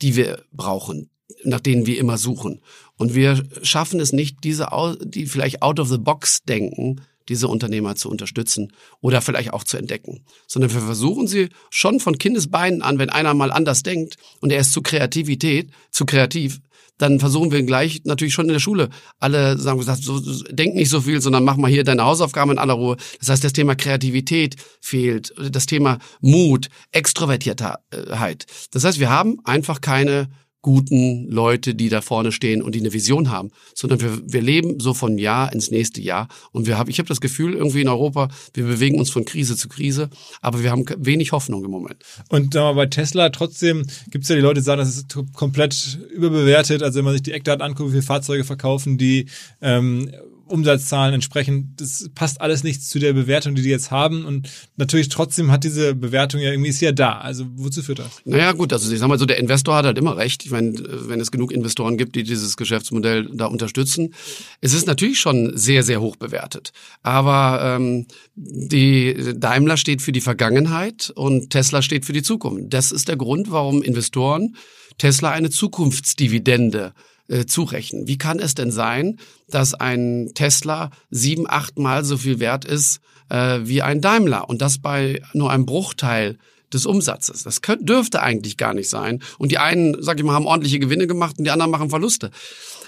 die 0.00 0.14
wir 0.14 0.44
brauchen 0.52 1.10
nach 1.44 1.60
denen 1.60 1.86
wir 1.86 1.98
immer 1.98 2.18
suchen. 2.18 2.60
Und 2.96 3.14
wir 3.14 3.42
schaffen 3.62 4.00
es 4.00 4.12
nicht, 4.12 4.38
diese, 4.44 4.68
die 5.02 5.26
vielleicht 5.26 5.62
out 5.62 5.78
of 5.80 5.88
the 5.88 5.98
box 5.98 6.42
denken, 6.42 7.00
diese 7.28 7.48
Unternehmer 7.48 7.94
zu 7.94 8.08
unterstützen 8.08 8.72
oder 9.00 9.20
vielleicht 9.20 9.52
auch 9.52 9.64
zu 9.64 9.76
entdecken, 9.76 10.24
sondern 10.46 10.72
wir 10.72 10.80
versuchen 10.80 11.26
sie 11.26 11.50
schon 11.70 12.00
von 12.00 12.18
Kindesbeinen 12.18 12.82
an, 12.82 12.98
wenn 12.98 13.10
einer 13.10 13.34
mal 13.34 13.52
anders 13.52 13.82
denkt 13.82 14.16
und 14.40 14.50
er 14.50 14.60
ist 14.60 14.72
zu 14.72 14.82
Kreativität, 14.82 15.70
zu 15.90 16.06
kreativ, 16.06 16.60
dann 16.96 17.20
versuchen 17.20 17.52
wir 17.52 17.62
gleich 17.62 18.02
natürlich 18.04 18.34
schon 18.34 18.46
in 18.46 18.54
der 18.54 18.60
Schule. 18.60 18.88
Alle 19.20 19.56
sagen, 19.56 19.80
so, 19.82 20.20
denk 20.50 20.74
nicht 20.74 20.88
so 20.88 21.00
viel, 21.00 21.20
sondern 21.20 21.44
mach 21.44 21.56
mal 21.56 21.70
hier 21.70 21.84
deine 21.84 22.04
Hausaufgaben 22.04 22.52
in 22.52 22.58
aller 22.58 22.74
Ruhe. 22.74 22.96
Das 23.20 23.28
heißt, 23.28 23.44
das 23.44 23.52
Thema 23.52 23.76
Kreativität 23.76 24.56
fehlt, 24.80 25.32
das 25.38 25.66
Thema 25.66 25.98
Mut, 26.20 26.68
Extrovertiertheit. 26.90 28.46
Das 28.72 28.84
heißt, 28.84 28.98
wir 28.98 29.10
haben 29.10 29.38
einfach 29.44 29.80
keine 29.80 30.28
guten 30.60 31.28
Leute, 31.30 31.74
die 31.74 31.88
da 31.88 32.00
vorne 32.00 32.32
stehen 32.32 32.62
und 32.62 32.74
die 32.74 32.80
eine 32.80 32.92
Vision 32.92 33.30
haben, 33.30 33.50
sondern 33.74 34.00
wir, 34.00 34.20
wir 34.24 34.42
leben 34.42 34.80
so 34.80 34.92
von 34.92 35.18
Jahr 35.18 35.52
ins 35.52 35.70
nächste 35.70 36.00
Jahr 36.00 36.28
und 36.52 36.66
wir 36.66 36.78
haben, 36.78 36.90
ich 36.90 36.98
habe 36.98 37.08
das 37.08 37.20
Gefühl 37.20 37.54
irgendwie 37.54 37.80
in 37.80 37.88
Europa, 37.88 38.28
wir 38.54 38.64
bewegen 38.64 38.98
uns 38.98 39.10
von 39.10 39.24
Krise 39.24 39.56
zu 39.56 39.68
Krise, 39.68 40.10
aber 40.40 40.62
wir 40.62 40.70
haben 40.70 40.84
wenig 40.98 41.32
Hoffnung 41.32 41.64
im 41.64 41.70
Moment. 41.70 42.02
Und 42.28 42.54
äh, 42.54 42.72
bei 42.74 42.86
Tesla 42.86 43.30
trotzdem 43.30 43.86
gibt 44.10 44.24
es 44.24 44.30
ja 44.30 44.36
die 44.36 44.42
Leute, 44.42 44.60
die 44.60 44.64
sagen, 44.64 44.80
das 44.80 44.96
ist 44.96 45.16
komplett 45.34 45.98
überbewertet. 46.12 46.82
Also 46.82 46.98
wenn 46.98 47.04
man 47.04 47.14
sich 47.14 47.22
die 47.22 47.32
Eckdaten 47.32 47.62
anguckt, 47.62 47.88
wie 47.88 47.92
viele 47.92 48.02
Fahrzeuge 48.02 48.44
verkaufen 48.44 48.98
die, 48.98 49.26
ähm, 49.60 50.10
Umsatzzahlen 50.50 51.14
entsprechend, 51.14 51.80
das 51.80 52.10
passt 52.14 52.40
alles 52.40 52.64
nicht 52.64 52.82
zu 52.82 52.98
der 52.98 53.12
Bewertung, 53.12 53.54
die 53.54 53.62
die 53.62 53.68
jetzt 53.68 53.90
haben. 53.90 54.24
Und 54.24 54.48
natürlich 54.76 55.08
trotzdem 55.08 55.50
hat 55.50 55.64
diese 55.64 55.94
Bewertung 55.94 56.40
ja 56.40 56.50
irgendwie 56.50 56.70
ist 56.70 56.80
ja 56.80 56.92
da. 56.92 57.18
Also 57.18 57.46
wozu 57.54 57.82
führt 57.82 58.00
das? 58.00 58.20
Naja, 58.24 58.52
gut, 58.52 58.72
also 58.72 58.92
ich 58.92 58.98
sag 58.98 59.08
mal 59.08 59.18
so, 59.18 59.26
der 59.26 59.38
Investor 59.38 59.76
hat 59.76 59.84
halt 59.84 59.98
immer 59.98 60.16
recht. 60.16 60.44
Ich 60.44 60.50
meine, 60.50 60.74
wenn 61.08 61.20
es 61.20 61.30
genug 61.30 61.52
Investoren 61.52 61.96
gibt, 61.96 62.16
die 62.16 62.22
dieses 62.22 62.56
Geschäftsmodell 62.56 63.28
da 63.32 63.46
unterstützen. 63.46 64.14
Es 64.60 64.72
ist 64.72 64.86
natürlich 64.86 65.20
schon 65.20 65.56
sehr, 65.56 65.82
sehr 65.82 66.00
hoch 66.00 66.16
bewertet. 66.16 66.72
Aber 67.02 67.76
ähm, 67.76 68.06
die 68.34 69.34
Daimler 69.36 69.76
steht 69.76 70.02
für 70.02 70.12
die 70.12 70.20
Vergangenheit 70.20 71.12
und 71.14 71.50
Tesla 71.50 71.82
steht 71.82 72.04
für 72.04 72.12
die 72.12 72.22
Zukunft. 72.22 72.72
Das 72.72 72.92
ist 72.92 73.08
der 73.08 73.16
Grund, 73.16 73.50
warum 73.50 73.82
Investoren 73.82 74.56
Tesla 74.98 75.30
eine 75.30 75.50
Zukunftsdividende 75.50 76.92
äh, 77.28 77.46
zurechnen. 77.46 78.08
Wie 78.08 78.18
kann 78.18 78.38
es 78.38 78.54
denn 78.54 78.70
sein, 78.70 79.18
dass 79.48 79.74
ein 79.74 80.30
Tesla 80.34 80.90
sieben, 81.10 81.48
achtmal 81.48 82.04
so 82.04 82.16
viel 82.16 82.40
wert 82.40 82.64
ist 82.64 83.00
äh, 83.28 83.60
wie 83.62 83.82
ein 83.82 84.00
Daimler 84.00 84.48
und 84.48 84.62
das 84.62 84.78
bei 84.78 85.22
nur 85.32 85.50
einem 85.50 85.66
Bruchteil 85.66 86.38
des 86.72 86.86
Umsatzes. 86.86 87.44
Das 87.44 87.62
könnte, 87.62 87.84
dürfte 87.84 88.22
eigentlich 88.22 88.56
gar 88.56 88.74
nicht 88.74 88.90
sein. 88.90 89.22
Und 89.38 89.52
die 89.52 89.58
einen, 89.58 90.02
sag 90.02 90.18
ich 90.18 90.24
mal, 90.24 90.34
haben 90.34 90.46
ordentliche 90.46 90.78
Gewinne 90.78 91.06
gemacht 91.06 91.38
und 91.38 91.44
die 91.44 91.50
anderen 91.50 91.70
machen 91.70 91.90
Verluste. 91.90 92.30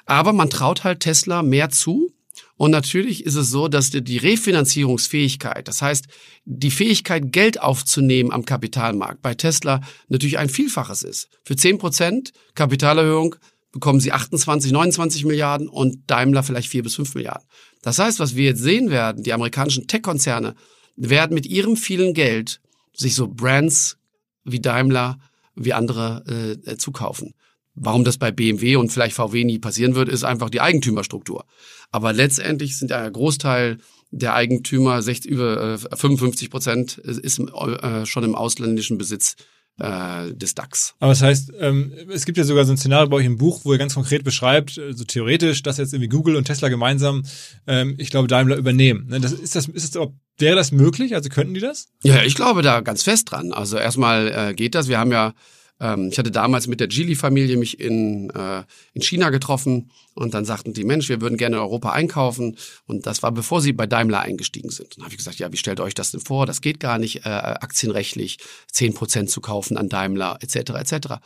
Aber 0.07 0.33
man 0.33 0.51
traut 0.51 0.85
halt 0.85 1.01
Tesla 1.01 1.43
mehr 1.43 1.71
zu. 1.71 2.13
Und 2.57 2.73
natürlich 2.73 3.25
ist 3.25 3.37
es 3.37 3.49
so, 3.49 3.69
dass 3.69 3.89
die 3.89 4.19
Refinanzierungsfähigkeit, 4.19 5.67
das 5.67 5.81
heißt, 5.81 6.07
die 6.45 6.71
Fähigkeit, 6.71 7.33
Geld 7.33 7.61
aufzunehmen 7.61 8.33
am 8.33 8.45
Kapitalmarkt 8.45 9.23
bei 9.23 9.35
Tesla 9.35 9.81
natürlich 10.09 10.37
ein 10.37 10.51
Vielfaches 10.51 11.03
ist. 11.03 11.31
Für 11.43 11.57
zehn 11.57 11.79
Prozent 11.79 12.33
Kapitalerhöhung 12.55 13.37
bekommen 13.73 14.01
sie 14.01 14.13
28, 14.13 14.73
29 14.73 15.25
Milliarden 15.25 15.69
und 15.69 16.11
Daimler 16.11 16.43
vielleicht 16.43 16.69
4 16.69 16.83
bis 16.83 16.97
5 16.97 17.15
Milliarden. 17.15 17.47
Das 17.83 17.99
heißt, 17.99 18.19
was 18.19 18.37
wir 18.37 18.45
jetzt 18.45 18.63
sehen 18.63 18.91
werden, 18.91 19.23
die 19.23 19.33
amerikanischen 19.33 19.87
Tech-Konzerne 19.87 20.55
werden 20.97 21.35
mit 21.35 21.47
ihrem 21.47 21.77
vielen 21.77 22.15
Geld 22.15 22.61
sich 22.93 23.15
so 23.15 23.29
Brands 23.29 23.97
wie 24.45 24.61
Daimler, 24.61 25.19
wie 25.55 25.73
andere 25.73 26.59
äh, 26.67 26.77
zukaufen. 26.77 27.35
Warum 27.75 28.05
das 28.05 28.19
bei 28.19 28.31
BMW 28.31 28.77
und 28.77 28.91
vielleicht 28.91 29.15
VW 29.15 29.45
nie 29.45 29.59
passieren 29.59 29.95
wird, 29.95 30.09
ist 30.09 30.25
einfach 30.25 30.51
die 30.51 30.61
Eigentümerstruktur. 30.61 31.47
Aber 31.91 32.13
letztendlich 32.13 32.77
sind 32.77 32.93
ein 32.93 33.13
Großteil 33.13 33.79
der 34.11 34.35
Eigentümer, 34.35 35.01
60, 35.01 35.31
über 35.31 35.75
äh, 35.75 35.97
55 35.97 36.51
Prozent, 36.51 36.99
ist 36.99 37.39
äh, 37.39 38.07
schon 38.07 38.25
im 38.25 38.35
ausländischen 38.35 38.99
Besitz 38.99 39.37
äh, 39.81 40.33
des 40.35 40.55
DAX. 40.55 40.95
Aber 41.01 41.11
das 41.11 41.23
heißt, 41.23 41.53
ähm, 41.59 41.93
es 42.13 42.25
gibt 42.25 42.39
ja 42.39 42.45
sogar 42.45 42.65
so 42.65 42.73
ein 42.73 42.77
Szenario 42.77 43.09
bei 43.09 43.17
euch 43.17 43.27
im 43.27 43.39
Buch, 43.39 43.61
wo 43.65 43.73
ihr 43.73 43.79
ganz 43.79 43.95
konkret 43.95 44.25
beschreibt, 44.25 44.73
so 44.73 44.83
also 44.83 45.05
theoretisch, 45.05 45.63
dass 45.63 45.79
jetzt 45.79 45.93
irgendwie 45.93 46.09
Google 46.09 46.37
und 46.37 46.45
Tesla 46.45 46.69
gemeinsam, 46.69 47.23
ähm, 47.67 47.95
ich 47.99 48.11
glaube, 48.11 48.29
Daimler 48.29 48.57
übernehmen. 48.57 49.07
Ne? 49.09 49.21
Das, 49.21 49.33
ist 49.33 49.57
das, 49.57 49.67
ist 49.67 49.97
das, 49.97 50.09
wäre 50.39 50.57
das 50.57 50.73
möglich? 50.73 51.15
Also 51.15 51.29
könnten 51.31 51.55
die 51.55 51.61
das? 51.61 51.89
Ja, 52.03 52.23
ich 52.23 52.35
glaube 52.35 52.63
da 52.63 52.81
ganz 52.81 53.03
fest 53.03 53.31
dran. 53.31 53.53
Also 53.53 53.79
erstmal 53.79 54.51
äh, 54.51 54.55
geht 54.55 54.75
das. 54.75 54.89
Wir 54.89 54.99
haben 54.99 55.13
ja 55.13 55.35
ähm, 55.81 56.09
ich 56.13 56.19
hatte 56.19 56.31
damals 56.31 56.67
mit 56.67 56.81
der 56.81 56.89
Geely-Familie 56.89 57.57
mich 57.57 57.81
in, 57.81 58.31
äh, 58.31 58.63
in 58.93 59.03
China 59.03 59.31
getroffen 59.31 59.91
und 60.15 60.35
dann 60.35 60.45
sagten 60.45 60.75
die, 60.75 60.85
Mensch, 60.85 61.09
wir 61.09 61.21
würden 61.21 61.39
gerne 61.39 61.57
in 61.57 61.63
Europa 61.63 61.91
einkaufen. 61.93 62.57
Und 62.87 63.07
das 63.07 63.23
war, 63.23 63.33
bevor 63.33 63.61
sie 63.61 63.73
bei 63.73 63.87
Daimler 63.87 64.21
eingestiegen 64.21 64.71
sind. 64.71 64.97
Dann 64.97 65.05
habe 65.05 65.13
ich 65.13 65.19
gesagt, 65.19 65.39
ja, 65.39 65.53
wie 65.53 65.57
stellt 65.57 65.81
euch 65.81 65.95
das 65.95 66.11
denn 66.11 66.21
vor? 66.21 66.47
Das 66.47 66.61
geht 66.61 66.81
gar 66.81 66.99
nicht, 66.99 67.25
äh, 67.25 67.31
aktienrechtlich 67.31 68.39
zehn 68.71 68.93
Prozent 68.93 69.31
zu 69.31 69.41
kaufen 69.41 69.77
an 69.77 69.89
Daimler 69.89 70.39
etc. 70.43 70.71
etc 70.71 71.21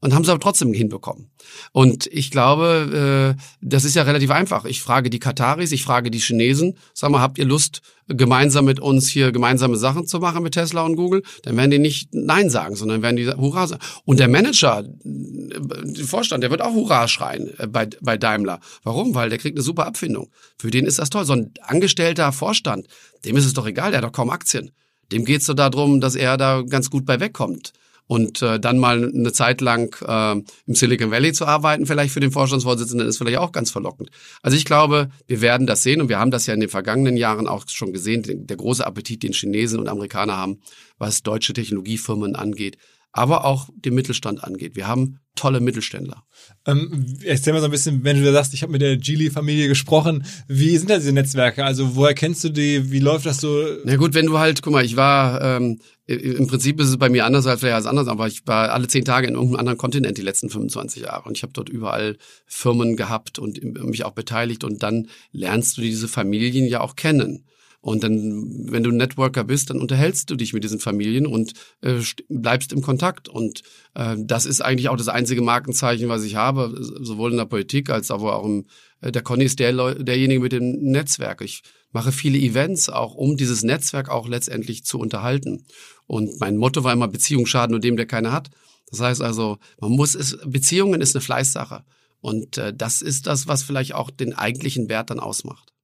und 0.00 0.14
haben 0.14 0.22
es 0.22 0.28
aber 0.28 0.40
trotzdem 0.40 0.72
hinbekommen. 0.72 1.30
Und 1.72 2.06
ich 2.08 2.30
glaube, 2.30 3.34
äh, 3.36 3.42
das 3.62 3.84
ist 3.84 3.96
ja 3.96 4.02
relativ 4.02 4.30
einfach. 4.30 4.64
Ich 4.66 4.82
frage 4.82 5.10
die 5.10 5.18
Kataris, 5.18 5.72
ich 5.72 5.84
frage 5.84 6.10
die 6.10 6.18
Chinesen, 6.18 6.76
sag 6.92 7.10
mal, 7.10 7.20
habt 7.20 7.38
ihr 7.38 7.46
Lust, 7.46 7.80
gemeinsam 8.08 8.66
mit 8.66 8.78
uns 8.78 9.08
hier 9.08 9.32
gemeinsame 9.32 9.76
Sachen 9.76 10.06
zu 10.06 10.18
machen 10.18 10.42
mit 10.42 10.54
Tesla 10.54 10.82
und 10.82 10.96
Google? 10.96 11.22
Dann 11.42 11.56
werden 11.56 11.70
die 11.70 11.78
nicht 11.78 12.10
Nein 12.12 12.50
sagen, 12.50 12.76
sondern 12.76 13.02
werden 13.02 13.16
die 13.16 13.26
Hurra 13.26 13.66
sagen. 13.66 13.82
Und 14.04 14.20
der 14.20 14.28
Manager, 14.28 14.84
der 14.84 16.04
Vorstand, 16.04 16.42
der 16.42 16.50
wird 16.50 16.62
auch 16.62 16.74
Hurra 16.74 17.08
schreien 17.08 17.50
äh, 17.58 17.66
bei, 17.66 17.88
bei 18.00 18.16
Daimler. 18.16 18.60
Warum? 18.84 19.14
Weil 19.14 19.30
der 19.30 19.38
kriegt 19.38 19.56
eine 19.56 19.64
super 19.64 19.86
Abfindung. 19.86 20.30
Für 20.58 20.70
den 20.70 20.84
ist 20.84 20.98
das 20.98 21.10
toll. 21.10 21.24
So 21.24 21.32
ein 21.32 21.52
angestellter 21.62 22.32
Vorstand, 22.32 22.86
dem 23.24 23.36
ist 23.36 23.46
es 23.46 23.54
doch 23.54 23.66
egal, 23.66 23.90
der 23.90 23.98
hat 23.98 24.04
doch 24.04 24.12
kaum 24.12 24.30
Aktien. 24.30 24.72
Dem 25.10 25.24
geht's 25.24 25.46
so 25.46 25.54
darum, 25.54 26.00
dass 26.00 26.16
er 26.16 26.36
da 26.36 26.62
ganz 26.62 26.90
gut 26.90 27.06
bei 27.06 27.18
wegkommt 27.18 27.72
und 28.06 28.42
äh, 28.42 28.60
dann 28.60 28.78
mal 28.78 29.12
eine 29.12 29.32
Zeit 29.32 29.60
lang 29.60 29.94
äh, 30.06 30.42
im 30.66 30.74
Silicon 30.74 31.10
Valley 31.10 31.32
zu 31.32 31.46
arbeiten, 31.46 31.86
vielleicht 31.86 32.12
für 32.12 32.20
den 32.20 32.30
Vorstandsvorsitzenden, 32.30 33.06
ist 33.06 33.18
vielleicht 33.18 33.38
auch 33.38 33.52
ganz 33.52 33.70
verlockend. 33.70 34.10
Also 34.42 34.56
ich 34.56 34.64
glaube, 34.64 35.10
wir 35.26 35.40
werden 35.40 35.66
das 35.66 35.82
sehen 35.82 36.00
und 36.00 36.08
wir 36.08 36.18
haben 36.18 36.30
das 36.30 36.46
ja 36.46 36.54
in 36.54 36.60
den 36.60 36.68
vergangenen 36.68 37.16
Jahren 37.16 37.48
auch 37.48 37.64
schon 37.68 37.92
gesehen, 37.92 38.46
der 38.46 38.56
große 38.56 38.86
Appetit, 38.86 39.22
den 39.22 39.32
Chinesen 39.32 39.80
und 39.80 39.88
Amerikaner 39.88 40.36
haben, 40.36 40.60
was 40.98 41.22
deutsche 41.22 41.52
Technologiefirmen 41.52 42.36
angeht, 42.36 42.78
aber 43.12 43.44
auch 43.44 43.68
den 43.74 43.94
Mittelstand 43.94 44.44
angeht. 44.44 44.76
Wir 44.76 44.86
haben 44.86 45.18
tolle 45.36 45.60
Mittelständler. 45.60 46.24
Ähm, 46.66 47.06
erzähl 47.24 47.52
mal 47.52 47.60
so 47.60 47.66
ein 47.66 47.70
bisschen, 47.70 48.02
wenn 48.02 48.20
du 48.20 48.32
sagst, 48.32 48.54
ich 48.54 48.62
habe 48.62 48.72
mit 48.72 48.82
der 48.82 48.96
Geely-Familie 48.96 49.68
gesprochen, 49.68 50.24
wie 50.48 50.76
sind 50.76 50.90
da 50.90 50.98
diese 50.98 51.12
Netzwerke? 51.12 51.64
Also 51.64 51.94
woher 51.94 52.14
kennst 52.14 52.42
du 52.42 52.48
die? 52.48 52.90
Wie 52.90 52.98
läuft 52.98 53.26
das 53.26 53.40
so? 53.40 53.64
Na 53.84 53.96
gut, 53.96 54.14
wenn 54.14 54.26
du 54.26 54.38
halt, 54.38 54.62
guck 54.62 54.72
mal, 54.72 54.84
ich 54.84 54.96
war, 54.96 55.40
ähm, 55.42 55.78
im 56.06 56.46
Prinzip 56.46 56.80
ist 56.80 56.88
es 56.88 56.96
bei 56.98 57.08
mir 57.08 57.24
anders 57.24 57.46
als 57.46 57.60
vielleicht 57.60 57.76
als 57.76 57.86
anders, 57.86 58.08
aber 58.08 58.26
ich 58.26 58.46
war 58.46 58.72
alle 58.72 58.88
zehn 58.88 59.04
Tage 59.04 59.26
in 59.28 59.34
irgendeinem 59.34 59.60
anderen 59.60 59.78
Kontinent 59.78 60.18
die 60.18 60.22
letzten 60.22 60.50
25 60.50 61.02
Jahre 61.02 61.28
und 61.28 61.36
ich 61.36 61.42
habe 61.42 61.52
dort 61.52 61.68
überall 61.68 62.16
Firmen 62.46 62.96
gehabt 62.96 63.38
und 63.38 63.62
mich 63.62 64.04
auch 64.04 64.12
beteiligt 64.12 64.64
und 64.64 64.82
dann 64.82 65.08
lernst 65.32 65.76
du 65.76 65.82
diese 65.82 66.08
Familien 66.08 66.66
ja 66.66 66.80
auch 66.80 66.96
kennen. 66.96 67.44
Und 67.86 68.02
dann, 68.02 68.72
wenn 68.72 68.82
du 68.82 68.90
Networker 68.90 69.44
bist, 69.44 69.70
dann 69.70 69.80
unterhältst 69.80 70.28
du 70.28 70.34
dich 70.34 70.52
mit 70.52 70.64
diesen 70.64 70.80
Familien 70.80 71.24
und 71.24 71.52
äh, 71.82 72.00
bleibst 72.28 72.72
im 72.72 72.82
Kontakt. 72.82 73.28
Und 73.28 73.62
äh, 73.94 74.16
das 74.18 74.44
ist 74.44 74.60
eigentlich 74.60 74.88
auch 74.88 74.96
das 74.96 75.06
einzige 75.06 75.40
Markenzeichen, 75.40 76.08
was 76.08 76.24
ich 76.24 76.34
habe, 76.34 76.76
sowohl 76.80 77.30
in 77.30 77.36
der 77.36 77.44
Politik 77.44 77.88
als 77.88 78.10
auch 78.10 78.44
im, 78.44 78.66
äh, 79.02 79.12
der 79.12 79.22
Conny 79.22 79.44
ist 79.44 79.60
der, 79.60 79.94
derjenige 79.94 80.40
mit 80.40 80.50
dem 80.50 80.72
Netzwerk. 80.82 81.42
Ich 81.42 81.62
mache 81.92 82.10
viele 82.10 82.38
Events 82.38 82.88
auch, 82.88 83.14
um 83.14 83.36
dieses 83.36 83.62
Netzwerk 83.62 84.08
auch 84.08 84.26
letztendlich 84.26 84.84
zu 84.84 84.98
unterhalten. 84.98 85.64
Und 86.08 86.40
mein 86.40 86.56
Motto 86.56 86.82
war 86.82 86.92
immer, 86.92 87.06
Beziehung 87.06 87.46
schaden 87.46 87.70
nur 87.70 87.80
dem, 87.80 87.96
der 87.96 88.06
keine 88.06 88.32
hat. 88.32 88.50
Das 88.90 88.98
heißt 88.98 89.22
also, 89.22 89.58
man 89.80 89.92
muss 89.92 90.16
es, 90.16 90.36
Beziehungen 90.44 91.00
ist 91.00 91.14
eine 91.14 91.22
Fleißsache. 91.22 91.84
Und 92.20 92.58
äh, 92.58 92.74
das 92.74 93.00
ist 93.00 93.28
das, 93.28 93.46
was 93.46 93.62
vielleicht 93.62 93.94
auch 93.94 94.10
den 94.10 94.34
eigentlichen 94.34 94.88
Wert 94.88 95.10
dann 95.10 95.20
ausmacht. 95.20 95.75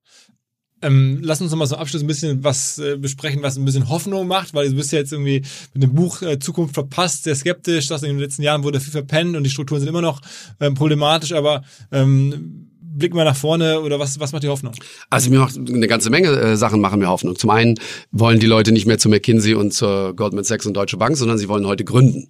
Ähm, 0.82 1.20
lass 1.22 1.40
uns 1.40 1.50
nochmal 1.50 1.68
zum 1.68 1.78
Abschluss 1.78 2.02
ein 2.02 2.06
bisschen 2.06 2.42
was 2.44 2.78
äh, 2.78 2.96
besprechen, 2.96 3.42
was 3.42 3.56
ein 3.56 3.64
bisschen 3.64 3.88
Hoffnung 3.88 4.26
macht, 4.26 4.52
weil 4.52 4.68
du 4.68 4.76
bist 4.76 4.92
ja 4.92 4.98
jetzt 4.98 5.12
irgendwie 5.12 5.42
mit 5.74 5.82
dem 5.82 5.94
Buch 5.94 6.22
äh, 6.22 6.38
Zukunft 6.38 6.74
verpasst, 6.74 7.24
sehr 7.24 7.36
skeptisch, 7.36 7.86
dass 7.86 8.02
in 8.02 8.10
den 8.10 8.18
letzten 8.18 8.42
Jahren 8.42 8.64
wurde 8.64 8.80
viel 8.80 8.92
verpennt 8.92 9.36
und 9.36 9.44
die 9.44 9.50
Strukturen 9.50 9.80
sind 9.80 9.88
immer 9.88 10.02
noch 10.02 10.20
ähm, 10.60 10.74
problematisch, 10.74 11.32
aber 11.32 11.62
ähm, 11.92 12.68
blicken 12.94 13.16
wir 13.16 13.24
nach 13.24 13.36
vorne 13.36 13.80
oder 13.80 13.98
was, 13.98 14.20
was 14.20 14.32
macht 14.32 14.42
die 14.42 14.48
Hoffnung? 14.48 14.74
Also 15.10 15.30
mir 15.30 15.38
macht 15.38 15.56
eine 15.56 15.86
ganze 15.86 16.10
Menge 16.10 16.28
äh, 16.28 16.56
Sachen 16.56 16.80
machen 16.80 16.98
mir 16.98 17.08
Hoffnung. 17.08 17.36
Zum 17.36 17.50
einen 17.50 17.78
wollen 18.10 18.38
die 18.38 18.46
Leute 18.46 18.72
nicht 18.72 18.86
mehr 18.86 18.98
zu 18.98 19.08
McKinsey 19.08 19.54
und 19.54 19.72
zur 19.72 20.14
Goldman 20.14 20.44
Sachs 20.44 20.66
und 20.66 20.74
Deutsche 20.74 20.96
Bank, 20.96 21.16
sondern 21.16 21.38
sie 21.38 21.48
wollen 21.48 21.66
heute 21.66 21.84
gründen. 21.84 22.28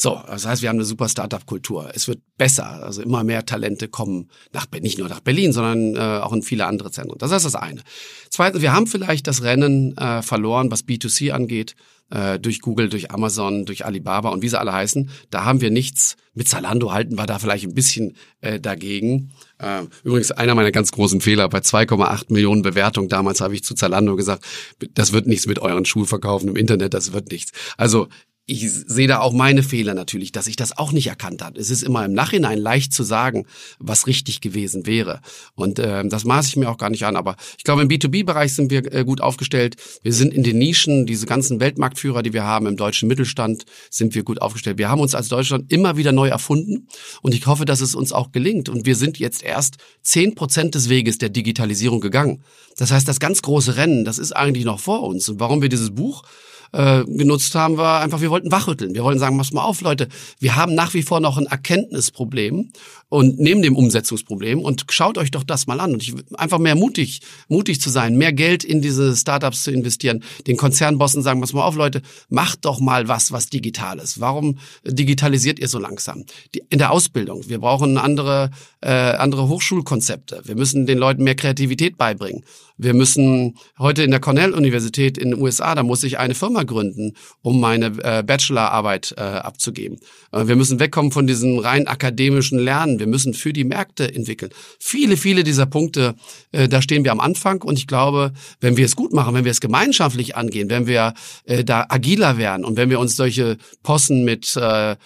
So, 0.00 0.18
das 0.26 0.46
heißt, 0.46 0.62
wir 0.62 0.70
haben 0.70 0.76
eine 0.76 0.86
super 0.86 1.10
Startup-Kultur. 1.10 1.90
Es 1.92 2.08
wird 2.08 2.20
besser. 2.38 2.82
Also 2.82 3.02
immer 3.02 3.22
mehr 3.22 3.44
Talente 3.44 3.86
kommen 3.86 4.30
nach 4.50 4.64
nicht 4.80 4.96
nur 4.96 5.10
nach 5.10 5.20
Berlin, 5.20 5.52
sondern 5.52 5.94
äh, 5.94 6.22
auch 6.22 6.32
in 6.32 6.42
viele 6.42 6.64
andere 6.64 6.90
Zentren. 6.90 7.18
Das 7.18 7.32
ist 7.32 7.44
das 7.44 7.54
eine. 7.54 7.82
Zweitens, 8.30 8.62
wir 8.62 8.72
haben 8.72 8.86
vielleicht 8.86 9.26
das 9.26 9.42
Rennen 9.42 9.94
äh, 9.98 10.22
verloren, 10.22 10.70
was 10.70 10.86
B2C 10.86 11.32
angeht, 11.32 11.76
äh, 12.08 12.38
durch 12.38 12.62
Google, 12.62 12.88
durch 12.88 13.10
Amazon, 13.10 13.66
durch 13.66 13.84
Alibaba 13.84 14.30
und 14.30 14.40
wie 14.40 14.48
sie 14.48 14.58
alle 14.58 14.72
heißen. 14.72 15.10
Da 15.28 15.44
haben 15.44 15.60
wir 15.60 15.70
nichts. 15.70 16.16
Mit 16.32 16.48
Zalando 16.48 16.92
halten 16.92 17.18
wir 17.18 17.26
da 17.26 17.38
vielleicht 17.38 17.64
ein 17.64 17.74
bisschen 17.74 18.16
äh, 18.40 18.58
dagegen. 18.58 19.32
Äh, 19.58 19.82
übrigens 20.02 20.30
einer 20.30 20.54
meiner 20.54 20.72
ganz 20.72 20.92
großen 20.92 21.20
Fehler 21.20 21.46
bei 21.50 21.58
2,8 21.58 22.32
Millionen 22.32 22.62
Bewertungen 22.62 23.10
damals 23.10 23.42
habe 23.42 23.54
ich 23.54 23.64
zu 23.64 23.74
Zalando 23.74 24.16
gesagt, 24.16 24.46
das 24.94 25.12
wird 25.12 25.26
nichts 25.26 25.46
mit 25.46 25.58
euren 25.58 25.84
Schuhverkaufen 25.84 26.48
im 26.48 26.56
Internet, 26.56 26.94
das 26.94 27.12
wird 27.12 27.30
nichts. 27.30 27.52
Also 27.76 28.08
ich 28.50 28.68
sehe 28.68 29.06
da 29.06 29.20
auch 29.20 29.32
meine 29.32 29.62
Fehler 29.62 29.94
natürlich, 29.94 30.32
dass 30.32 30.48
ich 30.48 30.56
das 30.56 30.76
auch 30.76 30.90
nicht 30.90 31.06
erkannt 31.06 31.40
habe. 31.40 31.60
Es 31.60 31.70
ist 31.70 31.84
immer 31.84 32.04
im 32.04 32.12
Nachhinein 32.12 32.58
leicht 32.58 32.92
zu 32.92 33.04
sagen, 33.04 33.46
was 33.78 34.08
richtig 34.08 34.40
gewesen 34.40 34.86
wäre. 34.86 35.20
Und 35.54 35.78
äh, 35.78 36.06
das 36.08 36.24
maße 36.24 36.48
ich 36.48 36.56
mir 36.56 36.68
auch 36.68 36.76
gar 36.76 36.90
nicht 36.90 37.04
an. 37.04 37.14
Aber 37.14 37.36
ich 37.56 37.62
glaube, 37.62 37.82
im 37.82 37.88
B2B-Bereich 37.88 38.52
sind 38.52 38.72
wir 38.72 38.92
äh, 38.92 39.04
gut 39.04 39.20
aufgestellt. 39.20 39.76
Wir 40.02 40.12
sind 40.12 40.34
in 40.34 40.42
den 40.42 40.58
Nischen, 40.58 41.06
diese 41.06 41.26
ganzen 41.26 41.60
Weltmarktführer, 41.60 42.22
die 42.22 42.32
wir 42.32 42.42
haben 42.42 42.66
im 42.66 42.76
deutschen 42.76 43.06
Mittelstand, 43.08 43.66
sind 43.88 44.16
wir 44.16 44.24
gut 44.24 44.42
aufgestellt. 44.42 44.78
Wir 44.78 44.88
haben 44.88 45.00
uns 45.00 45.14
als 45.14 45.28
Deutschland 45.28 45.70
immer 45.70 45.96
wieder 45.96 46.10
neu 46.10 46.28
erfunden 46.28 46.88
und 47.22 47.34
ich 47.34 47.46
hoffe, 47.46 47.64
dass 47.64 47.80
es 47.80 47.94
uns 47.94 48.12
auch 48.12 48.32
gelingt. 48.32 48.68
Und 48.68 48.84
wir 48.84 48.96
sind 48.96 49.20
jetzt 49.20 49.44
erst 49.44 49.76
zehn 50.02 50.34
Prozent 50.34 50.74
des 50.74 50.88
Weges 50.88 51.18
der 51.18 51.28
Digitalisierung 51.28 52.00
gegangen. 52.00 52.42
Das 52.76 52.90
heißt, 52.90 53.06
das 53.06 53.20
ganz 53.20 53.42
große 53.42 53.76
Rennen, 53.76 54.04
das 54.04 54.18
ist 54.18 54.32
eigentlich 54.32 54.64
noch 54.64 54.80
vor 54.80 55.04
uns. 55.04 55.28
Und 55.28 55.38
warum 55.38 55.62
wir 55.62 55.68
dieses 55.68 55.94
Buch 55.94 56.24
äh, 56.72 57.04
genutzt 57.04 57.54
haben, 57.54 57.76
war 57.76 58.00
einfach, 58.00 58.20
wir 58.20 58.30
wollten 58.30 58.52
wachrütteln. 58.52 58.94
Wir 58.94 59.04
wollten 59.04 59.18
sagen, 59.18 59.38
pass 59.38 59.52
mal 59.52 59.62
auf, 59.62 59.80
Leute, 59.80 60.08
wir 60.38 60.56
haben 60.56 60.74
nach 60.74 60.94
wie 60.94 61.02
vor 61.02 61.20
noch 61.20 61.36
ein 61.36 61.46
Erkenntnisproblem 61.46 62.72
und 63.10 63.40
neben 63.40 63.60
dem 63.60 63.76
Umsetzungsproblem 63.76 64.60
und 64.60 64.86
schaut 64.88 65.18
euch 65.18 65.30
doch 65.32 65.42
das 65.42 65.66
mal 65.66 65.80
an. 65.80 65.92
Und 65.92 66.02
ich 66.02 66.14
einfach 66.34 66.58
mehr 66.58 66.76
mutig, 66.76 67.20
mutig 67.48 67.80
zu 67.80 67.90
sein, 67.90 68.16
mehr 68.16 68.32
Geld 68.32 68.64
in 68.64 68.80
diese 68.80 69.14
Startups 69.14 69.64
zu 69.64 69.72
investieren, 69.72 70.22
den 70.46 70.56
Konzernbossen 70.56 71.22
sagen, 71.22 71.40
pass 71.40 71.52
mal 71.52 71.64
auf, 71.64 71.74
Leute, 71.74 72.02
macht 72.28 72.64
doch 72.64 72.78
mal 72.78 73.08
was, 73.08 73.32
was 73.32 73.48
digital 73.48 73.98
ist. 73.98 74.20
Warum 74.20 74.58
digitalisiert 74.86 75.58
ihr 75.58 75.68
so 75.68 75.80
langsam? 75.80 76.24
Die, 76.54 76.62
in 76.70 76.78
der 76.78 76.92
Ausbildung. 76.92 77.48
Wir 77.48 77.58
brauchen 77.58 77.98
andere, 77.98 78.50
äh, 78.80 78.90
andere 78.90 79.48
Hochschulkonzepte. 79.48 80.42
Wir 80.44 80.54
müssen 80.54 80.86
den 80.86 80.98
Leuten 80.98 81.24
mehr 81.24 81.34
Kreativität 81.34 81.98
beibringen. 81.98 82.44
Wir 82.82 82.94
müssen 82.94 83.58
heute 83.78 84.04
in 84.04 84.10
der 84.10 84.20
Cornell-Universität 84.20 85.18
in 85.18 85.32
den 85.32 85.42
USA, 85.42 85.74
da 85.74 85.82
muss 85.82 86.02
ich 86.02 86.18
eine 86.18 86.34
Firma 86.34 86.62
gründen, 86.62 87.12
um 87.42 87.60
meine 87.60 87.92
äh, 88.02 88.22
Bachelorarbeit 88.22 89.14
äh, 89.18 89.20
abzugeben. 89.20 89.98
Äh, 90.32 90.46
wir 90.46 90.56
müssen 90.56 90.80
wegkommen 90.80 91.12
von 91.12 91.26
diesem 91.26 91.58
rein 91.58 91.86
akademischen 91.86 92.58
Lernen. 92.58 92.98
Wir 93.00 93.08
müssen 93.08 93.34
für 93.34 93.52
die 93.52 93.64
Märkte 93.64 94.14
entwickeln. 94.14 94.52
Viele, 94.78 95.16
viele 95.16 95.42
dieser 95.42 95.66
Punkte, 95.66 96.14
äh, 96.52 96.68
da 96.68 96.80
stehen 96.80 97.02
wir 97.02 97.12
am 97.12 97.20
Anfang. 97.20 97.62
Und 97.62 97.78
ich 97.78 97.86
glaube, 97.86 98.32
wenn 98.60 98.76
wir 98.76 98.84
es 98.84 98.94
gut 98.94 99.12
machen, 99.12 99.34
wenn 99.34 99.44
wir 99.44 99.50
es 99.50 99.60
gemeinschaftlich 99.60 100.36
angehen, 100.36 100.70
wenn 100.70 100.86
wir 100.86 101.14
äh, 101.44 101.64
da 101.64 101.86
agiler 101.88 102.38
werden 102.38 102.64
und 102.64 102.76
wenn 102.76 102.90
wir 102.90 103.00
uns 103.00 103.16
solche 103.16 103.56
Posten 103.82 104.24
mit 104.24 104.56
äh, 104.56 104.92
äh, 104.92 104.96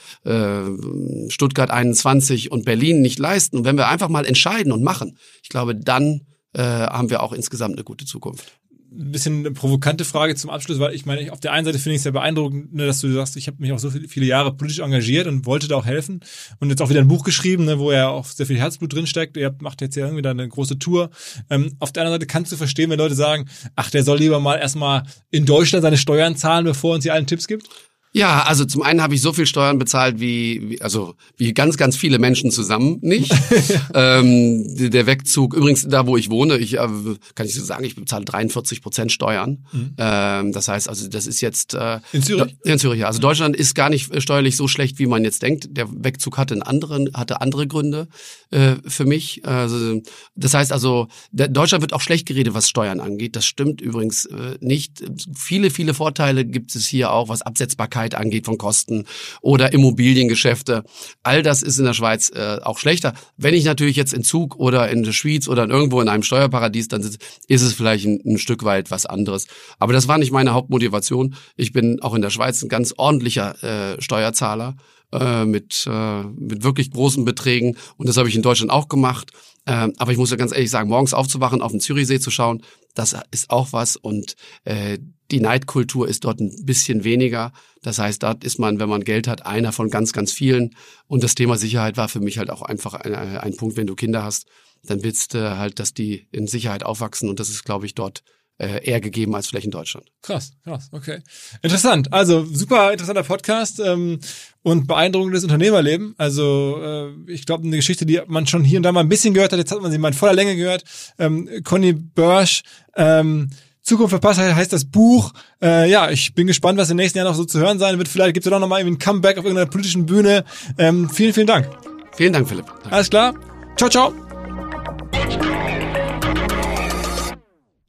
Stuttgart 1.28 1.70
21 1.70 2.53
und 2.53 2.64
Berlin 2.64 3.01
nicht 3.01 3.18
leisten 3.18 3.57
und 3.57 3.64
wenn 3.64 3.76
wir 3.76 3.88
einfach 3.88 4.11
mal 4.11 4.26
entscheiden 4.26 4.72
und 4.72 4.82
machen, 4.82 5.16
ich 5.42 5.49
glaube, 5.49 5.74
dann 5.74 6.26
äh, 6.53 6.62
haben 6.62 7.11
wir 7.11 7.22
auch 7.22 7.32
insgesamt 7.32 7.74
eine 7.74 7.84
gute 7.84 8.05
Zukunft 8.05 8.59
ein 8.97 9.12
bisschen 9.12 9.40
eine 9.40 9.51
provokante 9.51 10.05
Frage 10.05 10.34
zum 10.34 10.51
Abschluss, 10.51 10.78
weil 10.78 10.95
ich 10.95 11.07
meine, 11.07 11.32
auf 11.32 11.40
der 11.40 11.53
einen 11.53 11.64
Seite 11.64 11.78
finde 11.78 11.95
ich 11.95 11.99
es 11.99 12.03
sehr 12.05 12.12
beeindruckend, 12.12 12.74
ne, 12.74 12.86
dass 12.86 13.01
du 13.01 13.12
sagst, 13.12 13.36
ich 13.36 13.47
habe 13.47 13.57
mich 13.61 13.72
auch 13.72 13.78
so 13.78 13.90
viele, 13.90 14.26
Jahre 14.26 14.55
politisch 14.55 14.80
engagiert 14.80 15.26
und 15.26 15.47
wollte 15.47 15.68
da 15.68 15.76
auch 15.76 15.84
helfen 15.84 16.20
und 16.61 16.70
jetzt 16.70 16.80
auch 16.80 16.90
wieder 16.90 17.01
ein 17.01 17.09
Buch 17.09 17.24
geschrieben, 17.24 17.64
ne, 17.64 17.78
wo 17.78 17.92
ja 17.92 18.09
auch 18.09 18.26
sehr 18.26 18.47
viel 18.47 18.59
Herzblut 18.59 18.92
drinsteckt. 18.92 19.36
Ihr 19.36 19.55
macht 19.61 19.80
jetzt 19.80 19.97
ja 19.97 20.05
irgendwie 20.07 20.22
da 20.22 20.30
eine 20.30 20.49
große 20.49 20.78
Tour. 20.78 21.11
Ähm, 21.51 21.74
auf 21.78 21.92
der 21.92 22.03
anderen 22.03 22.20
Seite 22.20 22.26
kannst 22.26 22.53
du 22.53 22.57
verstehen, 22.57 22.90
wenn 22.90 22.99
Leute 22.99 23.14
sagen, 23.14 23.47
ach, 23.76 23.90
der 23.90 24.05
soll 24.05 24.18
lieber 24.18 24.40
mal 24.40 24.57
erstmal 24.57 25.03
in 25.30 25.45
Deutschland 25.45 25.82
seine 25.82 25.99
Steuern 25.99 26.36
zahlen, 26.36 26.64
bevor 26.64 26.92
er 26.92 26.95
uns 26.97 27.05
hier 27.05 27.14
allen 27.14 27.26
Tipps 27.26 27.47
gibt? 27.47 27.68
Ja, 28.17 28.45
also 28.45 28.65
zum 28.65 28.83
einen 28.83 29.03
habe 29.03 29.17
ich 29.17 29.21
so 29.21 29.33
viel 29.33 29.45
Steuern 29.45 29.77
bezahlt 29.77 30.21
wie, 30.21 30.71
wie 30.71 30.81
also 30.81 31.17
wie 31.37 31.53
ganz 31.53 31.77
ganz 31.77 31.97
viele 31.97 32.21
Menschen 32.21 32.53
zusammen 32.53 32.99
nicht. 33.03 33.35
ähm, 33.95 34.65
der 34.77 35.07
Wegzug 35.07 35.53
übrigens 35.53 35.83
da 35.89 36.07
wo 36.07 36.17
ich 36.17 36.31
wohne, 36.31 36.57
ich 36.59 36.75
äh, 36.75 36.89
kann 37.35 37.47
ich 37.47 37.55
so 37.55 37.65
sagen, 37.65 37.83
ich 37.83 37.97
bezahle 37.97 38.25
43 38.25 38.83
Prozent 38.83 39.11
Steuern. 39.11 39.67
Mhm. 39.73 39.95
Ähm, 39.99 40.53
das 40.53 40.69
heißt 40.69 40.89
also 40.89 41.09
das 41.09 41.27
ist 41.27 41.41
jetzt 41.41 41.75
äh, 41.75 41.99
in 42.12 42.23
Zürich. 42.23 42.55
In 42.62 42.79
Zürich 42.79 43.01
ja. 43.01 43.09
Also 43.09 43.19
Deutschland 43.19 43.57
ist 43.57 43.75
gar 43.75 43.91
nicht 43.91 44.23
steuerlich 44.23 44.57
so 44.57 44.69
schlecht 44.69 45.01
wie 45.01 45.07
man 45.07 45.25
jetzt 45.25 45.43
denkt. 45.43 45.77
Der 45.77 45.89
Wegzug 45.91 46.39
hatte 46.39 46.55
einen 46.55 46.62
anderen 46.62 47.11
hatte 47.15 47.41
andere 47.41 47.67
Gründe 47.67 48.07
äh, 48.53 48.77
für 48.87 49.07
mich. 49.07 49.45
Also 49.45 50.01
das 50.37 50.55
heißt 50.55 50.71
also 50.71 51.09
der, 51.33 51.49
Deutschland 51.49 51.83
wird 51.83 51.93
auch 51.93 52.01
schlecht 52.01 52.27
geredet 52.27 52.55
was 52.55 52.69
Steuern 52.69 53.01
angeht. 53.01 53.35
Das 53.35 53.45
stimmt 53.45 53.81
übrigens 53.81 54.27
äh, 54.27 54.57
nicht. 54.61 55.03
Viele 55.37 55.71
viele 55.71 55.95
Vorteile 55.95 56.45
gibt 56.45 56.77
es 56.77 56.87
hier 56.87 57.11
auch 57.11 57.29
was 57.29 57.43
Absetzbarkeit 57.43 58.03
Sicherheit 58.05 58.14
angeht 58.14 58.46
von 58.46 58.59
Kosten 58.59 59.07
oder 59.40 59.72
Immobiliengeschäfte. 59.72 60.84
All 61.22 61.42
das 61.42 61.62
ist 61.62 61.78
in 61.78 61.84
der 61.84 61.94
Schweiz 61.94 62.30
äh, 62.30 62.59
auch 62.62 62.78
schlechter. 62.78 63.14
Wenn 63.36 63.55
ich 63.55 63.64
natürlich 63.64 63.96
jetzt 63.96 64.12
in 64.12 64.22
Zug 64.22 64.57
oder 64.57 64.90
in 64.90 65.02
der 65.02 65.12
Schweiz 65.12 65.48
oder 65.48 65.68
irgendwo 65.68 66.00
in 66.00 66.09
einem 66.09 66.22
Steuerparadies 66.22 66.88
dann 66.88 67.02
sitze, 67.02 67.18
ist 67.48 67.62
es 67.62 67.72
vielleicht 67.72 68.07
ein, 68.07 68.20
ein 68.24 68.38
Stück 68.38 68.64
weit 68.64 68.90
was 68.90 69.07
anderes. 69.07 69.46
Aber 69.78 69.92
das 69.92 70.09
war 70.09 70.18
nicht 70.18 70.32
meine 70.32 70.52
Hauptmotivation. 70.52 71.34
Ich 71.57 71.72
bin 71.72 72.00
auch 72.02 72.14
in 72.14 72.22
der 72.22 72.30
Schweiz 72.30 72.62
ein 72.62 72.68
ganz 72.68 72.94
ordentlicher 72.96 73.62
äh, 73.62 74.00
Steuerzahler 74.00 74.76
äh, 75.12 75.44
mit, 75.44 75.86
äh, 75.88 76.22
mit 76.22 76.62
wirklich 76.62 76.90
großen 76.90 77.24
Beträgen. 77.24 77.76
Und 77.96 78.09
das 78.09 78.16
habe 78.16 78.28
ich 78.28 78.36
in 78.36 78.42
Deutschland 78.42 78.70
auch 78.70 78.88
gemacht. 78.88 79.30
Äh, 79.66 79.88
aber 79.96 80.12
ich 80.12 80.18
muss 80.18 80.30
ja 80.30 80.36
ganz 80.36 80.52
ehrlich 80.52 80.70
sagen, 80.70 80.90
morgens 80.90 81.14
aufzuwachen, 81.14 81.62
auf 81.62 81.70
den 81.70 81.80
Zürichsee 81.80 82.20
zu 82.20 82.30
schauen, 82.30 82.62
das 82.94 83.16
ist 83.30 83.50
auch 83.50 83.72
was. 83.72 83.96
Und 83.96 84.36
äh, 84.64 84.98
die 85.31 85.41
Neidkultur 85.41 86.09
ist 86.09 86.25
dort 86.25 86.41
ein 86.41 86.64
bisschen 86.64 87.05
weniger. 87.05 87.53
Das 87.83 87.99
heißt, 87.99 88.22
dort 88.22 88.45
ist 88.45 88.59
man, 88.59 88.79
wenn 88.79 88.89
man 88.89 89.05
Geld 89.05 89.27
hat, 89.29 89.47
einer 89.47 89.72
von 89.72 89.91
ganz, 89.91 90.12
ganz 90.12 90.33
vielen. 90.33 90.75
Und 91.07 91.22
das 91.22 91.35
Thema 91.35 91.57
Sicherheit 91.57 91.97
war 91.97 92.09
für 92.09 92.20
mich 92.20 92.39
halt 92.39 92.51
auch 92.51 92.62
einfach 92.62 92.95
ein, 92.95 93.14
ein 93.14 93.57
Punkt, 93.57 93.77
wenn 93.77 93.87
du 93.87 93.95
Kinder 93.95 94.22
hast, 94.22 94.47
dann 94.83 95.03
willst 95.03 95.35
du 95.35 95.57
halt, 95.59 95.79
dass 95.79 95.95
die 95.95 96.29
in 96.31 96.47
Sicherheit 96.47 96.85
aufwachsen. 96.85 97.29
Und 97.29 97.41
das 97.41 97.49
ist, 97.49 97.64
glaube 97.64 97.87
ich, 97.87 97.95
dort 97.95 98.22
äh, 98.59 98.85
eher 98.85 99.01
gegeben 99.01 99.35
als 99.35 99.49
vielleicht 99.49 99.64
in 99.64 99.72
Deutschland. 99.72 100.07
Krass, 100.22 100.53
krass, 100.62 100.89
okay. 100.93 101.20
Interessant. 101.62 102.12
Also 102.12 102.45
super 102.45 102.93
interessanter 102.93 103.25
Podcast 103.25 103.81
ähm, 103.81 104.20
und 104.62 104.87
beeindruckendes 104.87 105.43
Unternehmerleben. 105.43 106.14
Also 106.18 106.79
äh, 106.81 107.33
ich 107.33 107.47
glaube, 107.47 107.64
eine 107.64 107.77
Geschichte, 107.77 108.07
die 108.07 108.20
man 108.27 108.47
schon 108.47 108.62
hier 108.62 108.79
und 108.79 108.85
da 108.85 108.93
mal 108.93 109.01
ein 109.01 109.09
bisschen 109.09 109.35
gehört 109.35 109.53
hat. 109.53 109.59
Jetzt 109.59 109.72
hat 109.72 109.83
man 109.83 109.91
sie 109.91 109.99
mal 109.99 110.09
in 110.09 110.14
voller 110.14 110.35
Länge 110.35 110.55
gehört. 110.55 110.85
Ähm, 111.18 111.49
Conny 111.64 111.95
Börsch, 111.95 112.62
ähm, 112.97 113.51
Zukunft 113.85 114.11
verpasst 114.11 114.41
heißt 114.41 114.72
das 114.72 114.87
Buch. 114.87 115.32
Äh, 115.62 115.91
ja, 115.91 116.11
ich 116.11 116.35
bin 116.35 116.47
gespannt, 116.47 116.78
was 116.78 116.91
im 116.91 116.97
nächsten 116.97 117.18
Jahr 117.18 117.28
noch 117.28 117.35
so 117.35 117.45
zu 117.45 117.61
hören 117.61 117.78
sein 117.78 117.99
wird. 117.99 118.09
Vielleicht 118.09 118.35
gibt 118.35 118.47
es 118.47 118.51
ja 118.51 118.57
doch 118.57 118.61
noch 118.61 118.68
mal 118.68 118.80
ein 118.80 118.99
Comeback 118.99 119.37
auf 119.37 119.45
irgendeiner 119.45 119.70
politischen 119.70 120.07
Bühne. 120.07 120.45
Ähm, 120.78 121.11
vielen, 121.11 121.35
vielen 121.35 121.47
Dank. 121.47 121.68
Vielen 122.16 122.32
Dank, 122.32 122.49
Philipp. 122.49 122.66
Danke. 122.66 122.93
Alles 122.93 123.11
klar. 123.11 123.35
Ciao, 123.76 123.91
ciao. 123.91 124.14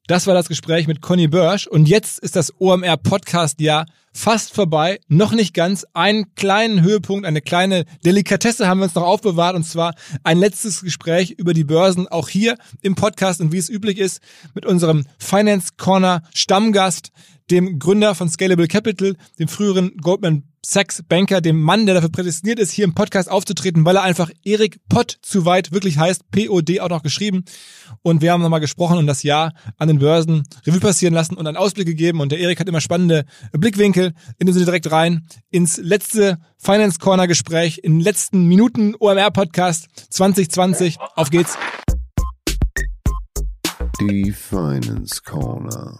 Das 0.08 0.28
war 0.28 0.36
das 0.36 0.48
Gespräch 0.48 0.86
mit 0.86 1.02
Conny 1.02 1.28
Börsch 1.28 1.66
und 1.66 1.88
jetzt 1.88 2.20
ist 2.20 2.36
das 2.36 2.54
OMR 2.62 2.96
Podcast 2.96 3.60
Jahr 3.60 3.88
fast 4.14 4.54
vorbei. 4.54 5.00
Noch 5.08 5.32
nicht 5.32 5.56
ganz. 5.56 5.84
Einen 5.96 6.36
kleinen 6.36 6.84
Höhepunkt, 6.84 7.26
eine 7.26 7.42
kleine 7.42 7.86
Delikatesse 8.06 8.68
haben 8.68 8.82
wir 8.82 8.84
uns 8.84 8.94
noch 8.94 9.02
aufbewahrt 9.02 9.56
und 9.56 9.64
zwar 9.64 9.96
ein 10.24 10.38
letztes 10.38 10.82
Gespräch 10.82 11.32
über 11.32 11.56
die 11.56 11.64
Börsen 11.64 12.08
auch 12.08 12.30
hier 12.30 12.56
im 12.84 12.94
Podcast 12.94 13.42
und 13.42 13.52
wie 13.52 13.58
es 13.58 13.68
üblich 13.68 13.98
ist 13.98 14.22
mit 14.54 14.64
unserem 14.68 15.08
Finance 15.18 15.70
Corner 15.76 16.22
Stammgast, 16.36 17.10
dem 17.50 17.80
Gründer 17.80 18.14
von 18.14 18.30
Scalable 18.30 18.68
Capital, 18.68 19.16
dem 19.40 19.48
früheren 19.48 19.98
Goldman 19.98 20.44
Sachs 20.68 21.04
Banker, 21.08 21.42
dem 21.42 21.62
Mann, 21.62 21.86
der 21.86 21.94
dafür 21.94 22.10
prädestiniert 22.10 22.60
ist, 22.60 22.72
hier 22.72 22.86
im 22.86 22.96
Podcast 22.96 23.30
aufzutreten, 23.30 23.86
weil 23.86 23.98
er 23.98 24.02
einfach 24.02 24.32
Erik 24.44 24.80
Pott 24.90 25.16
zu 25.22 25.46
weit 25.46 25.72
wirklich 25.72 26.00
heißt, 26.00 26.32
P-O-D 26.32 26.82
auch 26.82 26.90
noch 26.90 27.04
geschrieben. 27.04 27.46
Und 28.02 28.22
wir 28.22 28.32
haben 28.32 28.42
nochmal 28.42 28.62
gesprochen 28.62 28.98
und 28.98 29.06
das 29.06 29.22
Jahr 29.22 29.54
an 29.78 29.88
den 29.88 30.00
Börsen 30.00 30.44
Revue 30.66 30.80
passieren 30.80 31.14
lassen 31.14 31.36
und 31.36 31.46
einen 31.46 31.56
Ausblick 31.56 31.86
gegeben. 31.86 32.20
Und 32.20 32.32
der 32.32 32.40
Erik 32.40 32.60
hat 32.60 32.68
immer 32.68 32.82
spannende 32.82 33.26
Blickwinkel. 33.52 34.14
In 34.40 34.48
dem 34.48 34.54
Sinne 34.54 34.66
direkt 34.66 34.92
rein 34.92 35.28
ins 35.52 35.78
letzte 35.78 36.40
Finance 36.58 36.98
Corner 36.98 37.28
Gespräch, 37.28 37.80
in 37.84 38.00
den 38.00 38.02
letzten 38.02 38.48
Minuten 38.48 38.96
OMR 39.00 39.30
Podcast 39.30 39.88
2020. 40.10 40.98
Auf 41.16 41.30
geht's. 41.30 41.58
Die 44.00 44.32
Finance 44.32 45.22
Corner. 45.24 45.96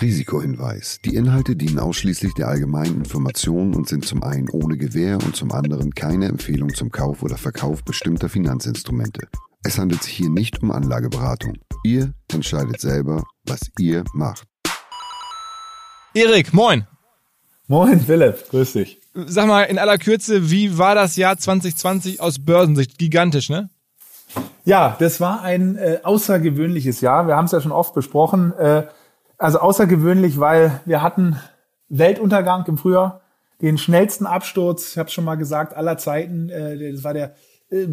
Risikohinweis. 0.00 0.98
Die 1.04 1.14
Inhalte 1.14 1.56
dienen 1.56 1.78
ausschließlich 1.78 2.34
der 2.34 2.48
allgemeinen 2.48 2.96
Information 2.96 3.74
und 3.74 3.88
sind 3.88 4.04
zum 4.04 4.22
einen 4.22 4.50
ohne 4.50 4.76
Gewähr 4.76 5.14
und 5.14 5.34
zum 5.34 5.52
anderen 5.52 5.94
keine 5.94 6.26
Empfehlung 6.26 6.74
zum 6.74 6.90
Kauf 6.90 7.22
oder 7.22 7.38
Verkauf 7.38 7.82
bestimmter 7.82 8.28
Finanzinstrumente. 8.28 9.26
Es 9.62 9.78
handelt 9.78 10.02
sich 10.02 10.12
hier 10.12 10.28
nicht 10.28 10.62
um 10.62 10.70
Anlageberatung. 10.70 11.54
Ihr 11.82 12.12
entscheidet 12.30 12.78
selber, 12.78 13.24
was 13.46 13.60
ihr 13.78 14.04
macht. 14.12 14.44
Erik, 16.12 16.52
moin. 16.52 16.86
Moin, 17.66 17.98
Philipp, 17.98 18.50
grüß 18.50 18.74
dich. 18.74 19.00
Sag 19.14 19.46
mal 19.46 19.62
in 19.62 19.78
aller 19.78 19.96
Kürze, 19.96 20.50
wie 20.50 20.76
war 20.76 20.94
das 20.94 21.16
Jahr 21.16 21.38
2020 21.38 22.20
aus 22.20 22.38
Börsensicht? 22.38 22.98
Gigantisch, 22.98 23.48
ne? 23.48 23.70
Ja, 24.66 24.94
das 24.98 25.20
war 25.20 25.40
ein 25.40 25.76
äh, 25.76 26.00
außergewöhnliches 26.02 27.00
Jahr. 27.00 27.26
Wir 27.26 27.36
haben 27.36 27.46
es 27.46 27.52
ja 27.52 27.60
schon 27.60 27.72
oft 27.72 27.94
besprochen. 27.94 28.52
Äh, 28.58 28.84
also 29.38 29.58
außergewöhnlich, 29.58 30.40
weil 30.40 30.80
wir 30.84 31.02
hatten 31.02 31.36
Weltuntergang 31.88 32.64
im 32.66 32.78
Frühjahr, 32.78 33.20
den 33.62 33.78
schnellsten 33.78 34.26
Absturz, 34.26 34.92
ich 34.92 34.98
habe 34.98 35.10
schon 35.10 35.24
mal 35.24 35.36
gesagt, 35.36 35.74
aller 35.76 35.98
Zeiten. 35.98 36.48
Äh, 36.50 36.92
das 36.92 37.04
war 37.04 37.14
der 37.14 37.34
äh, 37.70 37.86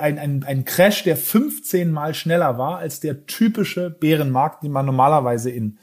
ein, 0.00 0.18
ein, 0.18 0.44
ein 0.44 0.64
Crash, 0.64 1.04
der 1.04 1.16
15 1.16 1.90
Mal 1.92 2.14
schneller 2.14 2.58
war 2.58 2.78
als 2.78 3.00
der 3.00 3.26
typische 3.26 3.90
Bärenmarkt, 3.90 4.62
den 4.62 4.72
man 4.72 4.86
normalerweise 4.86 5.50
in 5.50 5.78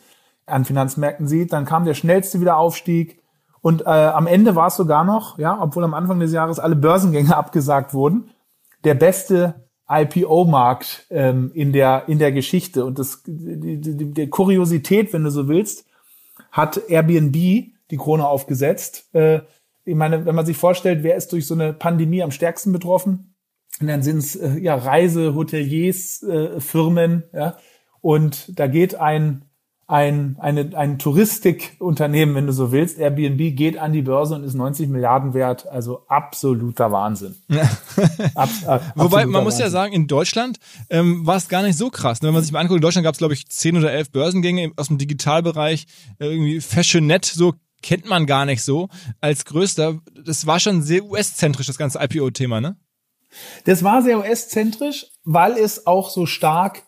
an 0.45 0.65
Finanzmärkten 0.65 1.27
sieht. 1.27 1.53
Dann 1.53 1.65
kam 1.65 1.85
der 1.85 1.93
schnellste 1.93 2.39
Wiederaufstieg 2.39 3.21
und 3.61 3.81
äh, 3.81 3.85
am 3.85 4.27
Ende 4.27 4.55
war 4.55 4.67
es 4.67 4.75
sogar 4.75 5.03
noch, 5.03 5.37
ja, 5.39 5.61
obwohl 5.61 5.83
am 5.83 5.93
Anfang 5.93 6.19
des 6.19 6.31
Jahres 6.31 6.59
alle 6.59 6.75
Börsengänge 6.75 7.35
abgesagt 7.37 7.93
wurden, 7.93 8.29
der 8.83 8.93
beste 8.93 9.66
IPO-Markt 9.89 11.05
ähm, 11.09 11.51
in 11.53 11.71
der 11.71 12.03
in 12.07 12.19
der 12.19 12.31
Geschichte. 12.31 12.85
Und 12.85 12.99
das 12.99 13.23
die, 13.25 13.79
die, 13.79 14.13
die 14.13 14.27
Kuriosität, 14.29 15.13
wenn 15.13 15.23
du 15.23 15.29
so 15.31 15.47
willst, 15.47 15.85
hat 16.51 16.81
Airbnb 16.89 17.33
die 17.33 17.97
Krone 17.97 18.27
aufgesetzt. 18.27 19.13
Äh, 19.13 19.41
ich 19.85 19.95
meine, 19.95 20.25
wenn 20.25 20.35
man 20.35 20.45
sich 20.45 20.57
vorstellt, 20.57 21.03
wer 21.03 21.15
ist 21.15 21.31
durch 21.31 21.47
so 21.47 21.53
eine 21.53 21.71
Pandemie 21.73 22.21
am 22.21 22.31
stärksten 22.31 22.73
betroffen, 22.73 23.33
und 23.79 23.87
dann 23.87 24.01
sind 24.01 24.17
es 24.17 24.35
äh, 24.35 24.57
ja 24.57 24.75
Reise, 24.75 25.35
Hoteliers, 25.35 26.23
äh, 26.23 26.59
Firmen, 26.59 27.23
ja, 27.33 27.57
und 28.01 28.59
da 28.59 28.67
geht 28.67 28.95
ein 28.95 29.46
ein, 29.89 30.35
eine, 30.39 30.77
ein 30.77 30.99
Touristikunternehmen, 30.99 32.35
wenn 32.35 32.45
du 32.45 32.51
so 32.51 32.73
willst. 32.73 32.99
Airbnb 32.99 33.55
geht 33.55 33.77
an 33.77 33.93
die 33.93 34.01
Börse 34.01 34.35
und 34.35 34.43
ist 34.43 34.53
90 34.53 34.89
Milliarden 34.89 35.33
wert. 35.33 35.65
Also 35.65 36.05
absoluter 36.07 36.91
Wahnsinn. 36.91 37.35
Ab, 38.35 38.49
äh, 38.67 38.79
Wobei, 38.95 39.25
man 39.25 39.45
muss 39.45 39.59
ja 39.59 39.69
sagen, 39.69 39.93
in 39.93 40.07
Deutschland 40.07 40.59
ähm, 40.89 41.25
war 41.25 41.37
es 41.37 41.47
gar 41.47 41.63
nicht 41.63 41.77
so 41.77 41.89
krass. 41.89 42.21
Ne? 42.21 42.27
Wenn 42.27 42.33
man 42.33 42.43
sich 42.43 42.51
mal 42.51 42.59
anguckt, 42.59 42.77
in 42.77 42.81
Deutschland 42.81 43.05
gab 43.05 43.13
es, 43.13 43.19
glaube 43.19 43.33
ich, 43.33 43.47
10 43.47 43.77
oder 43.77 43.93
11 43.93 44.11
Börsengänge 44.11 44.73
aus 44.75 44.89
dem 44.89 44.97
Digitalbereich. 44.97 45.87
Irgendwie 46.19 46.59
Fashionet, 46.59 47.23
so 47.23 47.53
kennt 47.81 48.09
man 48.09 48.25
gar 48.25 48.45
nicht 48.45 48.63
so 48.63 48.89
als 49.21 49.45
größter. 49.45 49.99
Das 50.25 50.45
war 50.45 50.59
schon 50.59 50.81
sehr 50.81 51.05
US-zentrisch, 51.05 51.67
das 51.67 51.77
ganze 51.77 51.99
IPO-Thema, 51.99 52.59
ne? 52.59 52.75
Das 53.65 53.83
war 53.83 54.01
sehr 54.01 54.19
US-zentrisch, 54.19 55.05
weil 55.23 55.53
es 55.53 55.87
auch 55.87 56.09
so 56.09 56.25
stark 56.25 56.83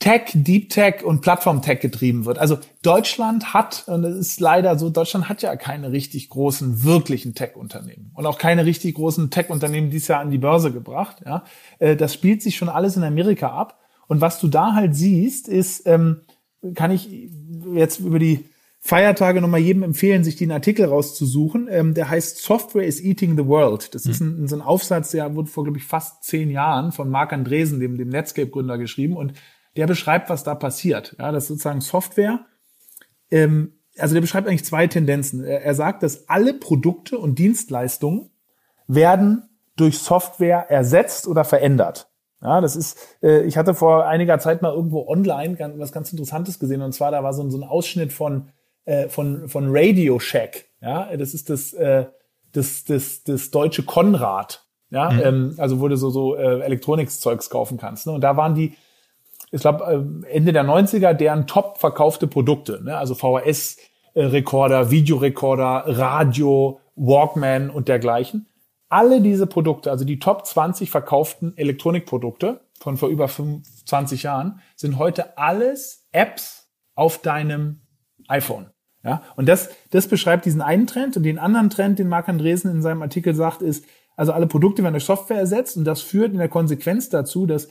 Tech, 0.00 0.30
Deep 0.32 0.70
Tech 0.70 1.04
und 1.04 1.20
Plattform 1.20 1.60
Tech 1.60 1.80
getrieben 1.80 2.24
wird. 2.24 2.38
Also 2.38 2.58
Deutschland 2.82 3.52
hat, 3.52 3.84
und 3.86 4.02
es 4.04 4.16
ist 4.16 4.40
leider 4.40 4.78
so, 4.78 4.88
Deutschland 4.88 5.28
hat 5.28 5.42
ja 5.42 5.54
keine 5.56 5.92
richtig 5.92 6.30
großen, 6.30 6.82
wirklichen 6.82 7.34
Tech-Unternehmen 7.34 8.10
und 8.14 8.24
auch 8.24 8.38
keine 8.38 8.64
richtig 8.64 8.94
großen 8.94 9.30
Tech-Unternehmen 9.30 9.90
dieses 9.90 10.08
Jahr 10.08 10.20
an 10.20 10.30
die 10.30 10.38
Börse 10.38 10.72
gebracht. 10.72 11.18
Ja, 11.24 11.44
äh, 11.78 11.96
das 11.96 12.14
spielt 12.14 12.42
sich 12.42 12.56
schon 12.56 12.70
alles 12.70 12.96
in 12.96 13.04
Amerika 13.04 13.50
ab. 13.50 13.78
Und 14.08 14.22
was 14.22 14.40
du 14.40 14.48
da 14.48 14.74
halt 14.74 14.96
siehst, 14.96 15.48
ist, 15.48 15.86
ähm, 15.86 16.22
kann 16.74 16.90
ich 16.90 17.30
jetzt 17.74 18.00
über 18.00 18.18
die 18.18 18.46
Feiertage 18.80 19.42
nochmal 19.42 19.60
jedem 19.60 19.82
empfehlen, 19.82 20.24
sich 20.24 20.36
den 20.36 20.50
Artikel 20.50 20.86
rauszusuchen. 20.86 21.68
Ähm, 21.70 21.92
der 21.92 22.08
heißt 22.08 22.38
Software 22.38 22.86
is 22.86 23.02
Eating 23.04 23.36
the 23.36 23.46
World. 23.46 23.94
Das 23.94 24.06
mhm. 24.06 24.10
ist 24.10 24.20
ein, 24.20 24.48
so 24.48 24.56
ein 24.56 24.62
Aufsatz, 24.62 25.10
der 25.10 25.34
wurde 25.36 25.50
vor, 25.50 25.64
glaube 25.64 25.76
ich, 25.76 25.84
fast 25.84 26.24
zehn 26.24 26.50
Jahren 26.50 26.90
von 26.90 27.10
Marc 27.10 27.34
Andresen, 27.34 27.80
dem, 27.80 27.98
dem 27.98 28.08
Netscape-Gründer, 28.08 28.78
geschrieben. 28.78 29.16
Und 29.16 29.34
der 29.76 29.86
beschreibt, 29.86 30.30
was 30.30 30.44
da 30.44 30.54
passiert. 30.54 31.16
Ja, 31.18 31.32
das 31.32 31.44
ist 31.44 31.48
sozusagen 31.48 31.80
Software. 31.80 32.46
Ähm, 33.30 33.74
also 33.98 34.14
der 34.14 34.20
beschreibt 34.20 34.48
eigentlich 34.48 34.64
zwei 34.64 34.86
Tendenzen. 34.86 35.44
Er, 35.44 35.62
er 35.62 35.74
sagt, 35.74 36.02
dass 36.02 36.28
alle 36.28 36.54
Produkte 36.54 37.18
und 37.18 37.38
Dienstleistungen 37.38 38.30
werden 38.86 39.48
durch 39.76 39.98
Software 39.98 40.70
ersetzt 40.70 41.26
oder 41.26 41.44
verändert. 41.44 42.10
Ja, 42.42 42.60
das 42.60 42.74
ist, 42.74 42.98
äh, 43.22 43.42
ich 43.42 43.56
hatte 43.56 43.74
vor 43.74 44.06
einiger 44.06 44.38
Zeit 44.38 44.62
mal 44.62 44.72
irgendwo 44.72 45.06
online 45.06 45.56
ganz, 45.56 45.78
was 45.78 45.92
ganz 45.92 46.10
Interessantes 46.10 46.58
gesehen 46.58 46.80
und 46.80 46.92
zwar 46.92 47.10
da 47.10 47.22
war 47.22 47.34
so, 47.34 47.48
so 47.50 47.58
ein 47.58 47.64
Ausschnitt 47.64 48.12
von 48.12 48.48
äh, 48.86 49.08
von 49.08 49.48
von 49.48 49.66
Radio 49.68 50.18
Shack. 50.18 50.66
Ja, 50.80 51.14
das 51.16 51.34
ist 51.34 51.50
das 51.50 51.74
äh, 51.74 52.06
das 52.52 52.84
das 52.84 53.24
das 53.24 53.50
deutsche 53.50 53.82
Konrad. 53.82 54.66
Ja, 54.88 55.10
mhm. 55.10 55.20
ähm, 55.22 55.54
also 55.58 55.80
wo 55.80 55.88
du 55.88 55.96
so 55.96 56.08
so 56.08 56.34
äh, 56.34 56.60
Elektronikzeugs 56.60 57.50
kaufen 57.50 57.76
kannst. 57.76 58.06
Ne? 58.06 58.12
Und 58.12 58.22
da 58.22 58.36
waren 58.38 58.54
die 58.54 58.74
ich 59.50 59.60
glaube, 59.60 60.22
äh, 60.26 60.34
Ende 60.36 60.52
der 60.52 60.64
90er 60.64 61.12
deren 61.12 61.46
top 61.46 61.78
verkaufte 61.78 62.26
Produkte, 62.26 62.82
ne? 62.82 62.96
also 62.96 63.14
VHS-Rekorder, 63.14 64.90
Videorekorder, 64.90 65.84
Radio, 65.86 66.80
Walkman 66.96 67.70
und 67.70 67.88
dergleichen. 67.88 68.46
Alle 68.88 69.20
diese 69.20 69.46
Produkte, 69.46 69.90
also 69.90 70.04
die 70.04 70.18
Top 70.18 70.46
20 70.46 70.90
verkauften 70.90 71.56
Elektronikprodukte 71.56 72.60
von 72.80 72.96
vor 72.96 73.08
über 73.08 73.28
25 73.28 74.24
Jahren, 74.24 74.60
sind 74.74 74.98
heute 74.98 75.38
alles 75.38 76.08
Apps 76.12 76.68
auf 76.94 77.18
deinem 77.18 77.82
iPhone. 78.28 78.70
Ja, 79.02 79.22
und 79.36 79.48
das, 79.48 79.70
das 79.90 80.08
beschreibt 80.08 80.44
diesen 80.44 80.60
einen 80.60 80.86
Trend 80.86 81.16
und 81.16 81.22
den 81.22 81.38
anderen 81.38 81.70
Trend, 81.70 81.98
den 81.98 82.08
Marc 82.08 82.28
Andresen 82.28 82.70
in 82.70 82.82
seinem 82.82 83.00
Artikel 83.00 83.34
sagt, 83.34 83.62
ist, 83.62 83.86
also 84.14 84.32
alle 84.32 84.46
Produkte 84.46 84.82
werden 84.82 84.92
durch 84.92 85.04
Software 85.04 85.38
ersetzt 85.38 85.78
und 85.78 85.84
das 85.84 86.02
führt 86.02 86.32
in 86.32 86.38
der 86.38 86.50
Konsequenz 86.50 87.08
dazu, 87.08 87.46
dass 87.46 87.68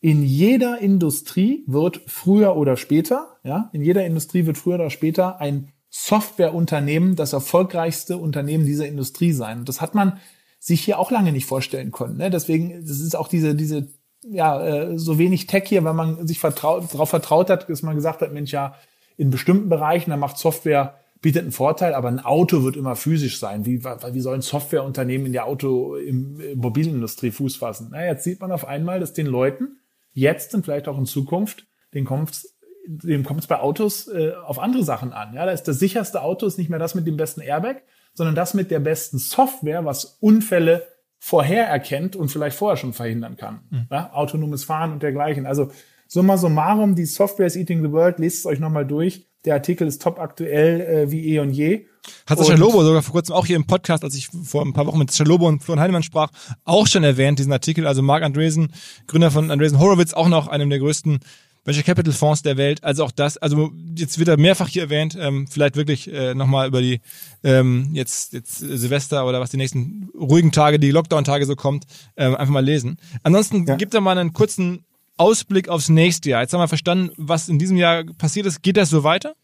in 0.00 0.22
jeder 0.22 0.78
Industrie 0.78 1.64
wird 1.66 2.00
früher 2.06 2.56
oder 2.56 2.76
später, 2.76 3.36
ja, 3.44 3.68
in 3.72 3.82
jeder 3.82 4.04
Industrie 4.06 4.46
wird 4.46 4.56
früher 4.56 4.76
oder 4.76 4.90
später 4.90 5.40
ein 5.40 5.72
Softwareunternehmen 5.90 7.16
das 7.16 7.32
erfolgreichste 7.32 8.16
Unternehmen 8.16 8.64
dieser 8.64 8.86
Industrie 8.86 9.32
sein. 9.32 9.58
Und 9.60 9.68
das 9.68 9.80
hat 9.80 9.94
man 9.94 10.18
sich 10.58 10.82
hier 10.82 10.98
auch 10.98 11.10
lange 11.10 11.32
nicht 11.32 11.46
vorstellen 11.46 11.90
können. 11.90 12.16
Ne? 12.16 12.30
Deswegen, 12.30 12.80
das 12.86 13.00
ist 13.00 13.16
auch 13.16 13.28
diese, 13.28 13.54
diese, 13.54 13.88
ja, 14.22 14.64
äh, 14.64 14.98
so 14.98 15.18
wenig 15.18 15.46
Tech 15.46 15.64
hier, 15.66 15.84
wenn 15.84 15.96
man 15.96 16.26
sich 16.26 16.38
vertraut, 16.38 16.92
darauf 16.92 17.10
vertraut 17.10 17.50
hat, 17.50 17.68
dass 17.68 17.82
man 17.82 17.96
gesagt 17.96 18.22
hat, 18.22 18.32
Mensch, 18.32 18.52
ja, 18.52 18.74
in 19.16 19.30
bestimmten 19.30 19.68
Bereichen, 19.68 20.10
da 20.10 20.16
macht 20.16 20.38
Software, 20.38 20.94
bietet 21.20 21.42
einen 21.42 21.52
Vorteil, 21.52 21.92
aber 21.92 22.08
ein 22.08 22.20
Auto 22.20 22.62
wird 22.62 22.76
immer 22.76 22.96
physisch 22.96 23.38
sein. 23.38 23.66
Wie, 23.66 23.84
wie 23.84 24.20
soll 24.20 24.34
ein 24.34 24.42
Softwareunternehmen 24.42 25.26
in 25.26 25.32
der 25.32 25.44
Auto, 25.44 25.96
im, 25.96 26.40
Immobilienindustrie 26.40 27.30
Fuß 27.30 27.56
fassen? 27.56 27.88
Na, 27.90 28.06
jetzt 28.06 28.24
sieht 28.24 28.40
man 28.40 28.52
auf 28.52 28.66
einmal, 28.66 29.00
dass 29.00 29.12
den 29.12 29.26
Leuten 29.26 29.80
jetzt 30.12 30.54
und 30.54 30.64
vielleicht 30.64 30.88
auch 30.88 30.98
in 30.98 31.06
Zukunft, 31.06 31.66
den 31.94 32.04
kommt 32.04 32.42
dem 32.86 33.24
kommt 33.24 33.40
es 33.40 33.46
bei 33.46 33.60
Autos 33.60 34.08
äh, 34.08 34.32
auf 34.44 34.58
andere 34.58 34.82
Sachen 34.82 35.12
an. 35.12 35.34
Ja, 35.34 35.46
da 35.46 35.52
ist 35.52 35.64
das 35.64 35.78
sicherste 35.78 36.22
Auto 36.22 36.46
ist 36.46 36.58
nicht 36.58 36.70
mehr 36.70 36.78
das 36.78 36.94
mit 36.94 37.06
dem 37.06 37.16
besten 37.16 37.40
Airbag, 37.40 37.82
sondern 38.14 38.34
das 38.34 38.54
mit 38.54 38.70
der 38.70 38.80
besten 38.80 39.18
Software, 39.18 39.84
was 39.84 40.18
Unfälle 40.20 40.86
vorher 41.18 41.66
erkennt 41.66 42.16
und 42.16 42.30
vielleicht 42.30 42.56
vorher 42.56 42.76
schon 42.76 42.92
verhindern 42.92 43.36
kann. 43.36 43.60
Mhm. 43.70 43.86
Ja, 43.90 44.12
autonomes 44.12 44.64
Fahren 44.64 44.92
und 44.92 45.02
dergleichen. 45.02 45.46
Also 45.46 45.70
summa 46.08 46.38
summarum, 46.38 46.94
die 46.94 47.04
Software 47.04 47.46
is 47.46 47.56
eating 47.56 47.82
the 47.82 47.92
world. 47.92 48.18
Lest 48.18 48.38
es 48.38 48.46
euch 48.46 48.58
nochmal 48.58 48.86
durch. 48.86 49.26
Der 49.44 49.54
Artikel 49.54 49.86
ist 49.86 50.02
top 50.02 50.18
aktuell 50.18 50.80
äh, 50.80 51.10
wie 51.10 51.34
eh 51.34 51.38
und 51.40 51.50
je. 51.50 51.86
Hat 52.26 52.38
Sascha 52.38 52.54
Lobo 52.54 52.82
sogar 52.82 53.02
vor 53.02 53.12
kurzem 53.12 53.34
auch 53.34 53.46
hier 53.46 53.56
im 53.56 53.66
Podcast, 53.66 54.04
als 54.04 54.14
ich 54.14 54.28
vor 54.28 54.64
ein 54.64 54.72
paar 54.72 54.86
Wochen 54.86 54.98
mit 54.98 55.10
Sascha 55.10 55.24
Lobo 55.24 55.46
und 55.46 55.62
Florian 55.62 55.82
Heinemann 55.82 56.02
sprach, 56.02 56.30
auch 56.64 56.86
schon 56.86 57.04
erwähnt, 57.04 57.38
diesen 57.38 57.52
Artikel. 57.52 57.86
Also 57.86 58.02
Mark 58.02 58.22
Andresen, 58.22 58.72
Gründer 59.06 59.30
von 59.30 59.50
Andresen 59.50 59.78
Horowitz, 59.78 60.12
auch 60.12 60.28
noch 60.28 60.48
einem 60.48 60.70
der 60.70 60.78
größten 60.78 61.20
Venture 61.64 61.84
Capital 61.84 62.12
Fonds 62.12 62.42
der 62.42 62.56
Welt. 62.56 62.82
Also 62.84 63.04
auch 63.04 63.10
das, 63.10 63.36
also 63.36 63.70
jetzt 63.96 64.18
wird 64.18 64.28
er 64.28 64.38
mehrfach 64.38 64.68
hier 64.68 64.82
erwähnt, 64.82 65.16
ähm, 65.20 65.46
vielleicht 65.46 65.76
wirklich 65.76 66.12
äh, 66.12 66.34
nochmal 66.34 66.68
über 66.68 66.80
die 66.80 67.00
ähm, 67.44 67.90
jetzt, 67.92 68.32
jetzt 68.32 68.58
Silvester 68.58 69.26
oder 69.26 69.40
was 69.40 69.50
die 69.50 69.56
nächsten 69.56 70.08
ruhigen 70.18 70.52
Tage, 70.52 70.78
die 70.78 70.90
Lockdown-Tage 70.90 71.44
so 71.46 71.56
kommt, 71.56 71.84
ähm, 72.16 72.34
einfach 72.34 72.52
mal 72.52 72.64
lesen. 72.64 72.98
Ansonsten 73.22 73.66
ja. 73.66 73.76
gibt 73.76 73.94
er 73.94 74.00
mal 74.00 74.16
einen 74.16 74.32
kurzen 74.32 74.84
Ausblick 75.16 75.68
aufs 75.68 75.90
nächste 75.90 76.30
Jahr. 76.30 76.40
Jetzt 76.40 76.54
haben 76.54 76.60
wir 76.60 76.68
verstanden, 76.68 77.12
was 77.18 77.48
in 77.48 77.58
diesem 77.58 77.76
Jahr 77.76 78.04
passiert 78.16 78.46
ist. 78.46 78.62
Geht 78.62 78.78
das 78.78 78.88
so 78.88 79.04
weiter? 79.04 79.34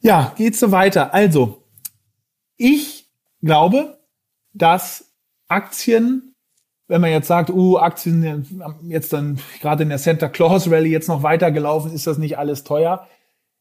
Ja, 0.00 0.32
geht 0.36 0.56
so 0.56 0.72
weiter. 0.72 1.12
Also, 1.14 1.62
ich 2.56 3.08
glaube, 3.42 3.98
dass 4.52 5.12
Aktien, 5.48 6.34
wenn 6.88 7.00
man 7.00 7.10
jetzt 7.10 7.28
sagt, 7.28 7.50
uh, 7.50 7.78
Aktien 7.78 8.62
jetzt 8.88 9.12
dann 9.12 9.38
gerade 9.60 9.82
in 9.82 9.88
der 9.88 9.98
Santa 9.98 10.28
Claus 10.28 10.70
Rally 10.70 10.90
jetzt 10.90 11.08
noch 11.08 11.22
weitergelaufen, 11.22 11.92
ist 11.92 12.06
das 12.06 12.18
nicht 12.18 12.38
alles 12.38 12.64
teuer? 12.64 13.06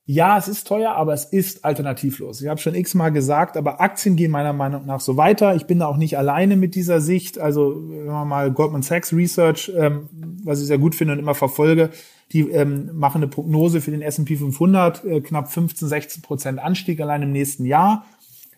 Ja, 0.08 0.38
es 0.38 0.48
ist 0.48 0.68
teuer, 0.68 0.92
aber 0.92 1.14
es 1.14 1.26
ist 1.26 1.66
alternativlos. 1.66 2.40
Ich 2.40 2.48
habe 2.48 2.60
schon 2.60 2.76
x-mal 2.76 3.10
gesagt, 3.10 3.58
aber 3.58 3.82
Aktien 3.82 4.16
gehen 4.16 4.30
meiner 4.30 4.54
Meinung 4.54 4.86
nach 4.86 5.00
so 5.00 5.18
weiter. 5.18 5.56
Ich 5.56 5.66
bin 5.66 5.80
da 5.80 5.88
auch 5.88 5.98
nicht 5.98 6.16
alleine 6.16 6.58
mit 6.58 6.76
dieser 6.76 7.02
Sicht. 7.02 7.40
Also 7.40 7.76
wenn 7.90 8.06
man 8.06 8.28
mal 8.28 8.52
Goldman 8.52 8.84
Sachs 8.84 9.14
Research, 9.14 9.72
ähm, 9.76 10.08
was 10.44 10.62
ich 10.62 10.68
sehr 10.68 10.78
gut 10.78 10.94
finde 10.94 11.14
und 11.14 11.20
immer 11.20 11.34
verfolge, 11.34 11.90
die 12.32 12.42
ähm, 12.42 12.90
machen 12.94 13.18
eine 13.18 13.28
Prognose 13.28 13.82
für 13.82 13.92
den 13.92 14.02
S&P 14.02 14.36
500, 14.36 15.04
äh, 15.06 15.22
knapp 15.22 15.52
15, 15.52 15.88
16 15.88 16.22
Prozent 16.22 16.60
Anstieg 16.60 17.00
allein 17.00 17.22
im 17.22 17.32
nächsten 17.32 17.66
Jahr. 17.66 18.06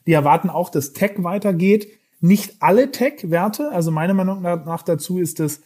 Die 0.05 0.13
erwarten 0.13 0.49
auch, 0.49 0.70
dass 0.70 0.93
Tech 0.93 1.11
weitergeht. 1.18 1.89
Nicht 2.20 2.55
alle 2.61 2.91
Tech-Werte, 2.91 3.72
also 3.72 3.91
meiner 3.91 4.13
Meinung 4.13 4.41
nach 4.41 4.82
dazu 4.82 5.20
ist 5.20 5.39
es 5.39 5.61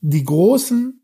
die 0.00 0.22
großen 0.22 1.00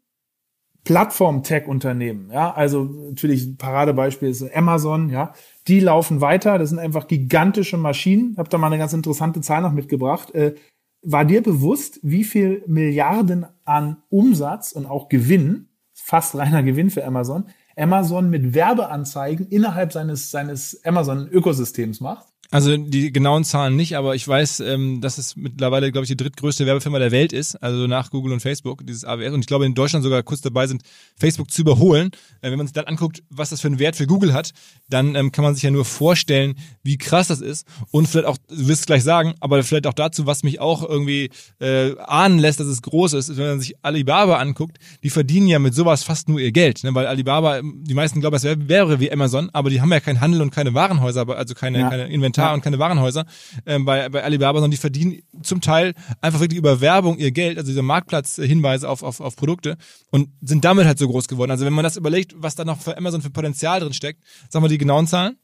Plattform-Tech-Unternehmen, 0.84 2.30
ja, 2.30 2.54
also 2.54 2.84
natürlich 2.84 3.44
ein 3.44 3.56
Paradebeispiel 3.56 4.28
ist 4.28 4.54
Amazon, 4.54 5.10
ja, 5.10 5.34
die 5.66 5.80
laufen 5.80 6.20
weiter, 6.20 6.58
das 6.58 6.70
sind 6.70 6.78
einfach 6.78 7.08
gigantische 7.08 7.76
Maschinen. 7.76 8.32
Ich 8.32 8.38
habe 8.38 8.48
da 8.48 8.56
mal 8.56 8.68
eine 8.68 8.78
ganz 8.78 8.92
interessante 8.92 9.40
Zahl 9.40 9.62
noch 9.62 9.72
mitgebracht. 9.72 10.32
Äh, 10.32 10.54
war 11.02 11.24
dir 11.24 11.42
bewusst, 11.42 11.98
wie 12.02 12.22
viel 12.22 12.62
Milliarden 12.68 13.46
an 13.64 13.96
Umsatz 14.10 14.70
und 14.70 14.86
auch 14.86 15.08
Gewinn, 15.08 15.68
fast 16.06 16.36
reiner 16.36 16.62
Gewinn 16.62 16.90
für 16.90 17.04
Amazon, 17.04 17.46
Amazon 17.76 18.30
mit 18.30 18.54
Werbeanzeigen 18.54 19.48
innerhalb 19.48 19.92
seines, 19.92 20.30
seines 20.30 20.84
Amazon-Ökosystems 20.84 22.00
macht? 22.00 22.28
Also 22.50 22.76
die 22.76 23.12
genauen 23.12 23.44
Zahlen 23.44 23.74
nicht, 23.74 23.96
aber 23.96 24.14
ich 24.14 24.26
weiß, 24.26 24.60
ähm, 24.60 25.00
dass 25.00 25.18
es 25.18 25.34
mittlerweile, 25.36 25.90
glaube 25.90 26.04
ich, 26.04 26.08
die 26.08 26.16
drittgrößte 26.16 26.64
Werbefirma 26.64 26.98
der 26.98 27.10
Welt 27.10 27.32
ist, 27.32 27.56
also 27.56 27.86
nach 27.86 28.10
Google 28.10 28.32
und 28.32 28.40
Facebook, 28.40 28.86
dieses 28.86 29.04
AWS. 29.04 29.32
Und 29.32 29.40
ich 29.40 29.46
glaube, 29.46 29.66
in 29.66 29.74
Deutschland 29.74 30.04
sogar 30.04 30.22
kurz 30.22 30.42
dabei 30.42 30.66
sind, 30.66 30.82
Facebook 31.18 31.50
zu 31.50 31.62
überholen. 31.62 32.10
Äh, 32.42 32.50
wenn 32.50 32.58
man 32.58 32.66
sich 32.66 32.74
dann 32.74 32.84
anguckt, 32.84 33.22
was 33.30 33.50
das 33.50 33.60
für 33.60 33.68
einen 33.68 33.78
Wert 33.78 33.96
für 33.96 34.06
Google 34.06 34.32
hat, 34.32 34.52
dann 34.88 35.16
ähm, 35.16 35.32
kann 35.32 35.44
man 35.44 35.54
sich 35.54 35.64
ja 35.64 35.70
nur 35.70 35.84
vorstellen, 35.84 36.54
wie 36.82 36.98
krass 36.98 37.28
das 37.28 37.40
ist. 37.40 37.66
Und 37.90 38.06
vielleicht 38.06 38.28
auch, 38.28 38.38
du 38.48 38.68
wirst 38.68 38.80
es 38.80 38.86
gleich 38.86 39.02
sagen, 39.02 39.34
aber 39.40 39.62
vielleicht 39.64 39.86
auch 39.86 39.94
dazu, 39.94 40.26
was 40.26 40.44
mich 40.44 40.60
auch 40.60 40.88
irgendwie 40.88 41.30
äh, 41.60 41.96
ahnen 41.98 42.38
lässt, 42.38 42.60
dass 42.60 42.68
es 42.68 42.82
groß 42.82 43.14
ist, 43.14 43.36
wenn 43.36 43.46
man 43.46 43.60
sich 43.60 43.74
Alibaba 43.82 44.36
anguckt, 44.36 44.78
die 45.02 45.10
verdienen 45.10 45.48
ja 45.48 45.58
mit 45.58 45.74
sowas 45.74 46.04
fast 46.04 46.28
nur 46.28 46.38
ihr 46.38 46.52
Geld. 46.52 46.84
Ne? 46.84 46.94
Weil 46.94 47.06
Alibaba, 47.06 47.60
die 47.62 47.94
meisten 47.94 48.20
glauben, 48.20 48.36
es 48.36 48.44
wäre, 48.44 48.68
wäre 48.68 49.00
wie 49.00 49.10
Amazon, 49.10 49.50
aber 49.52 49.70
die 49.70 49.80
haben 49.80 49.90
ja 49.90 50.00
keinen 50.00 50.20
Handel 50.20 50.42
und 50.42 50.50
keine 50.50 50.74
Warenhäuser, 50.74 51.28
also 51.28 51.54
keine, 51.54 51.80
ja. 51.80 51.90
keine 51.90 52.06
Inventar 52.06 52.35
Inventar 52.36 52.48
Ja. 52.50 52.54
und 52.54 52.60
keine 52.62 52.78
Warenhäuser 52.78 53.24
ähm, 53.66 53.84
bei, 53.84 54.08
bei 54.08 54.22
Alibaba, 54.22 54.58
sondern 54.58 54.70
die 54.70 54.76
verdienen 54.76 55.22
zum 55.42 55.60
Teil 55.60 55.94
einfach 56.20 56.40
wirklich 56.40 56.58
über 56.58 56.80
Werbung 56.80 57.18
ihr 57.18 57.30
Geld, 57.32 57.58
also 57.58 57.68
diese 57.68 57.82
Marktplatzhinweise 57.82 58.88
auf, 58.88 59.02
auf, 59.02 59.20
auf 59.20 59.36
Produkte 59.36 59.76
und 60.10 60.28
sind 60.40 60.64
damit 60.64 60.86
halt 60.86 60.98
so 60.98 61.08
groß 61.08 61.28
geworden. 61.28 61.50
Also 61.50 61.64
wenn 61.64 61.72
man 61.72 61.84
das 61.84 61.96
überlegt, 61.96 62.34
was 62.36 62.54
da 62.54 62.64
noch 62.64 62.80
für 62.80 62.96
Amazon 62.96 63.22
für 63.22 63.30
Potenzial 63.30 63.80
drin 63.80 63.92
steckt, 63.92 64.22
sagen 64.50 64.64
wir 64.64 64.68
die 64.68 64.78
genauen 64.78 65.06
Zahlen? 65.06 65.36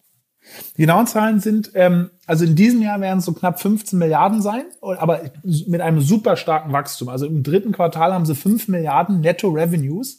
Die 0.77 0.83
genauen 0.83 1.07
Zahlen 1.07 1.39
sind, 1.39 1.71
ähm, 1.75 2.11
also 2.27 2.45
in 2.45 2.57
diesem 2.57 2.83
Jahr 2.83 3.01
werden 3.01 3.21
es 3.21 3.25
so 3.27 3.33
knapp 3.33 3.61
15 3.61 3.97
Milliarden 3.99 4.43
sein, 4.43 4.65
aber 4.81 5.21
mit 5.69 5.81
einem 5.81 6.01
super 6.01 6.37
starken 6.37 6.73
Wachstum. 6.73 7.09
Also 7.09 7.27
im 7.27 7.45
dritten 7.45 7.71
Quartal 7.71 8.13
haben 8.13 8.27
sie 8.27 8.35
5 8.35 8.67
Milliarden 8.67 9.21
Netto 9.21 9.49
Revenues 9.51 10.19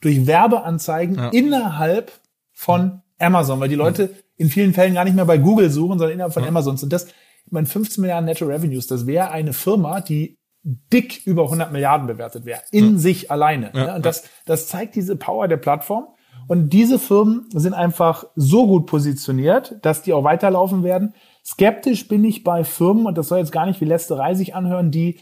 durch 0.00 0.26
Werbeanzeigen 0.28 1.16
Ja. 1.16 1.28
innerhalb 1.30 2.12
von 2.52 3.00
Amazon, 3.18 3.58
weil 3.58 3.68
die 3.68 3.74
Leute 3.74 4.14
in 4.36 4.50
vielen 4.50 4.72
Fällen 4.72 4.94
gar 4.94 5.04
nicht 5.04 5.14
mehr 5.14 5.24
bei 5.24 5.38
Google 5.38 5.70
suchen, 5.70 5.98
sondern 5.98 6.14
innerhalb 6.14 6.34
von 6.34 6.44
Amazon. 6.44 6.76
Und 6.82 6.92
das, 6.92 7.06
ich 7.06 7.52
meine, 7.52 7.66
15 7.66 8.00
Milliarden 8.00 8.26
Netto 8.26 8.46
Revenues, 8.46 8.86
das 8.86 9.06
wäre 9.06 9.30
eine 9.30 9.52
Firma, 9.52 10.00
die 10.00 10.38
dick 10.62 11.26
über 11.26 11.44
100 11.44 11.72
Milliarden 11.72 12.06
bewertet 12.06 12.46
wäre, 12.46 12.62
in 12.70 12.98
sich 12.98 13.30
alleine. 13.30 13.70
Ja, 13.74 13.86
Ja, 13.86 13.96
und 13.96 14.06
das, 14.06 14.24
das 14.46 14.66
zeigt 14.66 14.94
diese 14.94 15.16
Power 15.16 15.46
der 15.46 15.58
Plattform. 15.58 16.08
Und 16.46 16.70
diese 16.70 16.98
Firmen 16.98 17.48
sind 17.52 17.72
einfach 17.72 18.24
so 18.34 18.66
gut 18.66 18.86
positioniert, 18.86 19.76
dass 19.82 20.02
die 20.02 20.12
auch 20.12 20.24
weiterlaufen 20.24 20.82
werden. 20.82 21.14
Skeptisch 21.44 22.06
bin 22.08 22.24
ich 22.24 22.44
bei 22.44 22.64
Firmen, 22.64 23.06
und 23.06 23.16
das 23.16 23.28
soll 23.28 23.38
jetzt 23.38 23.52
gar 23.52 23.66
nicht 23.66 23.80
wie 23.80 23.86
Lästerei 23.86 24.34
sich 24.34 24.54
anhören, 24.54 24.90
die 24.90 25.20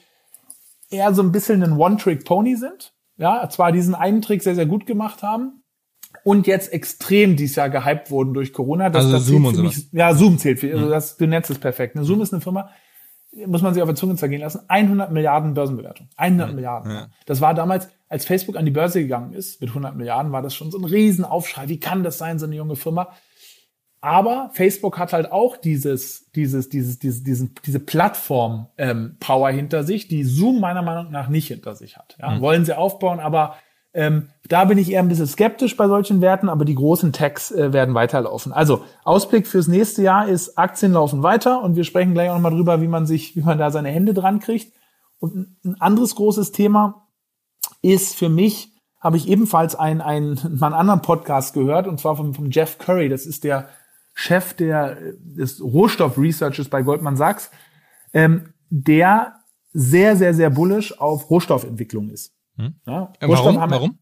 eher 0.90 1.14
so 1.14 1.22
ein 1.22 1.32
bisschen 1.32 1.62
ein 1.62 1.78
One-Trick-Pony 1.78 2.56
sind. 2.56 2.92
Ja, 3.18 3.48
zwar 3.48 3.70
diesen 3.72 3.94
einen 3.94 4.22
Trick 4.22 4.42
sehr, 4.42 4.54
sehr 4.54 4.66
gut 4.66 4.86
gemacht 4.86 5.22
haben 5.22 5.61
und 6.24 6.46
jetzt 6.46 6.72
extrem 6.72 7.36
dieses 7.36 7.56
Jahr 7.56 7.70
gehypt 7.70 8.10
wurden 8.10 8.34
durch 8.34 8.52
Corona. 8.52 8.90
Das, 8.90 9.04
Also 9.04 9.16
das 9.16 9.26
Zoom 9.26 9.46
und 9.46 9.62
mich, 9.62 9.88
Ja, 9.92 10.14
Zoom 10.14 10.38
zählt 10.38 10.60
für, 10.60 10.72
also 10.72 10.88
das, 10.88 11.16
du 11.16 11.26
nennst 11.26 11.50
es 11.50 11.58
perfekt. 11.58 11.94
Ne? 11.94 12.04
Zoom 12.04 12.22
ist 12.22 12.32
eine 12.32 12.40
Firma, 12.40 12.70
muss 13.46 13.62
man 13.62 13.72
sich 13.74 13.82
auf 13.82 13.88
der 13.88 13.96
Zunge 13.96 14.16
zergehen 14.16 14.42
lassen, 14.42 14.60
100 14.68 15.10
Milliarden 15.10 15.54
Börsenbewertung. 15.54 16.08
100 16.16 16.54
Milliarden. 16.54 16.90
Ja. 16.90 17.08
Das 17.26 17.40
war 17.40 17.54
damals, 17.54 17.88
als 18.08 18.24
Facebook 18.26 18.56
an 18.56 18.64
die 18.64 18.70
Börse 18.70 19.00
gegangen 19.00 19.32
ist, 19.32 19.60
mit 19.60 19.70
100 19.70 19.96
Milliarden, 19.96 20.32
war 20.32 20.42
das 20.42 20.54
schon 20.54 20.70
so 20.70 20.78
ein 20.78 20.84
Riesenaufschrei. 20.84 21.68
Wie 21.68 21.80
kann 21.80 22.02
das 22.02 22.18
sein, 22.18 22.38
so 22.38 22.46
eine 22.46 22.56
junge 22.56 22.76
Firma? 22.76 23.08
Aber 24.02 24.50
Facebook 24.52 24.98
hat 24.98 25.12
halt 25.12 25.30
auch 25.30 25.56
dieses, 25.56 26.28
dieses, 26.32 26.68
dieses, 26.68 26.98
dieses, 26.98 27.22
diesen, 27.22 27.54
diese 27.64 27.78
Plattform 27.78 28.66
ähm, 28.76 29.16
hinter 29.50 29.84
sich, 29.84 30.08
die 30.08 30.24
Zoom 30.24 30.58
meiner 30.58 30.82
Meinung 30.82 31.12
nach 31.12 31.28
nicht 31.28 31.46
hinter 31.46 31.76
sich 31.76 31.96
hat. 31.96 32.16
Ja, 32.20 32.40
Wollen 32.40 32.64
sie 32.64 32.76
aufbauen, 32.76 33.20
aber 33.20 33.56
ähm, 33.94 34.28
da 34.48 34.64
bin 34.64 34.78
ich 34.78 34.90
eher 34.90 35.00
ein 35.00 35.08
bisschen 35.08 35.26
skeptisch 35.26 35.76
bei 35.76 35.86
solchen 35.86 36.20
Werten, 36.20 36.48
aber 36.48 36.64
die 36.64 36.74
großen 36.74 37.12
Techs 37.12 37.50
äh, 37.50 37.72
werden 37.72 37.94
weiterlaufen. 37.94 38.52
Also 38.52 38.84
Ausblick 39.04 39.46
fürs 39.46 39.68
nächste 39.68 40.02
Jahr 40.02 40.28
ist, 40.28 40.56
Aktien 40.58 40.92
laufen 40.92 41.22
weiter 41.22 41.62
und 41.62 41.76
wir 41.76 41.84
sprechen 41.84 42.14
gleich 42.14 42.30
auch 42.30 42.34
nochmal 42.34 42.52
drüber, 42.52 42.80
wie 42.80 42.88
man 42.88 43.06
sich, 43.06 43.36
wie 43.36 43.42
man 43.42 43.58
da 43.58 43.70
seine 43.70 43.90
Hände 43.90 44.14
dran 44.14 44.40
kriegt. 44.40 44.72
Und 45.18 45.56
ein- 45.64 45.76
anderes 45.78 46.14
großes 46.14 46.52
Thema 46.52 47.06
ist 47.82 48.16
für 48.16 48.28
mich, 48.28 48.72
habe 49.00 49.16
ich 49.16 49.28
ebenfalls 49.28 49.74
einen, 49.74 50.00
einen, 50.00 50.38
einen 50.38 50.62
anderen 50.74 51.02
Podcast 51.02 51.54
gehört, 51.54 51.86
und 51.86 52.00
zwar 52.00 52.16
vom, 52.16 52.34
vom 52.34 52.50
Jeff 52.50 52.78
Curry. 52.78 53.08
Das 53.08 53.26
ist 53.26 53.44
der 53.44 53.68
Chef 54.14 54.54
der, 54.54 54.96
des 55.18 55.62
Rohstoff-Researches 55.62 56.68
bei 56.68 56.82
Goldman 56.82 57.16
Sachs, 57.16 57.50
ähm, 58.14 58.54
der 58.70 59.34
sehr, 59.72 60.16
sehr, 60.16 60.34
sehr 60.34 60.50
bullish 60.50 60.98
auf 61.00 61.30
Rohstoffentwicklung 61.30 62.10
ist. 62.10 62.32
Ja, 62.56 63.12
Äh, 63.20 63.26
Rohstoffe 63.26 63.46
warum? 63.46 63.60
haben- 63.60 63.70
Warum? 63.72 63.98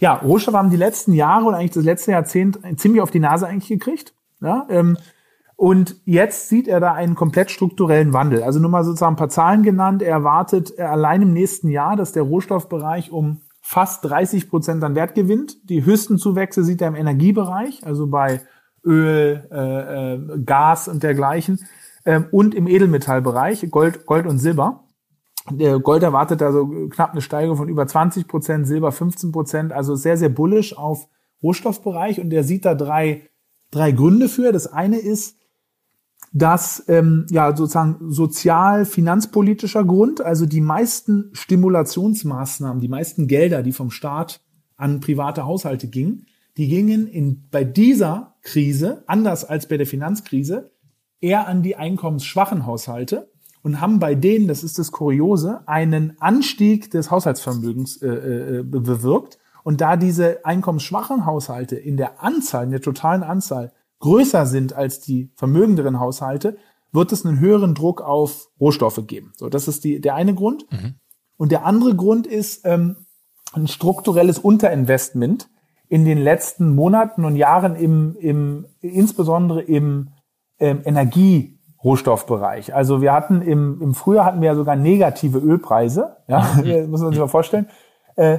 ja, 0.00 0.14
Rohstoffe 0.14 0.54
haben 0.54 0.70
die 0.70 0.76
letzten 0.76 1.12
Jahre 1.12 1.46
und 1.46 1.54
eigentlich 1.54 1.72
das 1.72 1.84
letzte 1.84 2.12
Jahrzehnt 2.12 2.58
ziemlich 2.76 3.02
auf 3.02 3.10
die 3.10 3.20
Nase 3.20 3.46
eigentlich 3.46 3.68
gekriegt. 3.68 4.14
Ja, 4.40 4.66
ähm, 4.70 4.96
und 5.56 5.96
jetzt 6.04 6.48
sieht 6.48 6.68
er 6.68 6.78
da 6.78 6.92
einen 6.92 7.16
komplett 7.16 7.50
strukturellen 7.50 8.12
Wandel. 8.12 8.44
Also 8.44 8.60
nur 8.60 8.70
mal 8.70 8.84
sozusagen 8.84 9.14
ein 9.14 9.18
paar 9.18 9.28
Zahlen 9.28 9.64
genannt. 9.64 10.02
Er 10.02 10.10
erwartet 10.12 10.72
äh, 10.78 10.82
allein 10.82 11.22
im 11.22 11.32
nächsten 11.32 11.68
Jahr, 11.68 11.96
dass 11.96 12.12
der 12.12 12.22
Rohstoffbereich 12.22 13.10
um 13.10 13.40
fast 13.60 14.04
30 14.04 14.48
Prozent 14.48 14.82
an 14.84 14.94
Wert 14.94 15.14
gewinnt. 15.16 15.56
Die 15.68 15.84
höchsten 15.84 16.16
Zuwächse 16.18 16.62
sieht 16.62 16.80
er 16.80 16.88
im 16.88 16.94
Energiebereich, 16.94 17.84
also 17.84 18.06
bei 18.06 18.40
Öl, 18.84 19.46
äh, 19.50 20.14
äh, 20.14 20.38
Gas 20.44 20.86
und 20.88 21.02
dergleichen. 21.02 21.66
Ähm, 22.06 22.26
und 22.30 22.54
im 22.54 22.68
Edelmetallbereich, 22.68 23.68
Gold, 23.70 24.06
Gold 24.06 24.26
und 24.26 24.38
Silber. 24.38 24.84
Der 25.50 25.78
Gold 25.78 26.02
erwartet 26.02 26.42
also 26.42 26.66
knapp 26.88 27.12
eine 27.12 27.20
Steigerung 27.20 27.56
von 27.56 27.68
über 27.68 27.86
20 27.86 28.26
Prozent, 28.26 28.66
Silber 28.66 28.92
15 28.92 29.32
Prozent, 29.32 29.72
also 29.72 29.94
sehr, 29.94 30.16
sehr 30.16 30.28
bullish 30.28 30.76
auf 30.76 31.08
Rohstoffbereich. 31.42 32.20
Und 32.20 32.32
er 32.32 32.44
sieht 32.44 32.64
da 32.64 32.74
drei, 32.74 33.28
drei 33.70 33.92
Gründe 33.92 34.28
für. 34.28 34.52
Das 34.52 34.66
eine 34.66 34.98
ist, 34.98 35.36
dass 36.32 36.84
ähm, 36.88 37.26
ja 37.30 37.56
sozusagen 37.56 38.10
sozial-finanzpolitischer 38.10 39.84
Grund, 39.84 40.20
also 40.20 40.46
die 40.46 40.60
meisten 40.60 41.30
Stimulationsmaßnahmen, 41.32 42.80
die 42.80 42.88
meisten 42.88 43.28
Gelder, 43.28 43.62
die 43.62 43.72
vom 43.72 43.90
Staat 43.90 44.40
an 44.76 45.00
private 45.00 45.46
Haushalte 45.46 45.88
gingen, 45.88 46.26
die 46.56 46.68
gingen 46.68 47.06
in, 47.06 47.48
bei 47.50 47.64
dieser 47.64 48.36
Krise, 48.42 49.04
anders 49.06 49.44
als 49.44 49.68
bei 49.68 49.76
der 49.76 49.86
Finanzkrise, 49.86 50.72
eher 51.20 51.46
an 51.46 51.62
die 51.62 51.76
einkommensschwachen 51.76 52.66
Haushalte 52.66 53.30
und 53.62 53.80
haben 53.80 53.98
bei 53.98 54.14
denen, 54.14 54.48
das 54.48 54.62
ist 54.64 54.78
das 54.78 54.92
Kuriose, 54.92 55.66
einen 55.66 56.16
Anstieg 56.20 56.90
des 56.90 57.10
Haushaltsvermögens 57.10 58.02
äh, 58.02 58.08
äh, 58.08 58.62
be- 58.62 58.80
bewirkt. 58.80 59.38
Und 59.64 59.80
da 59.80 59.96
diese 59.96 60.44
einkommensschwachen 60.44 61.26
Haushalte 61.26 61.76
in 61.76 61.96
der 61.96 62.22
Anzahl, 62.22 62.64
in 62.64 62.70
der 62.70 62.80
totalen 62.80 63.22
Anzahl 63.22 63.72
größer 63.98 64.46
sind 64.46 64.72
als 64.72 65.00
die 65.00 65.30
vermögenderen 65.34 65.98
Haushalte, 66.00 66.56
wird 66.92 67.12
es 67.12 67.26
einen 67.26 67.40
höheren 67.40 67.74
Druck 67.74 68.00
auf 68.00 68.48
Rohstoffe 68.58 69.06
geben. 69.06 69.32
So, 69.36 69.48
das 69.48 69.68
ist 69.68 69.84
die, 69.84 70.00
der 70.00 70.14
eine 70.14 70.34
Grund. 70.34 70.66
Und 71.36 71.52
der 71.52 71.66
andere 71.66 71.94
Grund 71.94 72.26
ist 72.26 72.62
ähm, 72.64 72.96
ein 73.52 73.68
strukturelles 73.68 74.38
Unterinvestment 74.38 75.50
in 75.88 76.04
den 76.04 76.18
letzten 76.18 76.74
Monaten 76.74 77.24
und 77.24 77.36
Jahren 77.36 77.74
im, 77.76 78.16
im 78.20 78.66
insbesondere 78.80 79.60
im 79.62 80.10
ähm, 80.58 80.80
Energierohstoffbereich. 81.78 82.74
Also 82.74 83.00
wir 83.00 83.12
hatten 83.12 83.42
im, 83.42 83.80
im 83.80 83.94
Frühjahr 83.94 84.24
hatten 84.24 84.40
wir 84.40 84.48
ja 84.48 84.54
sogar 84.54 84.76
negative 84.76 85.38
Ölpreise, 85.38 86.16
ja, 86.26 86.46
muss 86.88 87.00
man 87.00 87.10
sich 87.10 87.20
mal 87.20 87.28
vorstellen. 87.28 87.68
Äh, 88.16 88.38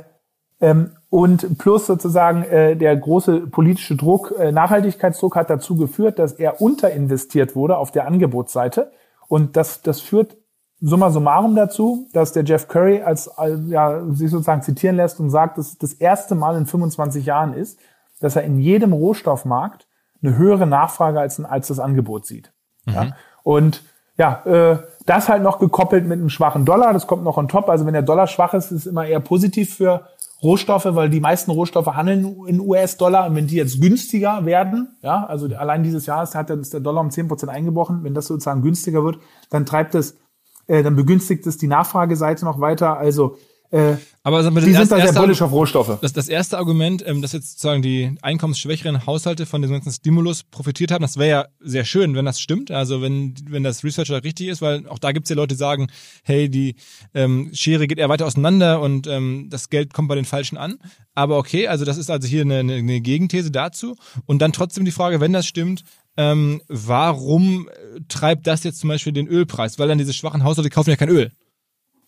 ähm, 0.61 0.91
und 1.09 1.57
plus 1.57 1.87
sozusagen 1.87 2.43
äh, 2.43 2.75
der 2.75 2.95
große 2.95 3.47
politische 3.47 3.95
Druck, 3.95 4.35
äh, 4.37 4.51
Nachhaltigkeitsdruck 4.51 5.35
hat 5.35 5.49
dazu 5.49 5.75
geführt, 5.75 6.19
dass 6.19 6.33
er 6.33 6.61
unterinvestiert 6.61 7.55
wurde 7.55 7.77
auf 7.77 7.91
der 7.91 8.05
Angebotsseite. 8.05 8.91
Und 9.27 9.55
das, 9.55 9.81
das 9.81 10.01
führt 10.01 10.37
summa 10.81 11.09
summarum 11.09 11.55
dazu, 11.55 12.07
dass 12.13 12.33
der 12.33 12.43
Jeff 12.43 12.67
Curry 12.67 13.01
als, 13.01 13.27
als 13.27 13.59
ja, 13.67 14.03
sich 14.11 14.29
sozusagen 14.29 14.61
zitieren 14.61 14.97
lässt 14.97 15.19
und 15.19 15.29
sagt, 15.29 15.57
dass 15.57 15.67
es 15.67 15.77
das 15.77 15.93
erste 15.93 16.35
Mal 16.35 16.57
in 16.57 16.65
25 16.65 17.25
Jahren 17.25 17.53
ist, 17.53 17.79
dass 18.19 18.35
er 18.35 18.43
in 18.43 18.59
jedem 18.59 18.93
Rohstoffmarkt 18.93 19.87
eine 20.21 20.37
höhere 20.37 20.67
Nachfrage 20.67 21.19
als, 21.19 21.43
als 21.43 21.69
das 21.69 21.79
Angebot 21.79 22.25
sieht. 22.25 22.51
Ja? 22.85 23.13
Und 23.49 23.81
ja, 24.15 24.43
äh, 24.45 24.77
das 25.07 25.27
halt 25.27 25.41
noch 25.41 25.57
gekoppelt 25.57 26.05
mit 26.05 26.19
einem 26.19 26.29
schwachen 26.29 26.65
Dollar, 26.65 26.93
das 26.93 27.07
kommt 27.07 27.23
noch 27.23 27.37
on 27.37 27.47
top. 27.47 27.67
Also 27.67 27.87
wenn 27.87 27.93
der 27.93 28.03
Dollar 28.03 28.27
schwach 28.27 28.53
ist, 28.53 28.65
ist 28.65 28.81
es 28.81 28.85
immer 28.85 29.07
eher 29.07 29.21
positiv 29.21 29.73
für 29.73 30.05
Rohstoffe, 30.43 30.85
weil 30.85 31.09
die 31.09 31.19
meisten 31.19 31.49
Rohstoffe 31.49 31.87
handeln 31.87 32.45
in 32.45 32.59
US-Dollar 32.59 33.25
und 33.25 33.35
wenn 33.35 33.47
die 33.47 33.55
jetzt 33.55 33.81
günstiger 33.81 34.45
werden, 34.45 34.95
ja, 35.01 35.25
also 35.25 35.47
allein 35.47 35.81
dieses 35.81 36.05
Jahr 36.05 36.21
ist, 36.21 36.35
hat 36.35 36.49
der 36.49 36.79
Dollar 36.79 37.01
um 37.01 37.09
10% 37.09 37.47
eingebrochen, 37.47 38.03
wenn 38.03 38.13
das 38.13 38.27
sozusagen 38.27 38.61
günstiger 38.61 39.03
wird, 39.03 39.17
dann 39.49 39.65
treibt 39.65 39.95
es, 39.95 40.19
äh, 40.67 40.83
dann 40.83 40.95
begünstigt 40.95 41.47
es 41.47 41.57
die 41.57 41.65
Nachfrageseite 41.65 42.45
noch 42.45 42.59
weiter. 42.59 42.99
Also 42.99 43.37
äh, 43.72 43.97
Aber 44.24 44.41
sagen 44.41 44.55
wir, 44.55 44.63
die 44.63 44.74
das 44.74 44.89
sind 44.89 44.99
da 44.99 45.05
sehr 45.05 45.22
bullish 45.22 45.41
auf 45.41 45.51
Rohstoffe. 45.51 45.99
Das, 46.01 46.11
das 46.11 46.28
erste 46.28 46.57
Argument, 46.57 47.03
ähm, 47.05 47.22
dass 47.22 47.34
jetzt 47.34 47.51
sozusagen 47.51 47.82
die 47.82 48.15
einkommensschwächeren 48.22 49.05
Haushalte 49.05 49.45
von 49.45 49.61
dem 49.61 49.72
ganzen 49.72 49.91
Stimulus 49.91 50.43
profitiert 50.43 50.91
haben, 50.91 51.03
das 51.03 51.17
wäre 51.17 51.30
ja 51.30 51.45
sehr 51.59 51.86
schön, 51.86 52.15
wenn 52.15 52.26
das 52.26 52.41
stimmt. 52.41 52.72
Also 52.72 53.01
wenn, 53.01 53.36
wenn 53.47 53.63
das 53.63 53.84
Research 53.84 54.09
da 54.09 54.17
richtig 54.17 54.47
ist, 54.47 54.61
weil 54.61 54.88
auch 54.88 54.97
da 54.97 55.11
gibt's 55.11 55.30
ja 55.30 55.36
Leute, 55.36 55.53
die 55.55 55.59
sagen, 55.59 55.88
hey, 56.24 56.49
die 56.49 56.76
ähm, 57.13 57.51
Schere 57.53 57.86
geht 57.88 57.99
eher 57.99 58.09
weiter 58.09 58.26
auseinander 58.26 58.82
und 58.82 59.05
ähm, 59.05 59.47
das 59.49 59.70
Geld 59.70 59.93
kommt 59.93 60.09
bei 60.09 60.15
den 60.15 60.26
Falschen 60.26 60.57
an. 60.57 60.80
Aber 61.13 61.38
okay, 61.38 61.67
also 61.67 61.86
das 61.86 61.97
ist 61.97 62.09
also 62.09 62.28
hier 62.28 62.41
eine, 62.41 62.59
eine, 62.59 62.76
eine 62.76 63.01
Gegenthese 63.01 63.51
dazu. 63.51 63.95
Und 64.26 64.41
dann 64.41 64.51
trotzdem 64.51 64.86
die 64.86 64.91
Frage, 64.91 65.20
wenn 65.20 65.34
das 65.34 65.45
stimmt, 65.45 65.84
ähm, 66.17 66.61
warum 66.67 67.70
äh, 67.70 67.99
treibt 68.07 68.47
das 68.47 68.63
jetzt 68.63 68.80
zum 68.80 68.89
Beispiel 68.89 69.13
den 69.13 69.28
Ölpreis? 69.28 69.78
Weil 69.78 69.88
dann 69.88 69.97
diese 69.99 70.13
schwachen 70.13 70.43
Haushalte 70.43 70.70
kaufen 70.70 70.89
ja 70.89 70.95
kein 70.95 71.09
Öl. 71.09 71.32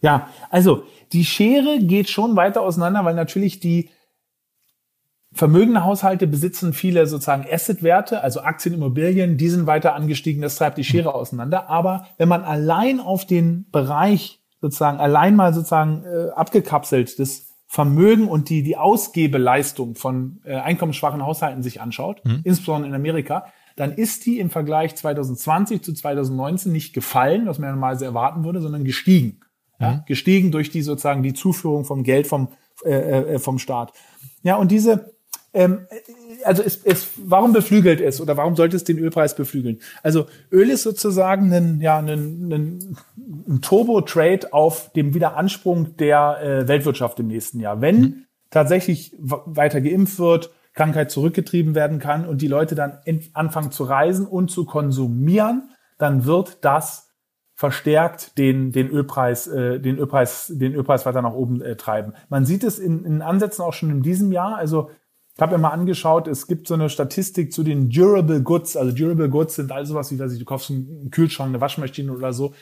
Ja, 0.02 0.30
also 0.49 0.84
die 1.14 1.26
Schere 1.26 1.80
geht 1.80 2.10
schon 2.10 2.36
weiter 2.36 2.62
auseinander, 2.62 3.06
weil 3.06 3.14
natürlich 3.14 3.60
die 3.60 3.89
vermögende 5.34 5.84
Haushalte 5.84 6.28
besitzen 6.28 6.74
viele 6.74 7.08
sozusagen 7.08 7.45
Assetwerte, 7.49 8.22
also 8.22 8.41
Aktien, 8.41 8.76
Immobilien, 8.76 9.38
die 9.38 9.49
sind 9.49 9.66
weiter 9.66 9.95
angestiegen, 9.95 10.41
das 10.41 10.56
treibt 10.56 10.78
die 10.78 10.84
Schere 10.84 11.14
auseinander. 11.16 11.70
Aber 11.70 12.08
wenn 12.18 12.28
man 12.28 12.43
allein 12.43 12.99
auf 12.99 13.26
den 13.26 13.70
Bereich 13.72 14.41
sozusagen, 14.60 14.99
allein 14.99 15.36
mal 15.36 15.54
sozusagen 15.54 16.04
äh, 16.04 16.30
abgekapselt 16.32 17.18
das 17.20 17.47
Vermögen 17.68 18.28
und 18.28 18.49
die, 18.49 18.64
die 18.64 18.76
Ausgebeleistung 18.76 19.95
von 19.95 20.41
äh, 20.43 20.56
einkommensschwachen 20.56 21.24
Haushalten 21.24 21.64
sich 21.64 21.80
anschaut, 21.80 22.22
insbesondere 22.43 22.89
in 22.89 22.95
Amerika, 22.95 23.45
dann 23.78 23.93
ist 23.93 24.26
die 24.26 24.39
im 24.39 24.49
Vergleich 24.49 24.95
2020 24.95 25.82
zu 25.82 25.93
2019 25.93 26.72
nicht 26.72 26.93
gefallen, 26.93 27.47
was 27.47 27.60
man 27.60 27.70
normalerweise 27.72 28.04
erwarten 28.04 28.43
würde, 28.43 28.60
sondern 28.60 28.84
gestiegen. 28.84 29.39
Ja, 29.82 29.91
mhm. 29.91 30.01
gestiegen 30.05 30.51
durch 30.51 30.69
die 30.69 30.82
sozusagen 30.82 31.23
die 31.23 31.34
Zuführung 31.34 31.86
vom 31.86 32.03
Geld 32.03 32.27
vom, 32.27 32.49
äh, 32.86 33.36
äh, 33.36 33.39
vom 33.39 33.59
Staat. 33.59 33.93
Ja, 34.43 34.55
und 34.55 34.71
diese, 34.71 35.11
ähm, 35.53 35.88
also 36.45 36.63
es, 36.63 36.82
es, 36.84 37.07
warum 37.17 37.51
beflügelt 37.51 37.99
es 37.99 38.21
oder 38.21 38.38
warum 38.38 38.55
sollte 38.55 38.75
es 38.75 38.84
den 38.84 38.99
Ölpreis 38.99 39.36
beflügeln? 39.36 39.79
Also 40.03 40.27
Öl 40.51 40.69
ist 40.69 40.84
sozusagen 40.84 41.51
ein, 41.51 41.82
ja, 41.82 41.97
ein, 41.97 42.07
ein, 42.07 42.97
ein 43.47 43.61
Turbo-Trade 43.61 44.53
auf 44.53 44.91
dem 44.93 45.13
Wiederansprung 45.13 45.97
der 45.97 46.39
äh, 46.41 46.67
Weltwirtschaft 46.67 47.19
im 47.19 47.27
nächsten 47.27 47.59
Jahr. 47.59 47.82
Wenn 47.82 47.99
mhm. 47.99 48.25
tatsächlich 48.49 49.15
weiter 49.19 49.82
geimpft 49.82 50.19
wird, 50.19 50.51
Krankheit 50.73 51.11
zurückgetrieben 51.11 51.75
werden 51.75 51.99
kann 51.99 52.25
und 52.25 52.41
die 52.41 52.47
Leute 52.47 52.75
dann 52.75 52.99
anfangen 53.34 53.71
zu 53.71 53.84
reisen 53.84 54.25
und 54.25 54.49
zu 54.51 54.65
konsumieren, 54.65 55.69
dann 55.97 56.25
wird 56.25 56.59
das 56.61 57.11
verstärkt 57.62 58.39
den, 58.39 58.72
den 58.72 58.89
Ölpreis, 58.89 59.45
äh, 59.45 59.80
den 59.80 59.99
Ölpreis, 59.99 60.51
den 60.51 60.74
Ölpreis 60.74 61.05
weiter 61.05 61.22
nach 61.22 61.34
oben 61.34 61.62
äh, 61.62 61.76
treiben. 61.76 62.14
Man 62.28 62.43
sieht 62.43 62.64
es 62.64 62.80
in, 62.80 63.05
in 63.05 63.22
Ansätzen 63.22 63.64
auch 63.64 63.74
schon 63.74 63.91
in 63.91 64.01
diesem 64.01 64.32
Jahr. 64.32 64.55
Also 64.55 64.89
ich 65.36 65.39
habe 65.39 65.55
mir 65.55 65.62
mal 65.62 65.70
angeschaut, 65.70 66.28
es 66.28 66.47
gibt 66.47 66.68
so 66.68 66.74
eine 66.74 66.89
Statistik 66.89 67.53
zu 67.53 67.62
den 67.62 67.91
Durable 67.91 68.41
Goods. 68.41 68.76
Also 68.76 68.91
Durable 68.91 69.30
Goods 69.30 69.57
sind 69.57 69.72
all 69.72 69.86
sowas 69.86 70.12
wie, 70.12 70.18
weiß 70.18 70.34
ich, 70.34 70.39
du 70.39 70.45
kaufst 70.45 70.72
einen 70.72 71.12
Kühlschrank, 71.12 71.49
eine 71.49 71.62
Waschmaschine 71.62 72.12
oder 72.12 72.34
so. 72.34 72.55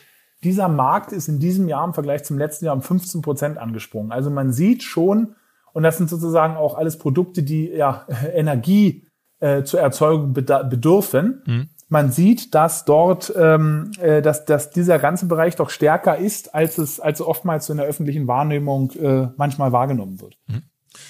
Dieser 0.44 0.68
Markt 0.68 1.12
ist 1.12 1.28
in 1.28 1.38
diesem 1.38 1.66
Jahr 1.66 1.86
im 1.86 1.94
Vergleich 1.94 2.24
zum 2.24 2.36
letzten 2.36 2.66
Jahr 2.66 2.74
um 2.74 2.82
15 2.82 3.22
Prozent 3.22 3.56
angesprungen. 3.56 4.12
Also 4.12 4.28
man 4.28 4.52
sieht 4.52 4.82
schon, 4.82 5.34
und 5.72 5.82
das 5.82 5.96
sind 5.96 6.10
sozusagen 6.10 6.58
auch 6.58 6.74
alles 6.74 6.98
Produkte, 6.98 7.42
die 7.42 7.70
ja 7.70 8.06
Energie 8.34 9.06
äh, 9.38 9.62
zur 9.62 9.80
Erzeugung 9.80 10.34
bedürfen. 10.34 11.42
Mhm 11.46 11.68
man 11.90 12.12
sieht, 12.12 12.54
dass 12.54 12.84
dort, 12.84 13.32
ähm, 13.36 13.90
äh, 14.00 14.22
dass, 14.22 14.44
dass 14.44 14.70
dieser 14.70 14.98
ganze 14.98 15.26
Bereich 15.26 15.56
doch 15.56 15.70
stärker 15.70 16.16
ist, 16.16 16.54
als 16.54 16.78
es, 16.78 17.00
als 17.00 17.20
oftmals 17.20 17.68
in 17.68 17.76
der 17.76 17.86
öffentlichen 17.86 18.26
Wahrnehmung 18.28 18.92
äh, 18.92 19.28
manchmal 19.36 19.72
wahrgenommen 19.72 20.20
wird. 20.20 20.38
Mhm. 20.46 20.62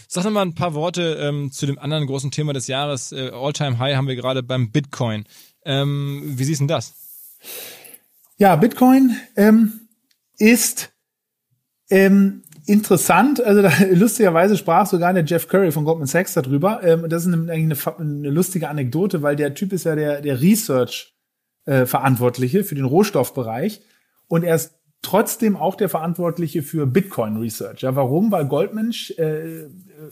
Sag 0.09 0.25
noch 0.25 0.31
mal 0.33 0.43
ein 0.43 0.55
paar 0.55 0.75
Worte 0.75 1.19
ähm, 1.21 1.53
zu 1.53 1.67
dem 1.67 1.79
anderen 1.79 2.07
großen 2.07 2.31
Thema 2.31 2.53
des 2.53 2.67
Jahres. 2.67 3.13
Äh, 3.13 3.31
All-Time 3.33 3.79
High 3.79 3.95
haben 3.95 4.09
wir 4.09 4.17
gerade 4.17 4.43
beim 4.43 4.73
Bitcoin. 4.73 5.25
Ähm, 5.65 6.23
wie 6.25 6.45
siehst 6.45 6.63
du 6.63 6.67
das? 6.67 6.95
Ja, 8.39 8.57
Bitcoin 8.57 9.17
ähm, 9.37 9.89
ist 10.39 10.93
ähm, 11.91 12.43
interessant, 12.71 13.45
also 13.45 13.63
da, 13.63 13.73
lustigerweise 13.93 14.57
sprach 14.57 14.87
sogar 14.87 15.13
der 15.13 15.25
Jeff 15.25 15.49
Curry 15.49 15.73
von 15.73 15.85
Goldman 15.85 16.07
Sachs 16.07 16.35
darüber. 16.35 16.81
Ähm, 16.83 17.07
das 17.09 17.27
ist 17.27 17.35
eine, 17.35 17.53
eigentlich 17.53 17.87
eine, 17.87 17.99
eine, 17.99 18.31
lustige 18.31 18.69
Anekdote, 18.69 19.23
weil 19.23 19.35
der 19.37 19.55
Typ 19.55 19.73
ist 19.73 19.85
ja 19.85 19.97
der, 19.97 20.21
der 20.21 20.41
Research-Verantwortliche 20.41 22.61
äh, 22.61 22.65
für 22.65 22.77
den 22.77 22.85
Rohstoffbereich 22.85 23.81
und 24.29 24.45
er 24.45 24.55
ist 24.55 24.77
trotzdem 25.03 25.57
auch 25.57 25.75
der 25.75 25.89
Verantwortliche 25.89 26.63
für 26.63 26.87
Bitcoin 26.87 27.39
Research. 27.39 27.81
Ja, 27.83 27.97
warum? 27.97 28.31
Weil 28.31 28.47
Goldman 28.47 28.95
äh, 29.17 29.65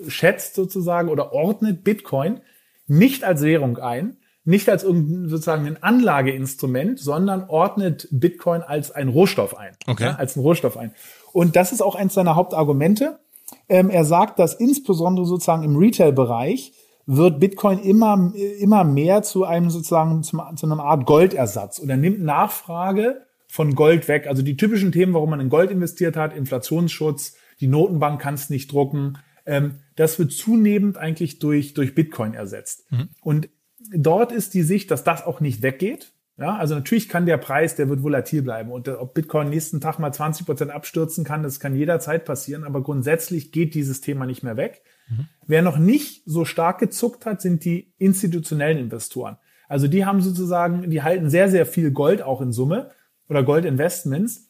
schätzt 0.09 0.54
sozusagen 0.54 1.09
oder 1.09 1.32
ordnet 1.32 1.84
Bitcoin 1.84 2.40
nicht 2.86 3.22
als 3.22 3.42
Währung 3.42 3.78
ein, 3.78 4.16
nicht 4.44 4.68
als 4.70 4.82
irgendein 4.82 5.28
sozusagen 5.28 5.66
ein 5.66 5.82
Anlageinstrument, 5.82 6.98
sondern 6.98 7.44
ordnet 7.48 8.09
Bitcoin 8.11 8.62
als 8.62 8.90
ein 8.90 9.09
Rohstoff 9.09 9.54
ein. 9.54 9.76
Okay. 9.86 10.04
Ja, 10.04 10.14
als 10.14 10.36
ein 10.36 10.40
Rohstoff 10.40 10.78
ein. 10.78 10.94
Und 11.39 11.55
das 11.55 11.70
ist 11.70 11.82
auch 11.82 11.95
eins 11.95 12.14
seiner 12.14 12.34
Hauptargumente. 12.34 13.20
Ähm, 13.68 13.91
er 13.91 14.05
sagt, 14.05 14.41
dass 14.41 14.55
insbesondere 14.55 15.24
sozusagen 15.24 15.62
im 15.62 15.76
Retail-Bereich 15.76 16.72
wird 17.07 17.39
Bitcoin 17.39 17.78
immer, 17.78 18.32
immer 18.59 18.82
mehr 18.82 19.22
zu 19.22 19.45
einem 19.45 19.70
sozusagen 19.70 20.24
zu, 20.24 20.36
einer 20.36 20.82
Art 20.82 21.07
Goldersatz 21.07 21.78
und 21.78 21.91
er 21.91 21.97
nimmt 21.97 22.20
Nachfrage 22.24 23.22
von 23.47 23.76
Gold 23.76 24.09
weg. 24.09 24.26
Also 24.26 24.43
die 24.43 24.57
typischen 24.57 24.91
Themen, 24.91 25.14
warum 25.14 25.30
man 25.30 25.39
in 25.39 25.49
Gold 25.49 25.70
investiert 25.70 26.16
hat, 26.16 26.34
Inflationsschutz, 26.34 27.36
die 27.61 27.68
Notenbank 27.68 28.20
kann 28.20 28.34
es 28.34 28.51
nicht 28.51 28.72
drucken, 28.72 29.18
ähm, 29.47 29.76
das 29.95 30.18
wird 30.18 30.32
zunehmend 30.32 30.99
eigentlich 30.99 31.39
durch, 31.39 31.72
durch 31.72 31.95
Bitcoin 31.95 32.34
ersetzt. 32.34 32.91
Mhm. 32.91 33.11
Und 33.22 33.49
dort 33.93 34.32
ist 34.32 34.55
die 34.55 34.62
Sicht, 34.62 34.91
dass 34.91 35.05
das 35.05 35.24
auch 35.24 35.39
nicht 35.39 35.62
weggeht. 35.62 36.14
Ja, 36.39 36.57
also 36.57 36.76
natürlich 36.76 37.09
kann 37.09 37.26
der 37.26 37.36
Preis, 37.36 37.74
der 37.74 37.89
wird 37.89 38.05
volatil 38.05 38.43
bleiben. 38.43 38.70
Und 38.70 38.89
ob 38.89 39.12
Bitcoin 39.12 39.51
nächsten 39.51 39.80
Tag 39.80 39.99
mal 39.99 40.12
20 40.12 40.47
Prozent 40.47 40.70
abstürzen 40.70 41.24
kann, 41.24 41.43
das 41.43 41.59
kann 41.59 41.74
jederzeit 41.74 42.24
passieren. 42.24 42.62
Aber 42.62 42.80
grundsätzlich 42.80 43.51
geht 43.51 43.74
dieses 43.74 44.01
Thema 44.01 44.24
nicht 44.24 44.45
mehr 44.45 44.57
weg. 44.57 44.82
Mhm. 45.09 45.26
Wer 45.49 45.62
noch 45.62 45.78
nicht 45.78 46.22
so 46.26 46.45
stark 46.45 46.78
gezuckt 46.78 47.26
hat, 47.26 47.43
sind 47.43 47.64
die 47.64 47.93
institutionellen 47.99 48.78
Investoren. 48.78 49.36
Also 49.66 49.89
die 49.89 50.07
haben 50.07 50.20
sozusagen, 50.22 50.89
die 50.91 51.03
halten 51.03 51.28
sehr, 51.28 51.51
sehr 51.51 51.66
viel 51.66 51.91
Gold 51.91 52.22
auch 52.22 52.41
in 52.41 52.53
Summe 52.53 52.93
oder 53.28 53.43
Goldinvestments. 53.43 54.49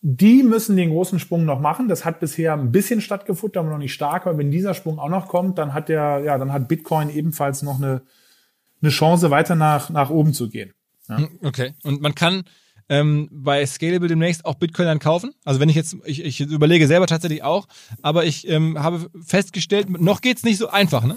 Die 0.00 0.42
müssen 0.42 0.78
den 0.78 0.88
großen 0.88 1.18
Sprung 1.18 1.44
noch 1.44 1.60
machen. 1.60 1.88
Das 1.88 2.06
hat 2.06 2.20
bisher 2.20 2.54
ein 2.54 2.72
bisschen 2.72 3.02
stattgefunden, 3.02 3.58
aber 3.58 3.68
noch 3.68 3.78
nicht 3.78 3.92
stark. 3.92 4.26
Aber 4.26 4.38
wenn 4.38 4.50
dieser 4.50 4.72
Sprung 4.72 4.98
auch 4.98 5.10
noch 5.10 5.28
kommt, 5.28 5.58
dann 5.58 5.74
hat 5.74 5.90
der, 5.90 6.22
ja, 6.24 6.38
dann 6.38 6.50
hat 6.50 6.66
Bitcoin 6.66 7.10
ebenfalls 7.10 7.60
noch 7.60 7.76
eine, 7.76 8.00
eine 8.80 8.90
Chance, 8.90 9.30
weiter 9.30 9.54
nach, 9.54 9.90
nach 9.90 10.08
oben 10.08 10.32
zu 10.32 10.48
gehen. 10.48 10.72
Ja. 11.10 11.18
Hm, 11.18 11.28
okay. 11.42 11.74
Und 11.82 12.00
man 12.00 12.14
kann 12.14 12.44
ähm, 12.88 13.28
bei 13.30 13.64
Scalable 13.66 14.08
demnächst 14.08 14.44
auch 14.44 14.54
Bitcoin 14.54 14.86
dann 14.86 14.98
kaufen. 14.98 15.32
Also 15.44 15.60
wenn 15.60 15.68
ich 15.68 15.76
jetzt, 15.76 15.96
ich, 16.04 16.24
ich 16.24 16.40
überlege 16.40 16.86
selber 16.86 17.06
tatsächlich 17.06 17.42
auch, 17.42 17.66
aber 18.02 18.24
ich 18.24 18.48
ähm, 18.48 18.82
habe 18.82 19.10
festgestellt, 19.24 19.88
noch 19.90 20.20
geht's 20.20 20.42
nicht 20.42 20.58
so 20.58 20.68
einfach, 20.68 21.04
ne? 21.04 21.16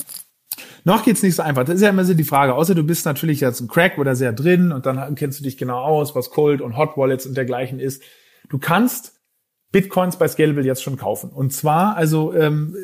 Noch 0.83 1.03
geht's 1.03 1.23
nicht 1.23 1.35
so 1.35 1.41
einfach. 1.41 1.63
Das 1.63 1.75
ist 1.75 1.81
ja 1.81 1.89
immer 1.89 2.05
so 2.05 2.13
die 2.13 2.23
Frage. 2.23 2.53
Außer 2.53 2.75
du 2.75 2.83
bist 2.83 3.05
natürlich 3.05 3.39
jetzt 3.39 3.59
ein 3.59 3.67
Crack 3.67 3.97
oder 3.97 4.15
sehr 4.15 4.33
drin 4.33 4.71
und 4.71 4.85
dann 4.85 5.15
kennst 5.15 5.39
du 5.39 5.43
dich 5.43 5.57
genau 5.57 5.79
aus, 5.79 6.13
was 6.13 6.29
Cold 6.29 6.61
und 6.61 6.77
Hot 6.77 6.95
Wallets 6.95 7.25
und 7.25 7.35
dergleichen 7.35 7.79
ist. 7.79 8.03
Du 8.49 8.59
kannst 8.59 9.19
Bitcoins 9.71 10.17
bei 10.17 10.27
Scalable 10.27 10.63
jetzt 10.63 10.83
schon 10.83 10.97
kaufen. 10.97 11.31
Und 11.31 11.53
zwar 11.53 11.95
also 11.95 12.33
ähm, 12.33 12.75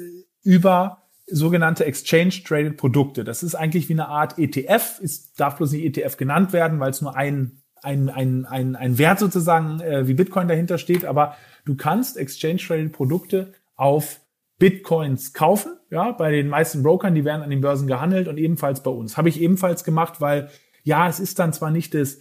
über 0.42 0.99
sogenannte 1.32 1.86
Exchange 1.86 2.44
Traded 2.46 2.78
Produkte. 2.78 3.24
Das 3.24 3.44
ist 3.44 3.56
eigentlich 3.56 3.90
wie 3.90 3.94
eine 3.94 4.08
Art 4.08 4.38
ETF. 4.38 5.00
Es 5.04 5.34
darf 5.34 5.58
bloß 5.58 5.72
nicht 5.74 5.98
ETF 5.98 6.18
genannt 6.18 6.54
werden, 6.54 6.80
weil 6.80 6.92
es 6.92 7.02
nur 7.02 7.16
ein, 7.16 7.62
ein, 7.82 8.10
ein, 8.10 8.46
ein, 8.46 8.76
ein 8.76 8.98
Wert 8.98 9.20
sozusagen 9.20 9.80
äh, 9.82 10.08
wie 10.08 10.14
Bitcoin 10.14 10.48
dahinter 10.48 10.78
steht. 10.78 11.06
Aber 11.06 11.36
du 11.66 11.76
kannst 11.76 12.18
Exchange 12.18 12.58
Traded 12.58 12.92
Produkte 12.92 13.54
auf 13.76 14.20
Bitcoins 14.60 15.34
kaufen, 15.34 15.78
ja, 15.90 16.12
bei 16.12 16.32
den 16.32 16.50
meisten 16.50 16.84
Brokern, 16.84 17.16
die 17.16 17.24
werden 17.26 17.42
an 17.42 17.50
den 17.50 17.62
Börsen 17.62 17.88
gehandelt 17.88 18.28
und 18.28 18.38
ebenfalls 18.38 18.84
bei 18.84 18.92
uns. 18.92 19.18
Habe 19.18 19.30
ich 19.30 19.42
ebenfalls 19.42 19.84
gemacht, 19.86 20.20
weil 20.20 20.50
ja, 20.84 21.08
es 21.08 21.20
ist 21.20 21.40
dann 21.40 21.54
zwar 21.54 21.72
nicht 21.72 21.94
das 21.94 22.20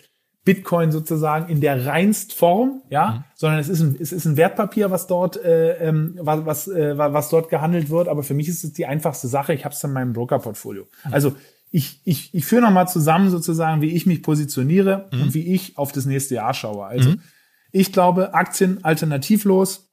Bitcoin 0.48 0.90
sozusagen 0.90 1.50
in 1.50 1.60
der 1.60 1.84
reinst 1.84 2.32
Form, 2.32 2.80
ja, 2.88 3.10
mhm. 3.10 3.24
sondern 3.34 3.60
es 3.60 3.68
ist 3.68 3.82
ein, 3.82 3.96
es 4.00 4.12
ist 4.12 4.24
ein 4.24 4.38
Wertpapier, 4.38 4.90
was 4.90 5.06
dort, 5.06 5.36
äh, 5.36 5.72
ähm, 5.86 6.18
was, 6.22 6.46
was, 6.46 6.68
äh, 6.68 6.96
was 6.96 7.28
dort 7.28 7.50
gehandelt 7.50 7.90
wird. 7.90 8.08
Aber 8.08 8.22
für 8.22 8.32
mich 8.32 8.48
ist 8.48 8.64
es 8.64 8.72
die 8.72 8.86
einfachste 8.86 9.28
Sache. 9.28 9.52
Ich 9.52 9.66
habe 9.66 9.74
es 9.74 9.84
in 9.84 9.92
meinem 9.92 10.14
Broker-Portfolio. 10.14 10.84
Mhm. 11.04 11.12
Also 11.12 11.36
ich, 11.70 12.00
ich, 12.04 12.32
ich 12.32 12.46
führe 12.46 12.62
nochmal 12.62 12.88
zusammen 12.88 13.28
sozusagen, 13.28 13.82
wie 13.82 13.94
ich 13.94 14.06
mich 14.06 14.22
positioniere 14.22 15.10
mhm. 15.12 15.20
und 15.20 15.34
wie 15.34 15.52
ich 15.52 15.76
auf 15.76 15.92
das 15.92 16.06
nächste 16.06 16.36
Jahr 16.36 16.54
schaue. 16.54 16.86
Also 16.86 17.10
mhm. 17.10 17.20
ich 17.70 17.92
glaube, 17.92 18.32
Aktien 18.32 18.82
alternativlos. 18.82 19.90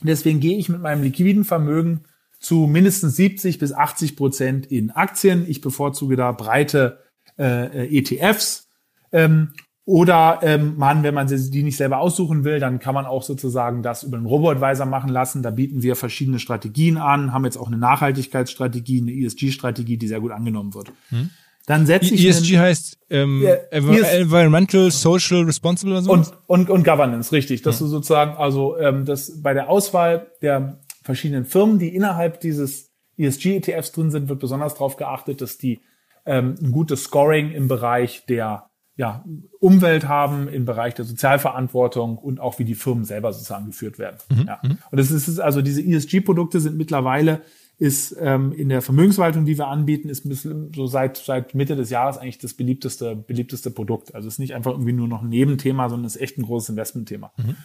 Deswegen 0.00 0.40
gehe 0.40 0.58
ich 0.58 0.68
mit 0.68 0.80
meinem 0.80 1.04
liquiden 1.04 1.44
Vermögen 1.44 2.06
zu 2.40 2.66
mindestens 2.66 3.14
70 3.14 3.60
bis 3.60 3.72
80 3.72 4.16
Prozent 4.16 4.66
in 4.66 4.90
Aktien. 4.90 5.48
Ich 5.48 5.60
bevorzuge 5.60 6.16
da 6.16 6.32
breite 6.32 7.04
äh, 7.38 7.84
äh 7.84 7.98
ETFs. 7.98 8.66
Ähm, 9.12 9.52
oder 9.86 10.40
ähm, 10.42 10.74
man, 10.76 11.04
wenn 11.04 11.14
man 11.14 11.28
die 11.28 11.62
nicht 11.62 11.76
selber 11.76 11.98
aussuchen 11.98 12.42
will, 12.42 12.58
dann 12.58 12.80
kann 12.80 12.92
man 12.92 13.06
auch 13.06 13.22
sozusagen 13.22 13.84
das 13.84 14.02
über 14.02 14.16
einen 14.16 14.26
Robo-Advisor 14.26 14.84
machen 14.84 15.10
lassen. 15.10 15.44
Da 15.44 15.50
bieten 15.50 15.80
wir 15.80 15.94
verschiedene 15.94 16.40
Strategien 16.40 16.96
an, 16.96 17.32
haben 17.32 17.44
jetzt 17.44 17.56
auch 17.56 17.68
eine 17.68 17.78
Nachhaltigkeitsstrategie, 17.78 19.00
eine 19.00 19.12
ESG-Strategie, 19.12 19.96
die 19.96 20.08
sehr 20.08 20.20
gut 20.20 20.32
angenommen 20.32 20.74
wird. 20.74 20.90
Hm. 21.10 21.30
Dann 21.66 21.86
setze 21.86 22.14
ich 22.14 22.26
ESG 22.26 22.56
einen, 22.56 22.66
heißt 22.66 22.98
ähm, 23.10 23.42
ja, 23.44 23.54
Environmental, 23.70 24.90
Social, 24.90 25.42
Responsible 25.44 25.92
oder 25.92 26.02
so. 26.02 26.10
Und, 26.10 26.32
und, 26.48 26.68
und 26.68 26.84
Governance, 26.84 27.30
richtig. 27.30 27.62
Dass 27.62 27.78
hm. 27.78 27.86
du 27.86 27.90
sozusagen, 27.90 28.36
also 28.36 28.76
ähm, 28.78 29.04
das 29.04 29.40
bei 29.40 29.54
der 29.54 29.70
Auswahl 29.70 30.26
der 30.42 30.80
verschiedenen 31.04 31.44
Firmen, 31.44 31.78
die 31.78 31.94
innerhalb 31.94 32.40
dieses 32.40 32.90
ESG-ETFs 33.18 33.92
drin 33.92 34.10
sind, 34.10 34.28
wird 34.28 34.40
besonders 34.40 34.74
darauf 34.74 34.96
geachtet, 34.96 35.40
dass 35.40 35.58
die 35.58 35.78
ähm, 36.24 36.56
ein 36.60 36.72
gutes 36.72 37.04
Scoring 37.04 37.52
im 37.52 37.68
Bereich 37.68 38.24
der 38.26 38.65
ja, 38.96 39.24
Umwelt 39.60 40.08
haben, 40.08 40.48
im 40.48 40.64
Bereich 40.64 40.94
der 40.94 41.04
Sozialverantwortung 41.04 42.16
und 42.16 42.40
auch 42.40 42.58
wie 42.58 42.64
die 42.64 42.74
Firmen 42.74 43.04
selber 43.04 43.32
sozusagen 43.32 43.66
geführt 43.66 43.98
werden. 43.98 44.16
Mhm. 44.30 44.46
Ja. 44.46 44.58
Mhm. 44.62 44.78
Und 44.90 44.98
das 44.98 45.10
ist 45.10 45.38
also 45.38 45.60
diese 45.62 45.82
ESG-Produkte 45.82 46.60
sind 46.60 46.76
mittlerweile 46.76 47.42
ist 47.78 48.16
ähm, 48.18 48.52
in 48.52 48.70
der 48.70 48.80
Vermögensverwaltung, 48.80 49.44
die 49.44 49.58
wir 49.58 49.66
anbieten, 49.66 50.08
ist 50.08 50.26
so 50.74 50.86
seit 50.86 51.18
seit 51.18 51.54
Mitte 51.54 51.76
des 51.76 51.90
Jahres 51.90 52.16
eigentlich 52.16 52.38
das 52.38 52.54
beliebteste 52.54 53.14
beliebteste 53.14 53.70
Produkt. 53.70 54.14
Also 54.14 54.28
es 54.28 54.34
ist 54.34 54.38
nicht 54.38 54.54
einfach 54.54 54.70
irgendwie 54.70 54.94
nur 54.94 55.08
noch 55.08 55.20
ein 55.20 55.28
Nebenthema, 55.28 55.90
sondern 55.90 56.06
es 56.06 56.16
ist 56.16 56.22
echt 56.22 56.38
ein 56.38 56.44
großes 56.44 56.70
Investmentthema. 56.70 57.32
Mhm. 57.36 57.56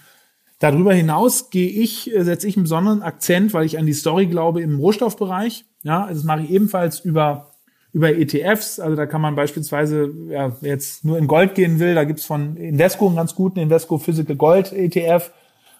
Darüber 0.59 0.93
hinaus 0.93 1.49
gehe 1.49 1.69
ich, 1.69 2.13
äh, 2.13 2.23
setze 2.23 2.47
ich 2.47 2.57
einen 2.57 2.63
besonderen 2.63 3.03
Akzent, 3.03 3.53
weil 3.53 3.65
ich 3.65 3.79
an 3.79 3.85
die 3.85 3.93
Story 3.93 4.27
glaube 4.27 4.61
im 4.61 4.79
Rohstoffbereich. 4.79 5.63
Ja, 5.83 6.03
also 6.03 6.19
das 6.19 6.25
mache 6.25 6.41
ich 6.41 6.51
ebenfalls 6.51 6.99
über 6.99 7.50
über 7.93 8.15
ETFs. 8.15 8.79
Also 8.79 8.95
da 8.95 9.05
kann 9.05 9.21
man 9.21 9.35
beispielsweise, 9.35 10.11
ja, 10.29 10.55
wer 10.61 10.71
jetzt 10.71 11.03
nur 11.03 11.17
in 11.17 11.27
Gold 11.27 11.55
gehen 11.55 11.79
will, 11.79 11.95
da 11.95 12.03
gibt's 12.03 12.25
von 12.25 12.55
Invesco 12.55 13.07
einen 13.07 13.15
ganz 13.15 13.35
guten 13.35 13.59
Invesco 13.59 13.97
Physical 13.97 14.35
Gold 14.35 14.71
ETF. 14.71 15.31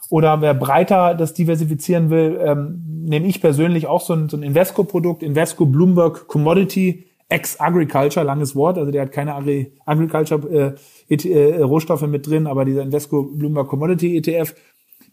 Oder 0.09 0.41
wer 0.41 0.53
breiter 0.53 1.15
das 1.15 1.33
diversifizieren 1.33 2.09
will, 2.09 2.38
ähm, 2.43 2.83
nehme 3.05 3.27
ich 3.27 3.39
persönlich 3.39 3.88
auch 3.88 4.01
so 4.01 4.13
ein, 4.13 4.27
so 4.27 4.35
ein 4.35 4.43
Invesco-Produkt, 4.43 5.23
Invesco 5.23 5.65
Bloomberg 5.65 6.27
Commodity 6.27 7.05
Ex 7.29 7.61
Agriculture, 7.61 8.25
langes 8.25 8.53
Wort, 8.57 8.77
also 8.77 8.91
der 8.91 9.03
hat 9.03 9.13
keine 9.13 9.33
Agri 9.35 9.71
Agriculture 9.85 10.75
äh, 11.09 11.15
äh, 11.15 11.61
Rohstoffe 11.61 12.05
mit 12.07 12.27
drin, 12.27 12.45
aber 12.45 12.65
dieser 12.65 12.81
Invesco 12.81 13.23
Bloomberg 13.23 13.69
Commodity 13.69 14.17
ETF, 14.17 14.53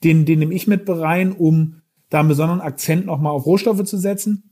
den, 0.03 0.25
den 0.25 0.41
nehme 0.41 0.53
ich 0.53 0.67
mit 0.67 0.89
rein, 0.89 1.31
um 1.31 1.81
da 2.11 2.19
einen 2.19 2.29
besonderen 2.29 2.61
Akzent 2.61 3.07
nochmal 3.07 3.33
auf 3.33 3.47
Rohstoffe 3.47 3.85
zu 3.85 3.99
setzen 3.99 4.48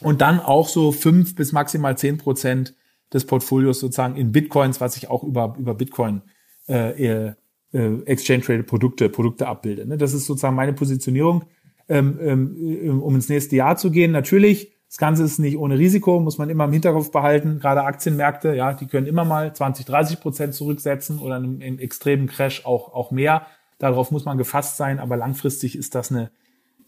und 0.00 0.20
dann 0.20 0.40
auch 0.40 0.68
so 0.68 0.92
fünf 0.92 1.34
bis 1.34 1.52
maximal 1.52 1.96
zehn 1.96 2.18
Prozent 2.18 2.74
des 3.12 3.26
Portfolios 3.26 3.80
sozusagen 3.80 4.16
in 4.16 4.32
Bitcoins, 4.32 4.80
was 4.80 4.96
ich 4.96 5.08
auch 5.08 5.22
über, 5.22 5.54
über 5.58 5.74
Bitcoin 5.74 6.22
äh, 6.68 7.32
äh, 7.74 8.02
Exchange 8.06 8.42
Traded 8.42 8.66
Produkte, 8.66 9.08
Produkte 9.08 9.46
abbilde. 9.46 9.86
Ne? 9.86 9.98
Das 9.98 10.14
ist 10.14 10.26
sozusagen 10.26 10.56
meine 10.56 10.72
Positionierung, 10.72 11.44
ähm, 11.88 12.18
ähm, 12.20 13.02
um 13.02 13.14
ins 13.14 13.28
nächste 13.28 13.56
Jahr 13.56 13.76
zu 13.76 13.90
gehen. 13.90 14.12
Natürlich, 14.12 14.72
das 14.88 14.98
Ganze 14.98 15.24
ist 15.24 15.38
nicht 15.38 15.58
ohne 15.58 15.78
Risiko, 15.78 16.20
muss 16.20 16.38
man 16.38 16.50
immer 16.50 16.64
im 16.64 16.72
Hinterkopf 16.72 17.10
behalten. 17.10 17.58
Gerade 17.58 17.82
Aktienmärkte, 17.82 18.54
ja, 18.54 18.72
die 18.72 18.86
können 18.86 19.06
immer 19.06 19.24
mal 19.24 19.54
20, 19.54 19.86
30 19.86 20.20
Prozent 20.20 20.54
zurücksetzen 20.54 21.18
oder 21.18 21.36
im, 21.36 21.60
im 21.60 21.78
extremen 21.78 22.26
Crash 22.26 22.64
auch, 22.64 22.94
auch 22.94 23.10
mehr. 23.10 23.46
Darauf 23.78 24.10
muss 24.10 24.24
man 24.24 24.38
gefasst 24.38 24.76
sein, 24.76 24.98
aber 25.00 25.16
langfristig 25.16 25.76
ist 25.76 25.94
das 25.94 26.10
eine, 26.10 26.30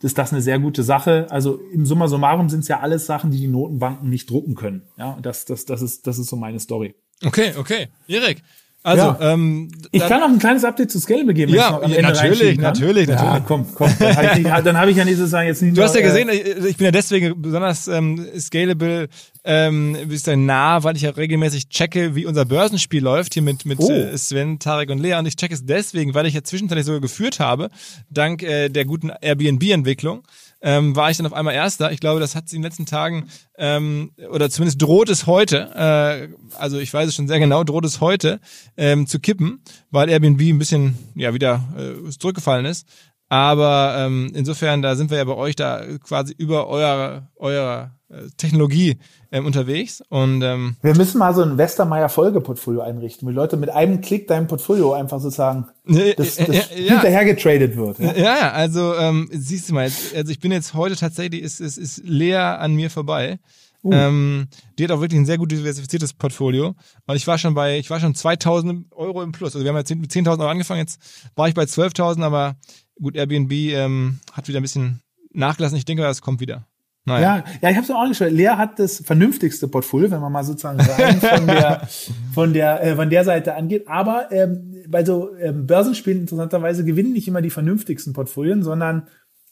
ist 0.03 0.19
das 0.19 0.33
eine 0.33 0.43
sehr 0.43 0.59
gute 0.59 0.83
Sache. 0.83 1.27
Also 1.31 1.59
im 1.73 1.87
Summa 1.87 2.09
summarum 2.09 2.49
sind 2.49 2.61
es 2.61 2.69
ja 2.69 2.81
alles 2.81 3.07
Sachen, 3.07 3.31
die 3.31 3.39
die 3.39 3.49
Notenbanken 3.49 4.09
nicht 4.09 4.29
drucken 4.29 4.55
können. 4.55 4.83
Ja, 4.97 5.19
das, 5.23 5.45
das, 5.45 5.65
das 5.65 5.83
ist, 5.83 6.07
das 6.07 6.19
ist 6.19 6.29
so 6.29 6.37
meine 6.37 6.61
Story. 6.61 6.95
Okay, 7.25 7.55
okay. 7.57 7.89
Erik, 8.07 8.43
also, 8.87 9.03
ja. 9.03 9.33
ähm, 9.33 9.69
ich 9.91 10.07
kann 10.07 10.23
auch 10.23 10.29
ein 10.29 10.39
kleines 10.39 10.63
Update 10.63 10.93
zu 10.93 11.01
Scalable 11.01 11.35
geben. 11.35 11.53
Ja, 11.53 11.73
natürlich, 11.73 12.57
natürlich, 12.57 12.59
natürlich. 12.59 13.09
Ja, 13.09 13.41
komm, 13.45 13.67
komm. 13.75 13.91
Dann 13.99 14.17
habe 14.17 14.41
ich, 14.41 14.47
dann 14.47 14.79
hab 14.79 14.89
ich 14.89 14.97
ja 14.97 15.05
nicht 15.05 15.17
sozusagen 15.17 15.49
jetzt 15.49 15.61
nicht 15.61 15.77
Du 15.77 15.83
hast 15.83 15.97
ja 15.97 16.03
gesehen, 16.03 16.29
äh, 16.29 16.67
ich 16.69 16.77
bin 16.77 16.85
ja 16.85 16.93
deswegen 16.93 17.43
besonders 17.43 17.89
ähm, 17.89 18.25
Scalable 18.39 19.09
ähm, 19.43 19.97
bist 20.07 20.29
du 20.29 20.37
nah, 20.37 20.85
weil 20.85 20.95
ich 20.95 21.03
ja 21.03 21.11
regelmäßig 21.11 21.69
checke, 21.69 22.15
wie 22.15 22.27
unser 22.27 22.45
Börsenspiel 22.45 23.03
läuft 23.03 23.35
hier 23.35 23.43
mit 23.43 23.67
mit 23.67 23.81
oh. 23.81 23.91
Äh, 23.91 24.17
Sven, 24.17 24.61
Tarek 24.61 24.91
und 24.91 24.99
Lea. 24.99 25.15
Und 25.15 25.27
ich 25.27 25.35
checke 25.35 25.55
es 25.55 25.67
deswegen, 25.67 26.15
weil 26.15 26.27
ich 26.27 26.35
ja 26.35 26.45
zwischenzeitlich 26.45 26.87
sogar 26.87 27.01
geführt 27.01 27.41
habe, 27.41 27.71
dank 28.09 28.45
äh, 28.45 28.69
der 28.69 28.85
guten 28.85 29.11
Airbnb-Entwicklung 29.21 30.23
ähm, 30.67 30.97
war 30.97 31.13
ich 31.13 31.17
dann 31.17 31.27
auf 31.27 31.33
einmal 31.33 31.55
Erster. 31.55 31.93
Ich 31.93 32.01
glaube, 32.01 32.19
das 32.19 32.35
hat 32.35 32.49
sie 32.49 32.57
in 32.57 32.63
den 32.63 32.69
letzten 32.69 32.87
Tagen, 32.87 33.29
ähm, 33.57 34.11
oder 34.33 34.51
zumindest 34.51 34.83
droht 34.83 35.09
es 35.09 35.29
heute, 35.29 35.71
äh, 35.77 36.57
also 36.59 36.79
ich 36.79 36.93
weiß 36.93 37.09
es 37.09 37.15
schon 37.15 37.29
sehr 37.29 37.39
genau, 37.39 37.63
droht 37.63 37.85
es 37.85 38.01
heute 38.01 38.41
ähm, 38.77 39.07
zu 39.07 39.21
kippen, 39.21 39.63
weil 39.93 40.09
Airbnb 40.09 40.41
ein 40.41 40.59
bisschen 40.59 40.99
ja 41.15 41.33
wieder 41.33 41.63
äh, 41.79 42.11
zurückgefallen 42.11 42.67
ist. 42.67 42.85
Aber 43.29 43.95
ähm, 43.97 44.33
insofern, 44.35 44.83
da 44.83 44.97
sind 44.97 45.11
wir 45.11 45.19
ja 45.19 45.25
bei 45.25 45.37
euch 45.37 45.55
da 45.55 45.85
quasi 45.99 46.35
über 46.37 46.67
eure, 46.67 47.29
eure 47.37 47.93
äh, 48.09 48.29
Technologie 48.37 48.99
ähm, 49.37 49.47
unterwegs. 49.47 50.03
Und 50.09 50.43
ähm, 50.43 50.77
wir 50.83 50.97
müssen 50.97 51.19
mal 51.19 51.35
so 51.35 51.43
ein 51.43 51.59
Westermeier 51.59 52.09
Folgeportfolio 52.09 52.81
einrichten, 52.81 53.29
wo 53.29 53.33
Leute 53.33 53.57
mit 53.57 53.71
einem 53.71 54.01
Klick 54.01 54.27
dein 54.29 54.47
Portfolio 54.47 54.93
einfach 54.93 55.21
sozusagen 55.21 55.67
das, 55.85 56.37
das 56.37 56.39
ja, 56.39 56.63
hinterher 56.63 57.25
getradet 57.25 57.77
wird. 57.77 57.99
Ja, 57.99 58.17
ja 58.17 58.53
also 58.53 58.95
ähm, 58.95 59.29
siehst 59.33 59.69
du 59.69 59.75
mal, 59.75 59.85
jetzt, 59.85 60.15
also 60.15 60.31
ich 60.31 60.41
bin 60.41 60.53
jetzt 60.53 60.75
heute 60.75 60.97
tatsächlich, 60.97 61.43
ist, 61.43 61.61
ist, 61.61 61.79
ist 61.79 62.03
leer 62.05 62.61
an 62.61 62.75
mir 62.75 62.91
vorbei. 62.91 63.39
Uh. 63.83 63.93
Ähm, 63.93 64.49
die 64.79 64.85
hat 64.85 64.91
auch 64.91 65.01
wirklich 65.01 65.21
ein 65.21 65.27
sehr 65.27 65.39
gut 65.39 65.53
diversifiziertes 65.53 66.13
Portfolio. 66.13 66.75
Und 67.07 67.17
ich 67.17 67.27
war 67.27 67.39
schon 67.39 67.55
bei, 67.55 67.79
ich 67.79 67.89
war 67.91 68.01
schon 68.01 68.15
2000 68.15 68.93
Euro 68.93 69.23
im 69.23 69.33
Plus. 69.33 69.55
Also 69.55 69.65
wir 69.65 69.71
haben 69.71 69.77
jetzt 69.77 69.95
mit 69.95 70.11
10.000 70.11 70.41
Euro 70.41 70.49
angefangen, 70.49 70.81
jetzt 70.81 71.01
war 71.37 71.47
ich 71.47 71.55
bei 71.55 71.63
12.000, 71.63 72.23
aber 72.23 72.57
gut, 73.01 73.15
Airbnb 73.15 73.53
ähm, 73.53 74.19
hat 74.33 74.49
wieder 74.49 74.61
ein 74.61 74.63
bisschen 74.63 75.03
nachgelassen. 75.33 75.77
Ich 75.79 75.85
denke, 75.85 76.03
das 76.03 76.21
kommt 76.21 76.41
wieder. 76.41 76.67
Naja. 77.07 77.37
Ja, 77.37 77.45
ja, 77.63 77.71
ich 77.71 77.77
habe 77.77 77.85
es 77.85 77.91
auch 77.91 78.01
angeschaut. 78.01 78.33
Lea 78.33 78.49
hat 78.49 78.81
das 78.81 79.01
vernünftigste 79.05 79.69
Portfolio, 79.69 80.11
wenn 80.11 80.21
man 80.21 80.33
mal 80.33 80.43
sozusagen 80.43 80.81
rein 80.81 81.21
von 81.21 81.47
der 81.47 81.89
von 82.35 82.53
der 82.53 82.83
äh, 82.83 82.97
von 82.97 83.09
der 83.09 83.25
Seite 83.25 83.55
angeht. 83.55 83.87
Aber 83.87 84.33
ähm, 84.33 84.75
bei 84.89 85.05
so 85.05 85.35
ähm, 85.37 85.67
Börsenspielen 85.67 86.23
interessanterweise 86.23 86.85
gewinnen 86.85 87.13
nicht 87.13 87.29
immer 87.29 87.43
die 87.43 87.51
vernünftigsten 87.51 88.13
Portfolien, 88.13 88.65
sondern 88.65 89.07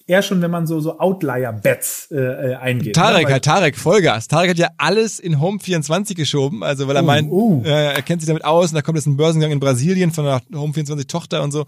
eher 0.06 0.22
schon, 0.22 0.42
wenn 0.42 0.50
man 0.50 0.66
so, 0.66 0.80
so 0.80 0.98
Outlier-Bets 0.98 2.10
äh, 2.10 2.16
äh, 2.16 2.54
eingeht. 2.56 2.94
Tarek, 2.94 3.28
ne? 3.28 3.40
Tarek, 3.40 3.76
Vollgas. 3.76 4.28
Tarek 4.28 4.50
hat 4.50 4.58
ja 4.58 4.68
alles 4.76 5.18
in 5.18 5.40
Home 5.40 5.58
24 5.58 6.16
geschoben, 6.16 6.62
also 6.62 6.86
weil 6.88 6.96
er 6.96 7.02
uh, 7.02 7.06
meint, 7.06 7.30
uh. 7.30 7.62
Äh, 7.64 7.94
er 7.94 8.02
kennt 8.02 8.20
sich 8.20 8.28
damit 8.28 8.44
aus 8.44 8.70
und 8.70 8.74
da 8.74 8.82
kommt 8.82 8.98
jetzt 8.98 9.06
ein 9.06 9.16
Börsengang 9.16 9.50
in 9.50 9.60
Brasilien 9.60 10.12
von 10.12 10.24
der 10.24 10.42
Home 10.54 10.74
24 10.74 11.06
Tochter 11.06 11.42
und 11.42 11.52
so. 11.52 11.64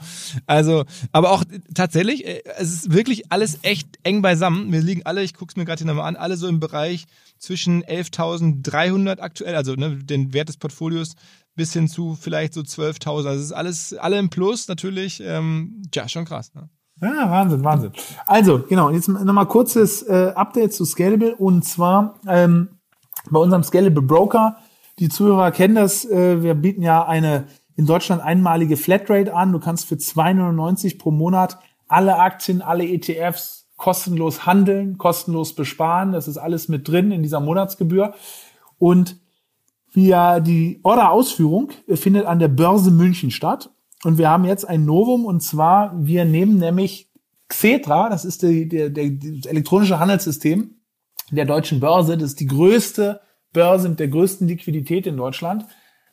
Also, 0.47 0.85
aber 1.13 1.31
auch 1.31 1.45
tatsächlich, 1.75 2.27
äh, 2.27 2.43
es 2.59 2.73
ist 2.73 2.93
wirklich 2.93 3.33
alles 3.33 3.61
echt 3.63 3.89
eng 4.03 4.21
beisammen. 4.21 4.71
Wir 4.71 4.83
liegen 4.83 5.07
alle, 5.07 5.23
ich 5.23 5.35
guck's 5.35 5.57
mir 5.57 5.65
gerade 5.65 5.79
hier 5.79 5.87
nochmal 5.87 6.09
an, 6.09 6.17
alle 6.17 6.37
so 6.37 6.47
im 6.47 6.61
Bereich 6.61 7.07
zwischen 7.39 7.85
11.300 7.85 9.21
aktuell, 9.21 9.55
also 9.55 9.75
ne, 9.75 9.97
den 9.97 10.35
Wert 10.35 10.49
des 10.49 10.59
Portfolios 10.59 11.15
bis 11.55 11.73
hin 11.73 11.89
zu 11.89 12.17
vielleicht 12.21 12.53
so 12.53 12.61
12.000. 12.61 13.09
Also 13.09 13.31
es 13.31 13.41
ist 13.47 13.53
alles, 13.53 13.95
alle 13.95 14.19
im 14.19 14.29
Plus 14.29 14.69
natürlich. 14.69 15.23
Ähm, 15.25 15.83
ja, 15.95 16.07
schon 16.07 16.27
krass. 16.27 16.55
Ne? 16.55 16.69
Ja, 17.01 17.31
Wahnsinn, 17.31 17.63
Wahnsinn. 17.63 17.93
Also, 18.27 18.63
genau, 18.67 18.91
jetzt 18.91 19.09
nochmal 19.09 19.47
kurzes 19.47 20.03
äh, 20.03 20.33
Update 20.35 20.73
zu 20.73 20.85
Scalable 20.85 21.37
und 21.37 21.65
zwar 21.65 22.21
ähm, 22.27 22.69
bei 23.31 23.39
unserem 23.39 23.63
Scalable 23.63 24.03
Broker. 24.03 24.57
Die 24.99 25.11
Zuhörer 25.11 25.51
kennen 25.51 25.75
das, 25.75 26.07
äh, 26.07 26.43
wir 26.43 26.55
bieten 26.55 26.83
ja 26.83 27.05
eine 27.05 27.47
in 27.77 27.85
Deutschland 27.85 28.23
einmalige 28.23 28.79
Flatrate 28.79 29.35
an. 29.35 29.53
Du 29.53 29.59
kannst 29.59 29.87
für 29.87 29.97
2,99 29.97 30.99
pro 30.99 31.11
Monat 31.11 31.59
alle 31.87 32.19
Aktien, 32.19 32.63
alle 32.63 32.85
ETFs 32.85 33.69
kostenlos 33.77 34.47
handeln, 34.47 34.97
kostenlos 34.97 35.55
besparen. 35.55 36.13
Das 36.13 36.29
ist 36.29 36.39
alles 36.39 36.69
mit 36.69 36.89
drin 36.89 37.13
in 37.13 37.23
dieser 37.23 37.41
Monatsgebühr. 37.41 38.15
Und 38.79 39.17
via 39.93 40.41
die 40.41 40.81
Order-Ausführung 40.83 41.71
findet 41.95 42.25
an 42.25 42.39
der 42.39 42.49
Börse 42.49 42.91
München 42.91 43.31
statt. 43.31 43.71
Und 44.07 44.19
wir 44.19 44.31
haben 44.31 44.45
jetzt 44.45 44.69
ein 44.69 44.85
Novum 44.85 45.25
und 45.25 45.41
zwar, 45.41 45.93
wir 45.99 46.25
nehmen 46.25 46.59
nämlich 46.59 47.11
Xetra, 47.49 48.09
das 48.09 48.25
ist 48.25 48.41
die, 48.43 48.69
der, 48.69 48.89
der, 48.89 49.11
das 49.11 49.47
elektronische 49.47 49.99
Handelssystem 49.99 50.77
der 51.33 51.45
deutschen 51.45 51.81
Börse, 51.81 52.17
das 52.17 52.31
ist 52.31 52.39
die 52.39 52.47
größte 52.47 53.21
Börse 53.53 53.89
mit 53.89 53.99
der 53.99 54.07
größten 54.07 54.47
Liquidität 54.47 55.09
in 55.09 55.17
Deutschland. 55.17 55.67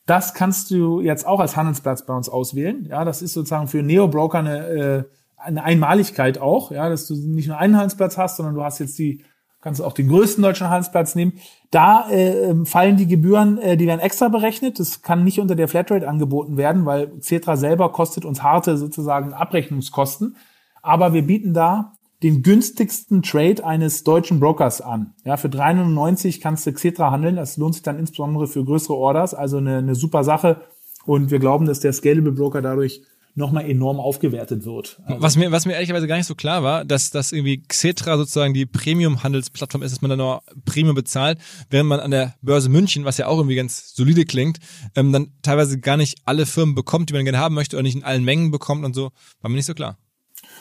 Das 0.08 0.34
kannst 0.34 0.72
du 0.72 1.02
jetzt 1.02 1.28
auch 1.28 1.40
als 1.40 1.56
Handelsplatz 1.56 2.04
bei 2.04 2.16
uns 2.16 2.30
auswählen. 2.30 2.88
Ja, 2.90 3.06
das 3.06 3.22
ist 3.22 3.34
sozusagen 3.34 3.68
für 3.68 3.84
Neo-Broker 3.84 4.40
eine, 4.40 4.68
äh, 4.70 5.04
eine 5.38 5.64
Einmaligkeit 5.64 6.40
auch, 6.40 6.72
ja, 6.72 6.90
dass 6.90 7.06
du 7.06 7.14
nicht 7.14 7.48
nur 7.48 7.60
einen 7.60 7.76
Handelsplatz 7.76 8.18
hast, 8.18 8.38
sondern 8.38 8.56
du 8.56 8.64
hast 8.64 8.80
jetzt 8.80 8.98
die 8.98 9.24
kannst 9.64 9.82
auch 9.82 9.94
den 9.94 10.10
größten 10.10 10.44
deutschen 10.44 10.70
Handelsplatz 10.70 11.16
nehmen. 11.16 11.34
Da 11.72 12.10
äh, 12.10 12.50
ähm, 12.50 12.66
fallen 12.66 12.98
die 12.98 13.08
Gebühren, 13.08 13.58
äh, 13.58 13.78
die 13.78 13.88
werden 13.88 14.02
extra 14.02 14.28
berechnet. 14.28 14.78
Das 14.80 15.02
kann 15.02 15.24
nicht 15.24 15.40
unter 15.40 15.56
der 15.56 15.70
Flatrate 15.70 16.08
angeboten 16.08 16.58
werden, 16.58 16.86
weil 16.86 17.12
Cetra 17.22 17.56
selber 17.56 17.92
kostet 17.94 18.26
uns 18.26 18.44
harte 18.44 18.78
sozusagen 18.78 19.34
Abrechnungskosten. 19.34 20.36
Aber 20.82 21.14
wir 21.14 21.26
bieten 21.26 21.54
da 21.54 21.94
den 22.24 22.44
günstigsten 22.44 23.22
Trade 23.22 23.66
eines 23.66 24.04
deutschen 24.04 24.40
Brokers 24.40 24.82
an. 24.82 25.14
Ja, 25.24 25.38
für 25.38 25.48
3,99 25.48 26.42
kannst 26.42 26.66
du 26.66 26.74
Xetra 26.74 27.12
handeln. 27.12 27.38
Das 27.38 27.58
lohnt 27.58 27.76
sich 27.76 27.84
dann 27.84 27.98
insbesondere 27.98 28.48
für 28.48 28.66
größere 28.66 28.96
Orders. 28.96 29.34
Also 29.34 29.58
eine, 29.58 29.78
eine 29.78 29.96
super 29.96 30.26
Sache. 30.26 30.62
Und 31.06 31.32
wir 31.32 31.40
glauben, 31.40 31.66
dass 31.66 31.80
der 31.80 31.94
Scalable 31.94 32.32
Broker 32.34 32.62
dadurch 32.62 33.02
nochmal 33.36 33.70
enorm 33.70 34.00
aufgewertet 34.00 34.66
wird. 34.66 35.02
Also 35.06 35.22
was 35.22 35.36
mir, 35.38 35.52
was 35.52 35.66
mir 35.66 35.74
ehrlicherweise 35.74 36.08
gar 36.08 36.18
nicht 36.18 36.28
so 36.28 36.36
klar 36.36 36.64
war, 36.64 36.86
dass, 36.86 37.10
dass 37.10 37.32
irgendwie 37.32 37.64
Xetra 37.64 38.18
sozusagen 38.18 38.54
die 38.54 38.66
Premium-Handelsplattform 38.66 39.82
ist, 39.82 39.92
dass 39.92 40.02
man 40.02 40.10
da 40.10 40.16
nur 40.16 40.44
Premium 40.66 40.96
bezahlt, 40.96 41.40
während 41.70 41.90
man 41.90 42.00
an 42.00 42.12
der 42.12 42.36
Börse 42.42 42.70
München, 42.70 43.06
was 43.06 43.18
ja 43.18 43.28
auch 43.28 43.38
irgendwie 43.38 43.56
ganz 43.56 43.96
solide 43.96 44.26
klingt, 44.26 44.60
ähm, 44.96 45.12
dann 45.12 45.32
teilweise 45.42 45.80
gar 45.80 45.98
nicht 45.98 46.20
alle 46.26 46.46
Firmen 46.46 46.76
bekommt, 46.76 47.10
die 47.10 47.14
man 47.14 47.26
gerne 47.26 47.40
haben 47.40 47.56
möchte 47.56 47.76
oder 47.76 47.84
nicht 47.84 47.96
in 47.96 48.04
allen 48.04 48.24
Mengen 48.24 48.52
bekommt 48.52 48.86
und 48.86 48.94
so. 48.94 49.12
War 49.42 49.50
mir 49.50 49.56
nicht 49.56 49.66
so 49.66 49.74
klar. 49.74 49.98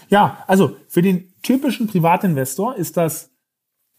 Ja, 0.08 0.44
also 0.46 0.76
für 0.88 1.02
den 1.02 1.32
typischen 1.42 1.86
Privatinvestor 1.86 2.76
ist 2.76 2.96
das 2.96 3.31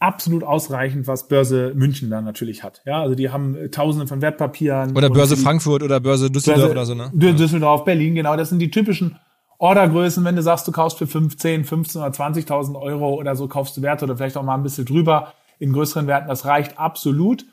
absolut 0.04 0.44
ausreichend, 0.44 1.08
was 1.08 1.30
Börse 1.30 1.72
München 1.76 2.10
da 2.10 2.22
natürlich 2.22 2.62
hat. 2.62 2.82
Ja, 2.86 3.02
also 3.02 3.16
die 3.16 3.30
haben 3.30 3.56
äh, 3.56 3.70
Tausende 3.70 4.06
von 4.06 4.22
Wertpapieren. 4.22 4.98
Oder 4.98 5.10
Börse 5.10 5.38
Frankfurt 5.38 5.82
oder 5.82 6.02
Börse 6.02 6.30
Düsseldorf 6.30 6.74
Börse, 6.74 6.94
oder 6.94 7.10
so, 7.10 7.22
ne? 7.22 7.34
Düsseldorf, 7.34 7.86
Berlin, 7.86 8.14
genau. 8.14 8.36
Das 8.36 8.50
sind 8.50 8.60
die 8.60 8.70
typischen 8.70 9.18
Ordergrößen. 9.60 10.24
Wenn 10.26 10.36
du 10.36 10.42
sagst, 10.42 10.68
du 10.68 10.74
kaufst 10.74 10.98
für 10.98 11.08
15, 11.08 11.64
15 11.64 12.02
oder 12.02 12.12
20.000 12.12 12.80
Euro 12.80 13.14
oder 13.14 13.38
so, 13.38 13.48
kaufst 13.48 13.78
du 13.78 13.82
Werte 13.82 14.04
oder 14.04 14.18
vielleicht 14.18 14.36
auch 14.36 14.44
mal 14.44 14.56
ein 14.56 14.64
bisschen 14.64 14.86
drüber 14.86 15.34
in 15.58 15.72
größeren 15.72 16.06
Werten. 16.06 16.28
Das 16.28 16.46
reicht 16.46 16.78
absolut. 16.78 17.46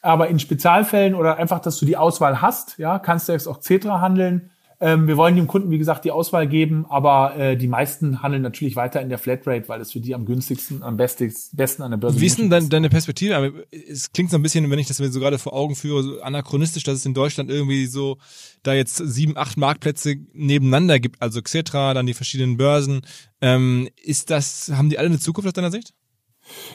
Aber 0.00 0.26
in 0.26 0.40
Spezialfällen 0.40 1.14
oder 1.14 1.36
einfach, 1.36 1.60
dass 1.60 1.78
du 1.78 1.86
die 1.86 1.96
Auswahl 1.96 2.42
hast, 2.42 2.78
ja, 2.78 2.98
kannst 2.98 3.28
du 3.28 3.32
jetzt 3.32 3.46
auch 3.46 3.60
Cetra 3.60 4.00
handeln. 4.00 4.50
Ähm, 4.84 5.06
wir 5.06 5.16
wollen 5.16 5.36
dem 5.36 5.46
Kunden, 5.46 5.70
wie 5.70 5.78
gesagt, 5.78 6.04
die 6.04 6.10
Auswahl 6.10 6.48
geben, 6.48 6.86
aber 6.88 7.36
äh, 7.36 7.56
die 7.56 7.68
meisten 7.68 8.20
handeln 8.20 8.42
natürlich 8.42 8.74
weiter 8.74 9.00
in 9.00 9.10
der 9.10 9.18
Flatrate, 9.18 9.68
weil 9.68 9.80
es 9.80 9.92
für 9.92 10.00
die 10.00 10.12
am 10.12 10.26
günstigsten, 10.26 10.82
am 10.82 10.96
besten, 10.96 11.32
besten 11.52 11.82
an 11.82 11.92
der 11.92 11.98
Börse 11.98 12.20
Wie 12.20 12.26
ist 12.26 12.40
denn 12.40 12.50
dein, 12.50 12.68
deine 12.68 12.88
Perspektive? 12.88 13.36
Aber 13.36 13.52
es 13.70 14.10
klingt 14.10 14.32
so 14.32 14.36
ein 14.36 14.42
bisschen, 14.42 14.68
wenn 14.68 14.80
ich 14.80 14.88
das 14.88 14.98
mir 14.98 15.08
so 15.12 15.20
gerade 15.20 15.38
vor 15.38 15.52
Augen 15.52 15.76
führe, 15.76 16.02
so 16.02 16.20
anachronistisch, 16.22 16.82
dass 16.82 16.96
es 16.96 17.06
in 17.06 17.14
Deutschland 17.14 17.48
irgendwie 17.48 17.86
so 17.86 18.18
da 18.64 18.74
jetzt 18.74 18.96
sieben, 18.96 19.36
acht 19.36 19.56
Marktplätze 19.56 20.16
nebeneinander 20.32 20.98
gibt, 20.98 21.22
also 21.22 21.40
Xetra, 21.42 21.94
dann 21.94 22.06
die 22.06 22.14
verschiedenen 22.14 22.56
Börsen. 22.56 23.02
Ähm, 23.40 23.88
ist 24.02 24.30
das, 24.30 24.72
haben 24.74 24.90
die 24.90 24.98
alle 24.98 25.06
eine 25.06 25.20
Zukunft 25.20 25.46
aus 25.46 25.54
deiner 25.54 25.70
Sicht? 25.70 25.94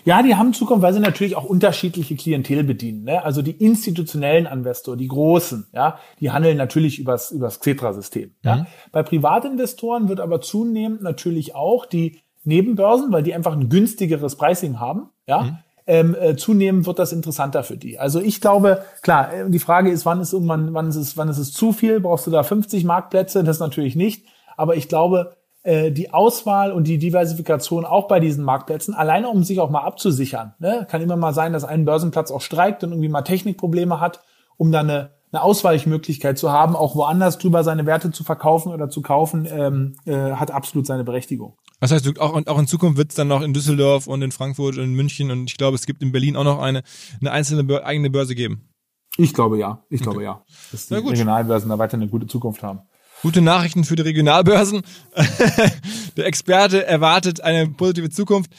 Ja, 0.05 0.23
die 0.23 0.35
haben 0.35 0.53
Zukunft, 0.53 0.81
weil 0.81 0.93
sie 0.93 0.99
natürlich 0.99 1.35
auch 1.35 1.43
unterschiedliche 1.43 2.15
Klientel 2.15 2.63
bedienen. 2.63 3.03
Ne? 3.03 3.23
Also 3.23 3.41
die 3.41 3.51
institutionellen 3.51 4.45
Investoren, 4.45 4.97
die 4.97 5.07
großen, 5.07 5.67
ja, 5.73 5.99
die 6.19 6.31
handeln 6.31 6.57
natürlich 6.57 6.99
übers, 6.99 7.31
übers 7.31 7.59
Xetra-System. 7.59 8.31
Ja? 8.43 8.55
Mhm. 8.57 8.65
Bei 8.91 9.03
Privatinvestoren 9.03 10.09
wird 10.09 10.19
aber 10.19 10.41
zunehmend 10.41 11.01
natürlich 11.01 11.55
auch 11.55 11.85
die 11.85 12.21
Nebenbörsen, 12.43 13.11
weil 13.11 13.23
die 13.23 13.33
einfach 13.33 13.53
ein 13.53 13.69
günstigeres 13.69 14.37
Pricing 14.37 14.79
haben, 14.79 15.09
ja, 15.27 15.41
mhm. 15.41 15.57
ähm, 15.85 16.15
äh, 16.19 16.35
zunehmend 16.37 16.85
wird 16.87 16.97
das 16.97 17.11
interessanter 17.11 17.63
für 17.63 17.75
die. 17.75 17.99
Also 17.99 18.21
ich 18.21 18.39
glaube, 18.39 18.83
klar, 19.01 19.33
äh, 19.33 19.49
die 19.49 19.59
Frage 19.59 19.91
ist, 19.91 20.05
wann 20.05 20.21
ist 20.21 20.31
irgendwann, 20.31 20.73
wann 20.73 20.87
ist 20.87 20.95
es, 20.95 21.17
wann 21.17 21.27
ist 21.27 21.37
es 21.37 21.51
zu 21.51 21.73
viel? 21.73 21.99
Brauchst 21.99 22.25
du 22.25 22.31
da 22.31 22.43
50 22.43 22.85
Marktplätze? 22.85 23.43
Das 23.43 23.59
natürlich 23.59 23.97
nicht. 23.97 24.25
Aber 24.55 24.75
ich 24.77 24.87
glaube, 24.87 25.35
äh, 25.67 25.91
die 25.91 26.13
Auswahl 26.13 26.71
und 26.71 26.87
die 26.87 26.97
Diversifikation 26.97 27.83
auch 27.83 28.07
bei 28.07 28.21
diesen 28.21 28.45
Marktplätzen, 28.45 28.93
alleine 28.93 29.27
um 29.27 29.43
sich 29.43 29.59
auch 29.59 29.69
mal 29.69 29.81
abzusichern. 29.81 30.53
Ne? 30.59 30.87
Kann 30.89 31.01
immer 31.01 31.17
mal 31.17 31.33
sein, 31.33 31.51
dass 31.51 31.65
ein 31.65 31.83
Börsenplatz 31.83 32.31
auch 32.31 32.39
streikt 32.39 32.85
und 32.85 32.91
irgendwie 32.91 33.09
mal 33.09 33.23
Technikprobleme 33.23 33.99
hat, 33.99 34.21
um 34.55 34.71
dann 34.71 34.89
eine, 34.89 35.09
eine 35.33 35.41
Ausweichmöglichkeit 35.41 36.37
zu 36.37 36.53
haben, 36.53 36.73
auch 36.73 36.95
woanders 36.95 37.37
drüber 37.37 37.65
seine 37.65 37.85
Werte 37.85 38.11
zu 38.11 38.23
verkaufen 38.23 38.71
oder 38.71 38.89
zu 38.89 39.01
kaufen, 39.01 39.45
ähm, 39.51 39.95
äh, 40.05 40.31
hat 40.31 40.51
absolut 40.51 40.87
seine 40.87 41.03
Berechtigung. 41.03 41.57
Das 41.81 41.91
heißt, 41.91 42.17
auch, 42.17 42.41
auch 42.45 42.59
in 42.59 42.67
Zukunft 42.67 42.97
wird 42.97 43.09
es 43.09 43.15
dann 43.15 43.27
noch 43.27 43.41
in 43.41 43.53
Düsseldorf 43.53 44.07
und 44.07 44.21
in 44.21 44.31
Frankfurt 44.31 44.77
und 44.77 44.85
in 44.85 44.93
München 44.93 45.31
und 45.31 45.51
ich 45.51 45.57
glaube, 45.57 45.75
es 45.75 45.85
gibt 45.85 46.01
in 46.01 46.13
Berlin 46.13 46.37
auch 46.37 46.45
noch 46.45 46.61
eine, 46.61 46.81
eine 47.19 47.31
einzelne 47.31 47.83
eigene 47.83 48.09
Börse 48.09 48.35
geben. 48.35 48.69
Ich 49.17 49.33
glaube 49.33 49.57
ja. 49.57 49.83
Ich 49.89 49.99
okay. 49.99 50.03
glaube 50.03 50.23
ja. 50.23 50.43
Dass 50.71 50.87
die 50.87 50.93
Regionalbörsen 50.95 51.69
da 51.69 51.77
weiter 51.77 51.97
eine 51.97 52.07
gute 52.07 52.27
Zukunft 52.27 52.63
haben. 52.63 52.83
Gute 53.21 53.41
Nachrichten 53.41 53.83
für 53.83 53.95
die 53.95 54.03
Regionalbörsen. 54.03 54.83
Der 56.17 56.25
Experte 56.25 56.85
erwartet 56.85 57.41
eine 57.41 57.67
positive 57.67 58.09
Zukunft. 58.09 58.51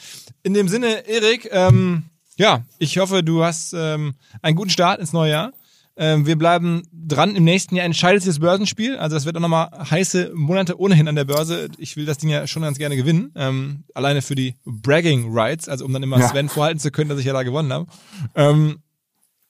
In 0.43 0.53
dem 0.53 0.67
Sinne, 0.67 1.07
Erik, 1.07 1.49
ähm, 1.51 2.03
ja, 2.35 2.63
ich 2.77 2.97
hoffe, 2.97 3.23
du 3.23 3.43
hast 3.43 3.73
ähm, 3.73 4.15
einen 4.41 4.55
guten 4.55 4.69
Start 4.69 4.99
ins 4.99 5.13
neue 5.13 5.31
Jahr. 5.31 5.51
Ähm, 5.95 6.25
wir 6.25 6.37
bleiben 6.37 6.83
dran. 6.93 7.35
Im 7.35 7.43
nächsten 7.43 7.75
Jahr 7.75 7.85
entscheidet 7.85 8.23
sich 8.23 8.31
das 8.31 8.39
Börsenspiel. 8.39 8.97
Also 8.97 9.17
das 9.17 9.25
wird 9.25 9.35
auch 9.35 9.41
nochmal 9.41 9.69
heiße 9.91 10.31
Monate 10.33 10.79
ohnehin 10.79 11.09
an 11.09 11.15
der 11.15 11.25
Börse. 11.25 11.67
Ich 11.77 11.97
will 11.97 12.05
das 12.05 12.17
Ding 12.17 12.29
ja 12.29 12.47
schon 12.47 12.63
ganz 12.63 12.77
gerne 12.77 12.95
gewinnen. 12.95 13.33
Ähm, 13.35 13.83
alleine 13.93 14.21
für 14.21 14.35
die 14.35 14.55
Bragging 14.65 15.27
Rights, 15.29 15.67
also 15.67 15.83
um 15.83 15.91
dann 15.91 16.03
immer 16.03 16.19
ja. 16.19 16.29
Sven 16.29 16.47
vorhalten 16.47 16.79
zu 16.79 16.91
können, 16.91 17.09
dass 17.09 17.19
ich 17.19 17.25
ja 17.25 17.33
da 17.33 17.43
gewonnen 17.43 17.73
habe. 17.73 17.87
Ähm, 18.35 18.79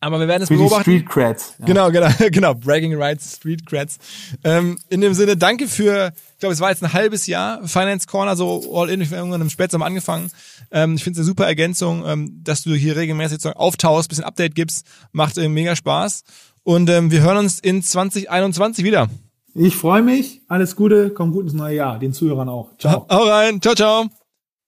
aber 0.01 0.19
wir 0.19 0.27
werden 0.27 0.43
es 0.43 0.47
Für 0.47 0.55
beobachten. 0.55 0.83
Street 0.83 1.09
Creds. 1.09 1.55
Ja. 1.59 1.65
Genau, 1.65 1.91
genau, 1.91 2.07
genau. 2.31 2.53
Bragging 2.53 2.95
Rights, 2.95 3.35
Street 3.35 3.65
Creds. 3.65 3.97
Ähm, 4.43 4.77
in 4.89 5.01
dem 5.01 5.13
Sinne, 5.13 5.35
danke 5.35 5.67
für, 5.67 6.13
ich 6.33 6.39
glaube, 6.39 6.53
es 6.53 6.59
war 6.61 6.69
jetzt 6.69 6.83
ein 6.83 6.93
halbes 6.93 7.27
Jahr 7.27 7.67
Finance 7.67 8.07
Corner, 8.07 8.35
so 8.35 8.73
all 8.73 8.89
in, 8.89 9.01
ich 9.01 9.09
habe 9.09 9.17
irgendwann 9.17 9.41
im 9.41 9.49
Spätsommer 9.49 9.85
angefangen. 9.85 10.31
Ähm, 10.71 10.95
ich 10.95 11.03
finde 11.03 11.19
es 11.19 11.25
eine 11.25 11.27
super 11.27 11.47
Ergänzung, 11.47 12.03
ähm, 12.05 12.39
dass 12.43 12.63
du 12.63 12.73
hier 12.73 12.95
regelmäßig 12.95 13.41
so 13.41 13.49
auftauchst, 13.51 14.09
bisschen 14.09 14.23
Update 14.23 14.55
gibst, 14.55 14.85
macht 15.11 15.37
äh, 15.37 15.49
mega 15.49 15.75
Spaß. 15.75 16.23
Und 16.63 16.89
ähm, 16.89 17.11
wir 17.11 17.21
hören 17.21 17.37
uns 17.37 17.59
in 17.59 17.81
2021 17.83 18.85
wieder. 18.85 19.09
Ich 19.55 19.75
freue 19.75 20.01
mich. 20.01 20.41
Alles 20.47 20.75
Gute, 20.75 21.09
komm 21.09 21.31
gut 21.31 21.43
ins 21.43 21.53
neue 21.53 21.75
Jahr. 21.75 21.99
Den 21.99 22.13
Zuhörern 22.13 22.47
auch. 22.47 22.69
Ciao. 22.77 23.05
Hau 23.09 23.23
rein. 23.23 23.61
Ciao, 23.61 23.75
ciao. 23.75 24.05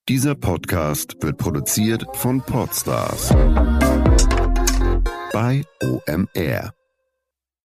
Dieser 0.10 0.36
Podcast 0.36 1.16
wird 1.22 1.38
produziert 1.38 2.04
von 2.16 2.42
Podstars 2.42 3.32
bei 5.32 5.64
OMR. 5.82 6.74